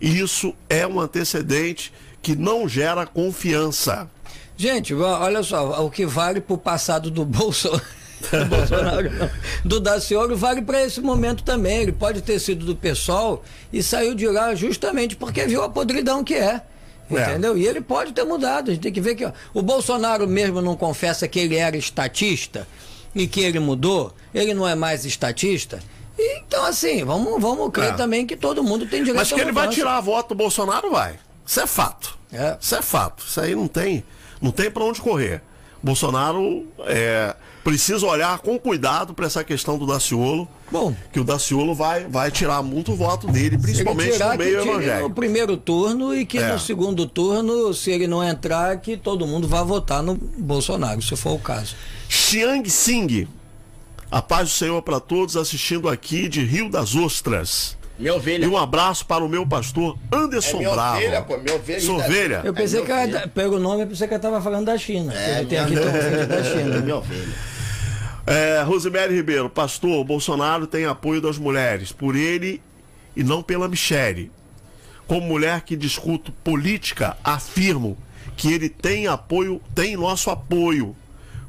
E 0.00 0.18
isso 0.18 0.54
é 0.68 0.86
um 0.86 1.00
antecedente 1.00 1.92
que 2.20 2.34
não 2.34 2.68
gera 2.68 3.06
confiança. 3.06 4.10
Gente, 4.56 4.94
olha 4.94 5.42
só, 5.42 5.84
o 5.84 5.90
que 5.90 6.06
vale 6.06 6.40
pro 6.40 6.58
passado 6.58 7.10
do 7.10 7.24
Bolsonaro. 7.24 7.82
do 8.30 8.44
Bolsonaro. 8.46 9.10
Do 9.64 9.80
Daciolo 9.80 10.36
vale 10.36 10.62
para 10.62 10.82
esse 10.82 11.00
momento 11.00 11.42
também. 11.42 11.82
Ele 11.82 11.92
pode 11.92 12.22
ter 12.22 12.38
sido 12.38 12.64
do 12.64 12.74
pessoal 12.74 13.44
e 13.72 13.82
saiu 13.82 14.14
de 14.14 14.26
lá 14.26 14.54
justamente 14.54 15.14
porque 15.14 15.46
viu 15.46 15.62
a 15.62 15.68
podridão 15.68 16.24
que 16.24 16.34
é. 16.34 16.62
É. 17.10 17.30
Entendeu? 17.30 17.56
E 17.56 17.66
ele 17.66 17.80
pode 17.80 18.12
ter 18.12 18.24
mudado. 18.24 18.70
A 18.70 18.74
gente 18.74 18.82
tem 18.82 18.92
que 18.92 19.00
ver 19.00 19.14
que 19.14 19.24
ó, 19.24 19.32
o 19.54 19.62
Bolsonaro 19.62 20.26
mesmo 20.26 20.60
não 20.60 20.76
confessa 20.76 21.28
que 21.28 21.38
ele 21.38 21.56
era 21.56 21.76
estatista 21.76 22.66
e 23.14 23.26
que 23.26 23.40
ele 23.40 23.58
mudou. 23.60 24.12
Ele 24.34 24.52
não 24.54 24.66
é 24.66 24.74
mais 24.74 25.04
estatista. 25.04 25.78
E, 26.18 26.38
então, 26.38 26.64
assim, 26.64 27.04
vamos, 27.04 27.40
vamos 27.40 27.70
crer 27.70 27.90
É. 27.90 27.92
também 27.92 28.26
que 28.26 28.36
todo 28.36 28.62
mundo 28.64 28.86
tem 28.86 29.00
direito 29.00 29.16
Mas 29.16 29.30
que 29.32 29.40
ele 29.40 29.52
vai 29.52 29.68
tirar 29.68 29.96
a 29.96 30.00
voto 30.00 30.30
do 30.30 30.34
Bolsonaro, 30.34 30.90
vai. 30.90 31.18
Isso 31.46 31.60
é 31.60 31.66
fato. 31.66 32.18
É. 32.32 32.56
Isso 32.60 32.74
é 32.74 32.82
fato. 32.82 33.24
Isso 33.26 33.40
aí 33.40 33.54
não 33.54 33.68
tem, 33.68 34.02
não 34.40 34.50
tem 34.50 34.70
para 34.70 34.82
onde 34.82 35.00
correr. 35.00 35.42
Bolsonaro 35.82 36.66
é, 36.86 37.36
precisa 37.66 38.06
olhar 38.06 38.38
com 38.38 38.56
cuidado 38.56 39.12
para 39.12 39.26
essa 39.26 39.42
questão 39.42 39.76
do 39.76 39.84
Daciolo. 39.88 40.46
Bom. 40.70 40.94
Que 41.12 41.18
o 41.18 41.24
Daciolo 41.24 41.74
vai, 41.74 42.04
vai 42.04 42.30
tirar 42.30 42.62
muito 42.62 42.94
voto 42.94 43.26
dele, 43.26 43.58
principalmente 43.58 44.16
no 44.20 44.30
que 44.30 44.36
meio 44.38 44.58
tire 44.60 44.64
no 44.70 44.72
evangélico. 44.80 45.10
primeiro 45.10 45.56
turno 45.56 46.14
e 46.14 46.24
que 46.24 46.38
É. 46.38 46.52
no 46.52 46.60
segundo 46.60 47.06
turno, 47.06 47.74
se 47.74 47.90
ele 47.90 48.06
não 48.06 48.22
entrar, 48.22 48.76
que 48.80 48.96
todo 48.96 49.26
mundo 49.26 49.48
vá 49.48 49.64
votar 49.64 50.00
no 50.00 50.14
Bolsonaro, 50.14 51.02
se 51.02 51.16
for 51.16 51.32
o 51.32 51.38
caso. 51.40 51.74
Xiang 52.08 52.70
Sing. 52.70 53.26
A 54.12 54.22
paz 54.22 54.48
do 54.50 54.54
Senhor 54.54 54.80
para 54.82 55.00
todos 55.00 55.36
assistindo 55.36 55.88
aqui 55.88 56.28
de 56.28 56.44
Rio 56.44 56.70
das 56.70 56.94
Ostras. 56.94 57.76
Minha 57.98 58.12
E 58.12 58.16
ovelha. 58.16 58.48
um 58.48 58.56
abraço 58.56 59.04
para 59.06 59.24
o 59.24 59.28
meu 59.28 59.44
pastor 59.46 59.96
Anderson 60.12 60.56
É 60.58 60.60
minha 60.60 60.70
Bravo. 60.70 60.96
ovelha, 60.98 61.22
pô, 61.22 61.36
minha 61.38 61.56
ovelha 61.56 61.80
Sua 61.80 61.96
ovelha? 61.96 62.42
Eu 62.44 62.52
pensei 62.54 62.80
É, 62.82 62.84
que 62.84 62.92
filho. 63.18 63.28
pelo 63.30 63.58
nome, 63.58 63.82
eu 63.82 63.86
pensei 63.88 64.06
que 64.06 64.12
eu 64.14 64.18
estava 64.18 64.40
falando 64.40 64.66
da 64.66 64.76
China. 64.78 65.12
É, 65.14 65.36
tem 65.44 65.46
minha- 65.46 65.62
aqui 65.64 65.74
tem 65.74 66.10
vídeo 66.10 66.26
da 66.28 66.34
É 66.36 66.44
China. 66.44 66.80
minha 66.82 66.96
ovelha. 66.96 67.55
É, 68.26 68.62
Rosemary 68.62 69.14
Ribeiro, 69.14 69.48
pastor, 69.48 70.04
Bolsonaro 70.04 70.66
tem 70.66 70.84
apoio 70.84 71.20
das 71.20 71.38
mulheres, 71.38 71.92
por 71.92 72.16
ele 72.16 72.60
e 73.14 73.22
não 73.22 73.42
pela 73.42 73.68
Michele. 73.68 74.32
Como 75.06 75.26
mulher 75.26 75.60
que 75.60 75.76
discuto 75.76 76.32
política, 76.32 77.16
afirmo 77.22 77.96
que 78.36 78.52
ele 78.52 78.68
tem 78.68 79.06
apoio, 79.06 79.60
tem 79.74 79.96
nosso 79.96 80.28
apoio. 80.30 80.96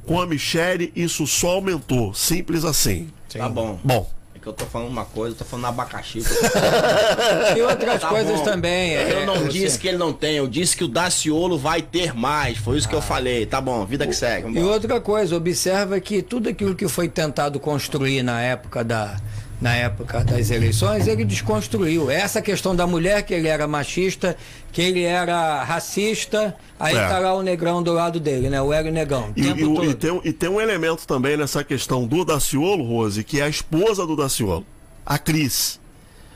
Com 0.06 0.22
a 0.22 0.26
Michele, 0.26 0.94
isso 0.96 1.26
só 1.28 1.56
aumentou. 1.56 2.14
Simples 2.14 2.64
assim. 2.64 3.10
Tá 3.34 3.50
bom. 3.50 3.78
Bom, 3.84 4.10
que 4.54 4.62
eu 4.62 4.66
tô 4.66 4.72
falando 4.72 4.90
uma 4.90 5.06
coisa, 5.06 5.34
eu 5.36 5.40
tô 5.40 5.46
falando 5.46 5.66
abacaxi. 5.66 6.22
E 7.58 7.62
outras 7.62 8.02
Tá 8.02 8.08
coisas 8.10 8.40
bom. 8.40 8.44
também. 8.44 8.96
é, 8.96 9.14
Eu 9.14 9.26
não 9.26 9.48
disse 9.48 9.78
que 9.80 9.88
ele 9.88 9.98
não 9.98 10.14
tem, 10.14 10.36
eu 10.36 10.48
disse 10.48 10.76
que 10.78 10.84
o 10.84 10.88
Daciolo 10.88 11.58
vai 11.58 11.82
ter 11.82 12.14
mais. 12.14 12.58
Foi 12.58 12.78
isso 12.78 12.88
que 12.88 12.96
eu 12.96 13.02
falei. 13.02 13.46
Tá 13.46 13.60
bom, 13.60 13.86
vida 13.86 14.06
que 14.06 14.14
segue. 14.14 14.58
E 14.58 14.62
outra 14.64 15.00
coisa, 15.02 15.36
observa 15.36 16.00
que 16.00 16.22
tudo 16.22 16.50
aquilo 16.50 16.76
que 16.76 16.88
foi 16.88 17.08
tentado 17.08 17.60
construir 17.60 18.22
na 18.24 18.42
época 18.42 18.84
da 18.84 19.16
na 19.60 19.74
época 19.76 20.24
das 20.24 20.52
eleições, 20.52 21.08
ele 21.08 21.26
desconstruiu. 21.26 22.12
Essa 22.12 22.42
questão 22.42 22.76
da 22.76 22.86
mulher, 22.86 23.24
que 23.24 23.34
ele 23.34 23.48
era 23.48 23.68
machista, 23.68 24.38
que 24.72 24.82
ele 24.82 25.02
era 25.04 25.64
racista, 25.64 26.56
aí 26.80 26.96
É. 26.96 27.08
tá 27.08 27.18
lá 27.18 27.34
o 27.34 27.42
negrão 27.42 27.82
do 27.82 27.92
lado 27.92 28.20
dele, 28.20 28.50
né? 28.50 28.62
O 28.62 28.72
Hélio 28.72 28.92
Negão. 28.92 29.32
e, 29.36 29.42
e 29.48 29.90
e 29.90 29.94
tem, 29.96 30.12
um- 30.12 30.22
e 30.24 30.32
tem 30.32 30.50
um 30.50 30.62
elemento 30.62 31.08
também 31.08 31.36
nessa 31.36 31.64
questão 31.64 32.06
do 32.06 32.24
Daciolo, 32.24 32.84
Rose, 32.84 33.24
que 33.24 33.40
é 33.40 33.44
a 33.46 33.50
esposa 33.50 34.06
do 34.06 34.16
Daciolo, 34.16 34.66
a 35.06 35.18
Cris. 35.18 35.80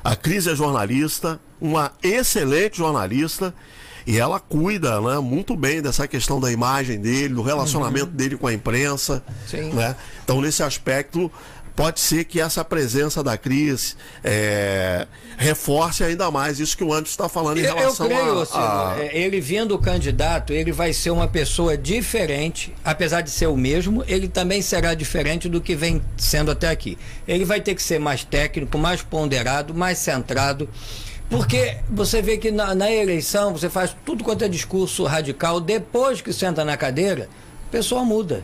A 0.03 0.15
Cris 0.15 0.47
é 0.47 0.55
jornalista, 0.55 1.39
uma 1.61 1.91
excelente 2.01 2.79
jornalista, 2.79 3.53
e 4.07 4.17
ela 4.17 4.39
cuida 4.39 4.99
né, 4.99 5.19
muito 5.19 5.55
bem 5.55 5.79
dessa 5.79 6.07
questão 6.07 6.39
da 6.39 6.51
imagem 6.51 6.99
dele, 6.99 7.35
do 7.35 7.43
relacionamento 7.43 8.07
dele 8.07 8.35
com 8.35 8.47
a 8.47 8.53
imprensa. 8.53 9.21
Sim. 9.47 9.69
Né? 9.73 9.95
Então, 10.23 10.41
nesse 10.41 10.63
aspecto, 10.63 11.31
pode 11.81 11.99
ser 11.99 12.25
que 12.25 12.39
essa 12.39 12.63
presença 12.63 13.23
da 13.23 13.35
Cris 13.37 13.97
é, 14.23 15.07
reforce 15.35 16.03
ainda 16.03 16.29
mais 16.29 16.59
isso 16.59 16.77
que 16.77 16.83
o 16.83 16.93
Anderson 16.93 17.09
está 17.11 17.27
falando 17.27 17.57
em 17.57 17.61
Eu, 17.61 17.69
eu 17.69 17.75
relação 17.75 18.07
creio, 18.07 18.39
a, 18.39 18.45
Ciro, 18.45 18.59
a- 18.59 18.95
é, 18.99 19.17
ele 19.17 19.41
vindo 19.41 19.77
candidato, 19.79 20.53
ele 20.53 20.71
vai 20.71 20.93
ser 20.93 21.09
uma 21.09 21.27
pessoa 21.27 21.75
diferente, 21.75 22.71
apesar 22.85 23.21
de 23.21 23.31
ser 23.31 23.47
o 23.47 23.57
mesmo, 23.57 24.03
ele 24.07 24.27
também 24.27 24.61
será 24.61 24.93
diferente 24.93 25.49
do 25.49 25.59
que 25.59 25.75
vem 25.75 26.01
sendo 26.17 26.51
até 26.51 26.69
aqui. 26.69 26.99
Ele 27.27 27.45
vai 27.45 27.59
ter 27.59 27.73
que 27.73 27.81
ser 27.81 27.99
mais 27.99 28.23
técnico, 28.23 28.77
mais 28.77 29.01
ponderado, 29.01 29.73
mais 29.73 29.97
centrado. 29.97 30.69
Porque 31.31 31.77
você 31.89 32.21
vê 32.21 32.37
que 32.37 32.51
na, 32.51 32.75
na 32.75 32.91
eleição 32.91 33.53
você 33.53 33.69
faz 33.69 33.95
tudo 34.05 34.23
quanto 34.23 34.43
é 34.43 34.47
discurso 34.47 35.03
radical, 35.05 35.59
depois 35.59 36.21
que 36.21 36.31
senta 36.31 36.63
na 36.63 36.77
cadeira, 36.77 37.27
a 37.67 37.71
pessoa 37.71 38.03
muda. 38.03 38.43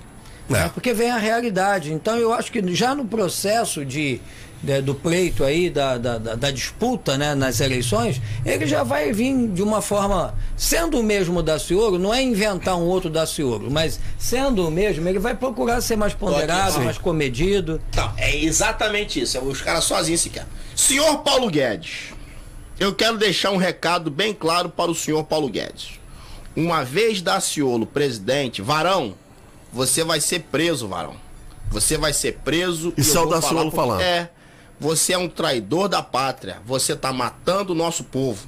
É. 0.49 0.53
né? 0.53 0.71
Porque 0.73 0.93
vem 0.93 1.11
a 1.11 1.17
realidade. 1.17 1.91
Então 1.93 2.17
eu 2.17 2.33
acho 2.33 2.51
que 2.51 2.61
já 2.75 2.95
no 2.95 3.05
processo 3.05 3.83
de, 3.85 4.19
de- 4.63 4.81
do 4.81 4.95
pleito 4.95 5.43
aí, 5.43 5.69
da, 5.69 5.97
da, 5.97 6.17
da- 6.17 6.51
disputa 6.51 7.17
né, 7.17 7.35
nas 7.35 7.59
eleições, 7.59 8.21
ele 8.45 8.65
já 8.65 8.81
vai 8.83 9.11
vir 9.11 9.47
de 9.49 9.61
uma 9.61 9.81
forma, 9.81 10.33
sendo 10.55 10.99
o 10.99 11.03
mesmo 11.03 11.43
Daciolo, 11.43 11.99
não 11.99 12.13
é 12.13 12.21
inventar 12.23 12.77
um 12.77 12.83
outro 12.85 13.09
Daciolo, 13.09 13.69
mas 13.69 13.99
sendo 14.17 14.67
o 14.67 14.71
mesmo, 14.71 15.07
ele 15.07 15.19
vai 15.19 15.35
procurar 15.35 15.81
ser 15.81 15.95
mais 15.97 16.13
ponderado, 16.13 16.73
Sim. 16.75 16.85
mais 16.85 16.97
comedido. 16.97 17.81
Não, 17.95 18.13
é 18.17 18.35
exatamente 18.37 19.19
isso. 19.21 19.37
É 19.37 19.41
os 19.41 19.61
caras 19.61 19.83
sozinhos 19.83 20.21
se 20.21 20.29
querem. 20.29 20.47
Senhor 20.75 21.17
Paulo 21.19 21.49
Guedes, 21.49 22.13
eu 22.79 22.93
quero 22.95 23.17
deixar 23.17 23.51
um 23.51 23.57
recado 23.57 24.09
bem 24.11 24.33
claro 24.33 24.69
para 24.69 24.89
o 24.91 24.95
senhor 24.95 25.23
Paulo 25.23 25.49
Guedes. 25.49 25.99
Uma 26.55 26.83
vez 26.83 27.21
Daciolo 27.21 27.85
presidente, 27.85 28.61
Varão, 28.61 29.13
você 29.77 30.03
vai 30.03 30.19
ser 30.19 30.39
preso, 30.39 30.87
Varão. 30.87 31.15
Você 31.69 31.97
vai 31.97 32.11
ser 32.11 32.39
preso. 32.43 32.91
Isso 32.97 33.15
eu 33.15 33.21
é 33.21 33.25
o 33.25 33.29
vou 33.29 33.39
Daciolo 33.39 33.71
falar 33.71 33.71
falando. 33.71 34.01
É. 34.01 34.29
Você 34.79 35.13
é 35.13 35.17
um 35.17 35.29
traidor 35.29 35.87
da 35.87 36.01
pátria. 36.01 36.57
Você 36.65 36.93
está 36.93 37.13
matando 37.13 37.73
o 37.73 37.75
nosso 37.75 38.03
povo. 38.03 38.47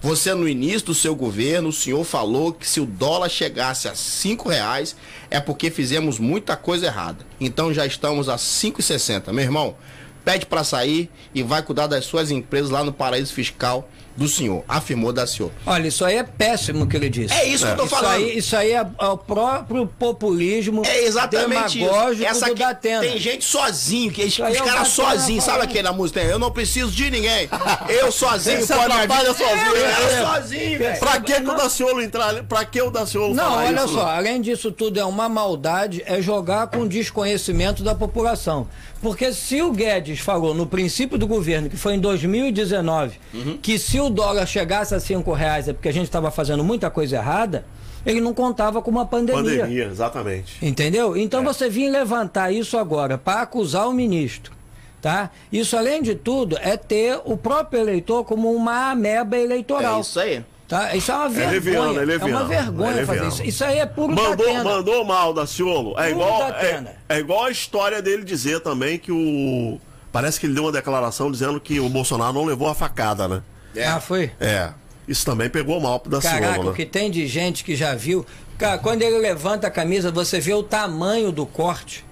Você, 0.00 0.34
no 0.34 0.48
início 0.48 0.86
do 0.86 0.94
seu 0.94 1.14
governo, 1.14 1.68
o 1.68 1.72
senhor 1.72 2.04
falou 2.04 2.52
que 2.52 2.68
se 2.68 2.80
o 2.80 2.86
dólar 2.86 3.28
chegasse 3.28 3.88
a 3.88 3.94
cinco 3.94 4.48
reais 4.48 4.96
é 5.30 5.40
porque 5.40 5.70
fizemos 5.70 6.18
muita 6.18 6.56
coisa 6.56 6.86
errada. 6.86 7.24
Então 7.40 7.74
já 7.74 7.84
estamos 7.84 8.28
a 8.28 8.36
5,60. 8.36 9.32
Meu 9.32 9.44
irmão, 9.44 9.76
pede 10.24 10.46
para 10.46 10.64
sair 10.64 11.10
e 11.34 11.42
vai 11.42 11.62
cuidar 11.62 11.88
das 11.88 12.04
suas 12.04 12.30
empresas 12.30 12.70
lá 12.70 12.84
no 12.84 12.92
paraíso 12.92 13.32
fiscal 13.32 13.88
do 14.16 14.28
senhor, 14.28 14.62
afirmou 14.68 15.12
Daciolo. 15.12 15.52
Olha, 15.66 15.88
isso 15.88 16.04
aí 16.04 16.16
é 16.16 16.22
péssimo 16.22 16.84
o 16.84 16.86
que 16.86 16.96
ele 16.96 17.08
disse. 17.08 17.32
É 17.34 17.46
isso 17.46 17.64
que 17.64 17.72
eu 17.72 17.76
tô 17.76 17.84
Isso 17.84 17.94
falando. 17.96 18.12
aí, 18.14 18.38
isso 18.38 18.56
aí 18.56 18.72
é, 18.72 18.86
é 19.00 19.06
o 19.06 19.16
próprio 19.16 19.86
populismo 19.86 20.82
É 20.84 21.04
exatamente 21.04 21.78
isso. 21.78 21.88
demagógico 21.90 22.24
Essa 22.28 22.46
do 22.46 22.54
Datena. 22.54 23.00
tem 23.00 23.18
gente 23.18 23.44
sozinho, 23.44 24.12
que 24.12 24.24
os 24.24 24.40
aí 24.40 24.54
é 24.56 24.60
caras 24.60 24.88
sozinhos, 24.88 25.44
sabe 25.44 25.58
falando. 25.58 25.70
aquela 25.70 25.92
música? 25.92 26.20
Eu 26.20 26.38
não 26.38 26.50
preciso 26.50 26.90
de 26.90 27.10
ninguém. 27.10 27.48
Eu 27.88 28.12
sozinho 28.12 28.66
pode 28.66 28.80
atrapalha 28.80 29.30
ajudar. 29.30 29.48
sozinho, 29.48 29.76
Eu, 29.76 29.86
né? 29.86 29.94
eu 30.20 30.26
sozinho, 30.26 30.78
velho. 30.78 30.98
Pra 31.00 31.20
que, 31.20 31.34
que 31.40 31.48
o 31.50 31.54
Daciolo 31.54 32.02
entrar 32.02 32.28
ali? 32.28 32.42
Pra 32.42 32.64
que 32.64 32.82
o 32.82 32.90
Daciolo 32.90 33.34
Não, 33.34 33.44
falar 33.44 33.64
olha 33.66 33.84
isso? 33.84 33.94
só, 33.94 34.06
além 34.08 34.40
disso 34.40 34.70
tudo 34.70 35.00
é 35.00 35.04
uma 35.04 35.28
maldade, 35.28 36.02
é 36.06 36.20
jogar 36.20 36.66
com 36.68 36.86
desconhecimento 36.86 37.82
da 37.82 37.94
população. 37.94 38.68
Porque 39.02 39.32
se 39.32 39.60
o 39.60 39.72
Guedes 39.72 40.20
falou 40.20 40.54
no 40.54 40.64
princípio 40.64 41.18
do 41.18 41.26
governo, 41.26 41.68
que 41.68 41.76
foi 41.76 41.94
em 41.94 41.98
2019, 42.00 43.18
Uhum. 43.34 43.58
que 43.60 43.78
se 43.78 43.98
o 44.00 44.08
dólar 44.08 44.46
chegasse 44.46 44.94
a 44.94 45.00
cinco 45.00 45.32
reais 45.32 45.68
é 45.68 45.72
porque 45.72 45.88
a 45.88 45.92
gente 45.92 46.04
estava 46.04 46.30
fazendo 46.30 46.62
muita 46.62 46.88
coisa 46.88 47.16
errada, 47.16 47.64
ele 48.06 48.20
não 48.20 48.32
contava 48.32 48.80
com 48.80 48.90
uma 48.90 49.04
pandemia. 49.04 49.62
Pandemia, 49.62 49.84
exatamente. 49.86 50.64
Entendeu? 50.64 51.16
Então 51.16 51.40
É. 51.40 51.44
você 51.44 51.68
vir 51.68 51.88
levantar 51.90 52.52
isso 52.52 52.78
agora 52.78 53.18
para 53.18 53.42
acusar 53.42 53.88
o 53.88 53.92
ministro, 53.92 54.52
tá? 55.00 55.30
Isso, 55.52 55.76
além 55.76 56.00
de 56.00 56.14
tudo, 56.14 56.56
é 56.60 56.76
ter 56.76 57.20
o 57.24 57.36
próprio 57.36 57.80
eleitor 57.80 58.24
como 58.24 58.52
uma 58.54 58.90
ameba 58.92 59.36
eleitoral. 59.36 59.98
É 59.98 60.00
isso 60.00 60.20
aí. 60.20 60.44
Tá? 60.72 60.96
Isso 60.96 61.12
é 61.12 61.14
uma 61.14 61.28
vergonha. 61.28 61.50
leviano, 61.50 61.98
é 61.98 62.02
é 62.02 62.06
leviano, 62.06 62.34
uma 62.34 62.44
vergonha 62.46 63.00
é 63.02 63.04
fazer 63.04 63.28
isso. 63.28 63.42
Isso 63.44 63.62
aí 63.62 63.78
é 63.78 63.84
puro 63.84 64.14
Mandou, 64.14 64.64
mandou 64.64 65.04
mal, 65.04 65.34
Daciolo. 65.34 66.00
É 66.00 66.10
igual, 66.10 66.48
é, 66.48 66.96
é 67.10 67.18
igual 67.18 67.44
a 67.44 67.50
história 67.50 68.00
dele 68.00 68.24
dizer 68.24 68.60
também 68.60 68.98
que 68.98 69.12
o. 69.12 69.78
Parece 70.10 70.40
que 70.40 70.46
ele 70.46 70.54
deu 70.54 70.62
uma 70.62 70.72
declaração 70.72 71.30
dizendo 71.30 71.60
que 71.60 71.78
o 71.78 71.90
Bolsonaro 71.90 72.32
não 72.32 72.46
levou 72.46 72.68
a 72.68 72.74
facada, 72.74 73.28
né? 73.28 73.42
Ah, 73.86 74.00
foi? 74.00 74.30
É. 74.40 74.70
Isso 75.06 75.26
também 75.26 75.50
pegou 75.50 75.78
mal 75.78 76.00
pro 76.00 76.10
Daciolo, 76.10 76.40
Caraca, 76.40 76.64
né? 76.64 76.70
o 76.70 76.72
que 76.72 76.86
tem 76.86 77.10
de 77.10 77.26
gente 77.26 77.64
que 77.64 77.76
já 77.76 77.94
viu. 77.94 78.24
Cara, 78.56 78.78
quando 78.78 79.02
ele 79.02 79.18
levanta 79.18 79.66
a 79.66 79.70
camisa, 79.70 80.10
você 80.10 80.40
vê 80.40 80.54
o 80.54 80.62
tamanho 80.62 81.30
do 81.30 81.44
corte. 81.44 82.02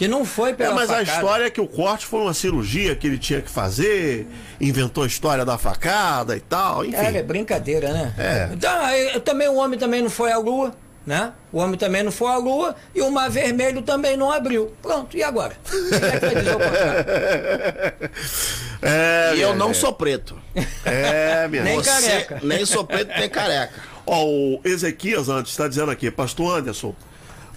Que 0.00 0.08
não 0.08 0.24
foi 0.24 0.52
É, 0.52 0.54
pela 0.54 0.74
mas 0.74 0.88
a 0.88 0.94
facada. 0.96 1.12
história 1.12 1.44
é 1.44 1.50
que 1.50 1.60
o 1.60 1.66
corte 1.66 2.06
foi 2.06 2.20
uma 2.22 2.32
cirurgia 2.32 2.96
que 2.96 3.06
ele 3.06 3.18
tinha 3.18 3.42
que 3.42 3.50
fazer, 3.50 4.26
inventou 4.58 5.04
a 5.04 5.06
história 5.06 5.44
da 5.44 5.58
facada 5.58 6.34
e 6.34 6.40
tal, 6.40 6.86
enfim. 6.86 6.96
Cara, 6.96 7.18
é 7.18 7.22
brincadeira, 7.22 7.92
né? 7.92 8.14
É. 8.16 8.48
Então, 8.50 8.80
aí, 8.80 9.20
também 9.20 9.46
o 9.48 9.56
homem 9.56 9.78
também 9.78 10.00
não 10.00 10.08
foi 10.08 10.32
à 10.32 10.38
lua. 10.38 10.72
né? 11.06 11.32
O 11.52 11.58
homem 11.58 11.78
também 11.78 12.02
não 12.02 12.10
foi 12.10 12.28
à 12.28 12.38
lua 12.38 12.74
e 12.94 13.02
o 13.02 13.10
mar 13.10 13.28
vermelho 13.28 13.82
também 13.82 14.16
não 14.16 14.32
abriu. 14.32 14.72
Pronto, 14.80 15.14
e 15.16 15.22
agora? 15.22 15.52
É? 15.68 15.70
É, 19.32 19.34
E 19.36 19.40
eu 19.42 19.54
não 19.54 19.68
gente. 19.68 19.78
sou 19.80 19.92
preto. 19.92 20.38
É, 20.86 21.46
minha 21.48 21.62
Nem. 21.62 21.76
Você 21.76 21.90
careca. 21.90 22.40
nem 22.42 22.64
sou 22.64 22.82
preto, 22.84 23.10
nem 23.18 23.28
careca. 23.28 23.74
Ó, 24.06 24.24
o 24.24 24.60
Ezequias 24.64 25.28
antes 25.28 25.52
está 25.52 25.68
dizendo 25.68 25.90
aqui, 25.90 26.10
Pastor 26.10 26.58
Anderson, 26.58 26.94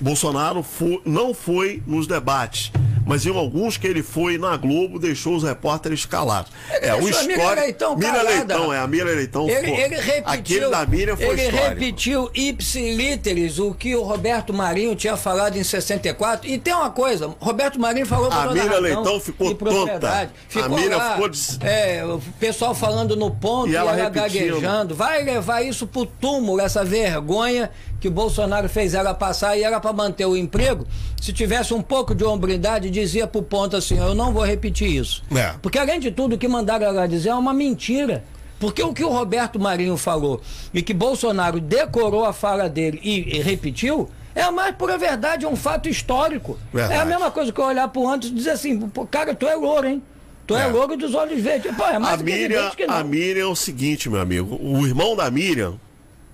Bolsonaro 0.04 0.62
fo- 0.62 1.02
não 1.06 1.34
foi 1.34 1.82
nos 1.88 2.06
debates, 2.06 2.72
mas 3.06 3.26
em 3.26 3.34
alguns 3.36 3.78
que 3.78 3.88
ele 3.88 4.04
foi 4.04 4.38
na 4.38 4.56
Globo 4.58 5.00
deixou 5.00 5.34
os 5.36 5.44
repórteres 5.44 6.06
calados. 6.06 6.52
É, 6.70 6.94
o 6.94 7.08
histórico. 7.08 7.56
Leitão 7.56 7.96
Miriam 7.96 8.12
calada. 8.14 8.30
Leitão, 8.30 8.74
é, 8.74 8.80
a 8.80 8.88
Miriam 8.88 9.06
Leitão 9.16 9.50
Ele, 9.50 9.68
foi. 9.68 9.80
ele 9.82 9.96
repetiu, 9.96 10.24
Aquele 10.26 10.70
da 10.70 10.86
Miriam 10.86 11.16
foi 11.16 11.26
ele 11.28 11.42
histórico. 11.44 11.68
repetiu 11.70 12.30
ipsiliteris 12.34 13.60
o 13.60 13.74
que 13.74 13.96
o 13.96 14.04
Roberto 14.04 14.54
Marinho 14.54 14.96
tinha 14.96 15.16
falado 15.16 15.58
em 15.58 15.64
64. 15.64 16.50
E 16.50 16.58
tem 16.58 16.74
uma 16.74 16.90
coisa, 16.90 17.34
Roberto 17.40 17.80
Marinho 17.80 18.06
falou 18.06 18.30
A 18.32 18.36
razão 18.46 18.80
Leitão 18.82 19.20
ficou 19.20 19.52
e 19.52 19.56
tonta. 19.56 20.30
Ficou 20.50 20.66
A 20.66 20.70
Miriam 20.82 20.98
lá, 20.98 21.14
ficou 21.14 21.30
des- 21.30 21.58
é, 21.62 22.04
o 22.06 22.20
pessoal 22.40 22.76
falando 22.76 23.16
no 23.16 23.32
ponto 23.32 23.70
E 23.70 23.72
e 23.72 23.76
ela 23.76 23.92
ela, 23.98 24.04
repetindo. 24.10 24.56
gaguejando. 24.60 24.96
Vai 24.96 25.24
levar 25.24 25.62
isso 25.62 25.88
pro 25.88 26.06
túmulo, 26.06 26.60
essa 26.60 26.84
vergonha 26.84 27.70
que 28.04 28.10
o 28.10 28.12
Bolsonaro 28.12 28.68
fez 28.68 28.94
ela 28.94 29.14
passar 29.14 29.58
e 29.58 29.64
era 29.64 29.80
para 29.80 29.94
manter 29.94 30.26
o 30.26 30.36
emprego. 30.36 30.86
Se 31.22 31.32
tivesse 31.32 31.74
um 31.74 31.82
pouco 31.82 32.14
de 32.14 32.22
hombridade, 32.26 32.90
dizia 32.90 33.26
pro 33.26 33.42
ponto 33.42 33.78
assim: 33.78 33.98
eu 33.98 34.14
não 34.14 34.34
vou 34.34 34.44
repetir 34.44 34.90
isso. 34.94 35.24
É. 35.34 35.54
Porque 35.62 35.80
além 35.80 36.02
de 36.02 36.12
tudo, 36.12 36.36
o 36.36 36.38
que 36.38 36.46
mandaram 36.46 36.86
ela 36.86 37.08
dizer 37.08 37.30
é 37.30 37.34
uma 37.34 37.54
mentira. 37.54 38.26
Porque 38.60 38.84
o 38.84 38.92
que 38.94 39.06
o 39.06 39.10
Roberto 39.10 39.58
Marinho 39.58 39.96
falou 39.96 40.42
e 40.74 40.82
que 40.82 40.94
Bolsonaro 40.94 41.62
decorou 41.62 42.26
a 42.26 42.34
fala 42.34 42.68
dele 42.68 43.00
e, 43.02 43.38
e 43.38 43.42
repetiu, 43.42 44.10
é 44.36 44.42
a 44.42 44.52
mais 44.52 44.76
pura 44.76 44.98
verdade, 44.98 45.46
é 45.46 45.48
um 45.48 45.56
fato 45.56 45.88
histórico. 45.88 46.60
Verdade. 46.74 47.00
É 47.00 47.02
a 47.02 47.06
mesma 47.06 47.32
coisa 47.32 47.54
que 47.54 47.60
eu 47.62 47.66
olhar 47.66 47.88
pro 47.88 48.06
Anderson 48.06 48.34
e 48.34 48.38
dizer 48.38 48.50
assim, 48.52 48.78
cara, 49.10 49.34
tu 49.34 49.48
é 49.48 49.56
louro, 49.56 49.88
hein? 49.88 50.04
Tu 50.46 50.58
é, 50.58 50.64
É. 50.64 50.68
louro 50.68 50.98
dos 50.98 51.16
olhos 51.16 51.42
verdes. 51.42 51.74
Pô, 51.74 51.86
é 51.86 51.98
mais 51.98 52.20
A 52.20 52.24
Miriam, 52.24 52.44
evidente 52.44 52.76
que 52.76 52.86
não. 52.86 52.96
a 52.96 53.02
Miriam 53.04 53.44
é 53.44 53.48
o 53.48 53.56
seguinte, 53.56 54.10
meu 54.10 54.20
amigo. 54.20 54.58
O 54.62 54.86
irmão 54.86 55.16
da 55.16 55.32
Miriam, 55.32 55.76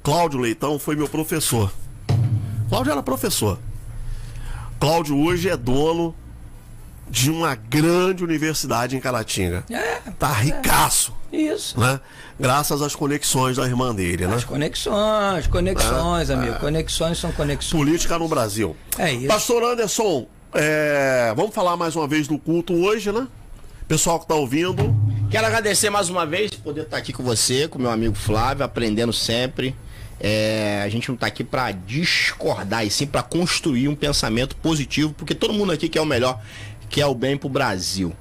Cláudio 0.03 0.39
Leitão, 0.39 0.79
foi 0.79 0.95
meu 0.95 1.07
professor. 1.07 1.71
Cláudio 2.69 2.91
era 2.91 3.03
professor. 3.03 3.59
Cláudio 4.79 5.17
hoje 5.17 5.49
é 5.49 5.57
dono 5.57 6.15
de 7.09 7.29
uma 7.31 7.55
grande 7.55 8.23
universidade 8.23 8.95
em 8.95 8.99
Caratinga. 8.99 9.63
É, 9.69 9.99
Tá 10.17 10.31
ricaço, 10.31 11.13
isso. 11.31 11.79
né? 11.79 11.99
Graças 12.39 12.81
às 12.81 12.95
conexões 12.95 13.57
da 13.57 13.65
irmã 13.65 13.93
dele, 13.93 14.27
né? 14.27 14.35
As 14.35 14.43
conexões, 14.45 15.47
conexões, 15.47 16.29
amigo. 16.29 16.59
Conexões 16.59 17.17
são 17.17 17.31
conexões. 17.31 17.71
Política 17.71 18.17
no 18.17 18.27
Brasil. 18.27 18.75
É 18.97 19.11
isso. 19.11 19.27
Pastor 19.27 19.63
Anderson, 19.63 20.27
é, 20.53 21.33
vamos 21.35 21.53
falar 21.53 21.75
mais 21.75 21.95
uma 21.95 22.07
vez 22.07 22.27
do 22.27 22.37
culto 22.37 22.73
hoje, 22.73 23.11
né? 23.11 23.27
Pessoal 23.87 24.19
que 24.19 24.27
tá 24.27 24.35
ouvindo, 24.35 24.95
Quero 25.29 25.45
agradecer 25.45 25.91
mais 25.91 26.09
uma 26.09 26.25
vez 26.25 26.49
por 26.51 26.61
poder 26.63 26.81
estar 26.81 26.97
aqui 26.97 27.13
com 27.13 27.21
você, 27.21 27.67
com 27.67 27.77
meu 27.77 27.91
amigo 27.91 28.15
Flávio, 28.15 28.65
aprendendo 28.65 29.13
sempre. 29.13 29.75
É, 30.19 30.81
a 30.83 30.89
gente 30.89 31.07
não 31.07 31.15
está 31.15 31.27
aqui 31.27 31.43
para 31.43 31.71
discordar, 31.71 32.85
e 32.85 32.89
sim 32.89 33.07
para 33.07 33.23
construir 33.23 33.87
um 33.87 33.95
pensamento 33.95 34.55
positivo, 34.55 35.13
porque 35.17 35.33
todo 35.33 35.53
mundo 35.53 35.71
aqui 35.71 35.87
quer 35.87 36.01
o 36.01 36.05
melhor, 36.05 36.41
quer 36.89 37.05
o 37.05 37.13
bem 37.13 37.37
pro 37.37 37.47
Brasil. 37.47 38.13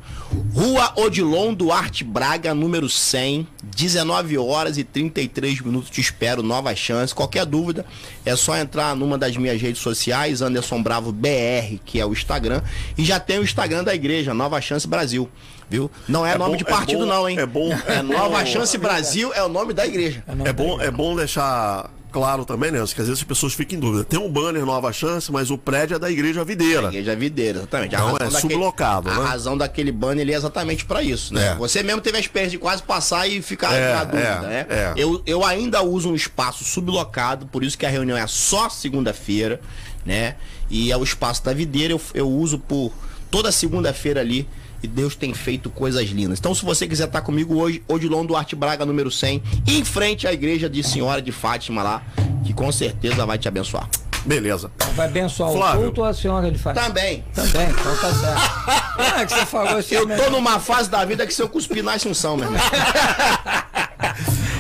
Rua 0.52 0.92
Odilon 0.96 1.54
Duarte 1.54 2.04
Braga, 2.04 2.52
número 2.54 2.88
100, 2.88 3.46
19 3.62 4.36
horas 4.36 4.76
e 4.76 4.84
33 4.84 5.60
minutos. 5.62 5.88
Te 5.88 6.00
espero, 6.00 6.42
nova 6.42 6.74
chance. 6.74 7.14
Qualquer 7.14 7.46
dúvida, 7.46 7.86
é 8.26 8.36
só 8.36 8.56
entrar 8.56 8.94
numa 8.94 9.16
das 9.16 9.36
minhas 9.36 9.60
redes 9.60 9.80
sociais, 9.80 10.42
Anderson 10.42 10.82
Bravo 10.82 11.12
BR, 11.12 11.78
que 11.84 11.98
é 11.98 12.04
o 12.04 12.12
Instagram, 12.12 12.62
e 12.96 13.04
já 13.04 13.18
tem 13.18 13.38
o 13.38 13.42
Instagram 13.42 13.82
da 13.82 13.94
igreja, 13.94 14.34
Nova 14.34 14.60
Chance 14.60 14.86
Brasil. 14.86 15.28
Viu? 15.70 15.90
Não 16.08 16.24
é, 16.26 16.32
É 16.34 16.38
nome 16.38 16.52
bom- 16.52 16.56
de 16.56 16.64
é 16.64 16.66
partido, 16.66 17.00
bom- 17.00 17.06
não, 17.06 17.28
hein? 17.28 17.38
é 17.38 17.46
bom- 17.46 17.70
É 17.86 18.02
Nova 18.02 18.44
Chance 18.46 18.76
Brasil, 18.78 19.32
é 19.34 19.42
o 19.42 19.48
nome 19.48 19.72
da 19.74 19.86
igreja. 19.86 20.22
É 20.44 20.52
bom, 20.52 20.80
é 20.80 20.90
bom 20.90 21.14
deixar 21.14 21.90
claro 22.10 22.42
também, 22.46 22.70
né? 22.70 22.78
Que 22.78 23.02
às 23.02 23.06
vezes 23.06 23.18
as 23.18 23.22
pessoas 23.22 23.52
ficam 23.52 23.76
em 23.76 23.80
dúvida. 23.80 24.02
Tem 24.02 24.18
um 24.18 24.30
banner 24.32 24.64
Nova 24.64 24.90
Chance, 24.94 25.30
mas 25.30 25.50
o 25.50 25.58
prédio 25.58 25.96
é 25.96 25.98
da 25.98 26.10
Igreja 26.10 26.42
Videira. 26.42 26.88
Igreja 26.88 27.14
Videira, 27.14 27.58
exatamente. 27.58 27.94
A 27.94 27.98
Então 27.98 28.12
razão 28.12 28.26
é 28.26 28.30
daquele- 28.30 28.54
sublocado, 28.54 29.10
A 29.10 29.14
né? 29.14 29.24
razão 29.26 29.58
daquele 29.58 29.92
banner 29.92 30.22
ali 30.22 30.32
é 30.32 30.36
exatamente 30.36 30.86
pra 30.86 31.02
isso, 31.02 31.34
né? 31.34 31.48
É. 31.48 31.54
Você 31.56 31.82
mesmo 31.82 32.00
teve 32.00 32.16
a 32.16 32.20
experiência 32.20 32.52
de 32.52 32.58
quase 32.58 32.82
passar 32.82 33.28
e 33.28 33.42
ficar 33.42 33.74
É, 33.74 33.94
na 33.94 34.04
dúvida, 34.04 34.26
é, 34.26 34.40
né? 34.40 34.66
é. 34.70 34.92
Eu, 34.96 35.22
eu 35.26 35.44
ainda 35.44 35.82
uso 35.82 36.08
um 36.10 36.14
espaço 36.14 36.64
sublocado, 36.64 37.46
por 37.46 37.62
isso 37.62 37.76
que 37.76 37.84
a 37.84 37.90
reunião 37.90 38.16
é 38.16 38.26
só 38.26 38.70
segunda-feira, 38.70 39.60
né? 40.06 40.36
E 40.70 40.90
é 40.90 40.96
o 40.96 41.04
espaço 41.04 41.44
da 41.44 41.52
videira, 41.52 41.92
eu, 41.92 42.00
eu 42.14 42.28
uso 42.28 42.58
por 42.58 42.90
toda 43.30 43.52
segunda-feira 43.52 44.20
ali. 44.22 44.48
E 44.82 44.86
Deus 44.86 45.16
tem 45.16 45.34
feito 45.34 45.68
coisas 45.70 46.08
lindas. 46.08 46.38
Então, 46.38 46.54
se 46.54 46.64
você 46.64 46.86
quiser 46.86 47.06
estar 47.06 47.20
comigo 47.20 47.56
hoje, 47.56 47.82
Odilon 47.88 48.24
Duarte 48.24 48.54
Braga, 48.54 48.86
número 48.86 49.10
100, 49.10 49.42
em 49.66 49.84
frente 49.84 50.26
à 50.26 50.32
igreja 50.32 50.70
de 50.70 50.82
Senhora 50.84 51.20
de 51.20 51.32
Fátima 51.32 51.82
lá, 51.82 52.02
que 52.44 52.52
com 52.52 52.70
certeza 52.70 53.26
vai 53.26 53.38
te 53.38 53.48
abençoar. 53.48 53.88
Beleza. 54.24 54.70
Vai 54.94 55.06
abençoar 55.06 55.50
Flávio. 55.52 55.80
o 55.80 55.84
culto 55.86 56.00
ou 56.02 56.06
a 56.06 56.14
senhora 56.14 56.50
de 56.50 56.58
fato? 56.58 56.74
Também. 56.74 57.24
Também, 57.34 57.68
então 57.70 57.96
tá 57.96 58.14
certo. 58.14 58.78
Ah, 59.00 59.22
é 59.22 59.26
que 59.26 59.32
você 59.32 59.46
falou 59.46 59.78
isso 59.78 59.94
Eu 59.94 60.06
mesmo. 60.08 60.24
tô 60.24 60.30
numa 60.30 60.58
fase 60.58 60.90
da 60.90 61.04
vida 61.04 61.24
que 61.24 61.32
se 61.32 61.40
eu 61.40 61.48
cuspir 61.48 61.84
nasce 61.84 62.08
um 62.08 62.14
são, 62.14 62.36
meu 62.36 62.46
irmão. 62.46 62.60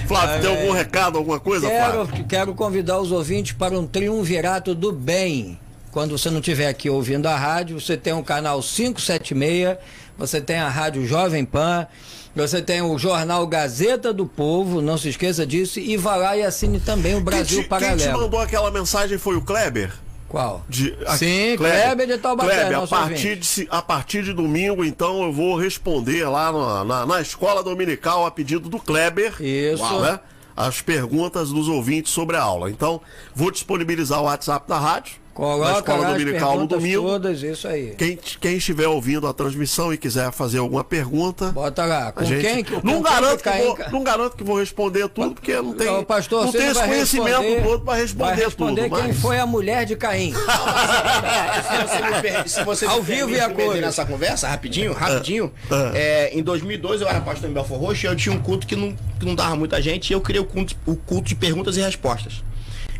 Flávio, 0.06 0.40
tem 0.40 0.50
algum 0.50 0.72
recado, 0.72 1.18
alguma 1.18 1.40
coisa, 1.40 1.68
Quero, 1.68 2.06
Flávio? 2.06 2.24
quero 2.24 2.54
convidar 2.54 2.98
os 3.00 3.12
ouvintes 3.12 3.52
para 3.52 3.78
um 3.78 3.86
triunvirato 3.86 4.74
do 4.74 4.92
bem. 4.92 5.58
Quando 5.90 6.16
você 6.16 6.30
não 6.30 6.38
estiver 6.38 6.68
aqui 6.68 6.88
ouvindo 6.88 7.26
a 7.26 7.36
rádio, 7.36 7.80
você 7.80 7.96
tem 7.96 8.12
o 8.12 8.22
canal 8.22 8.62
576, 8.62 9.76
você 10.18 10.40
tem 10.40 10.58
a 10.58 10.68
Rádio 10.68 11.06
Jovem 11.06 11.44
Pan, 11.44 11.86
você 12.34 12.60
tem 12.60 12.82
o 12.82 12.98
jornal 12.98 13.46
Gazeta 13.46 14.12
do 14.12 14.26
Povo, 14.26 14.82
não 14.82 14.98
se 14.98 15.08
esqueça 15.08 15.46
disso, 15.46 15.78
e 15.78 15.96
vá 15.96 16.16
lá 16.16 16.36
e 16.36 16.42
assine 16.42 16.80
também 16.80 17.14
o 17.14 17.20
Brasil 17.20 17.44
quem, 17.44 17.62
te, 17.62 17.68
quem 17.68 17.96
te 17.96 18.02
Paralelo. 18.04 18.22
mandou 18.22 18.40
aquela 18.40 18.70
mensagem 18.70 19.16
foi 19.16 19.36
o 19.36 19.40
Kleber? 19.40 19.92
Qual? 20.28 20.62
De, 20.68 20.94
Sim, 21.16 21.56
Kleber 21.56 22.06
de 22.06 22.18
Taubaté, 22.18 22.54
Kleber, 22.54 22.78
a 22.80 22.86
partir, 22.86 23.28
ouvinte. 23.28 23.62
de, 23.62 23.68
a 23.70 23.80
partir 23.80 24.22
de 24.22 24.32
domingo, 24.34 24.84
então, 24.84 25.22
eu 25.22 25.32
vou 25.32 25.56
responder 25.56 26.28
lá 26.28 26.52
na, 26.52 26.84
na, 26.84 27.06
na 27.06 27.20
escola 27.20 27.62
dominical 27.62 28.26
a 28.26 28.30
pedido 28.30 28.68
do 28.68 28.78
Kleber. 28.78 29.40
Isso. 29.40 30.00
Né, 30.00 30.20
as 30.54 30.82
perguntas 30.82 31.50
dos 31.50 31.68
ouvintes 31.68 32.12
sobre 32.12 32.36
a 32.36 32.42
aula. 32.42 32.68
Então, 32.68 33.00
vou 33.32 33.48
disponibilizar 33.48 34.20
o 34.20 34.24
WhatsApp 34.24 34.68
da 34.68 34.76
rádio. 34.76 35.14
Na 35.38 35.44
Coloca 35.54 35.78
escola 35.78 35.98
lá 36.00 36.08
as 36.08 36.12
dominical 36.18 36.58
no 36.58 36.66
domingo. 36.66 37.02
todas, 37.02 37.42
isso 37.42 37.68
aí. 37.68 37.94
Quem, 37.96 38.18
quem 38.40 38.56
estiver 38.56 38.88
ouvindo 38.88 39.26
a 39.28 39.32
transmissão 39.32 39.92
e 39.94 39.98
quiser 39.98 40.32
fazer 40.32 40.58
alguma 40.58 40.82
pergunta. 40.82 41.52
Bota 41.52 41.84
lá. 41.84 42.10
Com 42.12 42.24
gente, 42.24 42.40
quem 42.40 42.64
que 42.64 42.72
com 42.72 42.86
não, 42.86 42.94
quem 42.94 43.02
garanto 43.02 43.42
que 43.42 43.50
vou, 43.50 43.78
em 43.78 43.92
não 43.92 44.02
garanto 44.02 44.36
que 44.36 44.44
vou 44.44 44.58
responder 44.58 45.08
tudo, 45.08 45.34
porque 45.34 45.54
não 45.54 45.74
tem, 45.74 45.88
Ô, 45.88 46.04
pastor, 46.04 46.46
não 46.46 46.52
tem 46.52 46.66
esse 46.68 46.80
conhecimento 46.82 47.62
todo 47.62 47.84
para 47.84 47.94
responder, 47.98 48.24
vai 48.24 48.36
responder 48.36 48.82
tudo. 48.88 48.96
quem 48.96 49.08
mas- 49.08 49.20
foi 49.20 49.38
a 49.38 49.46
mulher 49.46 49.84
de 49.86 49.94
Caim. 49.96 50.32
se 52.46 52.58
se 52.58 52.64
você 52.64 52.86
Ao 52.86 53.02
vivo 53.02 53.30
e 53.30 53.40
a 53.40 53.48
cores. 53.48 53.80
nessa 53.80 54.04
conversa, 54.04 54.48
rapidinho, 54.48 54.92
rapidinho. 54.92 55.52
Ah. 55.70 55.92
é, 55.94 56.36
em 56.36 56.42
2002 56.42 57.00
eu 57.00 57.08
era 57.08 57.20
pastor 57.20 57.48
em 57.48 57.52
Belfor 57.52 57.78
Roxo 57.78 58.06
e 58.06 58.08
eu 58.08 58.16
tinha 58.16 58.34
um 58.34 58.40
culto 58.40 58.66
que 58.66 58.76
não, 58.76 58.94
que 59.18 59.26
não 59.26 59.34
dava 59.34 59.56
muita 59.56 59.80
gente 59.80 60.10
e 60.10 60.14
eu 60.14 60.20
criei 60.20 60.40
o 60.40 60.44
culto, 60.44 60.74
o 60.86 60.96
culto 60.96 61.28
de 61.28 61.34
perguntas 61.34 61.76
e 61.76 61.80
respostas. 61.80 62.42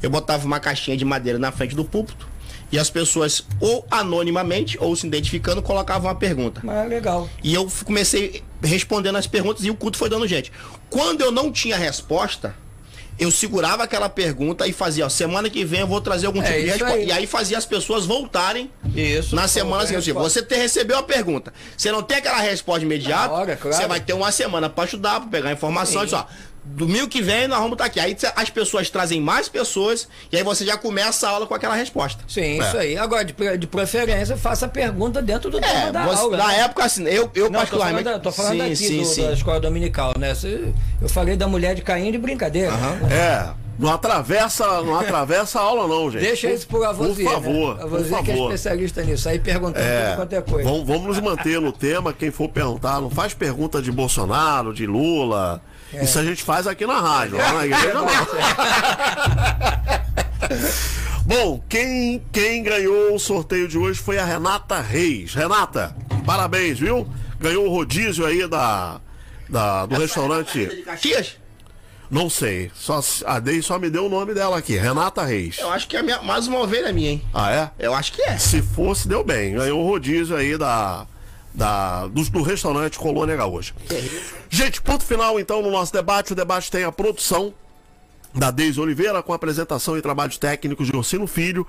Eu 0.03 0.11
botava 0.11 0.45
uma 0.47 0.61
caixinha 0.61 0.97
de 0.97 1.05
madeira 1.05 1.39
na 1.39 1.51
frente 1.53 1.75
do 1.75 1.85
púlpito 1.85 2.29
e 2.71 2.79
as 2.79 2.91
pessoas, 2.91 3.45
ou 3.61 3.87
anonimamente, 3.91 4.77
ou 4.81 4.95
se 4.95 5.07
identificando, 5.07 5.63
colocavam 5.63 6.09
uma 6.09 6.15
pergunta. 6.15 6.61
Mas 6.63 6.77
é 6.77 6.85
legal. 6.85 7.29
E 7.43 7.55
eu 7.55 7.67
comecei 7.85 8.43
respondendo 8.63 9.17
as 9.17 9.27
perguntas 9.27 9.65
e 9.65 9.71
o 9.71 9.75
culto 9.75 9.97
foi 9.97 10.09
dando 10.11 10.27
gente. 10.27 10.53
Quando 10.91 11.23
eu 11.23 11.33
não 11.33 11.51
tinha 11.51 11.77
resposta, 11.77 12.55
eu 13.19 13.31
segurava 13.31 13.83
aquela 13.85 14.09
pergunta 14.09 14.67
e 14.67 14.73
fazia, 14.73 15.07
ó, 15.07 15.09
semana 15.09 15.49
que 15.51 15.65
vem 15.65 15.81
eu 15.81 15.87
vou 15.87 16.01
trazer 16.01 16.27
algum 16.27 16.41
É 16.43 16.45
tipo 16.47 16.59
de 16.61 16.67
resposta. 16.67 16.95
aí. 16.95 17.07
E 17.07 17.13
aí 17.13 17.27
fazia 17.27 17.59
as 17.59 17.67
pessoas 17.67 18.07
voltarem 18.07 18.71
Isso. 18.95 19.35
na 19.35 19.49
semana 19.49 19.87
seguinte. 19.87 20.05
Tipo, 20.05 20.21
Você 20.21 20.43
te 20.43 20.55
recebeu 20.55 20.99
a 20.99 21.03
pergunta. 21.03 21.53
Você 21.77 21.91
não 21.91 22.03
tem 22.03 22.19
aquela 22.19 22.39
resposta 22.41 22.85
imediata. 22.85 23.33
Hora, 23.33 23.57
claro. 23.57 23.77
Você 23.77 23.87
vai 23.89 23.99
ter 24.01 24.13
uma 24.13 24.31
semana 24.31 24.69
para 24.69 24.85
estudar, 24.85 25.21
para 25.21 25.31
pegar 25.31 25.53
informação. 25.53 26.05
Diz, 26.05 26.13
ó, 26.13 26.27
domingo 26.77 27.09
que 27.09 27.21
vem 27.23 27.49
nós 27.49 27.59
vamos 27.59 27.73
estar 27.73 27.85
aqui. 27.87 27.99
Aí 28.01 28.17
as 28.37 28.51
pessoas 28.51 28.89
trazem 28.91 29.21
mais 29.21 29.49
pessoas 29.49 30.09
e 30.31 30.37
aí 30.37 30.43
você 30.43 30.65
já 30.65 30.77
começa 30.77 31.27
a 31.27 31.31
aula 31.31 31.47
com 31.47 31.55
aquela 31.55 31.75
resposta. 31.75 32.23
Sim, 32.29 32.59
isso 32.61 32.77
aí. 32.77 32.97
Agora, 32.99 33.25
de, 33.25 33.35
de 33.59 33.67
preferência, 33.67 34.37
faça 34.37 34.67
a 34.67 34.69
pergunta 34.69 35.21
dentro 35.23 35.51
do 35.51 35.59
É, 35.59 35.61
tema 35.63 35.93
da 35.93 36.05
você- 36.05 36.21
aula. 36.23 36.37
na 36.37 36.49
né? 36.49 36.61
época, 36.61 36.85
assim, 36.85 37.05
eu, 37.05 37.31
eu 37.35 37.45
Não, 37.45 37.53
tô 37.53 37.59
particularmente. 37.59 38.05
falando, 38.05 38.23
tô 38.23 38.33
falando 38.33 38.53
sim, 38.53 38.61
aqui 38.63 38.77
sim, 38.77 38.99
do- 39.01 39.05
sim. 39.07 39.23
da 39.27 39.33
escola 39.33 39.61
dominical, 39.61 40.13
né? 40.19 40.33
Eu 41.01 41.09
falei 41.09 41.37
da 41.37 41.47
mulher 41.49 41.75
de 41.75 41.83
Caim 41.83 42.13
de 42.13 42.19
brincadeira. 42.19 42.71
né? 42.73 42.99
É, 43.11 43.51
não 43.79 43.93
atravessa, 43.93 44.83
não 44.83 44.99
atravessa 44.99 45.61
a 45.61 45.63
aula 45.63 45.87
não, 45.87 46.11
gente. 46.11 46.23
Deixa 46.23 46.51
isso 46.51 46.67
pro 46.67 46.83
Avozier. 46.85 47.25
Por 47.29 47.35
favor, 47.35 47.75
né? 47.77 47.81
por 47.83 47.85
Avozier 47.85 48.23
que 48.25 48.31
é 48.31 48.35
favor. 48.35 48.53
especialista 48.53 49.03
nisso. 49.05 49.29
Aí 49.29 49.39
perguntando 49.39 49.85
É, 49.87 50.15
quanto 50.17 50.33
é 50.33 50.41
coisa. 50.43 50.69
vamos, 50.69 50.87
vamos 50.87 51.07
nos 51.07 51.21
manter 51.21 51.61
no 51.61 51.71
tema. 51.73 52.13
Quem 52.13 52.31
for 52.33 52.49
perguntar, 52.49 53.01
não 53.01 53.09
faz 53.09 53.35
pergunta 53.35 53.81
de 53.81 53.93
Bolsonaro, 53.93 54.75
de 54.75 54.85
Lula. 54.87 55.63
É. 55.93 56.05
Isso 56.05 56.19
a 56.19 56.25
gente 56.25 56.43
faz 56.43 56.67
aqui 56.67 56.87
na 56.87 57.01
rádio, 57.01 57.37
lá 57.39 57.53
na 57.53 57.67
igreja 57.67 57.95
não. 57.95 58.07
Bom, 61.25 61.63
quem, 61.69 62.23
quem 62.33 62.63
ganhou 62.63 63.15
o 63.15 63.19
sorteio 63.19 63.69
de 63.69 63.77
hoje 63.77 64.01
foi 64.01 64.19
a 64.19 64.25
Renata 64.25 64.81
Reis. 64.81 65.35
Renata, 65.35 65.95
parabéns, 66.25 66.79
viu? 66.79 67.07
Ganhou 67.41 67.67
o 67.67 67.71
rodízio 67.71 68.25
aí 68.25 68.47
da, 68.49 69.01
da 69.49 69.87
do 69.87 69.97
restaurante. 69.97 70.67
De 70.67 70.83
Caxias? 70.83 71.37
Não 72.11 72.31
sei. 72.31 72.71
Só, 72.75 73.01
a 73.27 73.39
Dei 73.39 73.61
só 73.61 73.79
me 73.79 73.91
deu 73.91 74.07
o 74.07 74.09
nome 74.09 74.33
dela 74.33 74.57
aqui, 74.57 74.77
Renata 74.79 75.23
Reis. 75.23 75.59
Eu 75.59 75.71
acho 75.71 75.87
que 75.87 75.97
é 75.97 76.03
minha- 76.03 76.23
mais 76.23 76.47
uma 76.47 76.61
ovelha 76.61 76.91
minha, 76.93 77.11
hein? 77.11 77.23
Ah, 77.35 77.53
é? 77.53 77.71
Eu 77.79 77.95
acho 77.95 78.13
que 78.13 78.23
é. 78.23 78.39
Se 78.39 78.63
fosse, 78.63 79.07
deu 79.07 79.23
bem. 79.23 79.55
Ganhou 79.55 79.85
o 79.85 79.87
rodízio 79.87 80.35
aí 80.35 80.57
da. 80.57 81.07
Da, 81.59 82.07
do, 82.07 82.23
do 82.31 82.43
restaurante 82.43 82.97
Colônia 82.97 83.35
Gaúcha. 83.35 83.75
Gente, 84.49 84.81
ponto 84.81 85.05
final 85.05 85.41
então 85.41 85.61
no 85.61 85.73
nosso 85.73 85.93
debate. 85.93 86.33
O 86.33 86.37
debate 86.37 86.71
tem 86.71 86.85
a 86.85 86.93
produção 86.93 87.53
da 88.33 88.53
Deise 88.53 88.81
Oliveira, 88.81 89.23
com 89.25 89.33
apresentação 89.33 89.99
e 89.99 90.03
trabalhos 90.03 90.39
técnicos 90.39 90.87
de 90.87 90.97
Orsino 90.97 91.27
Filho 91.27 91.67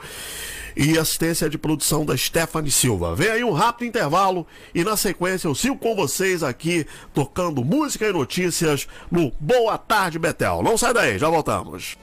e 0.76 0.98
assistência 0.98 1.50
de 1.50 1.58
produção 1.58 2.06
da 2.06 2.16
Stephanie 2.16 2.70
Silva. 2.70 3.16
Vem 3.16 3.30
aí 3.30 3.44
um 3.44 3.52
rápido 3.52 3.88
intervalo 3.88 4.46
e 4.76 4.84
na 4.84 4.96
sequência 4.96 5.48
eu 5.48 5.56
sigo 5.56 5.78
com 5.78 5.96
vocês 5.96 6.44
aqui 6.44 6.86
tocando 7.12 7.64
música 7.64 8.08
e 8.08 8.14
notícias 8.14 8.88
no 9.10 9.32
Boa 9.40 9.78
Tarde 9.78 10.20
Betel. 10.20 10.62
Não 10.62 10.78
sai 10.78 10.94
daí, 10.94 11.18
já 11.18 11.30
voltamos. 11.30 11.98